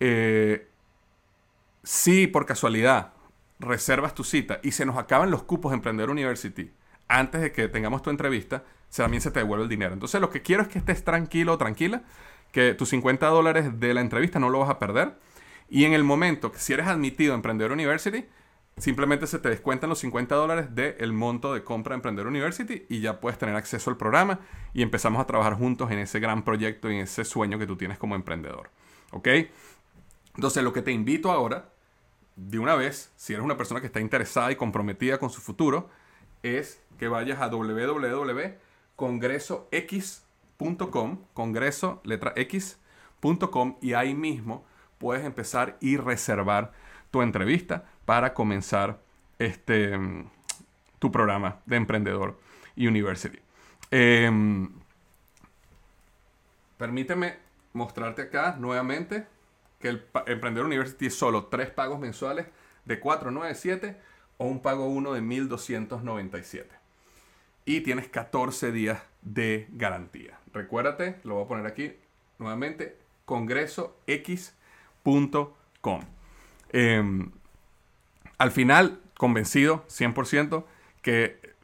Eh, 0.00 0.68
si 1.82 2.26
por 2.26 2.44
casualidad 2.44 3.12
reservas 3.58 4.14
tu 4.14 4.24
cita 4.24 4.60
y 4.62 4.72
se 4.72 4.84
nos 4.84 4.98
acaban 4.98 5.30
los 5.30 5.44
cupos 5.44 5.70
de 5.70 5.76
Emprender 5.76 6.10
University 6.10 6.70
antes 7.08 7.40
de 7.40 7.52
que 7.52 7.68
tengamos 7.68 8.02
tu 8.02 8.10
entrevista, 8.10 8.64
también 8.94 9.20
se 9.20 9.30
te 9.30 9.40
devuelve 9.40 9.64
el 9.64 9.68
dinero. 9.68 9.92
Entonces 9.92 10.20
lo 10.20 10.30
que 10.30 10.42
quiero 10.42 10.62
es 10.62 10.68
que 10.68 10.78
estés 10.78 11.04
tranquilo 11.04 11.58
tranquila, 11.58 12.02
que 12.52 12.74
tus 12.74 12.88
50 12.90 13.26
dólares 13.26 13.80
de 13.80 13.94
la 13.94 14.00
entrevista 14.00 14.38
no 14.38 14.50
lo 14.50 14.60
vas 14.60 14.70
a 14.70 14.78
perder. 14.78 15.18
Y 15.68 15.84
en 15.84 15.92
el 15.92 16.04
momento 16.04 16.52
que 16.52 16.58
si 16.58 16.72
eres 16.72 16.86
admitido 16.86 17.32
a 17.32 17.36
Emprender 17.36 17.72
University, 17.72 18.24
simplemente 18.76 19.26
se 19.26 19.38
te 19.38 19.48
descuentan 19.48 19.90
los 19.90 19.98
50 20.00 20.34
dólares 20.34 20.74
del 20.74 21.12
monto 21.12 21.54
de 21.54 21.64
compra 21.64 21.92
de 21.92 21.96
Emprender 21.96 22.26
University 22.26 22.84
y 22.88 23.00
ya 23.00 23.20
puedes 23.20 23.38
tener 23.38 23.56
acceso 23.56 23.90
al 23.90 23.96
programa 23.96 24.40
y 24.74 24.82
empezamos 24.82 25.20
a 25.20 25.26
trabajar 25.26 25.54
juntos 25.54 25.90
en 25.90 25.98
ese 25.98 26.20
gran 26.20 26.44
proyecto 26.44 26.90
y 26.90 26.96
en 26.96 27.02
ese 27.02 27.24
sueño 27.24 27.58
que 27.58 27.66
tú 27.66 27.76
tienes 27.76 27.98
como 27.98 28.14
emprendedor. 28.14 28.70
¿Ok? 29.12 29.28
Entonces 30.34 30.62
lo 30.62 30.72
que 30.72 30.82
te 30.82 30.92
invito 30.92 31.32
ahora, 31.32 31.70
de 32.36 32.58
una 32.58 32.74
vez, 32.74 33.12
si 33.16 33.32
eres 33.32 33.44
una 33.44 33.56
persona 33.56 33.80
que 33.80 33.86
está 33.86 34.00
interesada 34.00 34.52
y 34.52 34.56
comprometida 34.56 35.18
con 35.18 35.30
su 35.30 35.40
futuro, 35.40 35.88
es 36.42 36.82
que 36.98 37.08
vayas 37.08 37.40
a 37.40 37.48
www.congresox.com, 38.96 41.18
congreso 41.34 42.00
letra 42.04 42.32
x.com 42.36 43.76
y 43.80 43.92
ahí 43.92 44.14
mismo 44.14 44.64
puedes 44.98 45.24
empezar 45.24 45.76
y 45.80 45.96
reservar 45.96 46.72
tu 47.10 47.22
entrevista 47.22 47.84
para 48.04 48.34
comenzar 48.34 49.00
este 49.38 49.98
tu 50.98 51.12
programa 51.12 51.60
de 51.66 51.76
emprendedor 51.76 52.40
University. 52.76 53.38
Em, 53.90 54.68
permíteme 56.78 57.36
mostrarte 57.74 58.22
acá 58.22 58.56
nuevamente 58.58 59.26
que 59.78 59.88
el 59.88 60.06
Emprendedor 60.26 60.66
University 60.66 61.06
es 61.06 61.14
solo 61.14 61.46
tres 61.46 61.70
pagos 61.70 62.00
mensuales 62.00 62.46
de 62.86 62.98
497 62.98 64.00
o 64.38 64.46
un 64.46 64.62
pago 64.62 64.86
uno 64.86 65.12
de 65.12 65.20
1297 65.20 66.85
y 67.66 67.82
tienes 67.82 68.08
14 68.08 68.72
días 68.72 69.02
de 69.20 69.68
garantía. 69.72 70.38
Recuérdate, 70.54 71.16
lo 71.24 71.34
voy 71.34 71.44
a 71.44 71.48
poner 71.48 71.66
aquí 71.66 71.92
nuevamente, 72.38 72.96
congresox.com. 73.26 76.00
Em, 76.70 77.30
al 78.38 78.50
final, 78.50 79.00
convencido 79.18 79.84
100% 79.88 80.64
que, 81.02 81.54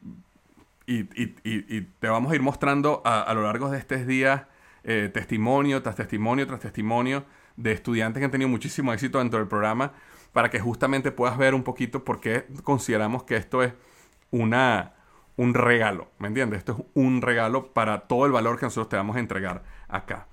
y, 0.86 1.04
te 1.04 2.08
vamos 2.08 2.32
a 2.32 2.34
ir 2.34 2.42
mostrando 2.42 3.00
a, 3.04 3.32
lo 3.34 3.42
largo 3.42 3.70
de 3.70 3.78
estos 3.78 4.06
días 4.06 4.42
eh, 4.84 5.10
testimonio 5.12 5.82
tras 5.82 5.94
testimonio 5.94 6.46
tras 6.46 6.60
testimonio 6.60 7.24
de 7.56 7.72
estudiantes 7.72 8.20
que 8.20 8.24
han 8.24 8.30
tenido 8.30 8.48
muchísimo 8.48 8.92
éxito 8.92 9.18
dentro 9.18 9.38
del 9.38 9.48
programa 9.48 9.92
para 10.32 10.50
que 10.50 10.58
justamente 10.58 11.12
puedas 11.12 11.38
ver 11.38 11.54
un 11.54 11.62
poquito 11.62 12.04
por 12.04 12.20
qué 12.20 12.46
consideramos 12.64 13.22
que 13.22 13.36
esto 13.36 13.62
es 13.62 13.72
una, 14.30 14.94
un 15.36 15.54
regalo, 15.54 16.10
¿me 16.18 16.28
entiendes? 16.28 16.58
Esto 16.58 16.72
es 16.72 16.84
un 16.94 17.22
regalo 17.22 17.72
para 17.72 18.00
todo 18.00 18.26
el 18.26 18.32
valor 18.32 18.58
que 18.58 18.66
nosotros 18.66 18.88
te 18.88 18.96
vamos 18.96 19.16
a 19.16 19.20
entregar 19.20 19.62
acá. 19.88 20.26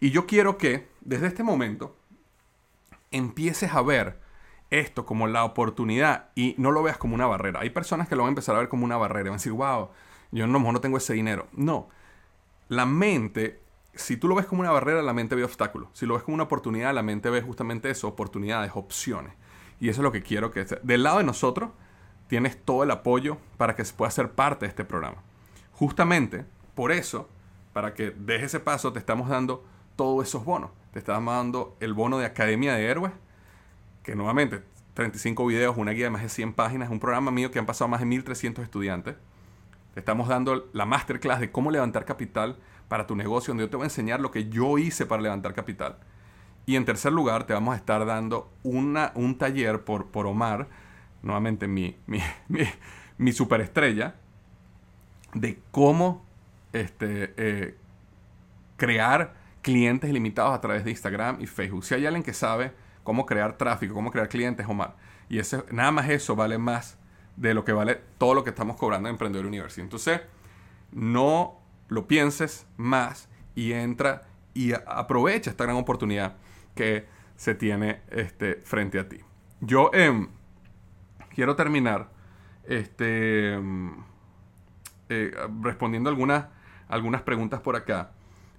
Y 0.00 0.10
yo 0.10 0.26
quiero 0.26 0.58
que 0.58 0.88
desde 1.00 1.26
este 1.26 1.42
momento 1.42 1.96
empieces 3.10 3.72
a 3.74 3.82
ver 3.82 4.18
esto 4.70 5.04
como 5.04 5.26
la 5.26 5.44
oportunidad 5.44 6.30
y 6.34 6.54
no 6.58 6.70
lo 6.70 6.82
veas 6.82 6.96
como 6.96 7.14
una 7.14 7.26
barrera. 7.26 7.60
Hay 7.60 7.70
personas 7.70 8.08
que 8.08 8.16
lo 8.16 8.22
van 8.22 8.28
a 8.28 8.30
empezar 8.30 8.54
a 8.54 8.60
ver 8.60 8.68
como 8.68 8.84
una 8.84 8.96
barrera 8.96 9.22
y 9.22 9.30
van 9.30 9.34
a 9.34 9.36
decir, 9.36 9.52
wow, 9.52 9.90
yo 10.30 10.46
no, 10.46 10.58
no 10.58 10.80
tengo 10.80 10.96
ese 10.96 11.12
dinero. 11.12 11.48
No, 11.52 11.88
la 12.68 12.86
mente, 12.86 13.60
si 13.94 14.16
tú 14.16 14.28
lo 14.28 14.36
ves 14.36 14.46
como 14.46 14.60
una 14.60 14.70
barrera, 14.70 15.02
la 15.02 15.12
mente 15.12 15.34
ve 15.34 15.44
obstáculos. 15.44 15.88
Si 15.92 16.06
lo 16.06 16.14
ves 16.14 16.22
como 16.22 16.36
una 16.36 16.44
oportunidad, 16.44 16.94
la 16.94 17.02
mente 17.02 17.30
ve 17.30 17.42
justamente 17.42 17.90
eso, 17.90 18.08
oportunidades, 18.08 18.72
opciones. 18.74 19.32
Y 19.80 19.88
eso 19.88 20.00
es 20.00 20.04
lo 20.04 20.12
que 20.12 20.22
quiero 20.22 20.50
que... 20.50 20.64
Del 20.82 21.02
lado 21.02 21.18
de 21.18 21.24
nosotros, 21.24 21.70
tienes 22.30 22.64
todo 22.64 22.84
el 22.84 22.92
apoyo 22.92 23.38
para 23.56 23.74
que 23.74 23.84
se 23.84 23.92
pueda 23.92 24.08
ser 24.12 24.30
parte 24.30 24.64
de 24.64 24.70
este 24.70 24.84
programa. 24.84 25.16
Justamente 25.72 26.44
por 26.76 26.92
eso, 26.92 27.28
para 27.72 27.92
que 27.92 28.12
dejes 28.12 28.46
ese 28.46 28.60
paso, 28.60 28.92
te 28.92 29.00
estamos 29.00 29.28
dando 29.28 29.64
todos 29.96 30.28
esos 30.28 30.44
bonos. 30.44 30.70
Te 30.92 31.00
estamos 31.00 31.34
dando 31.34 31.76
el 31.80 31.92
bono 31.92 32.18
de 32.18 32.26
Academia 32.26 32.74
de 32.74 32.86
Héroes, 32.86 33.12
que 34.04 34.14
nuevamente 34.14 34.62
35 34.94 35.44
videos, 35.44 35.76
una 35.76 35.90
guía 35.90 36.04
de 36.04 36.10
más 36.10 36.22
de 36.22 36.28
100 36.28 36.52
páginas, 36.52 36.88
un 36.90 37.00
programa 37.00 37.32
mío 37.32 37.50
que 37.50 37.58
han 37.58 37.66
pasado 37.66 37.88
más 37.88 37.98
de 37.98 38.06
1.300 38.06 38.62
estudiantes. 38.62 39.16
Te 39.94 39.98
estamos 39.98 40.28
dando 40.28 40.70
la 40.72 40.86
masterclass 40.86 41.40
de 41.40 41.50
cómo 41.50 41.72
levantar 41.72 42.04
capital 42.04 42.58
para 42.86 43.08
tu 43.08 43.16
negocio, 43.16 43.50
donde 43.50 43.64
yo 43.64 43.70
te 43.70 43.76
voy 43.76 43.84
a 43.84 43.86
enseñar 43.86 44.20
lo 44.20 44.30
que 44.30 44.48
yo 44.48 44.78
hice 44.78 45.04
para 45.04 45.20
levantar 45.20 45.52
capital. 45.52 45.96
Y 46.64 46.76
en 46.76 46.84
tercer 46.84 47.12
lugar, 47.12 47.42
te 47.48 47.54
vamos 47.54 47.74
a 47.74 47.76
estar 47.76 48.06
dando 48.06 48.52
una, 48.62 49.10
un 49.16 49.36
taller 49.36 49.82
por, 49.84 50.06
por 50.06 50.28
Omar, 50.28 50.68
nuevamente 51.22 51.68
mi, 51.68 51.96
mi, 53.18 53.32
superestrella, 53.32 54.14
de 55.34 55.60
cómo 55.70 56.24
este, 56.72 57.34
eh, 57.36 57.76
crear 58.76 59.34
clientes 59.62 60.10
ilimitados 60.10 60.54
a 60.54 60.60
través 60.60 60.84
de 60.84 60.90
Instagram 60.90 61.40
y 61.40 61.46
Facebook. 61.46 61.84
Si 61.84 61.94
hay 61.94 62.06
alguien 62.06 62.22
que 62.22 62.32
sabe 62.32 62.72
cómo 63.04 63.26
crear 63.26 63.56
tráfico, 63.56 63.94
cómo 63.94 64.10
crear 64.10 64.28
clientes, 64.28 64.66
Omar. 64.68 64.96
Y 65.28 65.38
ese, 65.38 65.62
nada 65.70 65.92
más 65.92 66.08
eso 66.08 66.34
vale 66.34 66.58
más 66.58 66.98
de 67.36 67.54
lo 67.54 67.64
que 67.64 67.72
vale 67.72 68.00
todo 68.18 68.34
lo 68.34 68.44
que 68.44 68.50
estamos 68.50 68.76
cobrando 68.76 69.08
en 69.08 69.14
Emprendedor 69.14 69.46
University. 69.46 69.80
Entonces, 69.80 70.20
no 70.92 71.60
lo 71.88 72.06
pienses 72.06 72.66
más 72.76 73.28
y 73.54 73.72
entra 73.72 74.22
y 74.54 74.72
aprovecha 74.72 75.50
esta 75.50 75.64
gran 75.64 75.76
oportunidad 75.76 76.36
que 76.74 77.06
se 77.36 77.54
tiene 77.54 78.00
este, 78.10 78.56
frente 78.56 78.98
a 78.98 79.08
ti. 79.08 79.20
Yo 79.60 79.90
eh, 79.92 80.28
quiero 81.34 81.56
terminar 81.56 82.10
este, 82.64 83.58
eh, 85.08 85.32
respondiendo 85.62 86.10
algunas, 86.10 86.46
algunas 86.88 87.22
preguntas 87.22 87.60
por 87.60 87.76
acá. 87.76 88.12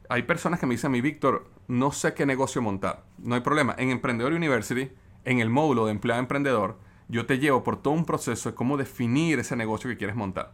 Hay 0.09 0.23
personas 0.23 0.59
que 0.59 0.65
me 0.65 0.73
dicen 0.73 0.89
a 0.89 0.91
mí, 0.91 1.01
Víctor, 1.01 1.49
no 1.67 1.91
sé 1.91 2.13
qué 2.13 2.25
negocio 2.25 2.61
montar. 2.61 3.03
No 3.17 3.35
hay 3.35 3.41
problema. 3.41 3.75
En 3.77 3.91
Emprendedor 3.91 4.33
University, 4.33 4.91
en 5.23 5.39
el 5.39 5.49
módulo 5.49 5.85
de 5.85 5.91
empleado 5.91 6.19
emprendedor, 6.19 6.77
yo 7.07 7.25
te 7.25 7.39
llevo 7.39 7.63
por 7.63 7.81
todo 7.81 7.93
un 7.93 8.05
proceso 8.05 8.49
de 8.49 8.55
cómo 8.55 8.77
definir 8.77 9.39
ese 9.39 9.55
negocio 9.55 9.89
que 9.89 9.97
quieres 9.97 10.15
montar. 10.15 10.53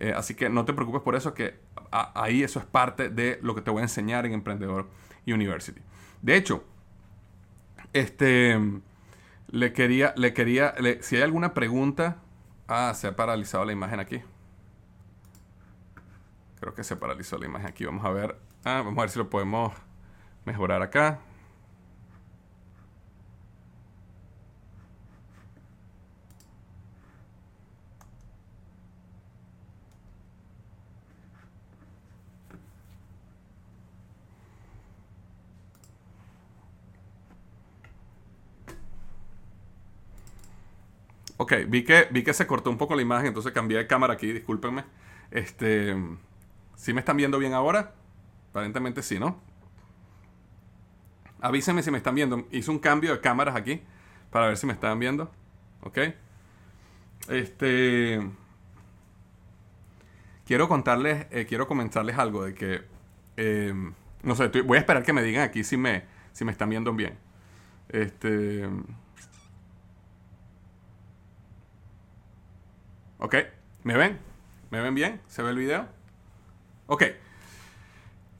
Eh, 0.00 0.12
así 0.16 0.34
que 0.34 0.48
no 0.48 0.64
te 0.64 0.72
preocupes 0.72 1.02
por 1.02 1.14
eso, 1.14 1.34
que 1.34 1.60
ahí 1.92 2.42
eso 2.42 2.58
es 2.58 2.64
parte 2.64 3.08
de 3.08 3.38
lo 3.42 3.54
que 3.54 3.60
te 3.60 3.70
voy 3.70 3.80
a 3.80 3.84
enseñar 3.84 4.26
en 4.26 4.32
Emprendedor 4.32 4.88
University. 5.26 5.80
De 6.20 6.36
hecho, 6.36 6.64
este, 7.92 8.58
le 9.52 9.74
quería, 9.74 10.14
le 10.16 10.32
quería, 10.32 10.74
si 11.02 11.16
hay 11.16 11.22
alguna 11.22 11.54
pregunta. 11.54 12.16
Ah, 12.66 12.92
se 12.94 13.06
ha 13.06 13.14
paralizado 13.14 13.66
la 13.66 13.72
imagen 13.72 14.00
aquí. 14.00 14.22
Creo 16.58 16.74
que 16.74 16.82
se 16.82 16.96
paralizó 16.96 17.36
la 17.36 17.46
imagen 17.46 17.68
aquí. 17.68 17.84
Vamos 17.84 18.04
a 18.04 18.10
ver. 18.10 18.38
Ah, 18.64 18.80
vamos 18.82 18.96
a 18.96 19.02
ver 19.02 19.10
si 19.10 19.18
lo 19.18 19.28
podemos 19.28 19.72
mejorar 20.46 20.80
acá. 20.80 21.20
Ok, 41.36 41.54
vi 41.68 41.84
que, 41.84 42.08
vi 42.10 42.22
que 42.22 42.34
se 42.34 42.46
cortó 42.46 42.70
un 42.70 42.78
poco 42.78 42.94
la 42.94 43.02
imagen, 43.02 43.28
entonces 43.28 43.52
cambié 43.52 43.78
de 43.78 43.86
cámara 43.86 44.14
aquí, 44.14 44.32
discúlpenme. 44.32 44.84
Este, 45.30 45.96
¿Sí 46.76 46.92
me 46.92 47.00
están 47.00 47.16
viendo 47.16 47.38
bien 47.38 47.54
ahora? 47.54 47.94
Aparentemente 48.50 49.02
sí, 49.02 49.18
¿no? 49.18 49.40
Avísenme 51.40 51.82
si 51.82 51.90
me 51.90 51.98
están 51.98 52.14
viendo. 52.14 52.46
Hice 52.50 52.70
un 52.70 52.78
cambio 52.78 53.12
de 53.12 53.20
cámaras 53.20 53.56
aquí 53.56 53.82
para 54.30 54.48
ver 54.48 54.56
si 54.56 54.66
me 54.66 54.72
están 54.72 54.98
viendo. 54.98 55.30
¿Ok? 55.82 55.98
Este... 57.28 58.20
Quiero 60.44 60.68
contarles, 60.68 61.26
eh, 61.30 61.46
quiero 61.48 61.66
comentarles 61.66 62.18
algo 62.18 62.44
de 62.44 62.54
que... 62.54 62.82
Em, 63.36 63.94
no 64.22 64.34
sé, 64.34 64.48
voy 64.62 64.76
a 64.76 64.80
esperar 64.80 65.04
que 65.04 65.12
me 65.12 65.22
digan 65.22 65.42
aquí 65.44 65.64
si 65.64 65.76
me, 65.76 66.04
si 66.32 66.44
me 66.44 66.52
están 66.52 66.68
viendo 66.68 66.92
bien. 66.92 67.16
Este... 67.88 68.68
¿Ok? 73.22 73.36
¿Me 73.84 73.96
ven? 73.96 74.18
¿Me 74.70 74.80
ven 74.80 74.96
bien? 74.96 75.20
¿Se 75.28 75.44
ve 75.44 75.50
el 75.50 75.56
video? 75.56 75.86
Ok. 76.88 77.04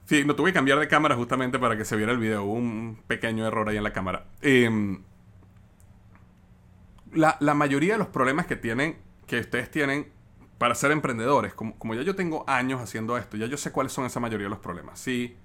Sí, 0.03 0.25
no 0.25 0.35
tuve 0.35 0.49
que 0.49 0.55
cambiar 0.55 0.77
de 0.77 0.89
cámara 0.89 1.15
justamente 1.15 1.57
para 1.57 1.77
que 1.77 1.85
se 1.85 1.95
viera 1.95 2.11
el 2.11 2.17
video. 2.17 2.43
Hubo 2.43 2.55
un 2.55 3.01
pequeño 3.07 3.47
error 3.47 3.69
ahí 3.69 3.77
en 3.77 3.83
la 3.83 3.93
cámara. 3.93 4.25
Em, 4.41 5.03
la, 7.13 7.37
mayoría 7.53 7.93
de 7.93 7.99
los 7.99 8.09
problemas 8.09 8.45
que 8.45 8.57
tienen, 8.57 8.97
que 9.25 9.39
ustedes 9.39 9.71
tienen 9.71 10.11
para 10.57 10.75
ser 10.75 10.91
emprendedores, 10.91 11.53
como, 11.53 11.79
como, 11.79 11.95
ya 11.95 12.01
yo 12.01 12.15
tengo 12.15 12.43
años 12.45 12.81
haciendo 12.81 13.17
esto, 13.17 13.37
ya 13.37 13.45
yo 13.45 13.55
sé 13.55 13.71
cuáles 13.71 13.93
son 13.93 14.05
esa 14.05 14.19
mayoría 14.19 14.47
de 14.47 14.49
los 14.49 14.59
problemas. 14.59 14.99
Si, 14.99 15.37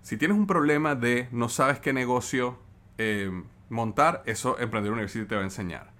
si 0.00 0.16
tienes 0.16 0.36
un 0.36 0.46
problema 0.46 0.94
de 0.94 1.28
no 1.32 1.48
sabes 1.48 1.80
qué 1.80 1.92
negocio 1.92 2.56
em, 2.98 3.46
montar, 3.68 4.22
eso 4.26 4.60
Emprendedor 4.60 4.94
University 4.94 5.26
te 5.26 5.34
va 5.34 5.40
a 5.40 5.44
enseñar. 5.44 5.99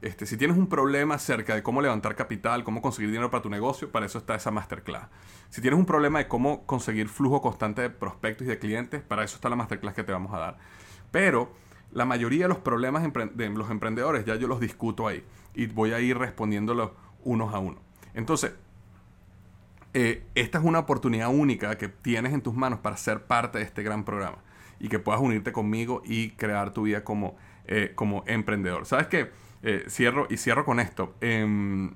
Este, 0.00 0.26
si 0.26 0.36
tienes 0.36 0.56
un 0.56 0.68
problema 0.68 1.16
acerca 1.16 1.56
de 1.56 1.62
cómo 1.62 1.82
levantar 1.82 2.14
capital, 2.14 2.62
cómo 2.62 2.80
conseguir 2.80 3.10
dinero 3.10 3.30
para 3.30 3.42
tu 3.42 3.50
negocio, 3.50 3.90
para 3.90 4.06
eso 4.06 4.18
está 4.18 4.36
esa 4.36 4.50
masterclass. 4.52 5.08
Si 5.50 5.60
tienes 5.60 5.78
un 5.78 5.86
problema 5.86 6.20
de 6.20 6.28
cómo 6.28 6.64
conseguir 6.66 7.08
flujo 7.08 7.42
constante 7.42 7.82
de 7.82 7.90
prospectos 7.90 8.46
y 8.46 8.50
de 8.50 8.58
clientes, 8.58 9.02
para 9.02 9.24
eso 9.24 9.36
está 9.36 9.48
la 9.48 9.56
masterclass 9.56 9.94
que 9.94 10.04
te 10.04 10.12
vamos 10.12 10.32
a 10.34 10.38
dar. 10.38 10.58
Pero 11.10 11.52
la 11.90 12.04
mayoría 12.04 12.44
de 12.44 12.48
los 12.48 12.58
problemas 12.58 13.02
de 13.34 13.48
los 13.48 13.70
emprendedores 13.70 14.24
ya 14.24 14.36
yo 14.36 14.46
los 14.46 14.60
discuto 14.60 15.08
ahí 15.08 15.24
y 15.54 15.66
voy 15.66 15.92
a 15.92 16.00
ir 16.00 16.16
respondiéndolos 16.16 16.92
unos 17.24 17.52
a 17.52 17.58
uno. 17.58 17.80
Entonces, 18.14 18.52
eh, 19.94 20.22
esta 20.34 20.58
es 20.58 20.64
una 20.64 20.80
oportunidad 20.80 21.28
única 21.28 21.76
que 21.76 21.88
tienes 21.88 22.32
en 22.34 22.42
tus 22.42 22.54
manos 22.54 22.78
para 22.80 22.96
ser 22.96 23.24
parte 23.24 23.58
de 23.58 23.64
este 23.64 23.82
gran 23.82 24.04
programa 24.04 24.38
y 24.78 24.88
que 24.88 24.98
puedas 24.98 25.20
unirte 25.20 25.50
conmigo 25.50 26.02
y 26.04 26.30
crear 26.30 26.72
tu 26.72 26.82
vida 26.82 27.02
como, 27.02 27.36
eh, 27.64 27.92
como 27.96 28.22
emprendedor. 28.26 28.86
¿Sabes 28.86 29.08
qué? 29.08 29.30
Eh, 29.62 29.86
cierro 29.88 30.26
y 30.30 30.36
cierro 30.36 30.64
con 30.64 30.80
esto. 30.80 31.14
Em, 31.20 31.94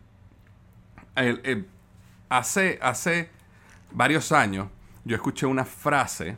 hace, 2.28 2.78
hace 2.82 3.30
varios 3.92 4.32
años 4.32 4.68
yo 5.04 5.14
escuché 5.14 5.46
una 5.46 5.64
frase 5.64 6.36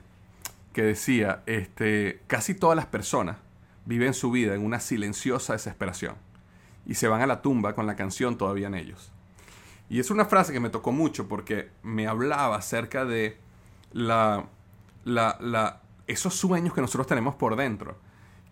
que 0.72 0.82
decía, 0.82 1.42
este, 1.46 2.20
casi 2.26 2.55
todas 2.55 2.76
las 2.76 2.86
personas 2.86 3.36
viven 3.86 4.14
su 4.14 4.30
vida 4.30 4.55
en 4.55 4.64
una 4.64 4.80
silenciosa 4.80 5.52
desesperación 5.52 6.16
y 6.86 6.94
se 6.94 7.09
van 7.09 7.22
a 7.22 7.26
la 7.26 7.42
tumba 7.42 7.74
con 7.74 7.86
la 7.86 7.96
canción 7.96 8.36
todavía 8.36 8.66
en 8.66 8.74
ellos. 8.74 9.10
Y 9.88 10.01
es 10.01 10.10
una 10.10 10.24
frase 10.24 10.52
que 10.52 10.60
me 10.60 10.70
tocó 10.70 10.92
mucho 10.92 11.28
porque 11.28 11.70
me 11.82 12.06
hablaba 12.06 12.56
acerca 12.56 13.05
de 13.05 13.38
la, 13.92 14.46
la, 15.05 15.80
esos 16.06 16.34
sueños 16.34 16.74
que 16.74 16.80
nosotros 16.80 17.06
tenemos 17.06 17.34
por 17.34 17.56
dentro, 17.56 17.96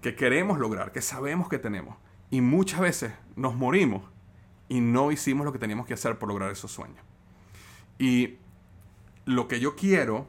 que 0.01 0.15
queremos 0.15 0.59
lograr, 0.59 0.93
que 0.93 1.01
sabemos 1.01 1.49
que 1.49 1.59
tenemos, 1.59 1.97
y 2.33 2.41
muchas 2.41 2.81
veces 2.81 3.13
nos 3.37 3.55
morimos 3.55 4.03
y 4.67 4.81
no 4.81 5.13
hicimos 5.13 5.45
lo 5.45 5.53
que 5.53 5.59
teníamos 5.59 5.87
que 5.87 5.93
hacer 5.93 6.19
por 6.19 6.31
lograr 6.31 6.51
esos 6.51 6.73
sueños. 6.73 7.05
Y 7.99 8.39
lo 9.27 9.49
que 9.49 9.61
yo 9.61 9.77
quiero 9.77 10.27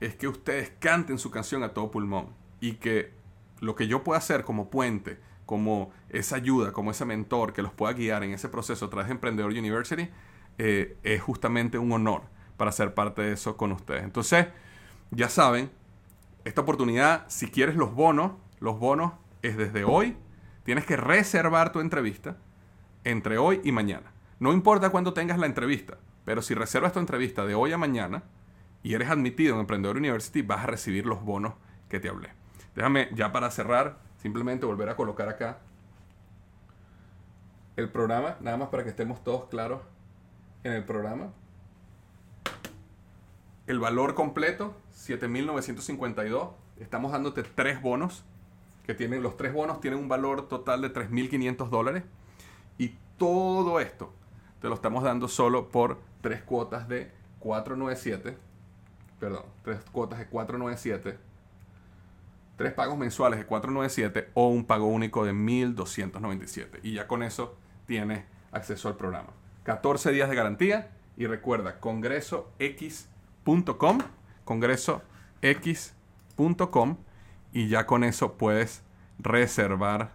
es 0.00 0.14
que 0.14 0.28
ustedes 0.28 0.70
canten 0.78 1.18
su 1.18 1.30
canción 1.30 1.62
a 1.62 1.72
todo 1.72 1.90
pulmón 1.90 2.28
y 2.60 2.74
que 2.74 3.14
lo 3.60 3.74
que 3.74 3.88
yo 3.88 4.04
pueda 4.04 4.18
hacer 4.18 4.44
como 4.44 4.68
puente 4.68 5.18
como 5.46 5.90
esa 6.10 6.36
ayuda, 6.36 6.72
como 6.72 6.90
ese 6.90 7.06
mentor 7.06 7.54
que 7.54 7.62
los 7.62 7.72
pueda 7.72 7.94
guiar 7.94 8.22
en 8.22 8.32
ese 8.32 8.50
proceso 8.50 8.84
a 8.84 8.90
través 8.90 9.08
de 9.08 9.14
Emprendedor 9.14 9.50
University, 9.50 10.10
eh, 10.58 10.98
es 11.02 11.22
justamente 11.22 11.78
un 11.78 11.90
honor 11.90 12.24
para 12.58 12.70
ser 12.70 12.92
parte 12.92 13.22
de 13.22 13.32
eso 13.32 13.56
con 13.56 13.72
ustedes. 13.72 14.04
Entonces, 14.04 14.46
ya 15.10 15.30
saben, 15.30 15.70
esta 16.44 16.60
oportunidad, 16.60 17.24
si 17.28 17.50
quieres 17.50 17.76
los 17.76 17.94
bonos, 17.94 18.32
los 18.60 18.78
bonos 18.78 19.14
es 19.40 19.56
desde 19.56 19.84
hoy. 19.84 20.18
Tienes 20.64 20.84
que 20.84 20.96
reservar 20.96 21.72
tu 21.72 21.80
entrevista 21.80 22.36
entre 23.04 23.38
hoy 23.38 23.60
y 23.64 23.72
mañana. 23.72 24.12
No 24.38 24.52
importa 24.52 24.90
cuándo 24.90 25.12
tengas 25.12 25.38
la 25.38 25.46
entrevista, 25.46 25.98
pero 26.24 26.42
si 26.42 26.54
reservas 26.54 26.92
tu 26.92 26.98
entrevista 26.98 27.44
de 27.44 27.54
hoy 27.54 27.72
a 27.72 27.78
mañana 27.78 28.22
y 28.82 28.94
eres 28.94 29.10
admitido 29.10 29.54
en 29.54 29.60
Emprendedor 29.60 29.96
University, 29.96 30.42
vas 30.42 30.64
a 30.64 30.66
recibir 30.66 31.06
los 31.06 31.22
bonos 31.22 31.54
que 31.88 32.00
te 32.00 32.08
hablé. 32.08 32.30
Déjame 32.74 33.08
ya 33.14 33.32
para 33.32 33.50
cerrar, 33.50 33.98
simplemente 34.18 34.66
volver 34.66 34.88
a 34.88 34.96
colocar 34.96 35.28
acá 35.28 35.58
el 37.76 37.88
programa, 37.88 38.36
nada 38.40 38.56
más 38.56 38.68
para 38.68 38.84
que 38.84 38.90
estemos 38.90 39.22
todos 39.24 39.48
claros 39.48 39.82
en 40.64 40.72
el 40.72 40.84
programa. 40.84 41.32
El 43.66 43.78
valor 43.78 44.14
completo, 44.14 44.76
7.952. 44.92 46.50
Estamos 46.78 47.12
dándote 47.12 47.42
tres 47.42 47.80
bonos, 47.80 48.24
tienen, 48.94 49.22
los 49.22 49.36
tres 49.36 49.52
bonos 49.52 49.80
tienen 49.80 50.00
un 50.00 50.08
valor 50.08 50.48
total 50.48 50.82
de 50.82 50.92
3.500 50.92 51.68
dólares. 51.68 52.04
Y 52.78 52.94
todo 53.18 53.80
esto 53.80 54.12
te 54.60 54.68
lo 54.68 54.74
estamos 54.74 55.02
dando 55.02 55.28
solo 55.28 55.68
por 55.68 55.98
tres 56.20 56.42
cuotas 56.42 56.88
de 56.88 57.10
497. 57.40 58.36
Perdón, 59.18 59.44
tres 59.62 59.80
cuotas 59.92 60.18
de 60.18 60.26
497. 60.26 61.18
Tres 62.56 62.72
pagos 62.72 62.98
mensuales 62.98 63.38
de 63.38 63.46
497 63.46 64.30
o 64.34 64.48
un 64.48 64.64
pago 64.64 64.86
único 64.86 65.24
de 65.24 65.32
1297. 65.32 66.80
Y 66.82 66.94
ya 66.94 67.06
con 67.06 67.22
eso 67.22 67.56
tienes 67.86 68.24
acceso 68.52 68.88
al 68.88 68.96
programa. 68.96 69.28
14 69.64 70.12
días 70.12 70.28
de 70.28 70.36
garantía 70.36 70.90
y 71.16 71.26
recuerda 71.26 71.80
congresox.com, 71.80 73.98
congresox.com 74.44 76.96
y 77.52 77.68
ya 77.68 77.86
con 77.86 78.04
eso 78.04 78.36
puedes 78.36 78.82
reservar 79.18 80.12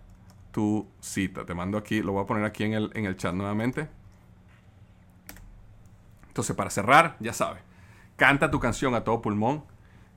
tu 0.51 0.87
cita. 1.01 1.45
Te 1.45 1.53
mando 1.53 1.77
aquí, 1.77 2.01
lo 2.01 2.13
voy 2.13 2.23
a 2.23 2.27
poner 2.27 2.45
aquí 2.45 2.63
en 2.63 2.73
el, 2.73 2.91
en 2.93 3.05
el 3.05 3.17
chat 3.17 3.33
nuevamente. 3.33 3.89
Entonces, 6.27 6.55
para 6.55 6.69
cerrar, 6.69 7.17
ya 7.19 7.33
sabes, 7.33 7.61
canta 8.15 8.51
tu 8.51 8.59
canción 8.59 8.93
a 8.95 9.03
todo 9.03 9.21
pulmón 9.21 9.63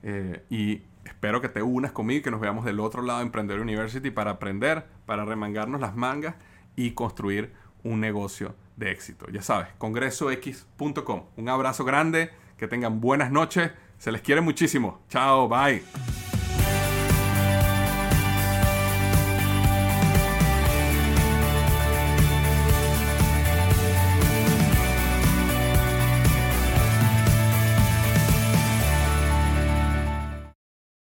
eh, 0.03 0.43
y 0.49 0.81
espero 1.05 1.41
que 1.41 1.49
te 1.49 1.61
unas 1.61 1.91
conmigo 1.91 2.19
y 2.19 2.21
que 2.21 2.31
nos 2.31 2.39
veamos 2.39 2.65
del 2.65 2.79
otro 2.79 3.01
lado 3.01 3.19
de 3.19 3.25
Emprender 3.25 3.59
University 3.59 4.11
para 4.11 4.31
aprender, 4.31 4.85
para 5.05 5.25
remangarnos 5.25 5.81
las 5.81 5.95
mangas 5.95 6.35
y 6.75 6.91
construir 6.91 7.53
un 7.83 7.99
negocio 7.99 8.55
de 8.75 8.91
éxito. 8.91 9.27
Ya 9.31 9.41
sabes, 9.41 9.67
congresox.com. 9.77 11.23
Un 11.37 11.49
abrazo 11.49 11.83
grande, 11.83 12.31
que 12.57 12.67
tengan 12.67 13.01
buenas 13.01 13.31
noches, 13.31 13.71
se 13.97 14.11
les 14.11 14.21
quiere 14.21 14.41
muchísimo. 14.41 15.01
Chao, 15.09 15.47
bye. 15.47 15.83